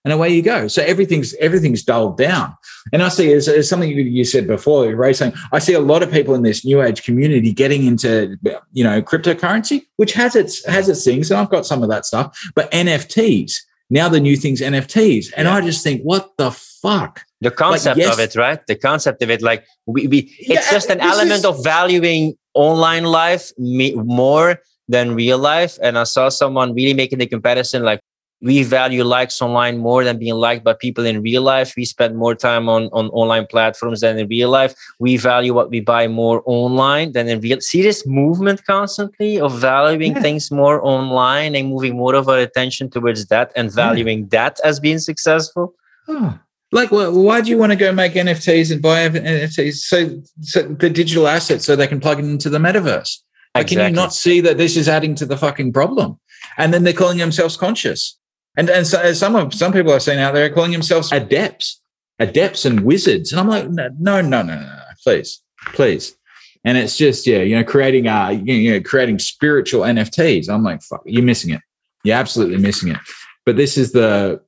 And 0.04 0.12
away 0.12 0.30
you 0.30 0.42
go. 0.42 0.68
So 0.68 0.82
everything's 0.84 1.34
everything's 1.34 1.82
dulled 1.82 2.16
down. 2.16 2.56
And 2.92 3.02
I 3.02 3.08
see 3.08 3.32
as, 3.32 3.46
as 3.46 3.68
something 3.68 3.90
you 3.90 4.24
said 4.24 4.46
before, 4.46 4.86
Ray 4.94 5.12
saying, 5.12 5.34
I 5.52 5.58
see 5.58 5.74
a 5.74 5.80
lot 5.80 6.02
of 6.02 6.10
people 6.10 6.34
in 6.34 6.42
this 6.42 6.64
new 6.64 6.80
age 6.80 7.02
community 7.02 7.52
getting 7.52 7.84
into 7.84 8.38
you 8.72 8.84
know 8.84 9.02
cryptocurrency, 9.02 9.82
which 9.96 10.14
has 10.14 10.34
its 10.34 10.64
has 10.66 10.88
its 10.88 11.04
things. 11.04 11.30
And 11.30 11.38
I've 11.38 11.50
got 11.50 11.66
some 11.66 11.82
of 11.82 11.90
that 11.90 12.06
stuff, 12.06 12.38
but 12.54 12.70
NFTs. 12.70 13.56
Now 13.90 14.08
the 14.08 14.20
new 14.20 14.36
thing's 14.36 14.60
NFTs. 14.60 15.32
And 15.36 15.46
yeah. 15.46 15.54
I 15.54 15.60
just 15.62 15.82
think, 15.82 16.02
what 16.02 16.36
the 16.38 16.52
fuck? 16.52 17.24
The 17.40 17.50
concept 17.50 17.98
like, 17.98 18.06
yes, 18.06 18.14
of 18.14 18.20
it, 18.20 18.34
right? 18.36 18.60
The 18.66 18.74
concept 18.74 19.22
of 19.22 19.30
it, 19.30 19.42
like 19.42 19.64
we, 19.86 20.06
we 20.08 20.18
it's 20.38 20.48
yeah, 20.48 20.70
just 20.70 20.90
an 20.90 21.00
element 21.00 21.40
is, 21.40 21.44
of 21.44 21.62
valuing 21.62 22.36
online 22.54 23.04
life 23.04 23.52
more 23.58 24.60
than 24.88 25.14
real 25.14 25.38
life. 25.38 25.78
And 25.80 25.96
I 25.96 26.04
saw 26.04 26.30
someone 26.30 26.74
really 26.74 26.94
making 26.94 27.18
the 27.18 27.26
comparison 27.26 27.84
like 27.84 28.00
we 28.40 28.62
value 28.62 29.02
likes 29.02 29.42
online 29.42 29.78
more 29.78 30.04
than 30.04 30.18
being 30.18 30.34
liked 30.34 30.64
by 30.64 30.72
people 30.72 31.04
in 31.04 31.22
real 31.22 31.42
life. 31.42 31.74
We 31.76 31.84
spend 31.84 32.16
more 32.16 32.34
time 32.34 32.68
on, 32.68 32.88
on 32.92 33.08
online 33.08 33.46
platforms 33.46 34.00
than 34.00 34.18
in 34.18 34.28
real 34.28 34.48
life. 34.48 34.74
We 35.00 35.16
value 35.16 35.54
what 35.54 35.70
we 35.70 35.80
buy 35.80 36.06
more 36.06 36.42
online 36.46 37.12
than 37.12 37.28
in 37.28 37.40
real. 37.40 37.60
See 37.60 37.82
this 37.82 38.06
movement 38.06 38.64
constantly 38.64 39.40
of 39.40 39.58
valuing 39.58 40.14
yeah. 40.14 40.22
things 40.22 40.50
more 40.50 40.84
online 40.84 41.56
and 41.56 41.68
moving 41.68 41.96
more 41.96 42.14
of 42.14 42.28
our 42.28 42.38
attention 42.38 42.90
towards 42.90 43.26
that 43.26 43.50
and 43.56 43.72
valuing 43.72 44.20
yeah. 44.20 44.26
that 44.30 44.60
as 44.64 44.78
being 44.78 44.98
successful. 44.98 45.74
Oh. 46.06 46.38
Like, 46.70 46.90
well, 46.90 47.12
why 47.12 47.40
do 47.40 47.50
you 47.50 47.56
want 47.56 47.72
to 47.72 47.76
go 47.76 47.92
make 47.92 48.12
NFTs 48.12 48.70
and 48.70 48.82
buy 48.82 49.08
NFTs? 49.08 49.76
So, 49.76 50.22
so 50.42 50.62
the 50.62 50.90
digital 50.90 51.26
assets 51.26 51.64
so 51.64 51.74
they 51.74 51.86
can 51.86 52.00
plug 52.00 52.18
it 52.18 52.26
into 52.26 52.50
the 52.50 52.58
metaverse. 52.58 53.18
Like, 53.54 53.64
exactly. 53.64 53.76
Can 53.76 53.88
you 53.88 53.96
not 53.96 54.12
see 54.12 54.40
that 54.42 54.58
this 54.58 54.76
is 54.76 54.88
adding 54.88 55.14
to 55.16 55.26
the 55.26 55.36
fucking 55.36 55.72
problem? 55.72 56.20
And 56.58 56.74
then 56.74 56.84
they're 56.84 56.92
calling 56.92 57.18
themselves 57.18 57.56
conscious. 57.56 58.18
And 58.56 58.68
and 58.68 58.86
so 58.86 59.12
some 59.12 59.36
of 59.36 59.54
some 59.54 59.72
people 59.72 59.92
I've 59.92 60.02
seen 60.02 60.18
out 60.18 60.34
there 60.34 60.46
are 60.46 60.54
calling 60.54 60.72
themselves 60.72 61.12
adepts, 61.12 61.80
adepts 62.18 62.64
and 62.64 62.80
wizards. 62.80 63.32
And 63.32 63.40
I'm 63.40 63.48
like, 63.48 63.70
no, 63.70 63.88
no, 63.98 64.20
no, 64.20 64.42
no, 64.42 64.60
no, 64.60 64.78
please, 65.02 65.40
please. 65.74 66.16
And 66.64 66.76
it's 66.76 66.96
just 66.96 67.26
yeah, 67.26 67.38
you 67.38 67.54
know, 67.54 67.64
creating 67.64 68.08
uh, 68.08 68.30
you 68.30 68.72
know, 68.72 68.80
creating 68.80 69.20
spiritual 69.20 69.82
NFTs. 69.82 70.50
I'm 70.50 70.64
like, 70.64 70.82
fuck, 70.82 71.02
you're 71.06 71.22
missing 71.22 71.54
it. 71.54 71.60
You're 72.04 72.16
absolutely 72.16 72.58
missing 72.58 72.90
it. 72.90 72.98
But 73.46 73.56
this 73.56 73.78
is 73.78 73.92
the 73.92 74.42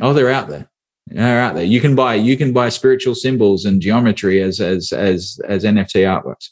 oh, 0.00 0.14
they're 0.14 0.30
out 0.30 0.48
there. 0.48 0.70
They're 1.06 1.40
out 1.40 1.54
there. 1.54 1.64
You 1.64 1.80
can 1.80 1.94
buy 1.94 2.14
you 2.14 2.36
can 2.36 2.52
buy 2.52 2.68
spiritual 2.70 3.14
symbols 3.14 3.64
and 3.64 3.80
geometry 3.80 4.42
as 4.42 4.60
as 4.60 4.92
as 4.92 5.38
as 5.46 5.64
NFT 5.64 6.02
artworks. 6.02 6.48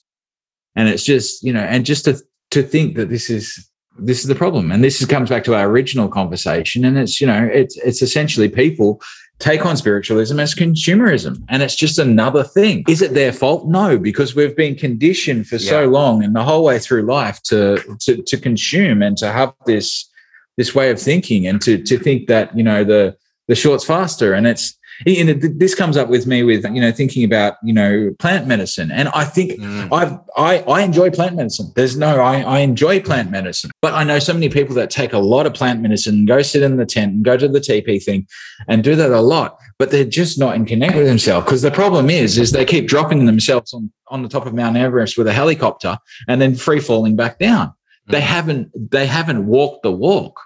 And 0.74 0.88
it's 0.88 1.05
just, 1.05 1.42
you 1.42 1.53
know, 1.53 1.61
and 1.61 1.84
just 1.84 2.05
to 2.05 2.18
to 2.50 2.62
think 2.62 2.96
that 2.96 3.09
this 3.09 3.30
is 3.30 3.68
this 3.98 4.20
is 4.20 4.26
the 4.26 4.34
problem 4.34 4.72
and 4.72 4.82
this 4.82 5.00
is, 5.00 5.07
comes 5.07 5.28
back 5.28 5.44
to 5.44 5.55
our 5.55 5.68
original 5.68 6.09
conversation 6.09 6.84
and 6.84 6.96
it's 6.96 7.20
you 7.20 7.26
know 7.26 7.48
it's 7.53 7.76
it's 7.78 8.00
essentially 8.00 8.48
people 8.48 9.00
take 9.38 9.66
on 9.66 9.76
spiritualism 9.76 10.40
as 10.40 10.55
consumerism 10.55 11.42
and 11.48 11.62
it's 11.62 11.74
just 11.74 11.98
another 11.98 12.42
thing 12.42 12.84
is 12.88 13.03
it 13.03 13.12
their 13.12 13.32
fault 13.32 13.68
no 13.68 13.98
because 13.98 14.34
we've 14.34 14.57
been 14.57 14.74
conditioned 14.74 15.46
for 15.46 15.57
yeah. 15.57 15.70
so 15.70 15.86
long 15.86 16.22
and 16.22 16.34
the 16.34 16.42
whole 16.42 16.64
way 16.64 16.78
through 16.78 17.03
life 17.03 17.42
to, 17.42 17.78
to 18.00 18.22
to 18.22 18.38
consume 18.38 19.03
and 19.03 19.18
to 19.18 19.30
have 19.30 19.53
this 19.66 20.09
this 20.57 20.74
way 20.74 20.90
of 20.90 20.98
thinking 20.98 21.46
and 21.46 21.61
to 21.61 21.82
to 21.82 21.98
think 21.98 22.28
that 22.28 22.57
you 22.57 22.62
know 22.62 22.84
the 22.84 23.14
the 23.49 23.55
short's 23.55 23.84
faster. 23.84 24.34
And 24.34 24.47
it's 24.47 24.78
you 25.07 25.24
know, 25.24 25.32
this 25.32 25.74
comes 25.74 25.97
up 25.97 26.09
with 26.09 26.26
me 26.26 26.43
with 26.43 26.64
you 26.64 26.80
know 26.80 26.93
thinking 26.93 27.24
about 27.24 27.55
you 27.62 27.72
know 27.72 28.14
plant 28.18 28.47
medicine. 28.47 28.93
And 28.93 29.09
i 29.09 29.24
think 29.24 29.53
mm. 29.53 29.88
i 29.90 30.18
i 30.36 30.59
i 30.70 30.82
enjoy 30.82 31.11
plant 31.11 31.36
medicine. 31.36 31.72
There's 31.74 31.97
no 31.97 32.20
I, 32.20 32.43
I 32.43 32.59
enjoy 32.61 33.01
plant 33.01 33.30
medicine. 33.30 33.70
But 33.80 33.95
i 33.95 34.05
know 34.05 34.18
so 34.18 34.32
many 34.32 34.49
people 34.49 34.74
that 34.76 34.90
take 34.90 35.12
a 35.12 35.18
lot 35.18 35.47
of 35.47 35.55
plant 35.55 35.80
medicine 35.80 36.24
go 36.26 36.43
sit 36.43 36.62
in 36.62 36.76
the 36.76 36.86
tent 36.86 37.12
and 37.14 37.24
go 37.24 37.36
to 37.36 37.49
the 37.49 37.59
tp 37.59 38.03
thing 38.03 38.26
and 38.68 38.84
do 38.84 38.95
that 38.97 39.11
a 39.11 39.20
lot 39.20 39.59
but 39.78 39.90
they're 39.90 40.05
just 40.05 40.38
not 40.38 40.55
in 40.55 40.64
connect 40.64 40.95
with 40.95 41.07
themselves. 41.07 41.45
Because 41.45 41.62
the 41.62 41.70
problem 41.70 42.09
is 42.09 42.38
is 42.38 42.53
they 42.53 42.64
keep 42.64 42.86
dropping 42.86 43.26
themselves 43.26 43.74
on 43.74 43.90
on 44.09 44.22
the 44.22 44.28
top 44.28 44.47
of 44.47 44.55
mount 44.55 44.76
everest 44.76 45.18
with 45.18 45.26
a 45.26 45.32
helicopter 45.32 45.99
and 46.28 46.40
then 46.40 46.55
free 46.55 46.80
falling 46.80 47.16
back 47.16 47.38
down. 47.38 47.68
Mm. 48.09 48.12
they 48.12 48.20
haven't 48.20 48.90
they 48.90 49.07
haven't 49.07 49.47
walked 49.47 49.82
the 49.82 49.93
walk 49.93 50.40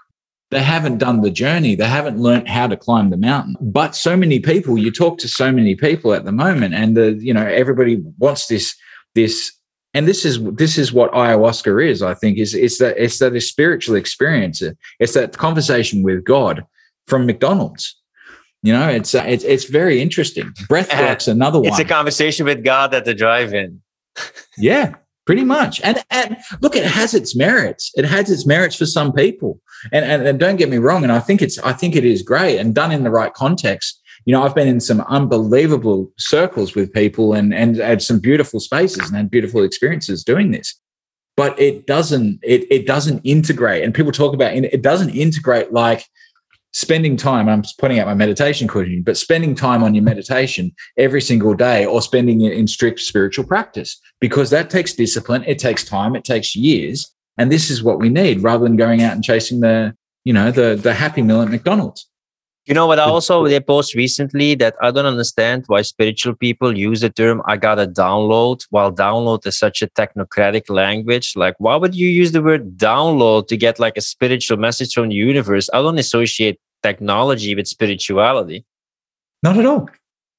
they 0.49 0.63
haven't 0.63 0.97
done 0.97 1.21
the 1.21 1.31
journey. 1.31 1.75
They 1.75 1.87
haven't 1.87 2.19
learned 2.19 2.47
how 2.47 2.67
to 2.67 2.77
climb 2.77 3.09
the 3.09 3.17
mountain. 3.17 3.55
But 3.59 3.95
so 3.95 4.15
many 4.15 4.39
people, 4.39 4.77
you 4.77 4.91
talk 4.91 5.17
to 5.19 5.27
so 5.27 5.51
many 5.51 5.75
people 5.75 6.13
at 6.13 6.23
the 6.23 6.31
moment, 6.31 6.73
and 6.73 6.95
the 6.95 7.13
you 7.13 7.33
know 7.33 7.45
everybody 7.45 8.01
wants 8.17 8.47
this 8.47 8.75
this. 9.15 9.53
And 9.93 10.07
this 10.07 10.25
is 10.25 10.43
this 10.53 10.77
is 10.77 10.93
what 10.93 11.11
ayahuasca 11.13 11.89
is. 11.89 12.01
I 12.01 12.13
think 12.13 12.37
is 12.37 12.53
it's 12.53 12.77
that 12.77 12.97
it's 12.97 13.19
that 13.19 13.35
a 13.35 13.41
spiritual 13.41 13.95
experience. 13.95 14.61
It's 14.99 15.13
that 15.13 15.37
conversation 15.37 16.03
with 16.03 16.23
God 16.23 16.65
from 17.07 17.25
McDonald's. 17.25 17.95
You 18.63 18.73
know, 18.73 18.89
it's 18.89 19.15
uh, 19.15 19.23
it's 19.27 19.43
it's 19.43 19.65
very 19.65 20.01
interesting. 20.01 20.51
Breathwork's 20.69 21.27
another 21.37 21.59
one. 21.59 21.69
It's 21.69 21.79
a 21.79 21.85
conversation 21.85 22.45
with 22.45 22.63
God 22.63 22.93
at 22.93 23.05
the 23.05 23.13
drive-in. 23.13 23.81
yeah, 24.57 24.95
pretty 25.27 25.43
much. 25.43 25.79
And 25.81 26.03
and 26.09 26.37
look, 26.61 26.75
it 26.75 26.85
has 26.85 27.13
its 27.13 27.35
merits. 27.35 27.91
It 27.95 28.05
has 28.05 28.31
its 28.31 28.47
merits 28.47 28.75
for 28.75 28.87
some 28.87 29.13
people. 29.13 29.61
And, 29.91 30.03
and, 30.03 30.25
and 30.25 30.39
don't 30.39 30.55
get 30.55 30.69
me 30.69 30.77
wrong. 30.77 31.03
And 31.03 31.11
I 31.11 31.19
think 31.19 31.43
it's 31.43 31.59
I 31.59 31.73
think 31.73 31.95
it 31.95 32.03
is 32.03 32.23
great 32.23 32.57
and 32.57 32.73
done 32.73 32.91
in 32.91 33.03
the 33.03 33.11
right 33.11 33.33
context. 33.33 34.01
You 34.25 34.33
know, 34.33 34.43
I've 34.43 34.55
been 34.55 34.67
in 34.67 34.79
some 34.79 35.01
unbelievable 35.01 36.11
circles 36.17 36.73
with 36.73 36.91
people 36.91 37.33
and 37.33 37.53
and 37.53 37.75
had 37.75 38.01
some 38.01 38.19
beautiful 38.19 38.59
spaces 38.59 39.07
and 39.07 39.15
had 39.15 39.29
beautiful 39.29 39.63
experiences 39.63 40.23
doing 40.23 40.49
this. 40.51 40.73
But 41.35 41.59
it 41.59 41.85
doesn't 41.85 42.39
it 42.41 42.65
it 42.71 42.87
doesn't 42.87 43.21
integrate. 43.23 43.83
And 43.83 43.93
people 43.93 44.11
talk 44.11 44.33
about 44.33 44.55
it 44.55 44.81
doesn't 44.81 45.11
integrate 45.11 45.71
like 45.71 46.05
spending 46.77 47.17
time, 47.17 47.49
I'm 47.49 47.63
putting 47.79 47.97
out 47.97 48.05
my 48.05 48.13
meditation 48.13 48.67
cushion, 48.67 49.01
but 49.01 49.17
spending 49.17 49.55
time 49.55 49.83
on 49.83 49.95
your 49.95 50.03
meditation 50.03 50.71
every 50.95 51.21
single 51.21 51.55
day 51.55 51.87
or 51.87 52.03
spending 52.03 52.41
it 52.41 52.53
in 52.53 52.67
strict 52.67 52.99
spiritual 52.99 53.45
practice, 53.45 53.99
because 54.21 54.51
that 54.51 54.69
takes 54.69 54.93
discipline, 54.93 55.43
it 55.47 55.57
takes 55.57 55.83
time, 55.83 56.15
it 56.15 56.23
takes 56.23 56.55
years. 56.55 57.11
And 57.39 57.51
this 57.51 57.71
is 57.71 57.81
what 57.81 57.99
we 57.99 58.09
need 58.09 58.43
rather 58.43 58.63
than 58.63 58.75
going 58.75 59.01
out 59.01 59.15
and 59.15 59.23
chasing 59.23 59.61
the, 59.61 59.95
you 60.23 60.33
know, 60.33 60.51
the 60.51 60.75
the 60.75 60.93
happy 60.93 61.23
meal 61.23 61.41
at 61.41 61.49
McDonald's. 61.49 62.07
You 62.67 62.73
know 62.73 62.85
what? 62.85 62.99
I 62.99 63.03
also 63.03 63.47
they 63.47 63.61
post 63.61 63.95
recently 63.95 64.53
that 64.55 64.75
I 64.81 64.91
don't 64.91 65.05
understand 65.05 65.63
why 65.67 65.81
spiritual 65.83 66.35
people 66.35 66.77
use 66.77 66.99
the 66.99 67.09
term 67.09 67.41
"I 67.47 67.55
gotta 67.57 67.87
download," 67.87 68.65
while 68.69 68.91
download 68.91 69.47
is 69.47 69.57
such 69.57 69.81
a 69.81 69.87
technocratic 69.87 70.69
language. 70.69 71.33
Like, 71.35 71.55
why 71.59 71.75
would 71.77 71.95
you 71.95 72.09
use 72.09 72.33
the 72.33 72.43
word 72.43 72.77
download 72.77 73.47
to 73.47 73.57
get 73.57 73.79
like 73.79 73.97
a 73.97 74.01
spiritual 74.01 74.57
message 74.57 74.93
from 74.93 75.09
the 75.09 75.15
universe? 75.15 75.69
I 75.73 75.81
don't 75.81 75.97
associate 75.97 76.59
technology 76.83 77.55
with 77.55 77.67
spirituality. 77.67 78.65
Not 79.43 79.57
at 79.57 79.65
all. 79.65 79.89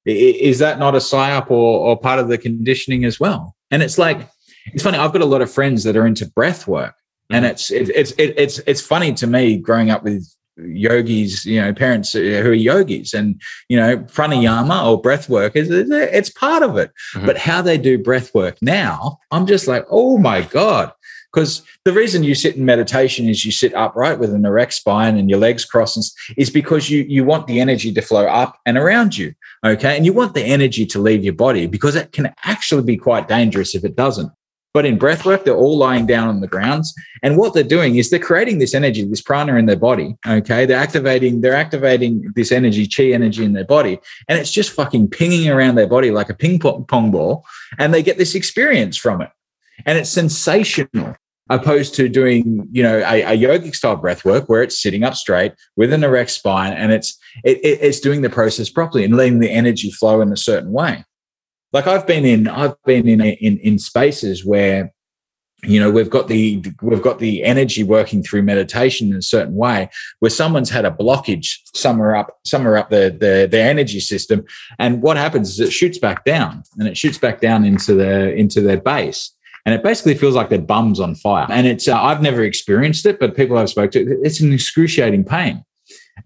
Is 0.04 0.58
that 0.60 0.78
not 0.78 0.94
a 0.94 0.98
psyop 0.98 1.50
or, 1.50 1.88
or 1.88 1.98
part 1.98 2.18
of 2.18 2.28
the 2.28 2.38
conditioning 2.38 3.04
as 3.04 3.20
well? 3.20 3.54
And 3.70 3.82
it's 3.82 3.98
like, 3.98 4.28
it's 4.72 4.82
funny. 4.82 4.98
I've 4.98 5.12
got 5.12 5.22
a 5.22 5.26
lot 5.26 5.42
of 5.42 5.50
friends 5.50 5.84
that 5.84 5.96
are 5.96 6.06
into 6.06 6.26
breath 6.26 6.66
work, 6.66 6.94
and 7.30 7.44
mm-hmm. 7.44 7.52
it's 7.52 7.70
it, 7.70 7.88
it's 7.90 8.10
it, 8.12 8.34
it's 8.36 8.58
it's 8.66 8.80
funny 8.80 9.14
to 9.14 9.26
me 9.26 9.56
growing 9.56 9.90
up 9.90 10.04
with 10.04 10.26
yogis, 10.58 11.44
you 11.46 11.60
know, 11.60 11.72
parents 11.72 12.12
who 12.12 12.20
are 12.20 12.52
yogis 12.52 13.14
and, 13.14 13.40
you 13.68 13.76
know, 13.76 13.96
pranayama 13.98 14.84
or 14.84 15.00
breath 15.00 15.28
work 15.28 15.54
is 15.56 15.68
it's 15.70 16.30
part 16.30 16.62
of 16.62 16.76
it. 16.76 16.90
Mm-hmm. 17.14 17.26
But 17.26 17.38
how 17.38 17.62
they 17.62 17.78
do 17.78 17.98
breath 17.98 18.34
work 18.34 18.58
now, 18.60 19.18
I'm 19.30 19.46
just 19.46 19.68
like, 19.68 19.86
oh 19.90 20.18
my 20.18 20.42
God. 20.42 20.92
Because 21.32 21.62
the 21.84 21.92
reason 21.92 22.22
you 22.22 22.34
sit 22.34 22.56
in 22.56 22.64
meditation 22.64 23.28
is 23.28 23.44
you 23.44 23.52
sit 23.52 23.74
upright 23.74 24.18
with 24.18 24.32
an 24.32 24.46
erect 24.46 24.72
spine 24.72 25.18
and 25.18 25.28
your 25.28 25.38
legs 25.38 25.64
crossed 25.64 25.88
is 26.36 26.50
because 26.50 26.90
you 26.90 27.04
you 27.08 27.24
want 27.24 27.46
the 27.46 27.60
energy 27.60 27.92
to 27.92 28.02
flow 28.02 28.26
up 28.26 28.58
and 28.64 28.78
around 28.78 29.16
you. 29.16 29.34
Okay. 29.64 29.96
And 29.96 30.06
you 30.06 30.12
want 30.12 30.34
the 30.34 30.44
energy 30.44 30.86
to 30.86 30.98
leave 30.98 31.24
your 31.24 31.34
body 31.34 31.66
because 31.66 31.96
it 31.96 32.12
can 32.12 32.32
actually 32.44 32.82
be 32.82 32.96
quite 32.96 33.28
dangerous 33.28 33.74
if 33.74 33.84
it 33.84 33.96
doesn't. 33.96 34.30
But 34.74 34.84
in 34.84 34.98
breath 34.98 35.24
work, 35.24 35.44
they're 35.44 35.56
all 35.56 35.78
lying 35.78 36.06
down 36.06 36.28
on 36.28 36.40
the 36.40 36.46
grounds. 36.46 36.94
And 37.22 37.36
what 37.36 37.54
they're 37.54 37.62
doing 37.62 37.96
is 37.96 38.10
they're 38.10 38.20
creating 38.20 38.58
this 38.58 38.74
energy, 38.74 39.02
this 39.02 39.22
prana 39.22 39.56
in 39.56 39.66
their 39.66 39.76
body. 39.76 40.16
Okay. 40.26 40.66
They're 40.66 40.78
activating, 40.78 41.40
they're 41.40 41.54
activating 41.54 42.32
this 42.36 42.52
energy, 42.52 42.86
chi 42.86 43.04
energy 43.04 43.44
in 43.44 43.54
their 43.54 43.64
body. 43.64 43.98
And 44.28 44.38
it's 44.38 44.52
just 44.52 44.70
fucking 44.70 45.08
pinging 45.08 45.48
around 45.48 45.74
their 45.74 45.86
body 45.86 46.10
like 46.10 46.28
a 46.28 46.34
ping 46.34 46.58
pong 46.58 47.10
ball. 47.10 47.44
And 47.78 47.92
they 47.92 48.02
get 48.02 48.18
this 48.18 48.34
experience 48.34 48.96
from 48.96 49.22
it. 49.22 49.30
And 49.86 49.98
it's 49.98 50.10
sensational 50.10 51.16
opposed 51.50 51.94
to 51.94 52.08
doing, 52.08 52.68
you 52.70 52.82
know, 52.82 52.98
a, 52.98 53.22
a 53.22 53.36
yogic 53.36 53.74
style 53.74 53.96
breath 53.96 54.24
work 54.24 54.48
where 54.48 54.62
it's 54.62 54.80
sitting 54.80 55.04
up 55.04 55.14
straight 55.14 55.52
with 55.76 55.92
an 55.92 56.04
erect 56.04 56.30
spine 56.30 56.72
and 56.72 56.92
it's 56.92 57.18
it, 57.44 57.58
it, 57.58 57.78
it's 57.80 58.00
doing 58.00 58.22
the 58.22 58.30
process 58.30 58.68
properly 58.68 59.04
and 59.04 59.16
letting 59.16 59.40
the 59.40 59.50
energy 59.50 59.90
flow 59.90 60.20
in 60.20 60.32
a 60.32 60.36
certain 60.36 60.72
way. 60.72 61.04
Like 61.72 61.86
I've 61.86 62.06
been 62.06 62.24
in 62.24 62.48
I've 62.48 62.80
been 62.84 63.08
in 63.08 63.20
in 63.20 63.58
in 63.58 63.78
spaces 63.78 64.44
where 64.44 64.92
you 65.64 65.80
know 65.80 65.90
we've 65.90 66.10
got 66.10 66.28
the 66.28 66.62
we've 66.82 67.02
got 67.02 67.18
the 67.18 67.42
energy 67.44 67.82
working 67.82 68.22
through 68.22 68.42
meditation 68.42 69.10
in 69.10 69.16
a 69.16 69.22
certain 69.22 69.54
way 69.54 69.90
where 70.20 70.30
someone's 70.30 70.70
had 70.70 70.84
a 70.84 70.90
blockage 70.90 71.58
somewhere 71.74 72.14
up 72.14 72.38
somewhere 72.44 72.76
up 72.76 72.90
the 72.90 73.16
the, 73.18 73.48
the 73.50 73.60
energy 73.60 74.00
system. 74.00 74.44
And 74.78 75.02
what 75.02 75.16
happens 75.16 75.50
is 75.50 75.60
it 75.60 75.72
shoots 75.72 75.98
back 75.98 76.24
down 76.24 76.62
and 76.78 76.88
it 76.88 76.96
shoots 76.96 77.18
back 77.18 77.40
down 77.40 77.64
into 77.64 77.94
the 77.94 78.34
into 78.34 78.60
their 78.60 78.80
base 78.80 79.34
and 79.64 79.74
it 79.74 79.82
basically 79.82 80.14
feels 80.14 80.34
like 80.34 80.48
their 80.48 80.60
bums 80.60 81.00
on 81.00 81.14
fire. 81.14 81.46
And 81.50 81.66
it's 81.66 81.88
uh, 81.88 82.00
i've 82.00 82.22
never 82.22 82.42
experienced 82.42 83.06
it 83.06 83.18
but 83.18 83.36
people 83.36 83.56
i've 83.58 83.70
spoke 83.70 83.90
to 83.92 84.20
it's 84.22 84.40
an 84.40 84.52
excruciating 84.52 85.24
pain. 85.24 85.64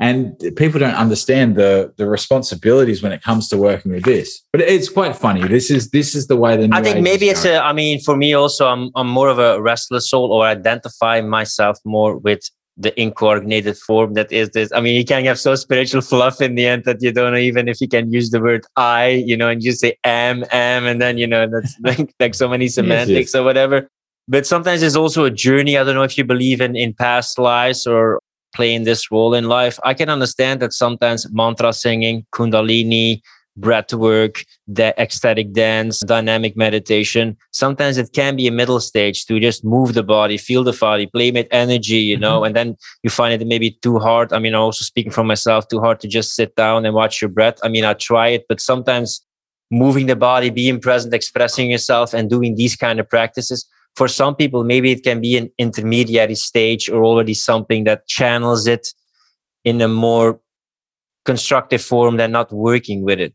And 0.01 0.39
people 0.57 0.81
don't 0.81 0.95
understand 0.95 1.55
the 1.57 1.93
the 1.99 2.07
responsibilities 2.07 3.03
when 3.03 3.13
it 3.13 3.23
comes 3.23 3.49
to 3.49 3.59
working 3.59 3.93
with 3.93 4.05
this. 4.05 4.41
But 4.51 4.63
it's 4.63 4.89
quite 4.89 5.15
funny. 5.17 5.47
This 5.47 5.71
is 5.71 5.91
this 5.91 6.15
is 6.15 6.27
the 6.29 6.37
way 6.37 6.57
the 6.57 6.69
i 6.73 6.83
think 6.83 7.03
maybe 7.03 7.29
it's 7.29 7.45
a 7.45 7.59
i 7.59 7.73
mean 7.73 8.01
for 8.01 8.17
me 8.17 8.33
also 8.33 8.67
i'm 8.69 8.91
i'm 8.97 9.09
more 9.09 9.29
of 9.29 9.39
a 9.39 9.61
restless 9.61 10.09
soul 10.09 10.33
or 10.33 10.45
identify 10.45 11.21
myself 11.21 11.79
more 11.85 12.17
with 12.17 12.43
the 12.77 12.99
incoordinated 13.01 13.77
form 13.77 14.15
that 14.15 14.33
is 14.33 14.51
this. 14.51 14.71
I 14.73 14.81
mean 14.81 14.97
you 14.97 15.05
can 15.05 15.25
have 15.25 15.39
so 15.39 15.55
spiritual 15.55 16.01
fluff 16.01 16.41
in 16.41 16.55
the 16.55 16.67
end 16.67 16.85
that 16.85 17.03
you 17.03 17.13
don't 17.13 17.33
know 17.33 17.39
even 17.39 17.69
if 17.69 17.81
you 17.81 17.89
can 17.89 18.11
use 18.13 18.31
the 18.31 18.41
word 18.41 18.65
i 18.77 19.09
you 19.09 19.37
know 19.37 19.49
and 19.49 19.63
you 19.63 19.73
say 19.73 19.97
am 20.05 20.45
am 20.51 20.87
and 20.87 21.01
then 21.01 21.19
you 21.19 21.27
know 21.27 21.47
that's 21.47 21.79
like, 21.85 22.15
like 22.19 22.35
so 22.35 22.49
many 22.49 22.69
semantics 22.69 23.35
or 23.35 23.43
whatever. 23.43 23.89
But 24.29 24.47
sometimes 24.47 24.83
it's 24.83 24.97
also 24.97 25.25
a 25.25 25.31
journey. 25.31 25.77
I 25.77 25.85
don't 25.85 25.95
know 25.95 26.03
if 26.03 26.17
you 26.17 26.25
believe 26.25 26.61
in 26.61 26.77
in 26.77 26.95
past 26.95 27.39
lives 27.39 27.87
or 27.87 28.21
playing 28.55 28.85
this 28.85 29.11
role 29.11 29.35
in 29.35 29.49
life. 29.49 29.79
I 29.85 29.95
can 29.95 30.09
understand 30.09 30.61
that 30.61 30.73
sometimes 30.73 31.27
mantra 31.33 31.73
singing, 31.73 32.27
kundalini, 32.35 33.21
breath 33.57 33.93
work, 33.93 34.45
the 34.67 34.99
ecstatic 35.01 35.53
dance, 35.53 36.01
dynamic 36.01 36.57
meditation. 36.57 37.37
Sometimes 37.51 37.99
it 37.99 38.13
can 38.13 38.37
be 38.37 38.47
a 38.47 38.53
middle 38.53 38.81
stage 38.81 39.27
to 39.27 39.39
just 39.39 39.65
move 39.65 39.95
the 39.95 40.03
body, 40.03 40.39
feel 40.39 40.65
the 40.65 40.73
body, 40.73 41.07
play 41.07 41.31
with 41.31 41.47
energy, 41.51 41.99
you 41.99 42.17
know, 42.17 42.39
mm-hmm. 42.39 42.47
and 42.47 42.57
then 42.57 42.77
you 43.03 43.11
find 43.11 43.41
it 43.41 43.47
maybe 43.47 43.73
too 43.83 43.99
hard. 43.99 44.33
I 44.33 44.39
mean, 44.39 44.55
also 44.55 44.85
speaking 44.85 45.13
for 45.13 45.25
myself, 45.25 45.69
too 45.69 45.81
hard 45.81 46.01
to 46.01 46.09
just 46.09 46.35
sit 46.35 46.57
down 46.57 46.87
and 46.87 46.95
watch 46.95 47.21
your 47.21 47.29
breath. 47.29 47.59
I 47.63 47.69
mean, 47.69 47.85
I 47.85 47.95
try 47.95 48.29
it, 48.29 48.47
but 48.49 48.61
sometimes 48.61 49.25
moving 49.71 50.07
the 50.07 50.17
body, 50.17 50.51
being 50.51 50.81
present, 50.81 51.15
expressing 51.15 51.71
yourself 51.71 52.15
and 52.15 52.29
doing 52.29 52.55
these 52.55 52.77
kind 52.77 53.01
of 53.01 53.09
practices 53.09 53.67
for 53.97 54.09
some 54.09 54.35
people, 54.35 54.65
maybe 54.65 54.91
it 54.91 55.03
can 55.03 55.21
be 55.21 55.37
an 55.37 55.51
intermediary 55.59 56.35
stage 56.35 56.89
or 56.89 57.05
already 57.05 57.35
something 57.35 57.85
that 57.85 58.07
channels 58.07 58.67
it 58.67 58.89
in 59.65 59.81
a 59.81 59.89
more 59.89 60.41
constructive 61.25 61.83
form 61.83 62.17
than 62.17 62.33
not 62.33 62.53
working 62.53 63.03
with 63.03 63.21
it. 63.21 63.35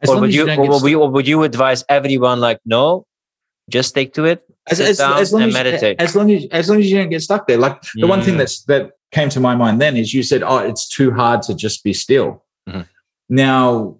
As 0.00 0.10
or 0.10 0.20
would 0.20 0.34
you, 0.34 0.48
or 0.50 0.80
would 0.80 0.90
you, 0.90 1.00
or 1.00 1.10
would 1.10 1.26
you 1.26 1.42
advise 1.42 1.84
everyone 1.88 2.40
like, 2.40 2.60
no, 2.64 3.06
just 3.70 3.90
stick 3.90 4.12
to 4.14 4.24
it, 4.24 4.44
as, 4.70 4.80
as, 4.80 5.00
as 5.00 5.32
long 5.32 5.42
as, 5.42 5.54
meditate. 5.54 6.00
As 6.00 6.16
long 6.16 6.30
as 6.30 6.46
as 6.50 6.68
long 6.68 6.78
as 6.80 6.90
you 6.90 6.98
don't 6.98 7.10
get 7.10 7.22
stuck 7.22 7.46
there. 7.46 7.58
Like 7.58 7.82
the 7.82 8.02
mm. 8.02 8.08
one 8.08 8.22
thing 8.22 8.34
mm. 8.34 8.38
that's 8.38 8.64
that 8.64 8.92
came 9.12 9.28
to 9.30 9.40
my 9.40 9.54
mind 9.54 9.80
then 9.80 9.96
is 9.96 10.14
you 10.14 10.22
said, 10.22 10.42
"Oh, 10.42 10.58
it's 10.58 10.88
too 10.88 11.12
hard 11.12 11.42
to 11.42 11.54
just 11.54 11.84
be 11.84 11.92
still." 11.92 12.44
Mm-hmm. 12.68 12.82
Now, 13.28 13.98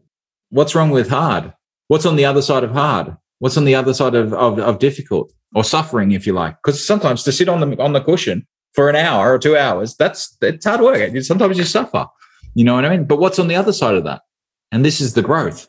what's 0.51 0.75
wrong 0.75 0.91
with 0.91 1.09
hard? 1.09 1.53
What's 1.89 2.07
on 2.07 2.17
the 2.17 2.25
other 2.25 2.43
side 2.43 2.65
of 2.65 2.71
hard? 2.71 3.17
What's 3.41 3.57
on 3.57 3.65
the 3.65 3.75
other 3.75 3.93
side 3.93 4.15
of, 4.15 4.33
of, 4.33 4.59
of 4.59 4.79
difficult 4.79 5.33
or 5.55 5.65
suffering, 5.65 6.13
if 6.13 6.27
you 6.27 6.33
like? 6.33 6.57
Because 6.63 6.85
sometimes 6.85 7.23
to 7.25 7.33
sit 7.33 7.49
on 7.49 7.61
the 7.61 7.81
on 7.83 7.93
the 7.93 8.01
cushion 8.01 8.47
for 8.73 8.89
an 8.89 8.97
hour 8.97 9.33
or 9.33 9.39
two 9.39 9.57
hours, 9.57 9.95
that's 9.97 10.37
it's 10.41 10.65
hard 10.65 10.81
work. 10.81 11.23
Sometimes 11.23 11.59
you 11.59 11.65
suffer. 11.65 12.07
You 12.55 12.65
know 12.65 12.75
what 12.75 12.85
I 12.85 12.91
mean? 12.91 13.05
But 13.05 13.19
what's 13.19 13.39
on 13.39 13.49
the 13.49 13.57
other 13.57 13.73
side 13.73 13.95
of 13.95 14.05
that? 14.05 14.23
And 14.73 14.85
this 14.85 15.01
is 15.01 15.15
the 15.15 15.23
growth. 15.23 15.69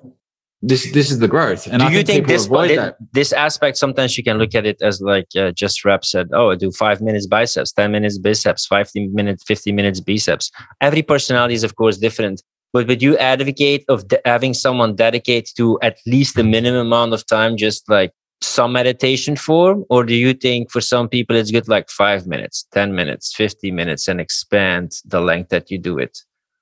This 0.61 0.91
this 0.93 1.11
is 1.11 1.19
the 1.19 1.27
growth. 1.27 1.67
And 1.67 1.79
do 1.79 1.85
I 1.85 1.89
you 1.89 1.97
think, 1.97 2.25
think 2.25 2.27
this 2.27 2.47
this, 2.47 2.93
this 3.11 3.33
aspect? 3.33 3.77
Sometimes 3.77 4.17
you 4.17 4.23
can 4.23 4.37
look 4.37 4.55
at 4.55 4.65
it 4.65 4.81
as 4.81 5.01
like 5.01 5.27
uh, 5.37 5.51
just 5.51 5.85
Rep 5.85 6.03
said. 6.05 6.29
Oh, 6.33 6.51
I 6.51 6.55
do 6.55 6.71
five 6.71 7.01
minutes 7.01 7.27
biceps, 7.27 7.71
ten 7.71 7.91
minutes 7.91 8.17
biceps, 8.17 8.65
fifteen 8.65 9.13
minutes, 9.13 9.43
fifty 9.43 9.71
minutes 9.71 9.99
biceps. 9.99 10.51
Every 10.81 11.03
personality 11.03 11.53
is 11.53 11.63
of 11.63 11.75
course 11.75 11.97
different 11.97 12.41
but 12.75 12.87
would 12.87 13.01
you 13.01 13.17
advocate 13.19 13.85
of 13.87 14.05
de- 14.09 14.19
having 14.25 14.53
someone 14.53 14.95
dedicate 14.95 15.49
to 15.55 15.79
at 15.81 15.97
least 16.05 16.35
the 16.35 16.43
minimum 16.43 16.87
amount 16.87 17.13
of 17.13 17.25
time 17.25 17.55
just 17.55 17.89
like 17.89 18.11
some 18.41 18.73
meditation 18.73 19.37
form 19.37 19.85
or 19.89 20.03
do 20.03 20.13
you 20.13 20.33
think 20.33 20.69
for 20.69 20.81
some 20.81 21.07
people 21.07 21.37
it's 21.37 21.51
good 21.51 21.69
like 21.69 21.89
five 21.89 22.27
minutes 22.27 22.67
10 22.73 22.93
minutes 22.93 23.33
50 23.33 23.71
minutes 23.71 24.09
and 24.09 24.19
expand 24.19 24.91
the 25.05 25.21
length 25.21 25.49
that 25.51 25.71
you 25.71 25.77
do 25.77 25.97
it 25.97 26.19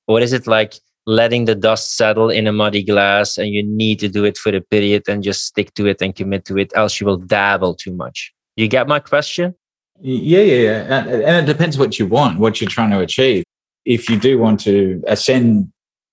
or 0.08 0.20
is 0.22 0.34
it 0.34 0.48
like 0.48 0.76
letting 1.06 1.46
the 1.46 1.56
dust 1.56 1.98
settle 1.98 2.30
in 2.30 2.48
a 2.48 2.52
muddy 2.54 2.84
glass 2.84 3.38
and 3.38 3.50
you 3.50 3.62
need 3.62 4.00
to 4.00 4.08
do 4.08 4.24
it 4.24 4.38
for 4.38 4.56
a 4.56 4.62
period 4.62 5.04
and 5.08 5.22
just 5.22 5.46
stick 5.46 5.74
to 5.74 5.86
it 5.86 6.02
and 6.02 6.16
commit 6.16 6.46
to 6.46 6.58
it 6.58 6.72
else 6.76 7.00
you 7.02 7.06
will 7.06 7.18
dabble 7.18 7.76
too 7.76 7.94
much 7.94 8.34
you 8.56 8.68
get 8.68 8.88
my 8.88 9.00
question 9.00 9.54
yeah 10.00 10.40
yeah 10.40 10.62
yeah 10.88 11.04
and 11.06 11.36
it 11.38 11.52
depends 11.52 11.78
what 11.78 12.00
you 12.00 12.08
want 12.08 12.40
what 12.40 12.62
you're 12.62 12.70
trying 12.70 12.90
to 12.90 13.00
achieve 13.00 13.44
if 13.86 14.10
you 14.10 14.18
do 14.18 14.38
want 14.38 14.60
to 14.62 15.04
ascend 15.08 15.72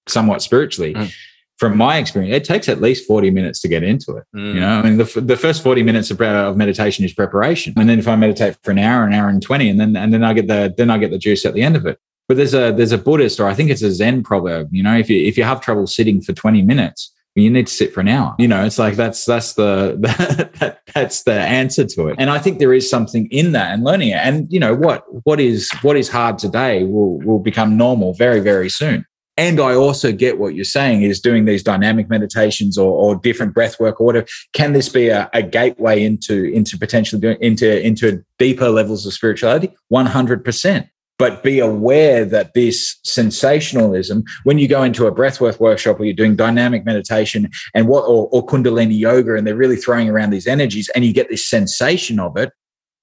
somewhat 0.09 0.43
spiritually. 0.43 0.95
Mm. 0.95 1.13
From 1.59 1.77
my 1.77 1.99
experience, 1.99 2.35
it 2.35 2.45
takes 2.45 2.71
at 2.71 2.81
least 2.81 3.07
40 3.07 3.31
minutes 3.31 3.61
to 3.61 3.69
get 3.69 3.83
into 3.83 4.17
it. 4.17 4.25
Mm. 4.35 4.55
You 4.55 4.61
know, 4.61 4.69
I 4.69 4.83
mean, 4.83 4.97
the, 4.97 5.21
the 5.21 5.37
first 5.37 5.63
40 5.63 5.83
minutes 5.83 6.11
of, 6.11 6.21
of 6.23 6.57
meditation 6.57 7.05
is 7.05 7.13
preparation. 7.13 7.75
And 7.77 7.87
then 7.87 7.99
if 7.99 8.09
I 8.09 8.17
meditate 8.17 8.57
for 8.63 8.71
an 8.71 8.79
hour, 8.79 9.05
an 9.05 9.13
hour 9.13 9.29
and 9.29 9.43
20, 9.43 9.69
and 9.69 9.79
then, 9.79 9.95
and 9.95 10.13
then 10.13 10.25
I 10.25 10.33
get 10.33 10.49
the, 10.49 10.73
then 10.75 10.89
I 10.89 10.97
get 10.97 11.11
the 11.11 11.19
juice 11.19 11.45
at 11.45 11.53
the 11.53 11.63
end 11.63 11.77
of 11.77 11.85
it. 11.85 11.99
But 12.31 12.37
there's 12.37 12.55
a, 12.55 12.71
there's 12.71 12.93
a 12.93 12.99
Buddhist, 12.99 13.41
or 13.41 13.49
I 13.49 13.55
think 13.55 13.71
it's 13.71 13.83
a 13.83 13.91
Zen 13.91 14.23
proverb, 14.23 14.69
you 14.71 14.85
know, 14.85 14.97
if 14.97 15.11
you, 15.11 15.21
if 15.21 15.37
you 15.37 15.43
have 15.43 15.61
trouble 15.61 15.89
sitting 15.89 16.21
for 16.21 16.33
20 16.33 16.63
minutes, 16.63 17.13
you 17.35 17.51
need 17.51 17.67
to 17.67 17.73
sit 17.73 17.93
for 17.93 17.99
an 17.99 18.07
hour. 18.07 18.37
You 18.39 18.47
know 18.47 18.65
it's 18.65 18.79
like 18.79 18.95
that's 18.95 19.25
that's 19.25 19.55
the 19.55 19.97
that, 20.61 20.81
that's 20.95 21.25
the 21.25 21.33
answer 21.33 21.85
to 21.85 22.07
it. 22.09 22.17
And 22.19 22.31
i 22.31 22.39
think 22.39 22.59
there 22.59 22.73
is 22.73 22.89
something 22.89 23.27
in 23.33 23.51
that 23.53 23.73
and 23.73 23.83
learning 23.83 24.11
it. 24.11 24.19
And 24.19 24.53
you 24.53 24.61
know 24.61 24.77
what 24.77 25.05
what 25.25 25.41
is 25.41 25.71
what 25.83 25.97
is 25.97 26.09
hard 26.09 26.39
today 26.39 26.85
will 26.85 27.19
will 27.21 27.41
become 27.41 27.77
normal 27.77 28.15
very 28.15 28.39
very 28.39 28.69
soon. 28.69 29.05
And 29.37 29.59
I 29.59 29.75
also 29.75 30.13
get 30.13 30.39
what 30.39 30.55
you're 30.55 30.65
saying 30.65 31.03
is 31.03 31.21
doing 31.21 31.47
these 31.47 31.65
dynamic 31.65 32.09
meditations 32.09 32.79
or, 32.79 32.93
or 32.93 33.17
different 33.17 33.55
breath 33.55 33.81
work 33.81 34.01
or 34.01 34.07
whatever. 34.07 34.27
Can 34.53 34.73
this 34.73 34.89
be 34.89 35.09
a, 35.09 35.31
a 35.33 35.43
gateway 35.43 36.05
into, 36.05 36.45
into 36.53 36.77
potentially 36.77 37.21
doing, 37.23 37.39
into, 37.41 37.81
into 37.81 38.23
deeper 38.39 38.69
levels 38.69 39.07
of 39.07 39.15
spirituality? 39.15 39.75
100% 39.91 40.91
but 41.21 41.43
be 41.43 41.59
aware 41.59 42.25
that 42.25 42.55
this 42.55 42.99
sensationalism, 43.05 44.25
when 44.45 44.57
you 44.57 44.67
go 44.67 44.83
into 44.83 45.07
a 45.07 45.15
breathwork 45.15 45.61
workshop 45.61 46.01
or 46.01 46.07
you're 46.07 46.15
doing 46.15 46.35
dynamic 46.35 46.87
meditation 46.87 47.51
and 47.75 47.89
what, 47.89 48.05
or, 48.05 48.27
or, 48.33 48.47
Kundalini 48.47 48.99
yoga, 48.99 49.35
and 49.35 49.47
they're 49.47 49.55
really 49.55 49.77
throwing 49.77 50.09
around 50.09 50.31
these 50.31 50.47
energies 50.47 50.89
and 50.95 51.05
you 51.05 51.13
get 51.13 51.29
this 51.29 51.47
sensation 51.47 52.19
of 52.19 52.39
it, 52.39 52.51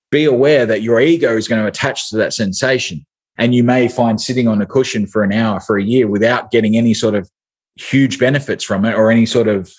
be 0.10 0.26
aware 0.26 0.66
that 0.66 0.82
your 0.82 1.00
ego 1.00 1.38
is 1.38 1.48
going 1.48 1.62
to 1.62 1.68
attach 1.68 2.10
to 2.10 2.18
that 2.18 2.34
sensation 2.34 3.06
and 3.38 3.54
you 3.54 3.64
may 3.64 3.88
find 3.88 4.20
sitting 4.20 4.48
on 4.48 4.64
a 4.64 4.66
cushion 4.66 5.06
for 5.06 5.22
an 5.22 5.32
hour 5.32 5.60
for 5.60 5.78
a 5.78 5.84
year 5.84 6.08
without 6.08 6.50
getting 6.50 6.76
any 6.76 6.96
sort 6.96 7.14
of 7.14 7.30
huge 7.76 8.18
benefits 8.18 8.64
from 8.64 8.84
it 8.84 8.96
or 8.96 9.12
any 9.12 9.28
sort 9.28 9.48
of 9.48 9.72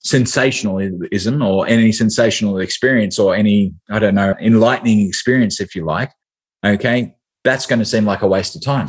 sensationalism 0.00 1.40
or 1.40 1.66
any 1.66 1.92
sensational 1.92 2.58
experience 2.58 3.18
or 3.18 3.34
any, 3.34 3.72
I 3.88 3.98
don't 3.98 4.14
know, 4.14 4.34
enlightening 4.42 5.08
experience, 5.08 5.58
if 5.58 5.74
you 5.74 5.86
like. 5.86 6.12
Okay. 6.62 7.14
That's 7.48 7.66
going 7.66 7.78
to 7.78 7.90
seem 7.94 8.04
like 8.04 8.22
a 8.22 8.28
waste 8.28 8.54
of 8.56 8.62
time. 8.62 8.88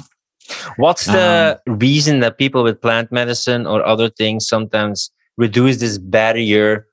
What's 0.77 1.05
the 1.05 1.59
um, 1.67 1.77
reason 1.77 2.19
that 2.21 2.37
people 2.37 2.61
with 2.63 2.81
plant 2.81 3.11
medicine 3.11 3.67
or 3.67 3.85
other 3.85 4.09
things 4.09 4.47
sometimes 4.47 5.11
reduce 5.37 5.77
this 5.77 5.97
barrier 5.97 6.87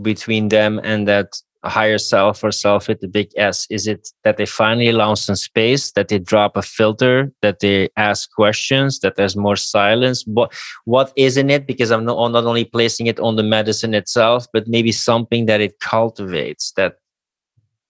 between 0.00 0.48
them 0.48 0.80
and 0.84 1.08
that 1.08 1.28
higher 1.64 1.98
self 1.98 2.44
or 2.44 2.52
self 2.52 2.86
with 2.88 3.00
the 3.00 3.08
big 3.08 3.30
S? 3.36 3.66
Is 3.68 3.86
it 3.86 4.08
that 4.24 4.36
they 4.36 4.46
finally 4.46 4.88
allow 4.88 5.14
some 5.14 5.36
space, 5.36 5.92
that 5.92 6.08
they 6.08 6.18
drop 6.18 6.56
a 6.56 6.62
filter, 6.62 7.32
that 7.42 7.58
they 7.60 7.88
ask 7.96 8.30
questions, 8.32 9.00
that 9.00 9.16
there's 9.16 9.36
more 9.36 9.56
silence? 9.56 10.24
What 10.26 10.52
what 10.84 11.12
is 11.16 11.36
in 11.36 11.50
it? 11.50 11.66
Because 11.66 11.90
I'm 11.90 12.04
not, 12.04 12.30
not 12.30 12.44
only 12.44 12.64
placing 12.64 13.06
it 13.08 13.18
on 13.18 13.36
the 13.36 13.42
medicine 13.42 13.94
itself, 13.94 14.46
but 14.52 14.68
maybe 14.68 14.92
something 14.92 15.46
that 15.46 15.60
it 15.60 15.80
cultivates 15.80 16.72
that 16.76 16.96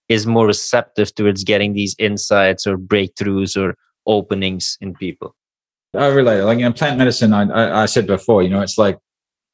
is 0.09 0.27
more 0.27 0.47
receptive 0.47 1.13
towards 1.15 1.43
getting 1.43 1.73
these 1.73 1.95
insights 1.99 2.67
or 2.67 2.77
breakthroughs 2.77 3.55
or 3.55 3.75
openings 4.05 4.77
in 4.81 4.93
people. 4.95 5.35
I 5.95 6.07
relate. 6.07 6.41
Like 6.41 6.59
in 6.59 6.73
plant 6.73 6.97
medicine, 6.97 7.33
I, 7.33 7.43
I, 7.43 7.83
I 7.83 7.85
said 7.85 8.07
before, 8.07 8.43
you 8.43 8.49
know, 8.49 8.61
it's 8.61 8.77
like 8.77 8.97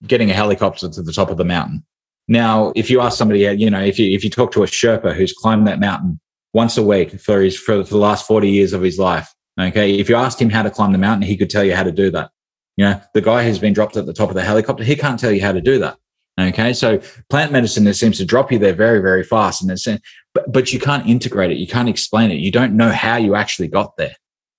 getting 0.08 0.30
a 0.30 0.34
helicopter 0.34 0.90
to 0.90 1.02
the 1.02 1.14
top 1.14 1.30
of 1.30 1.38
the 1.38 1.46
mountain 1.46 1.84
now, 2.28 2.74
if 2.76 2.90
you 2.90 3.02
ask 3.02 3.18
somebody, 3.18 3.42
you 3.42 3.70
know, 3.70 3.82
if 3.82 4.00
you 4.00 4.16
if 4.16 4.24
you 4.24 4.30
talk 4.30 4.52
to 4.54 4.64
a 4.64 4.68
Sherpa 4.68 5.14
who's 5.14 5.34
climbed 5.34 5.68
that 5.68 5.80
mountain 5.80 6.20
once 6.54 6.78
a 6.78 6.84
week 6.84 7.20
for 7.20 7.42
his 7.42 7.58
for, 7.58 7.84
the 7.84 7.98
last 7.98 8.26
forty 8.26 8.50
years 8.50 8.74
of 8.74 8.82
his 8.82 8.98
life, 8.98 9.32
okay, 9.60 9.96
if 9.96 10.10
you 10.10 10.16
asked 10.16 10.42
him 10.42 10.50
how 10.50 10.64
to 10.64 10.72
climb 10.72 10.92
the 10.92 10.98
mountain, 10.98 11.28
he 11.28 11.38
could 11.38 11.50
tell 11.50 11.64
you 11.64 11.76
how 11.76 11.84
to 11.84 11.92
do 11.92 12.10
that. 12.12 12.32
You 12.78 12.86
know, 12.86 13.02
the 13.14 13.22
guy 13.22 13.44
who's 13.44 13.60
been 13.60 13.74
dropped 13.74 13.96
at 13.96 14.06
the 14.06 14.14
top 14.14 14.30
of 14.30 14.36
the 14.36 14.44
helicopter, 14.44 14.84
he 14.84 14.96
can't 14.96 15.20
tell 15.20 15.32
you 15.32 15.42
how 15.42 15.52
to 15.52 15.62
do 15.62 15.80
that. 15.80 15.98
Okay, 16.40 16.74
so 16.74 17.00
plant 17.30 17.52
medicine 17.52 17.88
it 17.88 17.94
seems 17.94 18.18
to 18.18 18.26
drop 18.26 18.52
you 18.52 18.60
there 18.60 18.74
very, 18.74 19.00
very 19.00 19.24
fast, 19.24 19.62
and 19.62 19.72
it's 19.72 19.88
but 20.36 20.52
but 20.52 20.72
you 20.72 20.80
can't 20.80 21.08
integrate 21.08 21.50
it, 21.50 21.58
you 21.58 21.66
can't 21.66 21.90
explain 21.90 22.30
it, 22.30 22.36
you 22.36 22.52
don't 22.52 22.78
know 22.78 22.92
how 22.92 23.18
you 23.18 23.34
actually 23.34 23.70
got 23.70 23.98
there. 23.98 24.16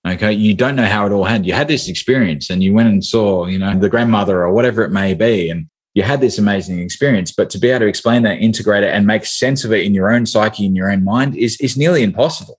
Okay, 0.08 0.32
you 0.32 0.54
don't 0.54 0.76
know 0.76 0.86
how 0.86 1.06
it 1.06 1.12
all 1.12 1.24
happened. 1.24 1.46
You 1.46 1.52
had 1.52 1.68
this 1.68 1.88
experience, 1.88 2.48
and 2.50 2.62
you 2.62 2.72
went 2.72 2.88
and 2.88 3.04
saw, 3.04 3.46
you 3.46 3.58
know, 3.58 3.76
the 3.78 3.88
grandmother 3.88 4.42
or 4.42 4.52
whatever 4.52 4.82
it 4.82 4.90
may 4.90 5.14
be, 5.14 5.50
and 5.50 5.68
you 5.94 6.04
had 6.04 6.20
this 6.20 6.38
amazing 6.38 6.78
experience, 6.78 7.32
but 7.32 7.50
to 7.50 7.58
be 7.58 7.70
able 7.70 7.80
to 7.80 7.86
explain 7.86 8.22
that, 8.22 8.38
integrate 8.38 8.84
it, 8.84 8.94
and 8.94 9.06
make 9.06 9.24
sense 9.24 9.64
of 9.64 9.72
it 9.72 9.84
in 9.84 9.94
your 9.94 10.12
own 10.12 10.24
psyche, 10.24 10.64
in 10.64 10.76
your 10.76 10.90
own 10.90 11.04
mind, 11.04 11.36
is 11.36 11.60
is 11.60 11.76
nearly 11.76 12.02
impossible. 12.02 12.58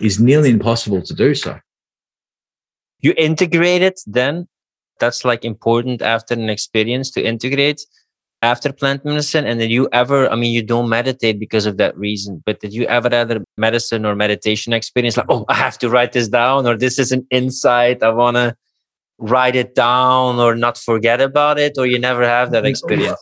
Is 0.00 0.18
nearly 0.18 0.50
impossible 0.50 1.02
to 1.02 1.14
do 1.14 1.34
so. 1.34 1.60
You 3.00 3.14
integrate 3.16 3.82
it, 3.82 4.00
then 4.06 4.48
that's 5.00 5.24
like 5.24 5.44
important 5.44 6.00
after 6.00 6.34
an 6.34 6.48
experience 6.48 7.10
to 7.12 7.22
integrate 7.22 7.80
after 8.44 8.72
plant 8.72 9.04
medicine. 9.04 9.46
And 9.46 9.58
did 9.58 9.70
you 9.70 9.88
ever? 9.92 10.28
I 10.28 10.36
mean, 10.36 10.52
you 10.52 10.62
don't 10.62 10.88
meditate 10.88 11.40
because 11.40 11.66
of 11.66 11.78
that 11.78 11.96
reason, 11.96 12.42
but 12.46 12.60
did 12.60 12.72
you 12.72 12.84
ever 12.86 13.08
have 13.10 13.30
a 13.30 13.42
medicine 13.56 14.04
or 14.04 14.14
meditation 14.14 14.72
experience 14.72 15.16
like, 15.16 15.26
oh, 15.28 15.44
I 15.48 15.54
have 15.54 15.78
to 15.78 15.90
write 15.90 16.12
this 16.12 16.28
down, 16.28 16.66
or 16.66 16.76
this 16.76 16.98
is 16.98 17.10
an 17.12 17.26
insight 17.30 18.02
I 18.02 18.10
wanna 18.10 18.56
write 19.18 19.56
it 19.56 19.74
down 19.74 20.38
or 20.38 20.54
not 20.54 20.76
forget 20.76 21.20
about 21.20 21.58
it 21.58 21.78
or 21.78 21.86
you 21.86 21.98
never 21.98 22.24
have 22.24 22.50
that 22.50 22.66
experience 22.66 23.16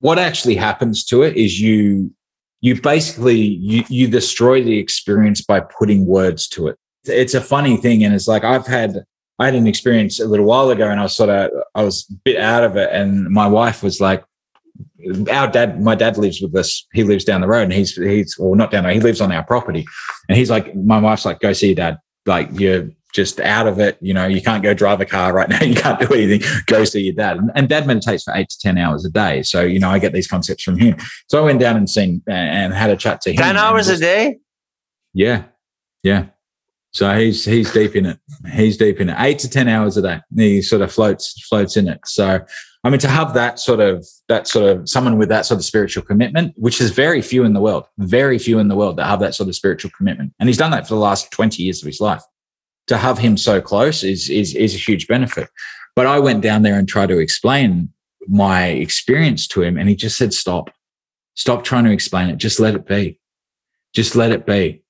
what 0.00 0.18
actually 0.18 0.56
happens 0.56 1.04
to 1.04 1.22
it 1.22 1.36
is 1.36 1.60
you 1.60 2.12
you 2.60 2.80
basically 2.80 3.38
you, 3.38 3.84
you 3.88 4.08
destroy 4.08 4.62
the 4.62 4.78
experience 4.78 5.40
by 5.40 5.60
putting 5.60 6.04
words 6.04 6.48
to 6.48 6.66
it 6.66 6.76
it's 7.04 7.34
a 7.34 7.40
funny 7.40 7.76
thing 7.76 8.02
and 8.04 8.14
it's 8.14 8.26
like 8.26 8.42
i've 8.42 8.66
had 8.66 9.04
i 9.38 9.44
had 9.44 9.54
an 9.54 9.66
experience 9.66 10.18
a 10.18 10.26
little 10.26 10.46
while 10.46 10.70
ago 10.70 10.88
and 10.88 10.98
i 10.98 11.04
was 11.04 11.14
sort 11.14 11.30
of 11.30 11.50
i 11.74 11.82
was 11.82 12.06
a 12.10 12.14
bit 12.24 12.36
out 12.36 12.64
of 12.64 12.76
it 12.76 12.90
and 12.92 13.28
my 13.30 13.46
wife 13.46 13.82
was 13.82 14.00
like 14.00 14.24
our 15.30 15.48
dad 15.48 15.80
my 15.80 15.94
dad 15.94 16.16
lives 16.16 16.40
with 16.40 16.54
us 16.56 16.86
he 16.92 17.04
lives 17.04 17.24
down 17.24 17.40
the 17.40 17.48
road 17.48 17.62
and 17.62 17.72
he's 17.72 17.94
he's 17.94 18.36
or 18.38 18.54
not 18.54 18.70
down 18.70 18.84
there 18.84 18.92
he 18.92 19.00
lives 19.00 19.20
on 19.20 19.32
our 19.32 19.42
property 19.42 19.86
and 20.28 20.36
he's 20.36 20.50
like 20.50 20.74
my 20.74 20.98
wife's 20.98 21.24
like 21.24 21.40
go 21.40 21.52
see 21.52 21.68
your 21.68 21.76
dad 21.76 21.98
like 22.26 22.48
you're 22.58 22.88
just 23.12 23.40
out 23.40 23.66
of 23.66 23.78
it. 23.78 23.98
You 24.00 24.14
know, 24.14 24.26
you 24.26 24.40
can't 24.40 24.62
go 24.62 24.74
drive 24.74 25.00
a 25.00 25.04
car 25.04 25.32
right 25.32 25.48
now. 25.48 25.60
You 25.70 25.74
can't 25.74 26.00
do 26.00 26.06
anything. 26.14 26.48
Go 26.66 26.84
see 26.84 27.02
your 27.02 27.14
dad. 27.14 27.36
And, 27.38 27.50
and, 27.54 27.68
dad 27.68 27.86
meditates 27.86 28.24
for 28.24 28.34
eight 28.34 28.48
to 28.48 28.58
10 28.58 28.78
hours 28.78 29.04
a 29.04 29.10
day. 29.10 29.42
So, 29.42 29.62
you 29.62 29.78
know, 29.78 29.90
I 29.90 29.98
get 29.98 30.12
these 30.12 30.26
concepts 30.26 30.62
from 30.62 30.78
him. 30.78 30.96
So 31.28 31.40
I 31.40 31.44
went 31.44 31.60
down 31.60 31.76
and 31.76 31.88
seen 31.88 32.22
and 32.28 32.72
had 32.72 32.90
a 32.90 32.96
chat 32.96 33.20
to 33.22 33.30
him. 33.30 33.36
10 33.36 33.56
hours 33.56 33.86
just, 33.86 33.98
a 33.98 34.04
day? 34.04 34.38
Yeah. 35.12 35.44
Yeah. 36.02 36.26
So 36.92 37.16
he's 37.16 37.44
he's 37.44 37.72
deep 37.72 37.94
in 37.94 38.06
it. 38.06 38.18
He's 38.52 38.76
deep 38.76 39.00
in 39.00 39.10
it. 39.10 39.16
Eight 39.20 39.38
to 39.40 39.48
ten 39.48 39.68
hours 39.68 39.96
a 39.96 40.02
day. 40.02 40.20
He 40.34 40.60
sort 40.60 40.82
of 40.82 40.90
floats 40.90 41.40
floats 41.48 41.76
in 41.76 41.86
it. 41.86 42.00
So 42.04 42.40
I 42.82 42.88
mean, 42.88 43.00
to 43.00 43.08
have 43.08 43.34
that 43.34 43.58
sort 43.58 43.80
of 43.80 44.06
that 44.28 44.48
sort 44.48 44.64
of 44.64 44.88
someone 44.88 45.18
with 45.18 45.28
that 45.28 45.44
sort 45.44 45.58
of 45.58 45.64
spiritual 45.64 46.02
commitment, 46.02 46.54
which 46.56 46.80
is 46.80 46.90
very 46.92 47.20
few 47.20 47.44
in 47.44 47.52
the 47.52 47.60
world, 47.60 47.84
very 47.98 48.38
few 48.38 48.58
in 48.58 48.68
the 48.68 48.76
world 48.76 48.96
that 48.96 49.06
have 49.06 49.20
that 49.20 49.34
sort 49.34 49.48
of 49.48 49.54
spiritual 49.54 49.90
commitment, 49.96 50.32
and 50.40 50.48
he's 50.48 50.56
done 50.56 50.70
that 50.70 50.88
for 50.88 50.94
the 50.94 51.00
last 51.00 51.30
twenty 51.30 51.62
years 51.62 51.82
of 51.82 51.86
his 51.86 52.00
life 52.00 52.22
to 52.90 52.98
have 52.98 53.18
him 53.18 53.36
so 53.36 53.60
close 53.60 54.02
is, 54.02 54.28
is, 54.28 54.54
is 54.56 54.74
a 54.74 54.78
huge 54.78 55.06
benefit. 55.06 55.48
But 55.94 56.06
I 56.06 56.18
went 56.18 56.42
down 56.42 56.62
there 56.62 56.76
and 56.76 56.88
tried 56.88 57.08
to 57.10 57.18
explain 57.18 57.88
my 58.26 58.66
experience 58.66 59.46
to 59.48 59.62
him, 59.62 59.78
and 59.78 59.88
he 59.88 59.94
just 59.94 60.18
said, 60.18 60.34
Stop, 60.34 60.70
stop 61.34 61.62
trying 61.62 61.84
to 61.84 61.92
explain 61.92 62.28
it. 62.30 62.36
Just 62.36 62.58
let 62.58 62.74
it 62.74 62.86
be. 62.86 63.18
Just 63.94 64.16
let 64.16 64.32
it 64.32 64.44
be. 64.44 64.82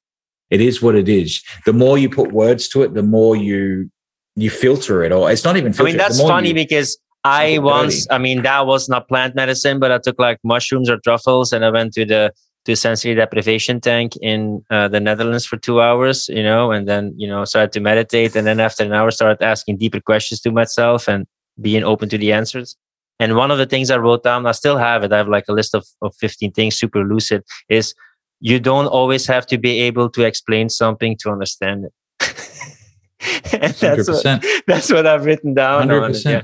It 0.49 0.63
is 0.63 0.81
what 0.81 0.95
it 0.95 1.11
is. 1.11 1.43
The 1.67 1.75
more 1.75 1.99
you 1.99 2.09
put 2.09 2.33
words 2.33 2.69
to 2.69 2.83
it, 2.83 2.95
the 2.95 3.03
more 3.03 3.37
you 3.37 3.91
you 4.37 4.49
filter 4.49 5.03
it 5.03 5.13
or 5.13 5.31
it's 5.31 5.45
not 5.45 5.57
even 5.57 5.73
filter 5.73 5.89
I 5.89 5.91
mean 5.91 5.99
that's 5.99 6.23
funny 6.23 6.49
you, 6.49 6.55
because 6.55 6.97
I 7.25 7.59
once 7.59 8.07
I 8.11 8.19
mean 8.19 8.43
that 8.43 8.67
was 8.67 8.89
not 8.89 9.09
plant 9.09 9.35
medicine, 9.35 9.79
but 9.79 9.93
I 9.93 9.99
took 9.99 10.19
like 10.19 10.39
mushrooms 10.43 10.89
or 10.89 10.99
truffles 10.99 11.53
and 11.53 11.65
I 11.65 11.71
went 11.71 11.93
to 11.95 12.05
the 12.05 12.33
to 12.67 12.77
sensory 12.77 13.15
deprivation 13.15 13.81
tank 13.81 14.17
in 14.21 14.65
uh, 14.71 14.89
the 14.89 15.01
Netherlands 15.01 15.47
for 15.47 15.57
two 15.57 15.81
hours, 15.81 16.29
you 16.29 16.43
know, 16.43 16.71
and 16.71 16.87
then, 16.87 17.15
you 17.17 17.27
know, 17.27 17.45
started 17.45 17.73
to 17.73 17.81
meditate. 17.81 18.37
And 18.37 18.47
then 18.47 18.61
after 18.61 18.85
an 18.85 18.93
hour, 18.93 19.11
started 19.11 19.43
asking 19.43 19.79
deeper 19.79 20.01
questions 20.01 20.41
to 20.43 20.51
myself 20.51 21.09
and 21.09 21.27
being 21.61 21.83
open 21.85 22.09
to 22.11 22.19
the 22.19 22.33
answers. 22.33 22.77
And 23.19 23.37
one 23.37 23.51
of 23.51 23.59
the 23.59 23.67
things 23.67 23.91
I 23.91 23.99
wrote 23.99 24.23
down, 24.23 24.47
I 24.47 24.53
still 24.53 24.77
have 24.77 25.05
it. 25.05 25.13
I 25.13 25.19
have 25.19 25.29
like 25.29 25.45
a 25.49 25.53
list 25.53 25.75
of, 25.75 25.87
of 26.03 26.15
15 26.17 26.53
things, 26.53 26.77
super 26.77 27.05
lucid, 27.05 27.45
is 27.69 27.95
you 28.41 28.59
don't 28.59 28.87
always 28.87 29.27
have 29.27 29.47
to 29.49 29.59
be 29.59 29.81
able 29.81 30.09
to 30.11 30.25
explain 30.25 30.69
something 30.69 31.17
to 31.19 31.31
understand 31.31 31.87
it. 31.87 31.93
and 33.53 33.75
that's 33.75 34.09
what, 34.09 34.45
that's 34.67 34.91
what 34.91 35.07
I've 35.07 35.25
written 35.25 35.55
down. 35.55 35.89
100%. 35.89 36.11
It, 36.11 36.25
yeah. 36.25 36.43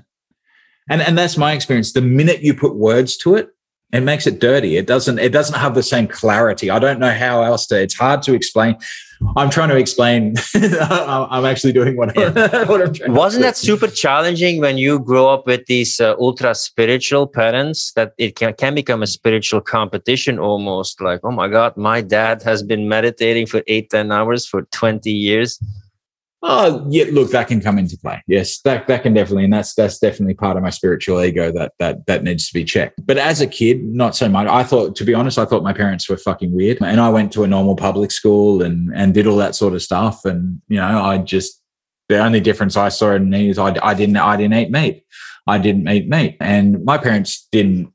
And, 0.89 1.03
and 1.03 1.18
that's 1.18 1.37
my 1.37 1.53
experience. 1.53 1.93
The 1.93 2.03
minute 2.03 2.43
you 2.43 2.55
put 2.55 2.76
words 2.76 3.16
to 3.18 3.34
it, 3.34 3.51
it 3.93 4.01
makes 4.01 4.26
it 4.26 4.41
dirty. 4.41 4.76
It 4.76 4.87
doesn't 4.87 5.18
it 5.18 5.30
doesn't 5.30 5.59
have 5.59 5.74
the 5.74 5.82
same 5.82 6.09
clarity. 6.09 6.70
I 6.70 6.78
don't 6.80 6.99
know 6.99 7.12
how 7.12 7.43
else 7.43 7.66
to 7.68 7.80
it's 7.80 7.95
hard 7.95 8.20
to 8.22 8.34
explain. 8.34 8.76
I'm 9.37 9.49
trying 9.49 9.68
to 9.70 9.76
explain. 9.76 10.34
I'm 10.55 11.45
actually 11.45 11.72
doing 11.72 11.97
what, 11.97 12.14
yeah. 12.14 12.64
what 12.64 12.82
i'm 12.82 12.93
trying 12.93 13.14
wasn't 13.14 13.43
that 13.43 13.57
super 13.57 13.87
challenging 13.87 14.61
when 14.61 14.76
you 14.76 14.99
grow 14.99 15.28
up 15.28 15.47
with 15.47 15.64
these 15.66 16.01
uh, 16.01 16.14
ultra 16.18 16.55
spiritual 16.55 17.26
parents 17.26 17.93
that 17.93 18.12
it 18.18 18.37
can, 18.37 18.53
can 18.55 18.74
become 18.74 19.03
a 19.03 19.07
spiritual 19.07 19.61
competition 19.61 20.39
almost? 20.39 21.01
Like 21.01 21.20
oh 21.22 21.30
my 21.30 21.49
god 21.49 21.76
my 21.76 22.01
dad 22.01 22.43
has 22.43 22.64
been 22.64 22.89
meditating 22.89 23.47
for 23.47 23.62
eight 23.68 23.89
ten 23.91 24.11
hours 24.11 24.47
for 24.47 24.62
20 24.62 25.11
years 25.11 25.61
Oh, 26.49 26.86
yeah. 26.88 27.07
Look, 27.11 27.32
that 27.32 27.49
can 27.49 27.61
come 27.61 27.76
into 27.76 27.99
play. 27.99 28.22
Yes, 28.28 28.61
that 28.61 28.86
that 28.86 29.03
can 29.03 29.14
definitely, 29.14 29.44
and 29.44 29.52
that's 29.52 29.74
that's 29.74 29.98
definitely 29.98 30.35
part 30.35 30.56
of 30.56 30.62
my 30.62 30.70
spiritual 30.70 31.20
ego 31.20 31.51
that 31.51 31.73
that 31.81 32.06
that 32.06 32.23
needs 32.23 32.47
to 32.47 32.55
be 32.55 32.64
checked. 32.64 33.05
But 33.05 33.18
as 33.18 33.40
a 33.40 33.48
kid, 33.48 33.82
not 33.82 34.14
so 34.14 34.28
much. 34.28 34.47
I 34.47 34.62
thought, 34.62 34.94
to 34.97 35.05
be 35.05 35.12
honest, 35.12 35.39
I 35.39 35.44
thought 35.44 35.64
my 35.64 35.73
parents 35.73 36.09
were 36.09 36.16
fucking 36.16 36.55
weird, 36.55 36.81
and 36.81 37.01
I 37.01 37.09
went 37.09 37.32
to 37.32 37.43
a 37.43 37.48
normal 37.48 37.74
public 37.74 38.12
school 38.12 38.62
and 38.62 38.94
and 38.94 39.12
did 39.12 39.27
all 39.27 39.36
that 39.39 39.56
sort 39.56 39.74
of 39.74 39.82
stuff. 39.82 40.24
And 40.24 40.62
you 40.68 40.77
know, 40.77 41.02
I 41.02 41.18
just 41.18 41.60
the 42.09 42.18
only 42.18 42.40
difference 42.40 42.77
I 42.77 42.90
saw 42.90 43.12
in 43.12 43.28
me 43.28 43.51
is 43.51 43.59
I, 43.59 43.77
I 43.82 43.94
didn't 43.94 44.16
I 44.16 44.36
didn't 44.36 44.56
eat 44.56 44.70
meat. 44.70 45.05
I 45.48 45.59
didn't 45.59 45.89
eat 45.89 46.09
meat, 46.09 46.36
and 46.39 46.85
my 46.85 46.97
parents 46.97 47.48
didn't 47.51 47.93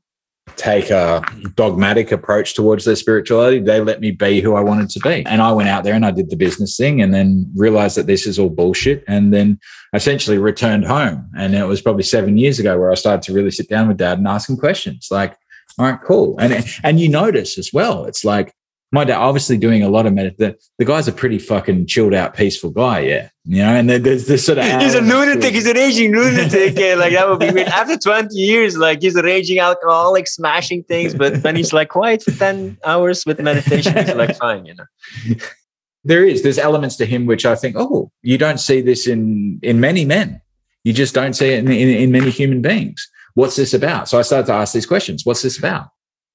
take 0.56 0.90
a 0.90 1.24
dogmatic 1.54 2.12
approach 2.12 2.54
towards 2.54 2.84
their 2.84 2.96
spirituality. 2.96 3.60
They 3.60 3.80
let 3.80 4.00
me 4.00 4.10
be 4.10 4.40
who 4.40 4.54
I 4.54 4.60
wanted 4.60 4.90
to 4.90 5.00
be. 5.00 5.24
And 5.26 5.40
I 5.40 5.52
went 5.52 5.68
out 5.68 5.84
there 5.84 5.94
and 5.94 6.04
I 6.04 6.10
did 6.10 6.30
the 6.30 6.36
business 6.36 6.76
thing 6.76 7.00
and 7.00 7.14
then 7.14 7.50
realized 7.54 7.96
that 7.96 8.06
this 8.06 8.26
is 8.26 8.38
all 8.38 8.50
bullshit. 8.50 9.04
And 9.06 9.32
then 9.32 9.58
essentially 9.94 10.38
returned 10.38 10.84
home. 10.84 11.30
And 11.38 11.54
it 11.54 11.64
was 11.64 11.80
probably 11.80 12.02
seven 12.02 12.38
years 12.38 12.58
ago 12.58 12.78
where 12.78 12.90
I 12.90 12.96
started 12.96 13.22
to 13.22 13.32
really 13.32 13.50
sit 13.50 13.68
down 13.68 13.88
with 13.88 13.98
dad 13.98 14.18
and 14.18 14.26
ask 14.26 14.48
him 14.48 14.56
questions 14.56 15.08
like, 15.10 15.36
all 15.78 15.86
right, 15.86 15.98
cool. 16.04 16.36
And 16.38 16.64
and 16.82 17.00
you 17.00 17.08
notice 17.08 17.56
as 17.58 17.70
well, 17.72 18.04
it's 18.04 18.24
like 18.24 18.52
my 18.92 19.04
dad 19.04 19.16
obviously 19.16 19.56
doing 19.56 19.82
a 19.82 19.88
lot 19.88 20.04
of 20.04 20.12
meditation. 20.12 20.36
The, 20.38 20.58
the 20.78 20.84
guy's 20.84 21.08
a 21.08 21.12
pretty 21.12 21.38
fucking 21.38 21.86
chilled 21.86 22.12
out, 22.12 22.34
peaceful 22.34 22.70
guy. 22.70 23.00
Yeah. 23.00 23.30
You 23.44 23.62
know, 23.62 23.74
and 23.74 23.88
there's 23.88 24.26
this 24.26 24.44
sort 24.44 24.58
of. 24.58 24.64
He's 24.82 24.94
a 24.94 25.00
lunatic. 25.00 25.54
He's 25.54 25.66
a 25.66 25.72
raging 25.72 26.12
lunatic. 26.14 26.78
yeah, 26.78 26.94
like 26.94 27.14
that 27.14 27.28
would 27.28 27.38
be 27.38 27.50
weird. 27.50 27.68
After 27.68 27.96
20 27.96 28.36
years, 28.36 28.76
like 28.76 29.00
he's 29.00 29.16
a 29.16 29.22
raging 29.22 29.58
alcoholic, 29.58 30.28
smashing 30.28 30.84
things. 30.84 31.14
But 31.14 31.42
then 31.42 31.56
he's 31.56 31.72
like 31.72 31.88
quiet 31.88 32.22
for 32.22 32.32
10 32.32 32.76
hours 32.84 33.24
with 33.26 33.40
meditation. 33.40 33.96
He's 33.96 34.14
like, 34.14 34.36
fine, 34.36 34.66
you 34.66 34.74
know. 34.74 34.84
there 36.04 36.24
is 36.24 36.42
there's 36.42 36.58
elements 36.58 36.96
to 36.96 37.06
him 37.06 37.26
which 37.26 37.46
I 37.46 37.54
think, 37.54 37.76
oh, 37.78 38.12
you 38.20 38.36
don't 38.36 38.58
see 38.58 38.82
this 38.82 39.06
in 39.06 39.58
in 39.62 39.80
many 39.80 40.04
men. 40.04 40.40
You 40.84 40.92
just 40.92 41.14
don't 41.14 41.32
see 41.32 41.48
it 41.48 41.60
in, 41.60 41.68
in, 41.68 41.88
in 41.88 42.12
many 42.12 42.30
human 42.30 42.60
beings. 42.60 43.08
What's 43.34 43.56
this 43.56 43.72
about? 43.72 44.08
So 44.08 44.18
I 44.18 44.22
started 44.22 44.46
to 44.48 44.52
ask 44.52 44.74
these 44.74 44.86
questions. 44.86 45.24
What's 45.24 45.42
this 45.42 45.58
about? 45.58 45.88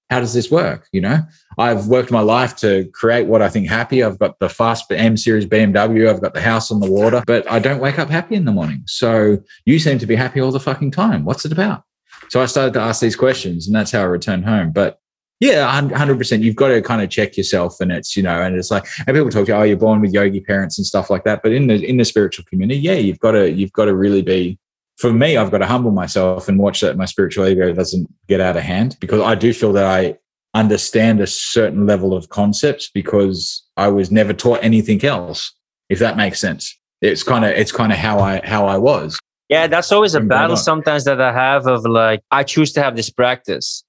How 0.10 0.20
does 0.20 0.34
this 0.34 0.50
work? 0.50 0.88
You 0.92 1.02
know, 1.02 1.20
I've 1.58 1.88
worked 1.88 2.12
my 2.12 2.22
life 2.22 2.56
to 2.58 2.90
create 2.94 3.28
what 3.28 3.42
I 3.42 3.50
think 3.50 3.68
happy. 3.68 4.04
I've 4.04 4.20
got 4.20 4.40
the 4.40 4.50
fast 4.50 4.86
M 4.92 5.18
series 5.18 5.46
BMW. 5.46 6.10
I've 6.10 6.22
got 6.22 6.34
the 6.34 6.42
house 6.42 6.72
on 6.72 6.80
the 6.80 6.90
water, 6.90 7.24
but 7.28 7.50
I 7.52 7.60
don't 7.60 7.80
wake 7.80 8.00
up 8.00 8.10
happy 8.10 8.36
in 8.36 8.46
the 8.46 8.52
morning. 8.52 8.84
So 8.86 9.38
you 9.66 9.80
seem 9.80 10.00
to 10.00 10.06
be 10.06 10.16
happy 10.16 10.40
all 10.40 10.52
the 10.52 10.60
fucking 10.60 10.92
time. 10.92 11.26
What's 11.26 11.46
it 11.46 11.52
about? 11.52 11.84
So 12.30 12.42
I 12.42 12.46
started 12.46 12.74
to 12.74 12.82
ask 12.82 13.02
these 13.02 13.16
questions 13.16 13.68
and 13.68 13.76
that's 13.76 13.92
how 13.92 14.02
I 14.02 14.06
returned 14.06 14.46
home. 14.46 14.72
But 14.72 15.00
yeah, 15.40 15.70
hundred 15.70 16.18
percent. 16.18 16.42
You've 16.42 16.56
got 16.56 16.70
to 16.70 16.82
kind 16.82 17.02
of 17.02 17.10
check 17.10 17.38
yourself, 17.38 17.80
and 17.80 17.92
it's 17.92 18.18
you 18.18 18.24
know, 18.24 18.42
and 18.42 18.56
it's 18.56 18.72
like, 18.72 18.88
and 19.06 19.16
people 19.16 19.30
talk 19.30 19.46
to, 19.46 19.52
you, 19.52 19.58
oh, 19.58 19.64
you're 19.64 19.78
born 19.78 20.02
with 20.02 20.12
yogi 20.12 20.40
parents 20.40 20.80
and 20.80 20.86
stuff 20.86 21.12
like 21.12 21.26
that. 21.26 21.44
But 21.44 21.52
in 21.52 21.68
the 21.68 21.76
in 21.86 21.98
the 21.98 22.06
spiritual 22.06 22.46
community, 22.46 22.80
yeah, 22.80 22.94
you've 22.94 23.20
got 23.20 23.32
to 23.34 23.52
you've 23.52 23.74
got 23.74 23.86
to 23.86 23.96
really 23.96 24.22
be. 24.22 24.58
For 24.98 25.14
me, 25.14 25.38
I've 25.38 25.52
got 25.52 25.60
to 25.60 25.66
humble 25.66 25.92
myself 25.92 26.48
and 26.48 26.58
watch 26.58 26.82
that 26.82 26.98
my 26.98 27.06
spiritual 27.06 27.48
ego 27.48 27.72
doesn't 27.74 28.12
get 28.28 28.42
out 28.42 28.58
of 28.58 28.64
hand 28.64 28.98
because 29.00 29.22
I 29.22 29.36
do 29.36 29.54
feel 29.54 29.74
that 29.74 29.86
I 29.86 30.18
understand 30.54 31.22
a 31.22 31.28
certain 31.28 31.86
level 31.86 32.14
of 32.14 32.30
concepts 32.30 32.90
because 32.92 33.64
I 33.78 33.90
was 33.90 34.12
never 34.12 34.34
taught 34.34 34.64
anything 34.64 35.04
else. 35.06 35.54
If 35.90 36.00
that 36.00 36.18
makes 36.18 36.40
sense, 36.40 36.76
it's 37.02 37.24
kind 37.24 37.46
of 37.46 37.52
it's 37.52 37.72
kind 37.72 37.92
of 37.92 37.98
how 37.98 38.20
I 38.20 38.42
how 38.44 38.66
I 38.66 38.78
was. 38.78 39.20
Yeah, 39.50 39.68
that's 39.68 39.92
always 39.92 40.14
a 40.14 40.20
battle 40.20 40.58
sometimes 40.58 41.06
that 41.06 41.22
I 41.22 41.32
have 41.32 41.68
of 41.68 41.86
like 41.86 42.22
I 42.32 42.44
choose 42.44 42.74
to 42.74 42.84
have 42.84 42.96
this 42.96 43.10
practice 43.10 43.86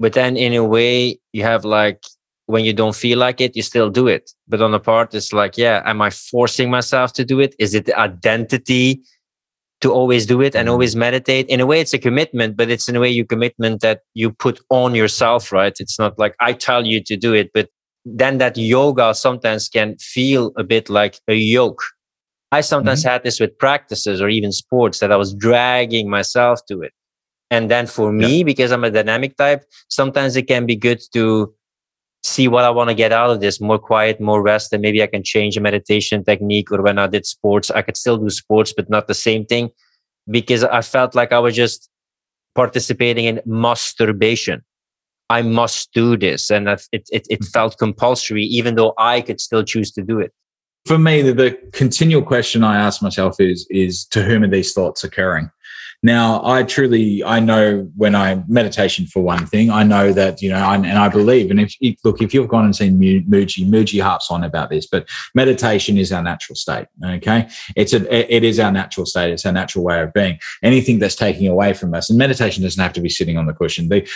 but 0.00 0.14
then 0.14 0.36
in 0.36 0.54
a 0.54 0.64
way 0.64 1.20
you 1.32 1.44
have 1.44 1.64
like 1.64 2.02
when 2.46 2.64
you 2.64 2.72
don't 2.72 2.96
feel 2.96 3.18
like 3.18 3.40
it 3.40 3.54
you 3.54 3.62
still 3.62 3.90
do 3.90 4.08
it 4.08 4.32
but 4.48 4.60
on 4.60 4.72
the 4.72 4.80
part 4.80 5.14
it's 5.14 5.32
like 5.32 5.56
yeah 5.56 5.82
am 5.84 6.02
i 6.02 6.10
forcing 6.10 6.68
myself 6.68 7.12
to 7.12 7.24
do 7.24 7.38
it 7.38 7.54
is 7.60 7.74
it 7.74 7.84
the 7.84 7.96
identity 7.96 9.00
to 9.80 9.92
always 9.92 10.26
do 10.26 10.40
it 10.40 10.54
and 10.54 10.66
mm-hmm. 10.66 10.72
always 10.72 10.94
meditate 10.94 11.46
in 11.48 11.60
a 11.60 11.66
way 11.66 11.80
it's 11.80 11.94
a 11.94 11.98
commitment 11.98 12.56
but 12.56 12.70
it's 12.70 12.88
in 12.88 12.96
a 12.96 13.00
way 13.00 13.08
your 13.08 13.24
commitment 13.24 13.80
that 13.80 14.00
you 14.14 14.30
put 14.30 14.60
on 14.70 14.94
yourself 14.94 15.52
right 15.52 15.74
it's 15.78 15.98
not 15.98 16.18
like 16.18 16.34
i 16.40 16.52
tell 16.52 16.86
you 16.86 17.02
to 17.02 17.16
do 17.16 17.32
it 17.32 17.50
but 17.52 17.68
then 18.04 18.38
that 18.38 18.56
yoga 18.56 19.14
sometimes 19.14 19.68
can 19.68 19.96
feel 19.98 20.52
a 20.56 20.64
bit 20.64 20.88
like 20.88 21.20
a 21.28 21.34
yoke 21.34 21.82
i 22.52 22.60
sometimes 22.60 23.00
mm-hmm. 23.00 23.10
had 23.10 23.22
this 23.22 23.40
with 23.40 23.56
practices 23.58 24.20
or 24.20 24.28
even 24.28 24.52
sports 24.52 24.98
that 24.98 25.12
i 25.12 25.16
was 25.16 25.34
dragging 25.34 26.08
myself 26.08 26.60
to 26.66 26.82
it 26.82 26.92
and 27.50 27.70
then 27.70 27.86
for 27.86 28.12
me, 28.12 28.38
yeah. 28.38 28.44
because 28.44 28.70
I'm 28.70 28.84
a 28.84 28.90
dynamic 28.90 29.36
type, 29.36 29.64
sometimes 29.88 30.36
it 30.36 30.44
can 30.44 30.66
be 30.66 30.76
good 30.76 31.02
to 31.12 31.52
see 32.22 32.48
what 32.48 32.64
I 32.64 32.70
want 32.70 32.90
to 32.90 32.94
get 32.94 33.12
out 33.12 33.30
of 33.30 33.40
this 33.40 33.60
more 33.60 33.78
quiet, 33.78 34.20
more 34.20 34.42
rest. 34.42 34.72
And 34.72 34.82
maybe 34.82 35.02
I 35.02 35.06
can 35.06 35.22
change 35.22 35.56
a 35.56 35.60
meditation 35.60 36.24
technique. 36.24 36.70
Or 36.70 36.82
when 36.82 36.98
I 36.98 37.06
did 37.06 37.26
sports, 37.26 37.70
I 37.70 37.82
could 37.82 37.96
still 37.96 38.18
do 38.18 38.30
sports, 38.30 38.72
but 38.76 38.90
not 38.90 39.08
the 39.08 39.14
same 39.14 39.44
thing 39.46 39.70
because 40.30 40.64
I 40.64 40.82
felt 40.82 41.14
like 41.14 41.32
I 41.32 41.38
was 41.38 41.56
just 41.56 41.88
participating 42.54 43.24
in 43.24 43.40
masturbation. 43.46 44.62
I 45.30 45.42
must 45.42 45.92
do 45.92 46.16
this. 46.16 46.50
And 46.50 46.68
it, 46.68 46.82
it, 46.92 47.08
it 47.12 47.24
mm-hmm. 47.28 47.44
felt 47.46 47.78
compulsory, 47.78 48.44
even 48.44 48.74
though 48.74 48.94
I 48.98 49.20
could 49.20 49.40
still 49.40 49.62
choose 49.62 49.90
to 49.92 50.02
do 50.02 50.18
it. 50.18 50.32
For 50.86 50.98
me, 50.98 51.22
the, 51.22 51.32
the 51.32 51.58
continual 51.72 52.22
question 52.22 52.64
I 52.64 52.78
ask 52.78 53.02
myself 53.02 53.36
is, 53.38 53.66
is 53.70 54.06
to 54.06 54.22
whom 54.22 54.42
are 54.42 54.48
these 54.48 54.72
thoughts 54.72 55.04
occurring? 55.04 55.50
Now, 56.02 56.40
I 56.44 56.62
truly, 56.62 57.22
I 57.22 57.40
know 57.40 57.90
when 57.94 58.14
I 58.14 58.42
meditation 58.48 59.04
for 59.04 59.22
one 59.22 59.44
thing, 59.44 59.70
I 59.70 59.82
know 59.82 60.14
that, 60.14 60.40
you 60.40 60.48
know, 60.48 60.56
I, 60.56 60.74
and 60.74 60.98
I 60.98 61.10
believe, 61.10 61.50
and 61.50 61.60
if, 61.60 61.74
if, 61.80 61.96
look, 62.04 62.22
if 62.22 62.32
you've 62.32 62.48
gone 62.48 62.64
and 62.64 62.74
seen 62.74 62.98
Mooji, 62.98 63.68
Mooji 63.68 64.02
harps 64.02 64.30
on 64.30 64.42
about 64.42 64.70
this, 64.70 64.86
but 64.86 65.06
meditation 65.34 65.98
is 65.98 66.10
our 66.10 66.22
natural 66.22 66.56
state. 66.56 66.86
Okay. 67.04 67.48
It's 67.76 67.92
a, 67.92 68.34
it 68.34 68.44
is 68.44 68.58
our 68.58 68.72
natural 68.72 69.04
state. 69.04 69.30
It's 69.30 69.44
our 69.44 69.52
natural 69.52 69.84
way 69.84 70.00
of 70.00 70.10
being. 70.14 70.38
Anything 70.62 71.00
that's 71.00 71.16
taking 71.16 71.48
away 71.48 71.74
from 71.74 71.92
us, 71.92 72.08
and 72.08 72.18
meditation 72.18 72.62
doesn't 72.62 72.82
have 72.82 72.94
to 72.94 73.02
be 73.02 73.10
sitting 73.10 73.36
on 73.36 73.44
the 73.44 73.52
cushion. 73.52 73.90
The, 73.90 74.08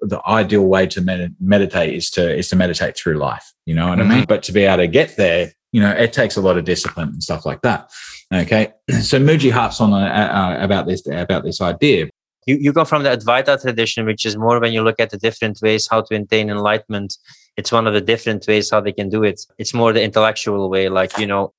the 0.00 0.20
ideal 0.28 0.66
way 0.66 0.86
to 0.88 1.00
med- 1.00 1.34
meditate 1.40 1.94
is 1.94 2.08
to, 2.10 2.36
is 2.36 2.48
to 2.50 2.56
meditate 2.56 2.96
through 2.96 3.18
life. 3.18 3.52
You 3.66 3.74
know 3.74 3.88
what 3.88 3.98
mm-hmm. 3.98 4.10
I 4.12 4.14
mean? 4.16 4.24
But 4.28 4.44
to 4.44 4.52
be 4.52 4.62
able 4.62 4.78
to 4.78 4.86
get 4.86 5.16
there, 5.16 5.52
you 5.72 5.80
know, 5.80 5.90
it 5.90 6.12
takes 6.12 6.36
a 6.36 6.40
lot 6.40 6.58
of 6.58 6.64
discipline 6.64 7.08
and 7.08 7.22
stuff 7.22 7.44
like 7.44 7.62
that. 7.62 7.90
Okay, 8.32 8.72
so 9.02 9.18
Mooji 9.18 9.50
harps 9.50 9.80
on 9.80 9.92
uh, 9.92 9.96
uh, 9.96 10.64
about 10.64 10.86
this 10.86 11.02
about 11.10 11.44
this 11.44 11.60
idea. 11.60 12.08
You 12.46 12.56
you 12.56 12.72
go 12.72 12.84
from 12.84 13.02
the 13.02 13.10
Advaita 13.10 13.60
tradition, 13.60 14.06
which 14.06 14.24
is 14.26 14.36
more 14.36 14.60
when 14.60 14.72
you 14.72 14.82
look 14.82 15.00
at 15.00 15.10
the 15.10 15.18
different 15.18 15.60
ways 15.62 15.88
how 15.90 16.02
to 16.02 16.14
attain 16.14 16.50
enlightenment. 16.50 17.16
It's 17.56 17.72
one 17.72 17.86
of 17.86 17.94
the 17.94 18.00
different 18.00 18.46
ways 18.46 18.70
how 18.70 18.80
they 18.80 18.92
can 18.92 19.08
do 19.08 19.22
it. 19.24 19.40
It's 19.58 19.74
more 19.74 19.92
the 19.92 20.02
intellectual 20.02 20.70
way, 20.70 20.88
like 20.88 21.18
you 21.18 21.26
know, 21.26 21.52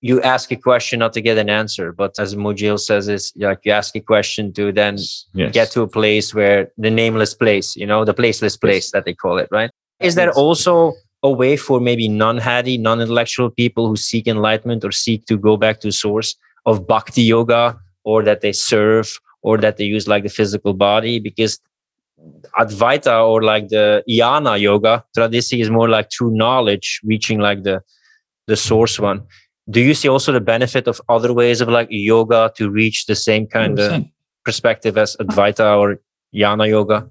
you 0.00 0.22
ask 0.22 0.52
a 0.52 0.56
question 0.56 1.00
not 1.00 1.12
to 1.14 1.20
get 1.20 1.38
an 1.38 1.50
answer, 1.50 1.92
but 1.92 2.18
as 2.18 2.34
Mooji 2.34 2.78
says, 2.78 3.08
it's 3.08 3.32
like 3.36 3.60
you 3.64 3.72
ask 3.72 3.96
a 3.96 4.00
question 4.00 4.52
to 4.52 4.70
then 4.70 4.98
yes. 5.34 5.52
get 5.52 5.70
to 5.72 5.82
a 5.82 5.88
place 5.88 6.34
where 6.34 6.70
the 6.78 6.90
nameless 6.90 7.34
place, 7.34 7.74
you 7.74 7.86
know, 7.86 8.04
the 8.04 8.14
placeless 8.14 8.60
place 8.60 8.86
yes. 8.86 8.90
that 8.92 9.04
they 9.04 9.14
call 9.14 9.38
it, 9.38 9.48
right? 9.50 9.70
Is 10.00 10.14
there 10.14 10.30
also 10.32 10.94
a 11.22 11.30
way 11.30 11.56
for 11.56 11.80
maybe 11.80 12.08
non-hadi, 12.08 12.78
non-intellectual 12.78 13.50
people 13.50 13.88
who 13.88 13.96
seek 13.96 14.26
enlightenment 14.26 14.84
or 14.84 14.92
seek 14.92 15.26
to 15.26 15.36
go 15.36 15.56
back 15.56 15.80
to 15.80 15.90
source 15.90 16.36
of 16.66 16.86
bhakti 16.86 17.22
yoga 17.22 17.78
or 18.04 18.22
that 18.22 18.40
they 18.40 18.52
serve 18.52 19.18
or 19.42 19.58
that 19.58 19.76
they 19.76 19.84
use 19.84 20.06
like 20.06 20.22
the 20.22 20.28
physical 20.28 20.74
body 20.74 21.18
because 21.18 21.60
advaita 22.58 23.26
or 23.26 23.42
like 23.42 23.68
the 23.68 24.02
jnana 24.08 24.60
yoga 24.60 25.04
tradition 25.14 25.60
is 25.60 25.70
more 25.70 25.88
like 25.88 26.10
true 26.10 26.30
knowledge 26.30 27.00
reaching 27.04 27.38
like 27.38 27.62
the 27.62 27.80
the 28.46 28.56
source 28.56 28.98
one 28.98 29.22
do 29.70 29.80
you 29.80 29.94
see 29.94 30.08
also 30.08 30.32
the 30.32 30.40
benefit 30.40 30.88
of 30.88 31.00
other 31.08 31.32
ways 31.32 31.60
of 31.60 31.68
like 31.68 31.86
yoga 31.90 32.52
to 32.56 32.70
reach 32.70 33.06
the 33.06 33.14
same 33.14 33.46
kind 33.46 33.78
100%. 33.78 33.96
of 33.96 34.04
perspective 34.44 34.98
as 34.98 35.16
advaita 35.16 35.78
or 35.78 36.00
jnana 36.34 36.68
yoga 36.68 37.08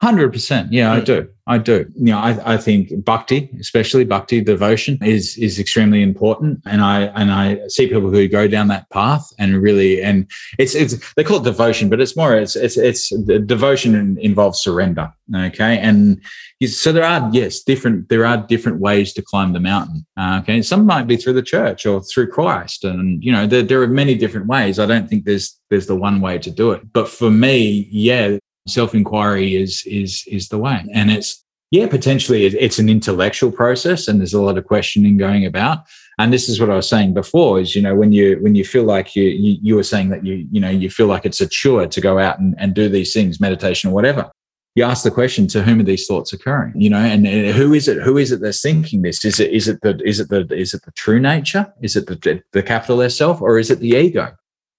Hundred 0.00 0.32
percent. 0.32 0.72
Yeah, 0.72 0.92
I 0.92 1.00
do. 1.00 1.28
I 1.48 1.58
do. 1.58 1.84
You 1.96 2.12
know, 2.12 2.18
I, 2.18 2.54
I 2.54 2.56
think 2.56 3.04
bhakti, 3.04 3.50
especially 3.58 4.04
bhakti 4.04 4.40
devotion, 4.40 4.96
is 5.02 5.36
is 5.38 5.58
extremely 5.58 6.02
important. 6.02 6.60
And 6.66 6.82
I 6.82 7.06
and 7.16 7.32
I 7.32 7.66
see 7.66 7.88
people 7.88 8.08
who 8.08 8.28
go 8.28 8.46
down 8.46 8.68
that 8.68 8.88
path 8.90 9.28
and 9.40 9.60
really 9.60 10.00
and 10.00 10.30
it's 10.56 10.76
it's 10.76 10.94
they 11.14 11.24
call 11.24 11.38
it 11.38 11.44
devotion, 11.44 11.88
but 11.88 12.00
it's 12.00 12.16
more 12.16 12.36
it's 12.36 12.54
it's 12.54 12.76
it's 12.76 13.08
devotion 13.46 14.16
involves 14.20 14.60
surrender. 14.60 15.12
Okay, 15.34 15.78
and 15.78 16.22
so 16.64 16.92
there 16.92 17.04
are 17.04 17.28
yes 17.32 17.64
different 17.64 18.08
there 18.08 18.24
are 18.24 18.36
different 18.36 18.78
ways 18.78 19.12
to 19.14 19.22
climb 19.22 19.52
the 19.52 19.58
mountain. 19.58 20.06
Uh, 20.16 20.38
okay, 20.42 20.62
some 20.62 20.86
might 20.86 21.08
be 21.08 21.16
through 21.16 21.32
the 21.32 21.42
church 21.42 21.86
or 21.86 22.02
through 22.04 22.28
Christ, 22.28 22.84
and 22.84 23.24
you 23.24 23.32
know 23.32 23.48
there 23.48 23.64
there 23.64 23.82
are 23.82 23.88
many 23.88 24.14
different 24.14 24.46
ways. 24.46 24.78
I 24.78 24.86
don't 24.86 25.08
think 25.08 25.24
there's 25.24 25.58
there's 25.70 25.88
the 25.88 25.96
one 25.96 26.20
way 26.20 26.38
to 26.38 26.52
do 26.52 26.70
it. 26.70 26.92
But 26.92 27.08
for 27.08 27.30
me, 27.30 27.88
yeah, 27.90 28.38
self 28.68 28.94
inquiry 28.94 29.56
is 29.56 29.82
is 29.86 30.24
is 30.26 30.48
the 30.48 30.58
way, 30.58 30.84
and 30.92 31.10
it's 31.10 31.44
yeah, 31.70 31.86
potentially 31.86 32.46
it's 32.46 32.78
an 32.78 32.88
intellectual 32.88 33.52
process, 33.52 34.08
and 34.08 34.20
there's 34.20 34.32
a 34.32 34.40
lot 34.40 34.56
of 34.56 34.64
questioning 34.64 35.18
going 35.18 35.44
about. 35.44 35.80
And 36.18 36.32
this 36.32 36.48
is 36.48 36.58
what 36.58 36.70
I 36.70 36.76
was 36.76 36.88
saying 36.88 37.12
before: 37.12 37.60
is 37.60 37.76
you 37.76 37.82
know 37.82 37.94
when 37.94 38.10
you 38.10 38.38
when 38.40 38.54
you 38.54 38.64
feel 38.64 38.84
like 38.84 39.14
you 39.14 39.24
you, 39.24 39.58
you 39.60 39.76
were 39.76 39.82
saying 39.82 40.08
that 40.08 40.24
you 40.24 40.46
you 40.50 40.60
know 40.60 40.70
you 40.70 40.88
feel 40.88 41.06
like 41.06 41.26
it's 41.26 41.42
a 41.42 41.46
chore 41.46 41.86
to 41.86 42.00
go 42.00 42.18
out 42.18 42.38
and, 42.38 42.54
and 42.58 42.74
do 42.74 42.88
these 42.88 43.12
things, 43.12 43.40
meditation 43.40 43.90
or 43.90 43.94
whatever. 43.94 44.30
You 44.76 44.84
ask 44.84 45.04
the 45.04 45.10
question: 45.10 45.46
to 45.48 45.62
whom 45.62 45.80
are 45.80 45.84
these 45.84 46.06
thoughts 46.06 46.32
occurring? 46.32 46.72
You 46.80 46.88
know, 46.88 46.98
and, 46.98 47.26
and 47.26 47.54
who 47.54 47.74
is 47.74 47.86
it? 47.86 48.02
Who 48.02 48.16
is 48.16 48.32
it 48.32 48.40
that's 48.40 48.62
thinking 48.62 49.02
this? 49.02 49.22
Is 49.24 49.38
it 49.38 49.52
is 49.52 49.68
it 49.68 49.82
the 49.82 50.00
is 50.04 50.20
it 50.20 50.30
the 50.30 50.46
is 50.54 50.72
it 50.72 50.82
the 50.86 50.92
true 50.92 51.20
nature? 51.20 51.70
Is 51.82 51.96
it 51.96 52.06
the 52.06 52.42
the 52.52 52.62
capital 52.62 53.02
S 53.02 53.16
self, 53.16 53.42
or 53.42 53.58
is 53.58 53.70
it 53.70 53.80
the 53.80 53.90
ego? 53.90 54.34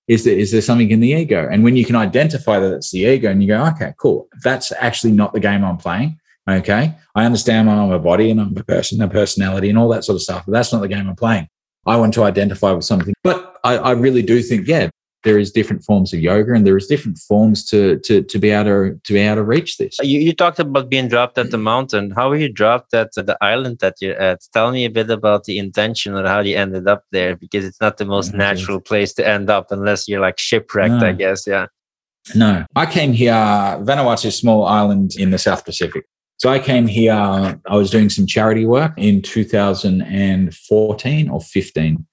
Is 0.09 0.23
there, 0.23 0.33
is 0.33 0.51
there 0.51 0.61
something 0.61 0.89
in 0.89 0.99
the 0.99 1.11
ego? 1.11 1.47
And 1.49 1.63
when 1.63 1.77
you 1.77 1.85
can 1.85 1.95
identify 1.95 2.59
that 2.59 2.73
it's 2.73 2.89
the 2.89 3.01
ego 3.01 3.29
and 3.29 3.43
you 3.43 3.47
go, 3.47 3.63
okay, 3.67 3.93
cool, 3.97 4.27
that's 4.43 4.71
actually 4.71 5.13
not 5.13 5.33
the 5.33 5.39
game 5.39 5.63
I'm 5.63 5.77
playing. 5.77 6.19
Okay. 6.49 6.95
I 7.13 7.25
understand 7.25 7.69
I'm 7.69 7.91
a 7.91 7.99
body 7.99 8.31
and 8.31 8.41
I'm 8.41 8.57
a 8.57 8.63
person, 8.63 8.99
a 9.03 9.07
personality 9.07 9.69
and 9.69 9.77
all 9.77 9.87
that 9.89 10.03
sort 10.03 10.15
of 10.15 10.23
stuff, 10.23 10.45
but 10.47 10.53
that's 10.53 10.73
not 10.73 10.81
the 10.81 10.87
game 10.87 11.07
I'm 11.07 11.15
playing. 11.15 11.47
I 11.85 11.95
want 11.95 12.15
to 12.15 12.23
identify 12.23 12.71
with 12.71 12.85
something. 12.85 13.13
But 13.23 13.59
I, 13.63 13.77
I 13.77 13.91
really 13.91 14.23
do 14.23 14.41
think, 14.41 14.67
yeah, 14.67 14.89
there 15.23 15.37
is 15.37 15.51
different 15.51 15.83
forms 15.83 16.13
of 16.13 16.19
yoga 16.19 16.53
and 16.53 16.65
there 16.65 16.77
is 16.77 16.87
different 16.87 17.17
forms 17.17 17.65
to 17.65 17.99
to 17.99 18.23
to 18.23 18.39
be 18.39 18.51
able 18.51 18.65
to 18.65 18.99
to 19.03 19.13
be 19.13 19.19
able 19.19 19.37
to 19.37 19.43
reach 19.43 19.77
this. 19.77 19.97
You, 20.01 20.19
you 20.19 20.33
talked 20.33 20.59
about 20.59 20.89
being 20.89 21.07
dropped 21.07 21.37
at 21.37 21.51
the 21.51 21.57
mountain. 21.57 22.11
How 22.11 22.29
were 22.29 22.37
you 22.37 22.51
dropped 22.51 22.93
at 22.93 23.13
the 23.13 23.37
island 23.41 23.79
that 23.79 23.95
you're 24.01 24.19
at? 24.19 24.41
Tell 24.53 24.71
me 24.71 24.85
a 24.85 24.89
bit 24.89 25.09
about 25.09 25.43
the 25.43 25.59
intention 25.59 26.15
or 26.15 26.27
how 26.27 26.39
you 26.39 26.55
ended 26.55 26.87
up 26.87 27.03
there 27.11 27.35
because 27.35 27.65
it's 27.65 27.81
not 27.81 27.97
the 27.97 28.05
most 28.05 28.33
natural 28.33 28.79
place 28.79 29.13
to 29.13 29.27
end 29.27 29.49
up 29.49 29.71
unless 29.71 30.07
you're 30.07 30.21
like 30.21 30.39
shipwrecked, 30.39 31.01
no. 31.01 31.07
I 31.07 31.11
guess. 31.11 31.45
Yeah. 31.45 31.67
No, 32.35 32.65
I 32.75 32.85
came 32.85 33.13
here. 33.13 33.33
Vanuatu 33.33 34.25
is 34.25 34.25
a 34.25 34.31
small 34.31 34.65
island 34.65 35.15
in 35.17 35.31
the 35.31 35.37
South 35.37 35.65
Pacific. 35.65 36.05
So 36.37 36.49
I 36.49 36.59
came 36.59 36.87
here. 36.87 37.13
I 37.13 37.75
was 37.75 37.89
doing 37.89 38.09
some 38.09 38.25
charity 38.25 38.65
work 38.65 38.93
in 38.97 39.21
2014 39.21 41.29
or 41.29 41.41
15 41.41 42.07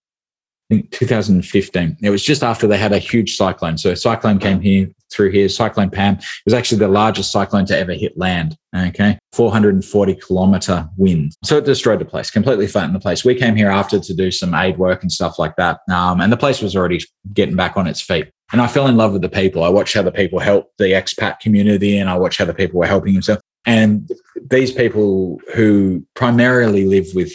think 0.69 0.91
2015. 0.91 1.97
It 2.03 2.11
was 2.11 2.23
just 2.23 2.43
after 2.43 2.67
they 2.67 2.79
had 2.79 2.93
a 2.93 2.99
huge 2.99 3.37
cyclone. 3.37 3.79
So 3.79 3.95
cyclone 3.95 4.39
came 4.39 4.61
here 4.61 4.89
through 5.13 5.31
here. 5.31 5.49
Cyclone 5.49 5.91
Pam 5.91 6.15
it 6.15 6.25
was 6.45 6.55
actually 6.55 6.79
the 6.79 6.89
largest 6.89 7.31
cyclone 7.31 7.67
to 7.67 7.79
ever 7.79 7.93
hit 7.93 8.17
land. 8.17 8.57
Okay, 8.77 9.19
440 9.33 10.15
kilometer 10.17 10.89
wind. 10.97 11.33
So 11.45 11.59
it 11.59 11.65
destroyed 11.65 12.01
the 12.01 12.05
place, 12.05 12.31
completely 12.31 12.67
flattened 12.67 12.95
the 12.95 13.01
place. 13.01 13.25
We 13.25 13.35
came 13.35 13.57
here 13.57 13.71
after 13.71 13.99
to 13.99 14.15
do 14.15 14.31
some 14.31 14.55
aid 14.55 14.77
work 14.79 15.03
and 15.03 15.11
stuff 15.11 15.39
like 15.39 15.57
that, 15.57 15.81
um, 15.91 16.21
and 16.21 16.33
the 16.33 16.37
place 16.37 16.61
was 16.61 16.77
already 16.77 17.01
getting 17.33 17.57
back 17.57 17.77
on 17.77 17.87
its 17.87 18.01
feet. 18.01 18.31
And 18.53 18.61
I 18.61 18.67
fell 18.69 18.87
in 18.87 18.97
love 18.97 19.13
with 19.13 19.23
the 19.23 19.29
people. 19.29 19.65
I 19.65 19.69
watched 19.69 19.95
how 19.95 20.03
the 20.03 20.13
people 20.13 20.39
helped 20.39 20.77
the 20.79 20.93
expat 20.93 21.41
community, 21.41 21.99
and 21.99 22.11
I 22.11 22.19
watched 22.19 22.39
how 22.39 22.45
the 22.45 22.55
people 22.55 22.79
were 22.79 22.87
helping 22.87 23.15
themselves. 23.15 23.43
And 23.65 24.11
these 24.49 24.71
people 24.71 25.41
who 25.55 26.07
primarily 26.15 26.85
live 26.87 27.07
with 27.15 27.33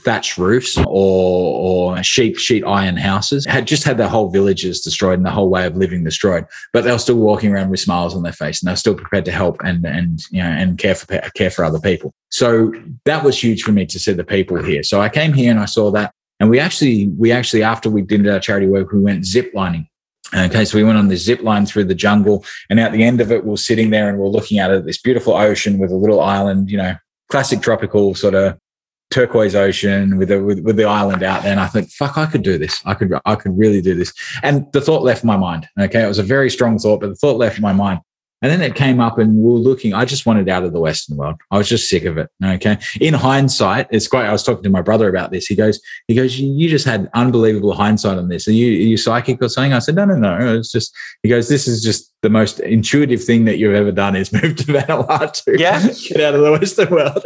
thatched 0.00 0.38
roofs 0.38 0.76
or, 0.78 0.84
or 0.86 2.02
sheet 2.02 2.38
sheet 2.38 2.64
iron 2.64 2.96
houses. 2.96 3.46
Had 3.46 3.66
just 3.66 3.84
had 3.84 3.98
their 3.98 4.08
whole 4.08 4.30
villages 4.30 4.80
destroyed 4.80 5.18
and 5.18 5.26
the 5.26 5.30
whole 5.30 5.48
way 5.48 5.66
of 5.66 5.76
living 5.76 6.04
destroyed 6.04 6.46
but 6.72 6.84
they 6.84 6.92
were 6.92 6.98
still 6.98 7.16
walking 7.16 7.52
around 7.52 7.70
with 7.70 7.80
smiles 7.80 8.14
on 8.14 8.22
their 8.22 8.32
face 8.32 8.62
and 8.62 8.68
they're 8.68 8.76
still 8.76 8.94
prepared 8.94 9.24
to 9.24 9.32
help 9.32 9.60
and 9.64 9.84
and 9.84 10.22
you 10.30 10.42
know 10.42 10.48
and 10.48 10.78
care 10.78 10.94
for 10.94 11.06
care 11.34 11.50
for 11.50 11.64
other 11.64 11.80
people. 11.80 12.12
So 12.30 12.72
that 13.04 13.24
was 13.24 13.42
huge 13.42 13.62
for 13.62 13.72
me 13.72 13.86
to 13.86 13.98
see 13.98 14.12
the 14.12 14.24
people 14.24 14.62
here. 14.62 14.82
So 14.82 15.00
i 15.00 15.08
came 15.08 15.32
here 15.32 15.50
and 15.50 15.60
i 15.60 15.66
saw 15.66 15.90
that. 15.92 16.12
And 16.38 16.48
we 16.48 16.58
actually 16.58 17.08
we 17.18 17.32
actually 17.32 17.62
after 17.62 17.90
we 17.90 18.02
did 18.02 18.26
our 18.28 18.40
charity 18.40 18.66
work 18.66 18.92
we 18.92 19.00
went 19.00 19.24
zip 19.24 19.52
lining. 19.54 19.86
Okay, 20.32 20.64
so 20.64 20.78
we 20.78 20.84
went 20.84 20.96
on 20.96 21.08
the 21.08 21.16
zip 21.16 21.42
line 21.42 21.66
through 21.66 21.84
the 21.84 21.94
jungle, 21.94 22.44
and 22.68 22.78
at 22.78 22.92
the 22.92 23.02
end 23.02 23.20
of 23.20 23.32
it, 23.32 23.42
we 23.42 23.50
we're 23.50 23.56
sitting 23.56 23.90
there 23.90 24.08
and 24.08 24.16
we 24.16 24.22
we're 24.22 24.30
looking 24.30 24.60
out 24.60 24.70
at 24.70 24.86
this 24.86 25.00
beautiful 25.00 25.34
ocean 25.34 25.78
with 25.78 25.90
a 25.90 25.96
little 25.96 26.20
island, 26.20 26.70
you 26.70 26.76
know, 26.76 26.94
classic 27.30 27.60
tropical 27.62 28.14
sort 28.14 28.34
of 28.34 28.56
turquoise 29.10 29.54
ocean 29.54 30.16
with, 30.16 30.28
the 30.28 30.42
with, 30.42 30.60
with 30.60 30.76
the 30.76 30.84
island 30.84 31.22
out 31.22 31.42
there. 31.42 31.52
And 31.52 31.60
I 31.60 31.66
think, 31.66 31.90
fuck, 31.90 32.16
I 32.16 32.26
could 32.26 32.42
do 32.42 32.58
this. 32.58 32.80
I 32.84 32.94
could, 32.94 33.12
I 33.24 33.34
could 33.34 33.56
really 33.58 33.82
do 33.82 33.94
this. 33.94 34.12
And 34.42 34.66
the 34.72 34.80
thought 34.80 35.02
left 35.02 35.24
my 35.24 35.36
mind. 35.36 35.68
Okay. 35.78 36.02
It 36.02 36.08
was 36.08 36.18
a 36.18 36.24
very 36.24 36.50
strong 36.50 36.78
thought, 36.78 37.00
but 37.00 37.08
the 37.08 37.16
thought 37.16 37.36
left 37.36 37.60
my 37.60 37.72
mind. 37.72 38.00
And 38.42 38.50
then 38.50 38.62
it 38.62 38.74
came 38.74 39.00
up 39.00 39.18
and 39.18 39.36
we 39.36 39.52
were 39.52 39.58
looking. 39.58 39.92
I 39.92 40.04
just 40.06 40.24
wanted 40.24 40.48
out 40.48 40.64
of 40.64 40.72
the 40.72 40.80
Western 40.80 41.16
world. 41.16 41.36
I 41.50 41.58
was 41.58 41.68
just 41.68 41.90
sick 41.90 42.04
of 42.04 42.16
it. 42.16 42.30
Okay. 42.42 42.78
In 43.00 43.12
hindsight, 43.12 43.88
it's 43.90 44.06
great. 44.06 44.24
I 44.24 44.32
was 44.32 44.42
talking 44.42 44.62
to 44.62 44.70
my 44.70 44.80
brother 44.80 45.08
about 45.08 45.30
this. 45.30 45.46
He 45.46 45.54
goes, 45.54 45.78
he 46.06 46.14
goes, 46.14 46.38
you 46.38 46.68
just 46.68 46.86
had 46.86 47.10
unbelievable 47.12 47.74
hindsight 47.74 48.16
on 48.16 48.28
this. 48.28 48.48
Are 48.48 48.52
you, 48.52 48.66
are 48.66 48.88
you 48.88 48.96
psychic 48.96 49.42
or 49.42 49.48
something? 49.48 49.74
I 49.74 49.78
said, 49.78 49.94
no, 49.94 50.06
no, 50.06 50.16
no. 50.16 50.56
It's 50.56 50.72
just, 50.72 50.96
he 51.22 51.28
goes, 51.28 51.48
this 51.48 51.68
is 51.68 51.82
just 51.82 52.14
the 52.22 52.30
most 52.30 52.60
intuitive 52.60 53.22
thing 53.22 53.46
that 53.46 53.58
you've 53.58 53.74
ever 53.74 53.92
done 53.92 54.16
is 54.16 54.32
move 54.42 54.56
to 54.56 54.64
Vanuatu. 54.64 55.58
Yeah. 55.58 55.80
Get 56.08 56.20
out 56.20 56.34
of 56.34 56.40
the 56.40 56.52
Western 56.52 56.90
world. 56.90 57.22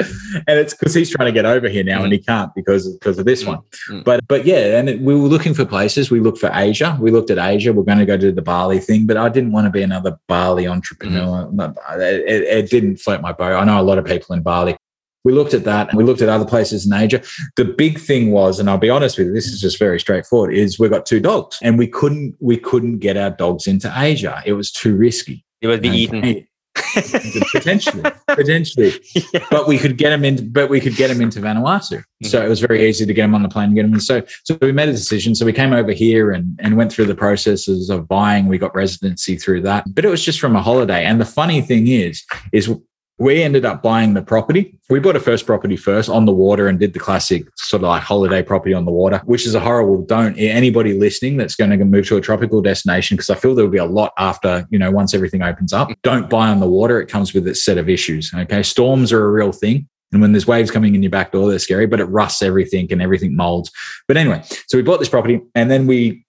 And 0.48 0.58
it's 0.58 0.74
because 0.74 0.94
he's 0.94 1.10
trying 1.10 1.26
to 1.26 1.32
get 1.32 1.46
over 1.46 1.68
here 1.68 1.84
now 1.84 2.00
mm. 2.00 2.04
and 2.04 2.12
he 2.12 2.18
can't 2.18 2.52
because, 2.54 2.92
because 2.94 3.18
of 3.18 3.24
this 3.24 3.44
mm. 3.44 3.48
one. 3.48 3.58
Mm. 3.88 4.04
But, 4.04 4.26
but 4.26 4.44
yeah. 4.44 4.78
And 4.78 4.88
it, 4.88 5.00
we 5.00 5.14
were 5.14 5.28
looking 5.28 5.54
for 5.54 5.64
places. 5.64 6.10
We 6.10 6.18
looked 6.18 6.38
for 6.38 6.50
Asia. 6.52 6.98
We 7.00 7.10
looked 7.10 7.30
at 7.30 7.38
Asia. 7.38 7.72
We're 7.72 7.84
going 7.84 7.98
to 7.98 8.06
go 8.06 8.16
do 8.16 8.32
the 8.32 8.42
Bali 8.42 8.80
thing, 8.80 9.06
but 9.06 9.16
I 9.16 9.28
didn't 9.28 9.52
want 9.52 9.66
to 9.66 9.70
be 9.70 9.82
another 9.82 10.18
Bali 10.26 10.66
entrepreneur 10.66 11.03
Mm-hmm. 11.04 12.00
It, 12.00 12.28
it, 12.28 12.70
didn't 12.70 12.96
float 12.96 13.20
my 13.20 13.32
boat. 13.32 13.54
I 13.54 13.64
know 13.64 13.80
a 13.80 13.82
lot 13.82 13.98
of 13.98 14.04
people 14.04 14.34
in 14.34 14.42
Bali. 14.42 14.76
We 15.24 15.32
looked 15.32 15.54
at 15.54 15.64
that 15.64 15.88
and 15.88 15.96
we 15.96 16.04
looked 16.04 16.20
at 16.20 16.28
other 16.28 16.44
places 16.44 16.84
in 16.84 16.92
Asia. 16.92 17.22
The 17.56 17.64
big 17.64 17.98
thing 17.98 18.30
was, 18.30 18.58
and 18.58 18.68
I'll 18.68 18.76
be 18.76 18.90
honest 18.90 19.16
with 19.16 19.28
you, 19.28 19.32
this 19.32 19.46
is 19.46 19.60
just 19.60 19.78
very 19.78 19.98
straightforward, 19.98 20.54
is 20.54 20.78
we 20.78 20.88
got 20.90 21.06
two 21.06 21.20
dogs 21.20 21.58
and 21.62 21.78
we 21.78 21.86
couldn't 21.86 22.36
we 22.40 22.58
couldn't 22.58 22.98
get 22.98 23.16
our 23.16 23.30
dogs 23.30 23.66
into 23.66 23.90
Asia. 23.96 24.42
It 24.44 24.52
was 24.52 24.70
too 24.70 24.94
risky. 24.96 25.44
It 25.62 25.68
would 25.68 25.80
be 25.80 25.88
eaten 25.88 26.46
potentially, 27.52 28.02
potentially. 28.28 28.92
Yeah. 29.14 29.46
But 29.50 29.66
we 29.66 29.78
could 29.78 29.98
get 29.98 30.12
him 30.12 30.24
in. 30.24 30.50
But 30.50 30.70
we 30.70 30.80
could 30.80 30.96
get 30.96 31.10
him 31.10 31.20
into 31.20 31.40
Vanuatu. 31.40 31.98
Mm-hmm. 31.98 32.26
So 32.26 32.44
it 32.44 32.48
was 32.48 32.60
very 32.60 32.88
easy 32.88 33.06
to 33.06 33.14
get 33.14 33.24
him 33.24 33.34
on 33.34 33.42
the 33.42 33.48
plane 33.48 33.66
and 33.66 33.74
get 33.74 33.84
him 33.84 33.94
in. 33.94 34.00
So 34.00 34.22
so 34.44 34.58
we 34.60 34.72
made 34.72 34.88
a 34.88 34.92
decision. 34.92 35.34
So 35.34 35.44
we 35.44 35.52
came 35.52 35.72
over 35.72 35.92
here 35.92 36.30
and 36.30 36.58
and 36.62 36.76
went 36.76 36.92
through 36.92 37.06
the 37.06 37.14
processes 37.14 37.90
of 37.90 38.08
buying. 38.08 38.46
We 38.46 38.58
got 38.58 38.74
residency 38.74 39.36
through 39.36 39.62
that. 39.62 39.84
But 39.94 40.04
it 40.04 40.08
was 40.08 40.24
just 40.24 40.40
from 40.40 40.56
a 40.56 40.62
holiday. 40.62 41.04
And 41.04 41.20
the 41.20 41.26
funny 41.26 41.60
thing 41.60 41.88
is, 41.88 42.22
is 42.52 42.70
we 43.18 43.42
ended 43.42 43.64
up 43.64 43.82
buying 43.82 44.14
the 44.14 44.22
property. 44.22 44.76
We 44.90 44.98
bought 44.98 45.14
a 45.14 45.20
first 45.20 45.46
property 45.46 45.76
first 45.76 46.08
on 46.08 46.24
the 46.24 46.32
water 46.32 46.66
and 46.66 46.80
did 46.80 46.94
the 46.94 46.98
classic 46.98 47.46
sort 47.56 47.82
of 47.82 47.88
like 47.88 48.02
holiday 48.02 48.42
property 48.42 48.74
on 48.74 48.84
the 48.84 48.90
water, 48.90 49.22
which 49.24 49.46
is 49.46 49.54
a 49.54 49.60
horrible 49.60 50.02
don't 50.02 50.36
anybody 50.36 50.98
listening 50.98 51.36
that's 51.36 51.54
going 51.54 51.70
to 51.70 51.84
move 51.84 52.06
to 52.08 52.16
a 52.16 52.20
tropical 52.20 52.60
destination 52.60 53.16
because 53.16 53.30
I 53.30 53.36
feel 53.36 53.54
there 53.54 53.64
will 53.64 53.72
be 53.72 53.78
a 53.78 53.84
lot 53.84 54.12
after, 54.18 54.66
you 54.70 54.78
know, 54.78 54.90
once 54.90 55.14
everything 55.14 55.42
opens 55.42 55.72
up. 55.72 55.90
Don't 56.02 56.28
buy 56.28 56.48
on 56.48 56.58
the 56.58 56.68
water. 56.68 57.00
It 57.00 57.06
comes 57.06 57.32
with 57.32 57.46
its 57.46 57.64
set 57.64 57.78
of 57.78 57.88
issues. 57.88 58.32
Okay. 58.34 58.62
Storms 58.62 59.12
are 59.12 59.24
a 59.24 59.30
real 59.30 59.52
thing. 59.52 59.88
And 60.12 60.20
when 60.20 60.32
there's 60.32 60.46
waves 60.46 60.70
coming 60.70 60.94
in 60.94 61.02
your 61.02 61.10
back 61.10 61.32
door, 61.32 61.48
they're 61.48 61.58
scary, 61.58 61.86
but 61.86 62.00
it 62.00 62.04
rusts 62.04 62.42
everything 62.42 62.92
and 62.92 63.02
everything 63.02 63.34
molds. 63.34 63.70
But 64.06 64.16
anyway, 64.16 64.42
so 64.68 64.76
we 64.76 64.82
bought 64.82 64.98
this 64.98 65.08
property 65.08 65.40
and 65.54 65.70
then 65.70 65.86
we 65.86 66.24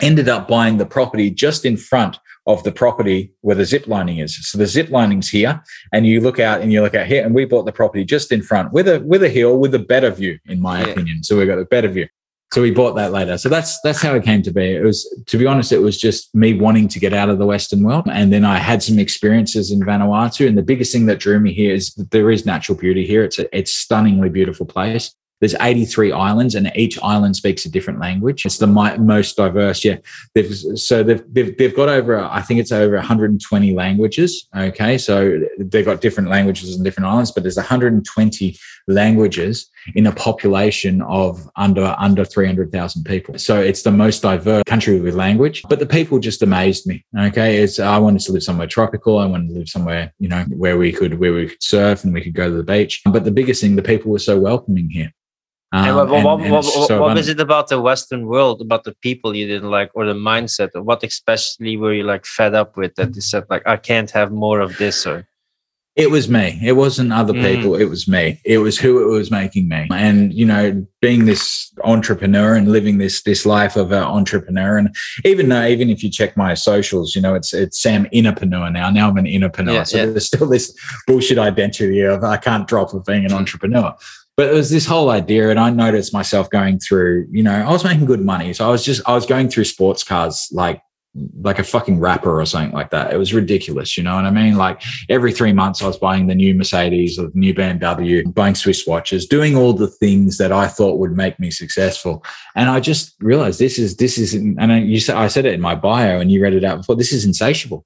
ended 0.00 0.28
up 0.28 0.48
buying 0.48 0.78
the 0.78 0.86
property 0.86 1.30
just 1.30 1.64
in 1.64 1.76
front 1.76 2.18
of 2.46 2.62
the 2.64 2.72
property 2.72 3.32
where 3.42 3.56
the 3.56 3.64
zip 3.64 3.86
lining 3.86 4.18
is. 4.18 4.50
So 4.50 4.58
the 4.58 4.66
zip 4.66 4.90
lining's 4.90 5.28
here, 5.28 5.62
and 5.92 6.06
you 6.06 6.20
look 6.20 6.38
out 6.38 6.60
and 6.60 6.72
you 6.72 6.82
look 6.82 6.94
out 6.94 7.06
here, 7.06 7.24
and 7.24 7.34
we 7.34 7.44
bought 7.44 7.64
the 7.64 7.72
property 7.72 8.04
just 8.04 8.32
in 8.32 8.42
front 8.42 8.72
with 8.72 8.88
a 8.88 9.00
with 9.00 9.22
a 9.22 9.28
hill 9.28 9.58
with 9.58 9.74
a 9.74 9.78
better 9.78 10.10
view, 10.10 10.38
in 10.46 10.60
my 10.60 10.80
yeah. 10.80 10.88
opinion. 10.88 11.22
So 11.22 11.38
we 11.38 11.46
got 11.46 11.58
a 11.58 11.64
better 11.64 11.88
view. 11.88 12.08
So 12.52 12.62
we 12.62 12.72
bought 12.72 12.96
that 12.96 13.12
later. 13.12 13.38
So 13.38 13.48
that's 13.48 13.80
that's 13.82 14.02
how 14.02 14.14
it 14.14 14.24
came 14.24 14.42
to 14.42 14.50
be. 14.50 14.74
It 14.74 14.82
was, 14.82 15.06
to 15.26 15.38
be 15.38 15.46
honest, 15.46 15.70
it 15.70 15.78
was 15.78 15.96
just 15.96 16.34
me 16.34 16.58
wanting 16.58 16.88
to 16.88 16.98
get 16.98 17.12
out 17.12 17.28
of 17.28 17.38
the 17.38 17.46
Western 17.46 17.84
world, 17.84 18.06
and 18.10 18.32
then 18.32 18.44
I 18.44 18.58
had 18.58 18.82
some 18.82 18.98
experiences 18.98 19.70
in 19.70 19.80
Vanuatu. 19.80 20.48
And 20.48 20.58
the 20.58 20.62
biggest 20.62 20.92
thing 20.92 21.06
that 21.06 21.20
drew 21.20 21.38
me 21.38 21.52
here 21.52 21.72
is 21.72 21.94
that 21.94 22.10
there 22.10 22.28
is 22.28 22.44
natural 22.44 22.76
beauty 22.76 23.06
here. 23.06 23.22
It's 23.22 23.38
a 23.38 23.56
it's 23.56 23.72
stunningly 23.72 24.30
beautiful 24.30 24.66
place. 24.66 25.14
There's 25.40 25.54
83 25.60 26.12
islands, 26.12 26.54
and 26.54 26.70
each 26.74 26.98
island 27.02 27.34
speaks 27.34 27.64
a 27.64 27.70
different 27.70 27.98
language. 27.98 28.44
It's 28.44 28.58
the 28.58 28.66
most 28.66 29.36
diverse. 29.36 29.84
Yeah, 29.84 29.96
they've, 30.34 30.54
so 30.54 31.02
they've, 31.02 31.22
they've 31.32 31.56
they've 31.56 31.74
got 31.74 31.88
over. 31.88 32.20
I 32.20 32.42
think 32.42 32.60
it's 32.60 32.72
over 32.72 32.96
120 32.96 33.74
languages. 33.74 34.48
Okay, 34.56 34.98
so 34.98 35.40
they've 35.58 35.84
got 35.84 36.02
different 36.02 36.28
languages 36.28 36.74
and 36.74 36.84
different 36.84 37.08
islands, 37.08 37.32
but 37.32 37.42
there's 37.42 37.56
120 37.56 38.58
languages 38.86 39.70
in 39.94 40.06
a 40.06 40.12
population 40.12 41.00
of 41.02 41.48
under 41.56 41.94
under 41.98 42.24
300,000 42.24 43.04
people. 43.04 43.38
So 43.38 43.58
it's 43.60 43.82
the 43.82 43.90
most 43.90 44.20
diverse 44.22 44.64
country 44.66 45.00
with 45.00 45.14
language. 45.14 45.62
But 45.68 45.78
the 45.78 45.86
people 45.86 46.18
just 46.18 46.42
amazed 46.42 46.86
me. 46.86 47.04
Okay, 47.18 47.58
it's 47.62 47.78
I 47.80 47.98
wanted 47.98 48.20
to 48.22 48.32
live 48.32 48.42
somewhere 48.42 48.66
tropical. 48.66 49.18
I 49.18 49.26
wanted 49.26 49.48
to 49.48 49.54
live 49.54 49.68
somewhere 49.68 50.12
you 50.18 50.28
know 50.28 50.44
where 50.50 50.76
we 50.76 50.92
could 50.92 51.18
where 51.18 51.32
we 51.32 51.48
could 51.48 51.62
surf 51.62 52.04
and 52.04 52.12
we 52.12 52.20
could 52.20 52.34
go 52.34 52.50
to 52.50 52.56
the 52.56 52.62
beach. 52.62 53.00
But 53.06 53.24
the 53.24 53.30
biggest 53.30 53.62
thing, 53.62 53.76
the 53.76 53.82
people 53.82 54.10
were 54.10 54.18
so 54.18 54.38
welcoming 54.38 54.90
here. 54.90 55.12
Um, 55.72 55.86
and 55.86 55.96
what, 55.96 56.08
what, 56.08 56.40
and, 56.40 56.52
what, 56.52 56.64
so 56.64 57.00
what 57.00 57.14
was 57.14 57.28
it 57.28 57.38
about 57.38 57.68
the 57.68 57.80
Western 57.80 58.26
world, 58.26 58.60
about 58.60 58.82
the 58.82 58.94
people 59.02 59.36
you 59.36 59.46
didn't 59.46 59.70
like, 59.70 59.90
or 59.94 60.04
the 60.04 60.14
mindset? 60.14 60.70
What 60.74 61.04
especially 61.04 61.76
were 61.76 61.94
you 61.94 62.02
like 62.02 62.26
fed 62.26 62.54
up 62.54 62.76
with 62.76 62.96
that 62.96 63.14
you 63.14 63.20
said 63.20 63.44
like 63.48 63.66
I 63.66 63.76
can't 63.76 64.10
have 64.10 64.32
more 64.32 64.58
of 64.60 64.76
this? 64.78 65.06
Or 65.06 65.28
it 65.94 66.10
was 66.10 66.28
me. 66.28 66.58
It 66.62 66.72
wasn't 66.72 67.12
other 67.12 67.32
mm. 67.32 67.42
people. 67.42 67.74
It 67.76 67.84
was 67.84 68.08
me. 68.08 68.40
It 68.44 68.58
was 68.58 68.78
who 68.78 69.02
it 69.02 69.16
was 69.16 69.30
making 69.30 69.68
me. 69.68 69.86
And 69.92 70.32
you 70.32 70.44
know, 70.44 70.84
being 71.00 71.26
this 71.26 71.72
entrepreneur 71.84 72.54
and 72.54 72.72
living 72.72 72.98
this 72.98 73.22
this 73.22 73.46
life 73.46 73.76
of 73.76 73.92
an 73.92 74.02
entrepreneur, 74.02 74.76
and 74.76 74.94
even 75.24 75.50
though 75.50 75.66
even 75.66 75.88
if 75.88 76.02
you 76.02 76.10
check 76.10 76.36
my 76.36 76.54
socials, 76.54 77.14
you 77.14 77.22
know, 77.22 77.34
it's 77.34 77.54
it's 77.54 77.80
Sam 77.80 78.06
Innerpreneur 78.14 78.72
now. 78.72 78.90
Now 78.90 79.08
I'm 79.08 79.18
an 79.18 79.26
innerpreneur. 79.26 79.74
Yeah, 79.74 79.82
so 79.84 79.98
yeah. 79.98 80.06
there's 80.06 80.26
still 80.26 80.48
this 80.48 80.76
bullshit 81.06 81.38
identity 81.38 82.00
of 82.00 82.24
I 82.24 82.38
can't 82.38 82.66
drop 82.66 82.92
of 82.92 83.04
being 83.04 83.24
an 83.24 83.30
mm. 83.30 83.36
entrepreneur. 83.36 83.94
But 84.40 84.48
it 84.48 84.54
was 84.54 84.70
this 84.70 84.86
whole 84.86 85.10
idea, 85.10 85.50
and 85.50 85.60
I 85.60 85.68
noticed 85.68 86.14
myself 86.14 86.48
going 86.48 86.78
through, 86.78 87.26
you 87.30 87.42
know, 87.42 87.52
I 87.52 87.70
was 87.70 87.84
making 87.84 88.06
good 88.06 88.24
money. 88.24 88.54
So 88.54 88.66
I 88.66 88.70
was 88.70 88.82
just, 88.82 89.06
I 89.06 89.12
was 89.12 89.26
going 89.26 89.50
through 89.50 89.64
sports 89.64 90.02
cars 90.02 90.48
like 90.50 90.80
like 91.42 91.58
a 91.58 91.62
fucking 91.62 92.00
rapper 92.00 92.40
or 92.40 92.46
something 92.46 92.72
like 92.72 92.88
that. 92.88 93.12
It 93.12 93.18
was 93.18 93.34
ridiculous, 93.34 93.98
you 93.98 94.02
know 94.02 94.14
what 94.14 94.24
I 94.24 94.30
mean? 94.30 94.56
Like 94.56 94.80
every 95.10 95.34
three 95.34 95.52
months, 95.52 95.82
I 95.82 95.88
was 95.88 95.98
buying 95.98 96.26
the 96.26 96.34
new 96.34 96.54
Mercedes 96.54 97.18
or 97.18 97.24
the 97.24 97.38
new 97.38 97.52
BMW, 97.52 98.32
buying 98.32 98.54
Swiss 98.54 98.86
watches, 98.86 99.26
doing 99.26 99.56
all 99.56 99.74
the 99.74 99.88
things 99.88 100.38
that 100.38 100.52
I 100.52 100.68
thought 100.68 100.98
would 100.98 101.14
make 101.14 101.38
me 101.38 101.50
successful. 101.50 102.24
And 102.56 102.70
I 102.70 102.80
just 102.80 103.16
realized 103.20 103.58
this 103.60 103.78
is 103.78 103.98
this 103.98 104.16
is, 104.16 104.32
and 104.32 104.88
you 104.88 105.00
said 105.00 105.16
I 105.16 105.28
said 105.28 105.44
it 105.44 105.52
in 105.52 105.60
my 105.60 105.74
bio, 105.74 106.18
and 106.18 106.32
you 106.32 106.42
read 106.42 106.54
it 106.54 106.64
out 106.64 106.78
before. 106.78 106.96
This 106.96 107.12
is 107.12 107.26
insatiable. 107.26 107.84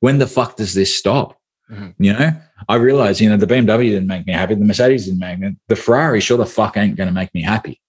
When 0.00 0.18
the 0.18 0.26
fuck 0.26 0.56
does 0.56 0.74
this 0.74 0.98
stop? 0.98 1.38
Mm-hmm. 1.70 2.02
You 2.02 2.12
know, 2.12 2.32
I 2.68 2.74
realized, 2.76 3.20
you 3.20 3.30
know, 3.30 3.36
the 3.36 3.46
BMW 3.46 3.90
didn't 3.90 4.06
make 4.06 4.26
me 4.26 4.32
happy. 4.32 4.54
The 4.54 4.64
Mercedes 4.64 5.06
didn't 5.06 5.20
make 5.20 5.38
me. 5.38 5.56
The 5.68 5.76
Ferrari 5.76 6.20
sure 6.20 6.36
the 6.36 6.46
fuck 6.46 6.76
ain't 6.76 6.96
going 6.96 7.08
to 7.08 7.14
make 7.14 7.32
me 7.34 7.42
happy. 7.42 7.80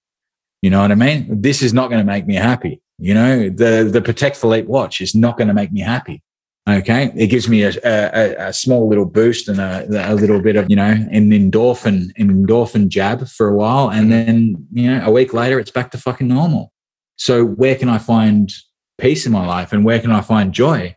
You 0.61 0.69
know 0.69 0.81
what 0.81 0.91
I 0.91 0.95
mean? 0.95 1.41
This 1.41 1.61
is 1.61 1.73
not 1.73 1.89
going 1.89 1.99
to 1.99 2.11
make 2.11 2.25
me 2.25 2.35
happy. 2.35 2.81
You 2.97 3.13
know, 3.13 3.49
the 3.49 3.89
the 3.91 4.01
Patek 4.01 4.35
Philippe 4.35 4.67
watch 4.67 5.01
is 5.01 5.13
not 5.13 5.37
going 5.37 5.49
to 5.49 5.53
make 5.53 5.71
me 5.71 5.81
happy. 5.81 6.23
Okay, 6.67 7.11
it 7.15 7.27
gives 7.27 7.47
me 7.47 7.61
a, 7.61 7.73
a, 7.83 8.47
a 8.47 8.53
small 8.53 8.89
little 8.89 9.05
boost 9.05 9.47
and 9.47 9.59
a, 9.59 10.11
a, 10.11 10.15
little 10.15 10.41
bit 10.41 10.55
of 10.55 10.67
you 10.67 10.75
know 10.75 10.83
an 11.11 11.29
endorphin 11.29 12.09
an 12.17 12.45
endorphin 12.45 12.87
jab 12.87 13.27
for 13.27 13.47
a 13.49 13.53
while, 13.53 13.91
and 13.91 14.09
mm-hmm. 14.09 14.25
then 14.25 14.67
you 14.71 14.89
know 14.89 15.05
a 15.05 15.11
week 15.11 15.33
later 15.33 15.59
it's 15.59 15.69
back 15.69 15.91
to 15.91 15.99
fucking 15.99 16.27
normal. 16.27 16.71
So 17.17 17.45
where 17.45 17.75
can 17.75 17.87
I 17.87 17.99
find 17.99 18.51
peace 18.97 19.27
in 19.27 19.31
my 19.31 19.45
life, 19.45 19.73
and 19.73 19.85
where 19.85 19.99
can 19.99 20.11
I 20.11 20.21
find 20.21 20.53
joy? 20.53 20.95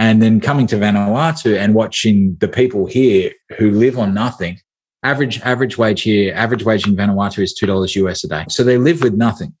And 0.00 0.20
then 0.20 0.40
coming 0.40 0.66
to 0.68 0.76
Vanuatu 0.76 1.56
and 1.56 1.74
watching 1.74 2.36
the 2.40 2.48
people 2.48 2.86
here 2.86 3.30
who 3.58 3.70
live 3.70 3.98
on 3.98 4.14
nothing. 4.14 4.58
Average 5.04 5.40
average 5.42 5.78
wage 5.78 6.02
here, 6.02 6.34
average 6.34 6.64
wage 6.64 6.86
in 6.88 6.96
Vanuatu 6.96 7.42
is 7.42 7.54
two 7.54 7.66
dollars 7.66 7.94
US 7.96 8.24
a 8.24 8.28
day. 8.28 8.44
So 8.48 8.64
they 8.64 8.78
live 8.78 9.02
with 9.02 9.14
nothing. 9.14 9.52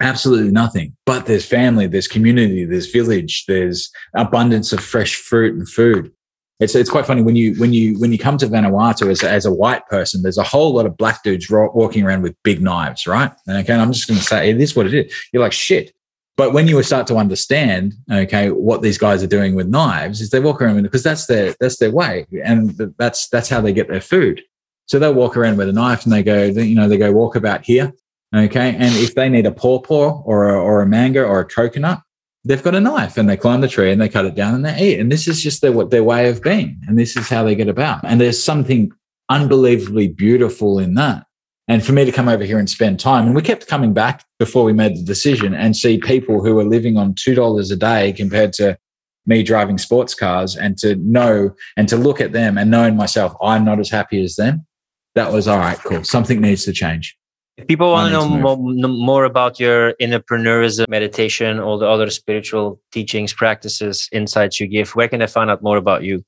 absolutely 0.00 0.50
nothing. 0.50 0.96
But 1.06 1.26
there's 1.26 1.46
family, 1.46 1.86
there's 1.86 2.08
community, 2.08 2.64
there's 2.64 2.90
village, 2.90 3.44
there's 3.46 3.90
abundance 4.16 4.72
of 4.72 4.80
fresh 4.80 5.14
fruit 5.14 5.54
and 5.54 5.68
food. 5.68 6.12
It's, 6.60 6.74
it's 6.74 6.90
quite 6.90 7.06
funny 7.06 7.22
when 7.22 7.34
you 7.34 7.54
when 7.58 7.72
you 7.72 7.98
when 7.98 8.12
you 8.12 8.18
come 8.18 8.38
to 8.38 8.46
Vanuatu 8.46 9.10
as 9.10 9.22
a, 9.22 9.30
as 9.30 9.46
a 9.46 9.52
white 9.52 9.86
person, 9.88 10.22
there's 10.22 10.38
a 10.38 10.44
whole 10.44 10.74
lot 10.74 10.86
of 10.86 10.96
black 10.96 11.22
dudes 11.24 11.48
walking 11.50 12.04
around 12.04 12.22
with 12.22 12.36
big 12.44 12.60
knives, 12.60 13.06
right? 13.06 13.32
And 13.46 13.56
okay, 13.58 13.74
I'm 13.74 13.92
just 13.92 14.06
going 14.06 14.18
to 14.18 14.24
say 14.24 14.50
it 14.50 14.60
is 14.60 14.76
what 14.76 14.86
it 14.86 14.94
is. 14.94 15.14
You're 15.32 15.42
like 15.42 15.52
shit. 15.52 15.92
But 16.36 16.54
when 16.54 16.66
you 16.66 16.82
start 16.82 17.06
to 17.08 17.16
understand, 17.16 17.94
okay, 18.10 18.50
what 18.50 18.80
these 18.80 18.96
guys 18.96 19.22
are 19.22 19.28
doing 19.28 19.54
with 19.54 19.68
knives 19.68 20.20
is 20.20 20.30
they 20.30 20.40
walk 20.40 20.62
around 20.62 20.82
because 20.82 21.02
that's 21.02 21.26
their 21.26 21.54
that's 21.60 21.76
their 21.76 21.90
way, 21.90 22.26
and 22.42 22.70
that's 22.98 23.28
that's 23.28 23.48
how 23.48 23.60
they 23.60 23.72
get 23.72 23.88
their 23.88 24.00
food. 24.00 24.42
So 24.86 24.98
they'll 24.98 25.14
walk 25.14 25.36
around 25.36 25.58
with 25.58 25.68
a 25.68 25.72
knife 25.72 26.04
and 26.04 26.12
they 26.12 26.22
go, 26.22 26.44
you 26.44 26.74
know, 26.74 26.88
they 26.88 26.98
go 26.98 27.12
walk 27.12 27.36
about 27.36 27.64
here, 27.64 27.92
okay. 28.34 28.74
And 28.74 28.94
if 28.96 29.14
they 29.14 29.28
need 29.28 29.46
a 29.46 29.52
pawpaw 29.52 30.22
or 30.24 30.50
a, 30.50 30.60
or 30.60 30.82
a 30.82 30.86
mango 30.86 31.24
or 31.24 31.40
a 31.40 31.44
coconut, 31.44 32.02
they've 32.44 32.62
got 32.62 32.74
a 32.74 32.80
knife 32.80 33.16
and 33.16 33.28
they 33.28 33.36
climb 33.36 33.60
the 33.60 33.68
tree 33.68 33.92
and 33.92 34.00
they 34.00 34.08
cut 34.08 34.26
it 34.26 34.34
down 34.34 34.54
and 34.54 34.64
they 34.64 34.76
eat. 34.78 35.00
And 35.00 35.12
this 35.12 35.28
is 35.28 35.42
just 35.42 35.60
their 35.62 35.72
what 35.72 35.90
their 35.90 36.04
way 36.04 36.28
of 36.28 36.42
being, 36.42 36.80
and 36.88 36.98
this 36.98 37.16
is 37.16 37.28
how 37.28 37.44
they 37.44 37.54
get 37.54 37.68
about. 37.68 38.00
And 38.04 38.20
there's 38.20 38.42
something 38.42 38.90
unbelievably 39.28 40.08
beautiful 40.08 40.78
in 40.78 40.94
that. 40.94 41.26
And 41.72 41.82
for 41.82 41.92
me 41.92 42.04
to 42.04 42.12
come 42.12 42.28
over 42.28 42.44
here 42.44 42.58
and 42.58 42.68
spend 42.68 43.00
time, 43.00 43.24
and 43.24 43.34
we 43.34 43.40
kept 43.40 43.66
coming 43.66 43.94
back 43.94 44.26
before 44.38 44.62
we 44.62 44.74
made 44.74 44.94
the 44.94 45.02
decision 45.02 45.54
and 45.54 45.74
see 45.74 45.96
people 45.96 46.44
who 46.44 46.58
are 46.58 46.64
living 46.64 46.98
on 46.98 47.14
$2 47.14 47.72
a 47.72 47.76
day 47.76 48.12
compared 48.12 48.52
to 48.52 48.76
me 49.24 49.42
driving 49.42 49.78
sports 49.78 50.14
cars 50.14 50.54
and 50.54 50.76
to 50.76 50.96
know 50.96 51.54
and 51.78 51.88
to 51.88 51.96
look 51.96 52.20
at 52.20 52.32
them 52.32 52.58
and 52.58 52.70
knowing 52.70 52.94
myself, 52.94 53.34
I'm 53.40 53.64
not 53.64 53.80
as 53.80 53.88
happy 53.88 54.22
as 54.22 54.36
them. 54.36 54.66
That 55.14 55.32
was 55.32 55.48
all 55.48 55.56
right, 55.56 55.78
cool. 55.78 56.04
Something 56.04 56.42
needs 56.42 56.66
to 56.66 56.74
change. 56.74 57.16
If 57.56 57.66
people 57.68 57.90
want 57.90 58.08
to 58.08 58.12
know 58.12 58.28
more, 58.28 58.58
more 58.58 59.24
about 59.24 59.58
your 59.58 59.94
innerpreneurism, 59.94 60.86
meditation, 60.90 61.58
all 61.58 61.78
the 61.78 61.88
other 61.88 62.10
spiritual 62.10 62.82
teachings, 62.92 63.32
practices, 63.32 64.10
insights 64.12 64.60
you 64.60 64.66
give, 64.66 64.94
where 64.94 65.08
can 65.08 65.20
they 65.20 65.26
find 65.26 65.48
out 65.48 65.62
more 65.62 65.78
about 65.78 66.02
you? 66.02 66.22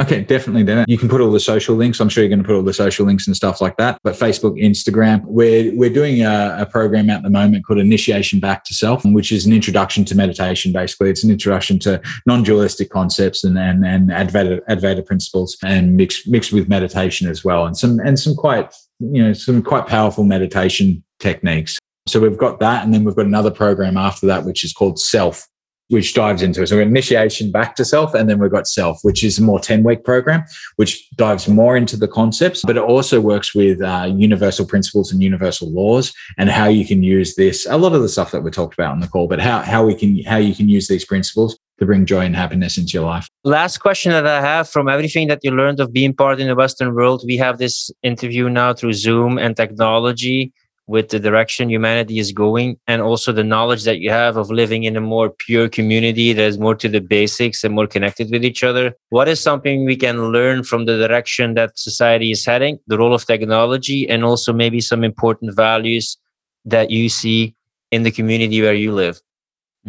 Okay, 0.00 0.22
definitely. 0.22 0.62
Then 0.62 0.84
you 0.86 0.96
can 0.96 1.08
put 1.08 1.20
all 1.20 1.32
the 1.32 1.40
social 1.40 1.74
links. 1.74 1.98
I'm 1.98 2.08
sure 2.08 2.22
you're 2.22 2.28
going 2.28 2.42
to 2.42 2.46
put 2.46 2.54
all 2.54 2.62
the 2.62 2.72
social 2.72 3.04
links 3.04 3.26
and 3.26 3.34
stuff 3.34 3.60
like 3.60 3.76
that. 3.78 3.98
But 4.04 4.14
Facebook, 4.14 4.60
Instagram, 4.62 5.24
we're 5.24 5.74
we're 5.74 5.90
doing 5.90 6.22
a, 6.22 6.58
a, 6.60 6.66
program 6.66 7.10
at 7.10 7.24
the 7.24 7.30
moment 7.30 7.66
called 7.66 7.80
Initiation 7.80 8.38
Back 8.38 8.64
to 8.66 8.74
Self, 8.74 9.04
which 9.04 9.32
is 9.32 9.44
an 9.44 9.52
introduction 9.52 10.04
to 10.04 10.14
meditation. 10.14 10.72
Basically, 10.72 11.10
it's 11.10 11.24
an 11.24 11.30
introduction 11.30 11.80
to 11.80 12.00
non-dualistic 12.26 12.90
concepts 12.90 13.42
and 13.42 13.58
and, 13.58 13.84
and 13.84 14.10
Advaita, 14.10 14.60
Advaita 14.68 15.04
principles, 15.04 15.56
and 15.64 15.96
mixed 15.96 16.28
mixed 16.28 16.52
with 16.52 16.68
meditation 16.68 17.28
as 17.28 17.44
well, 17.44 17.66
and 17.66 17.76
some 17.76 17.98
and 17.98 18.20
some 18.20 18.36
quite 18.36 18.72
you 19.00 19.22
know 19.22 19.32
some 19.32 19.62
quite 19.62 19.88
powerful 19.88 20.22
meditation 20.22 21.02
techniques. 21.18 21.76
So 22.06 22.20
we've 22.20 22.38
got 22.38 22.60
that, 22.60 22.84
and 22.84 22.94
then 22.94 23.02
we've 23.02 23.16
got 23.16 23.26
another 23.26 23.50
program 23.50 23.96
after 23.96 24.26
that, 24.26 24.44
which 24.44 24.62
is 24.62 24.72
called 24.72 25.00
Self, 25.00 25.48
which 25.88 26.14
dives 26.14 26.42
into 26.42 26.62
it. 26.62 26.68
So 26.68 26.78
initiation 26.78 27.50
back 27.50 27.74
to 27.76 27.84
self, 27.84 28.14
and 28.14 28.28
then 28.28 28.38
we've 28.38 28.50
got 28.50 28.68
self, 28.68 29.00
which 29.02 29.24
is 29.24 29.38
a 29.38 29.42
more 29.42 29.58
10 29.58 29.82
week 29.82 30.04
program, 30.04 30.44
which 30.76 31.08
dives 31.16 31.48
more 31.48 31.76
into 31.76 31.96
the 31.96 32.08
concepts, 32.08 32.62
but 32.64 32.76
it 32.76 32.82
also 32.82 33.20
works 33.20 33.54
with 33.54 33.80
uh, 33.80 34.10
universal 34.14 34.66
principles 34.66 35.12
and 35.12 35.22
universal 35.22 35.70
laws 35.70 36.12
and 36.36 36.50
how 36.50 36.66
you 36.66 36.86
can 36.86 37.02
use 37.02 37.34
this. 37.36 37.66
A 37.68 37.78
lot 37.78 37.94
of 37.94 38.02
the 38.02 38.08
stuff 38.08 38.30
that 38.32 38.42
we 38.42 38.50
talked 38.50 38.74
about 38.74 38.92
on 38.92 39.00
the 39.00 39.08
call, 39.08 39.28
but 39.28 39.40
how, 39.40 39.60
how 39.60 39.84
we 39.84 39.94
can, 39.94 40.22
how 40.24 40.36
you 40.36 40.54
can 40.54 40.68
use 40.68 40.88
these 40.88 41.04
principles 41.04 41.58
to 41.78 41.86
bring 41.86 42.04
joy 42.04 42.24
and 42.24 42.34
happiness 42.34 42.76
into 42.76 42.92
your 42.92 43.04
life. 43.04 43.28
Last 43.44 43.78
question 43.78 44.12
that 44.12 44.26
I 44.26 44.40
have 44.40 44.68
from 44.68 44.88
everything 44.88 45.28
that 45.28 45.40
you 45.42 45.52
learned 45.52 45.80
of 45.80 45.92
being 45.92 46.12
part 46.12 46.40
in 46.40 46.48
the 46.48 46.56
Western 46.56 46.94
world, 46.94 47.22
we 47.24 47.36
have 47.36 47.58
this 47.58 47.90
interview 48.02 48.48
now 48.48 48.74
through 48.74 48.94
Zoom 48.94 49.38
and 49.38 49.56
technology 49.56 50.52
with 50.88 51.10
the 51.10 51.20
direction 51.20 51.68
humanity 51.68 52.18
is 52.18 52.32
going 52.32 52.78
and 52.88 53.02
also 53.02 53.30
the 53.30 53.44
knowledge 53.44 53.84
that 53.84 54.00
you 54.00 54.10
have 54.10 54.38
of 54.38 54.50
living 54.50 54.84
in 54.84 54.96
a 54.96 55.00
more 55.00 55.28
pure 55.28 55.68
community 55.68 56.32
that 56.32 56.42
is 56.42 56.58
more 56.58 56.74
to 56.74 56.88
the 56.88 57.00
basics 57.00 57.62
and 57.62 57.74
more 57.74 57.86
connected 57.86 58.30
with 58.32 58.42
each 58.42 58.64
other. 58.64 58.94
What 59.10 59.28
is 59.28 59.38
something 59.38 59.84
we 59.84 59.96
can 59.96 60.32
learn 60.32 60.64
from 60.64 60.86
the 60.86 60.96
direction 60.96 61.54
that 61.54 61.78
society 61.78 62.30
is 62.30 62.44
heading? 62.44 62.78
The 62.86 62.96
role 62.96 63.14
of 63.14 63.26
technology 63.26 64.08
and 64.08 64.24
also 64.24 64.52
maybe 64.54 64.80
some 64.80 65.04
important 65.04 65.54
values 65.54 66.16
that 66.64 66.90
you 66.90 67.10
see 67.10 67.54
in 67.90 68.02
the 68.02 68.10
community 68.10 68.62
where 68.62 68.74
you 68.74 68.92
live. 68.92 69.20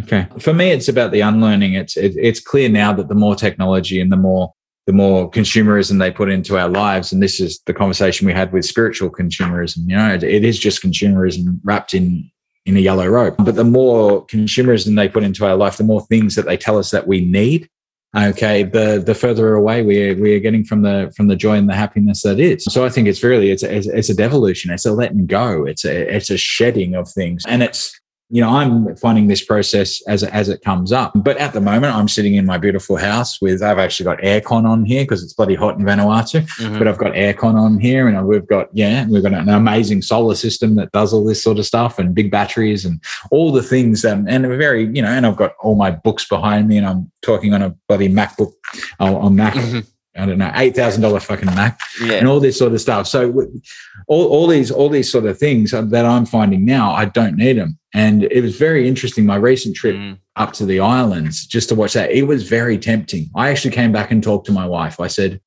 Okay. 0.01 0.27
For 0.38 0.53
me 0.53 0.71
it's 0.71 0.89
about 0.89 1.11
the 1.11 1.21
unlearning. 1.21 1.76
It's 1.76 1.95
it, 1.95 2.13
it's 2.17 2.41
clear 2.41 2.67
now 2.67 2.91
that 2.93 3.07
the 3.07 3.15
more 3.15 3.35
technology 3.35 4.01
and 4.01 4.11
the 4.11 4.17
more 4.17 4.53
the 4.90 4.94
more 4.94 5.30
consumerism 5.30 5.99
they 5.99 6.10
put 6.10 6.32
into 6.32 6.57
our 6.57 6.68
lives. 6.68 7.11
And 7.11 7.22
this 7.22 7.40
is 7.40 7.60
the 7.68 7.76
conversation 7.76 8.26
we 8.26 8.34
had 8.34 8.52
with 8.52 8.66
spiritual 8.66 9.11
consumerism. 9.11 9.88
You 9.88 9.95
know, 9.95 10.16
it, 10.16 10.24
is 10.24 10.57
just 10.57 10.82
consumerism 10.82 11.60
wrapped 11.64 11.94
in 11.94 12.28
in 12.66 12.76
a 12.76 12.80
yellow 12.80 13.06
robe. 13.06 13.36
But 13.38 13.53
the 13.53 13.64
more 13.64 14.26
consumerism 14.26 14.95
they 14.95 15.07
put 15.07 15.22
into 15.22 15.45
our 15.45 15.56
life, 15.56 15.78
the 15.78 15.84
more 15.84 16.02
things 16.07 16.34
that 16.34 16.48
they 16.48 16.57
tell 16.57 16.80
us 16.80 16.90
that 16.90 17.06
we 17.06 17.24
need. 17.24 17.70
Okay, 18.18 18.64
the 18.64 18.99
the 19.06 19.14
further 19.14 19.53
away 19.53 19.84
we 19.84 20.10
are, 20.10 20.16
we 20.16 20.34
are 20.34 20.40
getting 20.40 20.64
from 20.64 20.82
the 20.82 21.14
from 21.16 21.28
the 21.28 21.36
joy 21.36 21.56
and 21.57 21.70
the 21.70 21.76
happiness 21.76 22.24
that 22.24 22.40
is. 22.40 22.64
So 22.64 22.84
I 22.84 22.90
think 22.90 23.07
it's 23.07 23.24
really 23.24 23.52
it's 23.52 23.61
a, 23.61 23.72
it's 23.72 24.10
a 24.10 24.16
devolution. 24.16 24.72
It's 24.72 24.88
a 24.88 24.91
letting 24.91 25.28
go. 25.28 25.66
It's 25.66 25.86
a 25.86 26.16
it's 26.16 26.32
a 26.32 26.38
shedding 26.38 26.95
of 26.95 27.07
things, 27.11 27.44
and 27.48 27.61
it's 27.61 27.95
you 28.31 28.41
know, 28.41 28.49
I'm 28.49 28.95
finding 28.95 29.27
this 29.27 29.43
process 29.43 30.01
as 30.07 30.23
as 30.23 30.49
it 30.49 30.61
comes 30.61 30.91
up. 30.91 31.14
But 31.15 31.38
at 31.38 31.53
the 31.53 31.61
moment, 31.61 31.95
I'm 31.95 32.07
sitting 32.07 32.35
in 32.35 32.45
my 32.45 32.60
beautiful 32.60 32.95
house 32.95 33.41
with 33.41 33.64
I've 33.64 33.80
actually 33.80 34.03
got 34.03 34.19
aircon 34.19 34.65
on 34.65 34.85
here 34.85 35.03
because 35.03 35.23
it's 35.23 35.34
bloody 35.34 35.56
hot 35.56 35.80
in 35.80 35.85
Vanuatu. 35.85 36.41
Mm-hmm. 36.41 36.77
But 36.77 36.88
I've 36.88 36.99
got 36.99 37.14
aircon 37.14 37.56
on 37.56 37.80
here, 37.80 38.07
and 38.07 38.27
we've 38.27 38.47
got 38.47 38.69
yeah, 38.72 39.07
we've 39.07 39.23
got 39.23 39.34
an 39.34 39.49
amazing 39.49 40.03
solar 40.03 40.35
system 40.35 40.76
that 40.76 40.91
does 40.91 41.11
all 41.11 41.26
this 41.26 41.43
sort 41.43 41.57
of 41.57 41.65
stuff, 41.65 41.97
and 41.97 42.14
big 42.14 42.30
batteries, 42.30 42.85
and 42.85 43.01
all 43.31 43.51
the 43.51 43.64
things. 43.64 44.06
Um, 44.06 44.27
and 44.27 44.45
a 44.45 44.56
very 44.56 44.84
you 44.85 45.01
know, 45.01 45.10
and 45.10 45.26
I've 45.26 45.38
got 45.38 45.53
all 45.61 45.76
my 45.76 45.89
books 45.89 46.27
behind 46.27 46.68
me, 46.68 46.77
and 46.77 46.85
I'm 46.85 47.11
talking 47.23 47.53
on 47.53 47.64
a 47.64 47.72
bloody 47.88 48.10
MacBook 48.10 48.53
uh, 48.99 49.15
on 49.15 49.35
Mac. 49.35 49.56
Mm-hmm. 49.56 49.80
I 50.19 50.25
don't 50.25 50.37
know, 50.37 50.51
eight 50.55 50.75
thousand 50.75 51.01
dollar 51.01 51.19
fucking 51.19 51.53
Mac, 51.55 51.79
yeah. 52.01 52.13
and 52.13 52.27
all 52.27 52.39
this 52.39 52.57
sort 52.57 52.73
of 52.73 52.81
stuff. 52.81 53.07
So, 53.07 53.47
all, 54.07 54.27
all 54.27 54.47
these 54.47 54.71
all 54.71 54.89
these 54.89 55.11
sort 55.11 55.25
of 55.25 55.37
things 55.37 55.71
that 55.71 56.05
I'm 56.05 56.25
finding 56.25 56.65
now, 56.65 56.91
I 56.91 57.05
don't 57.05 57.35
need 57.35 57.57
them. 57.57 57.79
And 57.93 58.23
it 58.23 58.41
was 58.41 58.55
very 58.57 58.87
interesting. 58.87 59.25
My 59.25 59.35
recent 59.35 59.75
trip 59.75 59.95
mm. 59.95 60.17
up 60.35 60.53
to 60.53 60.65
the 60.65 60.79
islands, 60.79 61.45
just 61.45 61.69
to 61.69 61.75
watch 61.75 61.93
that, 61.93 62.11
it 62.11 62.23
was 62.23 62.47
very 62.47 62.77
tempting. 62.77 63.29
I 63.35 63.49
actually 63.49 63.71
came 63.71 63.91
back 63.91 64.11
and 64.11 64.21
talked 64.21 64.45
to 64.47 64.51
my 64.51 64.67
wife. 64.67 64.99
I 64.99 65.07
said, 65.07 65.41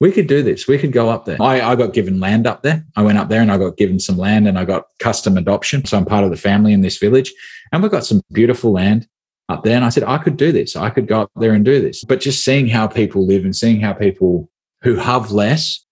"We 0.00 0.12
could 0.12 0.26
do 0.26 0.42
this. 0.42 0.68
We 0.68 0.78
could 0.78 0.92
go 0.92 1.08
up 1.08 1.24
there." 1.24 1.40
I, 1.40 1.60
I 1.60 1.76
got 1.76 1.94
given 1.94 2.20
land 2.20 2.46
up 2.46 2.62
there. 2.62 2.84
I 2.96 3.02
went 3.02 3.18
up 3.18 3.28
there 3.28 3.40
and 3.40 3.52
I 3.52 3.58
got 3.58 3.76
given 3.76 3.98
some 3.98 4.18
land, 4.18 4.46
and 4.48 4.58
I 4.58 4.64
got 4.64 4.86
custom 4.98 5.36
adoption. 5.36 5.84
So 5.84 5.96
I'm 5.96 6.04
part 6.04 6.24
of 6.24 6.30
the 6.30 6.36
family 6.36 6.72
in 6.72 6.82
this 6.82 6.98
village, 6.98 7.32
and 7.72 7.82
we've 7.82 7.92
got 7.92 8.04
some 8.04 8.20
beautiful 8.32 8.72
land 8.72 9.08
up 9.48 9.64
there. 9.64 9.76
And 9.76 9.84
I 9.84 9.90
said, 9.90 10.04
I 10.04 10.18
could 10.18 10.36
do 10.36 10.52
this. 10.52 10.76
I 10.76 10.90
could 10.90 11.06
go 11.06 11.22
up 11.22 11.30
there 11.36 11.52
and 11.52 11.64
do 11.64 11.80
this. 11.80 12.04
But 12.04 12.20
just 12.20 12.44
seeing 12.44 12.68
how 12.68 12.86
people 12.86 13.26
live 13.26 13.44
and 13.44 13.54
seeing 13.54 13.80
how 13.80 13.92
people 13.92 14.50
who 14.82 14.96
have 14.96 15.30
less 15.30 15.84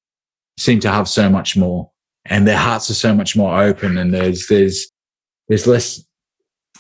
seem 0.59 0.81
to 0.81 0.91
have 0.91 1.09
so 1.09 1.29
much 1.29 1.57
more 1.57 1.91
and 2.27 2.47
their 2.47 2.57
hearts 2.57 2.91
are 2.91 2.95
so 2.95 3.15
much 3.15 3.37
more 3.37 3.63
open 3.63 3.99
and 3.99 4.13
there's, 4.15 4.47
there's, 4.49 4.91
there's 5.49 5.67
less, 5.67 6.05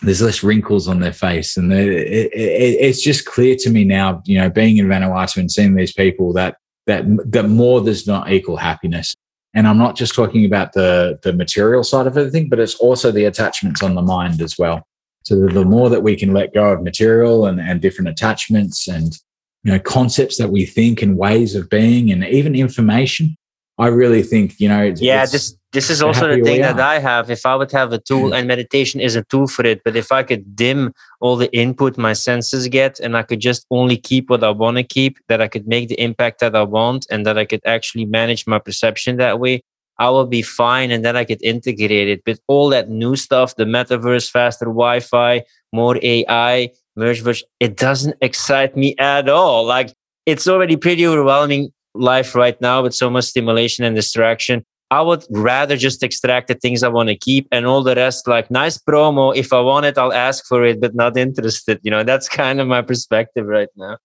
there's 0.02 0.22
less 0.22 0.42
wrinkles 0.42 0.88
on 0.88 1.00
their 1.00 1.12
face. 1.12 1.56
And 1.56 1.72
it, 1.72 1.88
it, 1.88 2.30
it's 2.34 3.02
just 3.02 3.26
clear 3.26 3.56
to 3.56 3.70
me 3.70 3.84
now, 3.84 4.22
you 4.24 4.38
know, 4.38 4.50
being 4.50 4.78
in 4.78 4.86
Vanuatu 4.86 5.38
and 5.38 5.50
seeing 5.50 5.74
these 5.74 5.92
people 5.92 6.32
that, 6.32 6.56
that, 6.86 7.04
that 7.30 7.48
more 7.48 7.82
does 7.82 8.06
not 8.06 8.30
equal 8.30 8.56
happiness. 8.56 9.14
And 9.54 9.68
I'm 9.68 9.78
not 9.78 9.96
just 9.96 10.14
talking 10.14 10.44
about 10.44 10.72
the, 10.72 11.18
the 11.22 11.32
material 11.32 11.84
side 11.84 12.06
of 12.06 12.18
everything, 12.18 12.48
but 12.48 12.58
it's 12.58 12.74
also 12.76 13.12
the 13.12 13.24
attachments 13.26 13.82
on 13.82 13.94
the 13.94 14.02
mind 14.02 14.42
as 14.42 14.58
well. 14.58 14.86
So 15.24 15.40
the, 15.40 15.48
the 15.48 15.64
more 15.64 15.88
that 15.90 16.02
we 16.02 16.16
can 16.16 16.32
let 16.32 16.54
go 16.54 16.72
of 16.72 16.82
material 16.82 17.46
and, 17.46 17.60
and 17.60 17.80
different 17.80 18.08
attachments 18.08 18.86
and 18.86 19.16
you 19.62 19.72
know 19.72 19.78
concepts 19.78 20.36
that 20.36 20.50
we 20.50 20.66
think 20.66 21.00
and 21.02 21.16
ways 21.16 21.54
of 21.54 21.70
being 21.70 22.12
and 22.12 22.24
even 22.24 22.54
information, 22.54 23.36
I 23.78 23.88
really 23.88 24.22
think 24.22 24.60
you 24.60 24.68
know. 24.68 24.94
yeah, 24.96 25.26
this 25.26 25.56
this 25.72 25.90
is 25.90 26.02
also 26.02 26.28
the 26.28 26.42
thing 26.42 26.60
that 26.60 26.78
I 26.78 27.00
have. 27.00 27.30
If 27.30 27.44
I 27.44 27.56
would 27.56 27.72
have 27.72 27.92
a 27.92 27.98
tool, 27.98 28.34
and 28.34 28.46
meditation 28.46 29.00
is 29.00 29.16
a 29.16 29.24
tool 29.24 29.48
for 29.48 29.66
it, 29.66 29.82
but 29.84 29.96
if 29.96 30.12
I 30.12 30.22
could 30.22 30.54
dim 30.54 30.92
all 31.20 31.36
the 31.36 31.52
input 31.52 31.98
my 31.98 32.12
senses 32.12 32.68
get, 32.68 33.00
and 33.00 33.16
I 33.16 33.24
could 33.24 33.40
just 33.40 33.66
only 33.70 33.96
keep 33.96 34.30
what 34.30 34.44
I 34.44 34.50
want 34.50 34.76
to 34.76 34.84
keep, 34.84 35.18
that 35.28 35.40
I 35.40 35.48
could 35.48 35.66
make 35.66 35.88
the 35.88 36.00
impact 36.00 36.38
that 36.40 36.54
I 36.54 36.62
want, 36.62 37.06
and 37.10 37.26
that 37.26 37.36
I 37.36 37.44
could 37.44 37.62
actually 37.66 38.04
manage 38.04 38.46
my 38.46 38.60
perception 38.60 39.16
that 39.16 39.40
way, 39.40 39.62
I 39.98 40.10
will 40.10 40.26
be 40.26 40.42
fine 40.42 40.90
and 40.90 41.04
then 41.04 41.16
I 41.16 41.24
could 41.24 41.42
integrate 41.42 42.08
it. 42.08 42.22
But 42.24 42.38
all 42.48 42.68
that 42.70 42.90
new 42.90 43.16
stuff, 43.16 43.56
the 43.56 43.64
metaverse, 43.64 44.30
faster 44.30 44.66
Wi 44.66 45.00
Fi, 45.00 45.42
more 45.72 45.98
AI, 46.02 46.70
merge, 46.96 47.44
it 47.60 47.76
doesn't 47.76 48.16
excite 48.20 48.76
me 48.76 48.94
at 48.98 49.28
all. 49.28 49.64
Like 49.64 49.94
it's 50.26 50.48
already 50.48 50.76
pretty 50.76 51.06
overwhelming 51.06 51.72
life 51.94 52.34
right 52.34 52.60
now 52.60 52.82
with 52.82 52.94
so 52.94 53.08
much 53.08 53.24
stimulation 53.24 53.84
and 53.84 53.94
distraction. 53.94 54.64
I 54.90 55.00
would 55.00 55.24
rather 55.30 55.76
just 55.76 56.02
extract 56.02 56.48
the 56.48 56.54
things 56.54 56.82
I 56.82 56.88
want 56.88 57.08
to 57.08 57.16
keep 57.16 57.48
and 57.50 57.66
all 57.66 57.82
the 57.82 57.94
rest, 57.94 58.28
like 58.28 58.50
nice 58.50 58.78
promo. 58.78 59.34
If 59.34 59.52
I 59.52 59.60
want 59.60 59.86
it, 59.86 59.98
I'll 59.98 60.12
ask 60.12 60.46
for 60.46 60.64
it, 60.64 60.80
but 60.80 60.94
not 60.94 61.16
interested. 61.16 61.80
You 61.82 61.90
know, 61.90 62.04
that's 62.04 62.28
kind 62.42 62.60
of 62.60 62.68
my 62.68 62.82
perspective 62.82 63.46
right 63.46 63.68
now. 63.76 63.98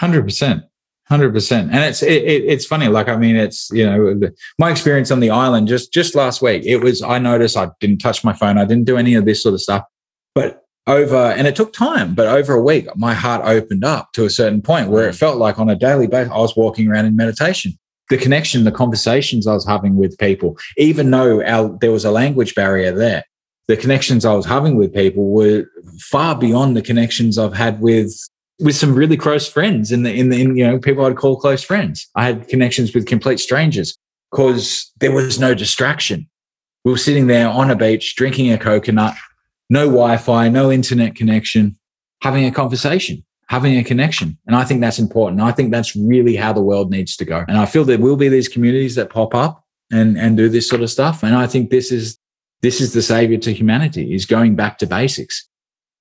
100%. 0.00 0.62
Hundred 1.08 1.32
percent. 1.32 1.70
And 1.72 1.84
it's 1.84 2.02
it, 2.02 2.22
it, 2.22 2.44
it's 2.44 2.66
funny. 2.66 2.88
Like 2.88 3.08
I 3.08 3.16
mean, 3.16 3.36
it's 3.36 3.70
you 3.70 3.84
know 3.84 4.18
my 4.58 4.70
experience 4.70 5.10
on 5.10 5.20
the 5.20 5.30
island 5.30 5.68
just 5.68 5.92
just 5.92 6.14
last 6.14 6.42
week. 6.42 6.64
It 6.64 6.78
was 6.78 7.02
I 7.02 7.18
noticed 7.18 7.56
I 7.56 7.70
didn't 7.80 7.98
touch 7.98 8.24
my 8.24 8.32
phone. 8.32 8.58
I 8.58 8.64
didn't 8.64 8.84
do 8.84 8.96
any 8.96 9.14
of 9.14 9.24
this 9.24 9.42
sort 9.42 9.54
of 9.54 9.60
stuff. 9.60 9.84
But 10.34 10.64
over 10.86 11.16
and 11.16 11.46
it 11.46 11.56
took 11.56 11.72
time, 11.72 12.14
but 12.14 12.26
over 12.26 12.54
a 12.54 12.62
week, 12.62 12.86
my 12.96 13.14
heart 13.14 13.42
opened 13.44 13.84
up 13.84 14.12
to 14.14 14.24
a 14.24 14.30
certain 14.30 14.62
point 14.62 14.88
where 14.88 15.08
it 15.08 15.14
mm. 15.14 15.18
felt 15.18 15.38
like 15.38 15.58
on 15.58 15.68
a 15.68 15.76
daily 15.76 16.06
basis 16.06 16.32
I 16.32 16.38
was 16.38 16.56
walking 16.56 16.88
around 16.88 17.06
in 17.06 17.16
meditation. 17.16 17.78
The 18.10 18.16
connection, 18.16 18.64
the 18.64 18.72
conversations 18.72 19.46
I 19.46 19.52
was 19.52 19.66
having 19.66 19.96
with 19.96 20.16
people, 20.16 20.56
even 20.78 21.10
though 21.10 21.44
our, 21.44 21.76
there 21.82 21.92
was 21.92 22.06
a 22.06 22.10
language 22.10 22.54
barrier 22.54 22.90
there, 22.90 23.22
the 23.66 23.76
connections 23.76 24.24
I 24.24 24.32
was 24.32 24.46
having 24.46 24.76
with 24.76 24.94
people 24.94 25.26
were 25.26 25.66
far 26.00 26.34
beyond 26.34 26.74
the 26.74 26.80
connections 26.80 27.36
I've 27.36 27.52
had 27.52 27.82
with 27.82 28.10
with 28.60 28.74
some 28.74 28.94
really 28.94 29.16
close 29.16 29.48
friends 29.48 29.92
in 29.92 30.02
the 30.02 30.12
in 30.12 30.30
the 30.30 30.40
in, 30.40 30.56
you 30.56 30.66
know 30.66 30.78
people 30.78 31.04
I'd 31.04 31.16
call 31.16 31.36
close 31.36 31.62
friends. 31.62 32.08
I 32.16 32.24
had 32.24 32.48
connections 32.48 32.94
with 32.94 33.06
complete 33.06 33.40
strangers 33.40 33.96
because 34.30 34.90
there 34.98 35.12
was 35.12 35.38
no 35.38 35.54
distraction. 35.54 36.28
We 36.84 36.92
were 36.92 36.98
sitting 36.98 37.26
there 37.26 37.48
on 37.48 37.70
a 37.70 37.76
beach 37.76 38.16
drinking 38.16 38.52
a 38.52 38.58
coconut, 38.58 39.14
no 39.70 39.86
Wi-Fi, 39.86 40.48
no 40.48 40.72
internet 40.72 41.14
connection, 41.14 41.76
having 42.22 42.44
a 42.44 42.50
conversation, 42.50 43.24
having 43.48 43.76
a 43.76 43.84
connection. 43.84 44.38
And 44.46 44.56
I 44.56 44.64
think 44.64 44.80
that's 44.80 44.98
important. 44.98 45.40
I 45.40 45.52
think 45.52 45.70
that's 45.70 45.94
really 45.94 46.36
how 46.36 46.52
the 46.52 46.62
world 46.62 46.90
needs 46.90 47.16
to 47.16 47.24
go. 47.24 47.44
And 47.48 47.58
I 47.58 47.66
feel 47.66 47.84
there 47.84 47.98
will 47.98 48.16
be 48.16 48.28
these 48.28 48.48
communities 48.48 48.94
that 48.96 49.10
pop 49.10 49.34
up 49.34 49.64
and 49.90 50.18
and 50.18 50.36
do 50.36 50.48
this 50.48 50.68
sort 50.68 50.82
of 50.82 50.90
stuff. 50.90 51.22
And 51.22 51.34
I 51.34 51.46
think 51.46 51.70
this 51.70 51.92
is 51.92 52.18
this 52.62 52.80
is 52.80 52.92
the 52.92 53.02
savior 53.02 53.38
to 53.38 53.52
humanity 53.52 54.14
is 54.14 54.26
going 54.26 54.56
back 54.56 54.78
to 54.78 54.86
basics 54.86 55.48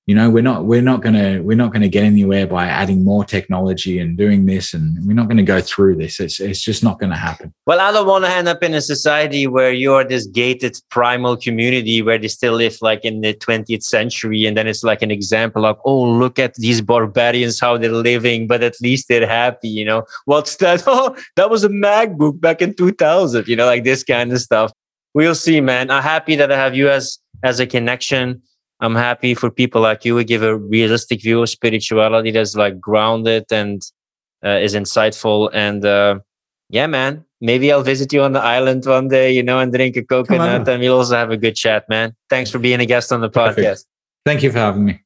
you 0.07 0.15
know 0.15 0.29
we're 0.29 0.41
not 0.41 0.63
we're 0.63 0.81
not 0.81 1.01
going 1.01 1.15
to 1.15 1.41
we're 1.41 1.57
not 1.57 1.73
going 1.73 1.81
to 1.81 1.89
get 1.89 2.05
anywhere 2.05 2.47
by 2.47 2.65
adding 2.65 3.03
more 3.03 3.25
technology 3.25 3.99
and 3.99 4.17
doing 4.17 4.45
this 4.45 4.73
and 4.73 5.05
we're 5.05 5.13
not 5.13 5.27
going 5.27 5.38
to 5.38 5.43
go 5.43 5.59
through 5.59 5.97
this. 5.97 6.21
It's 6.21 6.39
it's 6.39 6.61
just 6.61 6.81
not 6.81 6.97
going 6.97 7.09
to 7.09 7.17
happen. 7.17 7.53
Well 7.65 7.81
i 7.81 7.91
don't 7.91 8.07
want 8.07 8.23
to 8.23 8.31
end 8.31 8.47
up 8.47 8.63
in 8.63 8.73
a 8.73 8.81
society 8.81 9.47
where 9.47 9.73
you're 9.73 10.05
this 10.05 10.25
gated 10.25 10.77
primal 10.89 11.35
community 11.35 12.01
where 12.01 12.17
they 12.17 12.29
still 12.29 12.53
live 12.53 12.77
like 12.81 13.03
in 13.03 13.19
the 13.19 13.34
20th 13.34 13.84
century 13.84 14.45
and 14.45 14.55
then 14.55 14.65
it's 14.65 14.84
like 14.84 15.01
an 15.01 15.11
example 15.11 15.65
of 15.65 15.77
oh 15.84 16.03
look 16.03 16.39
at 16.39 16.55
these 16.55 16.79
barbarians 16.79 17.59
how 17.59 17.77
they're 17.77 17.91
living 17.91 18.47
but 18.47 18.63
at 18.63 18.79
least 18.81 19.09
they're 19.09 19.27
happy 19.27 19.67
you 19.67 19.84
know? 19.84 20.03
What's 20.23 20.55
that 20.57 20.84
oh 20.88 21.17
that 21.35 21.49
was 21.49 21.65
a 21.65 21.69
macbook 21.69 22.39
back 22.39 22.61
in 22.61 22.73
2000 22.73 23.45
you 23.45 23.57
know 23.57 23.65
like 23.65 23.84
this 23.84 24.05
kind 24.05 24.31
of 24.31 24.39
stuff. 24.39 24.71
We'll 25.13 25.35
see 25.35 25.59
man. 25.59 25.91
I'm 25.91 26.03
happy 26.03 26.38
that 26.38 26.49
i 26.49 26.55
have 26.55 26.75
you 26.75 26.89
as 26.89 27.19
as 27.43 27.59
a 27.59 27.67
connection 27.67 28.41
I'm 28.79 28.95
happy 28.95 29.33
for 29.33 29.49
people 29.49 29.81
like 29.81 30.05
you 30.05 30.17
who 30.17 30.23
give 30.23 30.43
a 30.43 30.55
realistic 30.55 31.21
view 31.21 31.41
of 31.41 31.49
spirituality 31.49 32.31
that's 32.31 32.55
like 32.55 32.79
grounded 32.79 33.45
and 33.51 33.81
uh, 34.45 34.49
is 34.49 34.75
insightful. 34.75 35.49
And 35.51 35.83
uh, 35.83 36.19
yeah, 36.69 36.87
man, 36.87 37.25
maybe 37.41 37.71
I'll 37.71 37.81
visit 37.83 38.13
you 38.13 38.21
on 38.21 38.33
the 38.33 38.41
island 38.41 38.85
one 38.85 39.07
day, 39.07 39.31
you 39.31 39.41
know, 39.41 39.59
and 39.59 39.73
drink 39.73 39.97
a 39.97 40.03
coconut 40.03 40.67
and 40.67 40.81
we'll 40.81 40.97
also 40.97 41.15
have 41.15 41.31
a 41.31 41.37
good 41.37 41.55
chat, 41.55 41.89
man. 41.89 42.15
Thanks 42.29 42.51
for 42.51 42.59
being 42.59 42.79
a 42.79 42.85
guest 42.85 43.11
on 43.11 43.21
the 43.21 43.29
podcast. 43.29 43.55
Perfect. 43.55 43.85
Thank 44.25 44.43
you 44.43 44.51
for 44.51 44.59
having 44.59 44.85
me. 44.85 44.99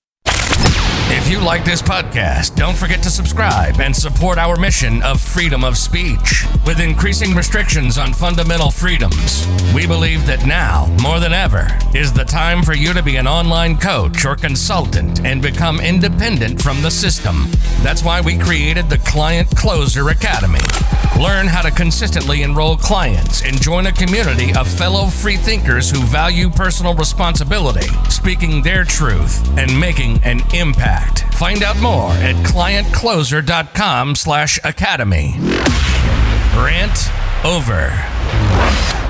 You 1.32 1.40
like 1.40 1.64
this 1.64 1.82
podcast, 1.82 2.58
don't 2.58 2.76
forget 2.76 3.02
to 3.04 3.10
subscribe 3.10 3.80
and 3.80 3.96
support 3.96 4.38
our 4.38 4.58
mission 4.58 5.02
of 5.02 5.22
freedom 5.22 5.64
of 5.64 5.78
speech. 5.78 6.44
With 6.66 6.82
increasing 6.82 7.34
restrictions 7.34 7.98
on 7.98 8.12
fundamental 8.12 8.70
freedoms, 8.70 9.48
we 9.74 9.88
believe 9.88 10.26
that 10.26 10.46
now, 10.46 10.94
more 11.02 11.22
than 11.22 11.32
ever, 11.32 11.70
is 11.96 12.12
the 12.12 12.26
time 12.26 12.64
for 12.64 12.74
you 12.74 12.94
to 12.94 13.02
be 13.02 13.16
an 13.16 13.28
online 13.28 13.78
coach 13.78 14.26
or 14.26 14.36
consultant 14.36 15.26
and 15.26 15.42
become 15.42 15.80
independent 15.80 16.62
from 16.62 16.82
the 16.82 16.92
system. 16.92 17.48
That's 17.82 18.04
why 18.04 18.20
we 18.20 18.38
created 18.38 18.90
the 18.90 18.98
Client 18.98 19.56
Closer 19.56 20.10
Academy. 20.10 20.60
Learn 21.18 21.48
how 21.48 21.62
to 21.62 21.72
consistently 21.72 22.42
enroll 22.42 22.76
clients 22.76 23.42
and 23.46 23.62
join 23.62 23.86
a 23.86 23.92
community 23.94 24.54
of 24.54 24.68
fellow 24.68 25.08
free 25.08 25.38
thinkers 25.38 25.90
who 25.90 26.00
value 26.00 26.50
personal 26.50 26.94
responsibility, 26.94 27.88
speaking 28.10 28.62
their 28.62 28.84
truth, 28.84 29.48
and 29.58 29.80
making 29.80 30.22
an 30.24 30.42
impact. 30.54 31.21
Find 31.34 31.64
out 31.64 31.80
more 31.82 32.12
at 32.12 32.36
clientcloser.com 32.46 34.16
slash 34.16 34.60
academy. 34.64 35.36
Rant 36.56 37.10
over. 37.44 39.01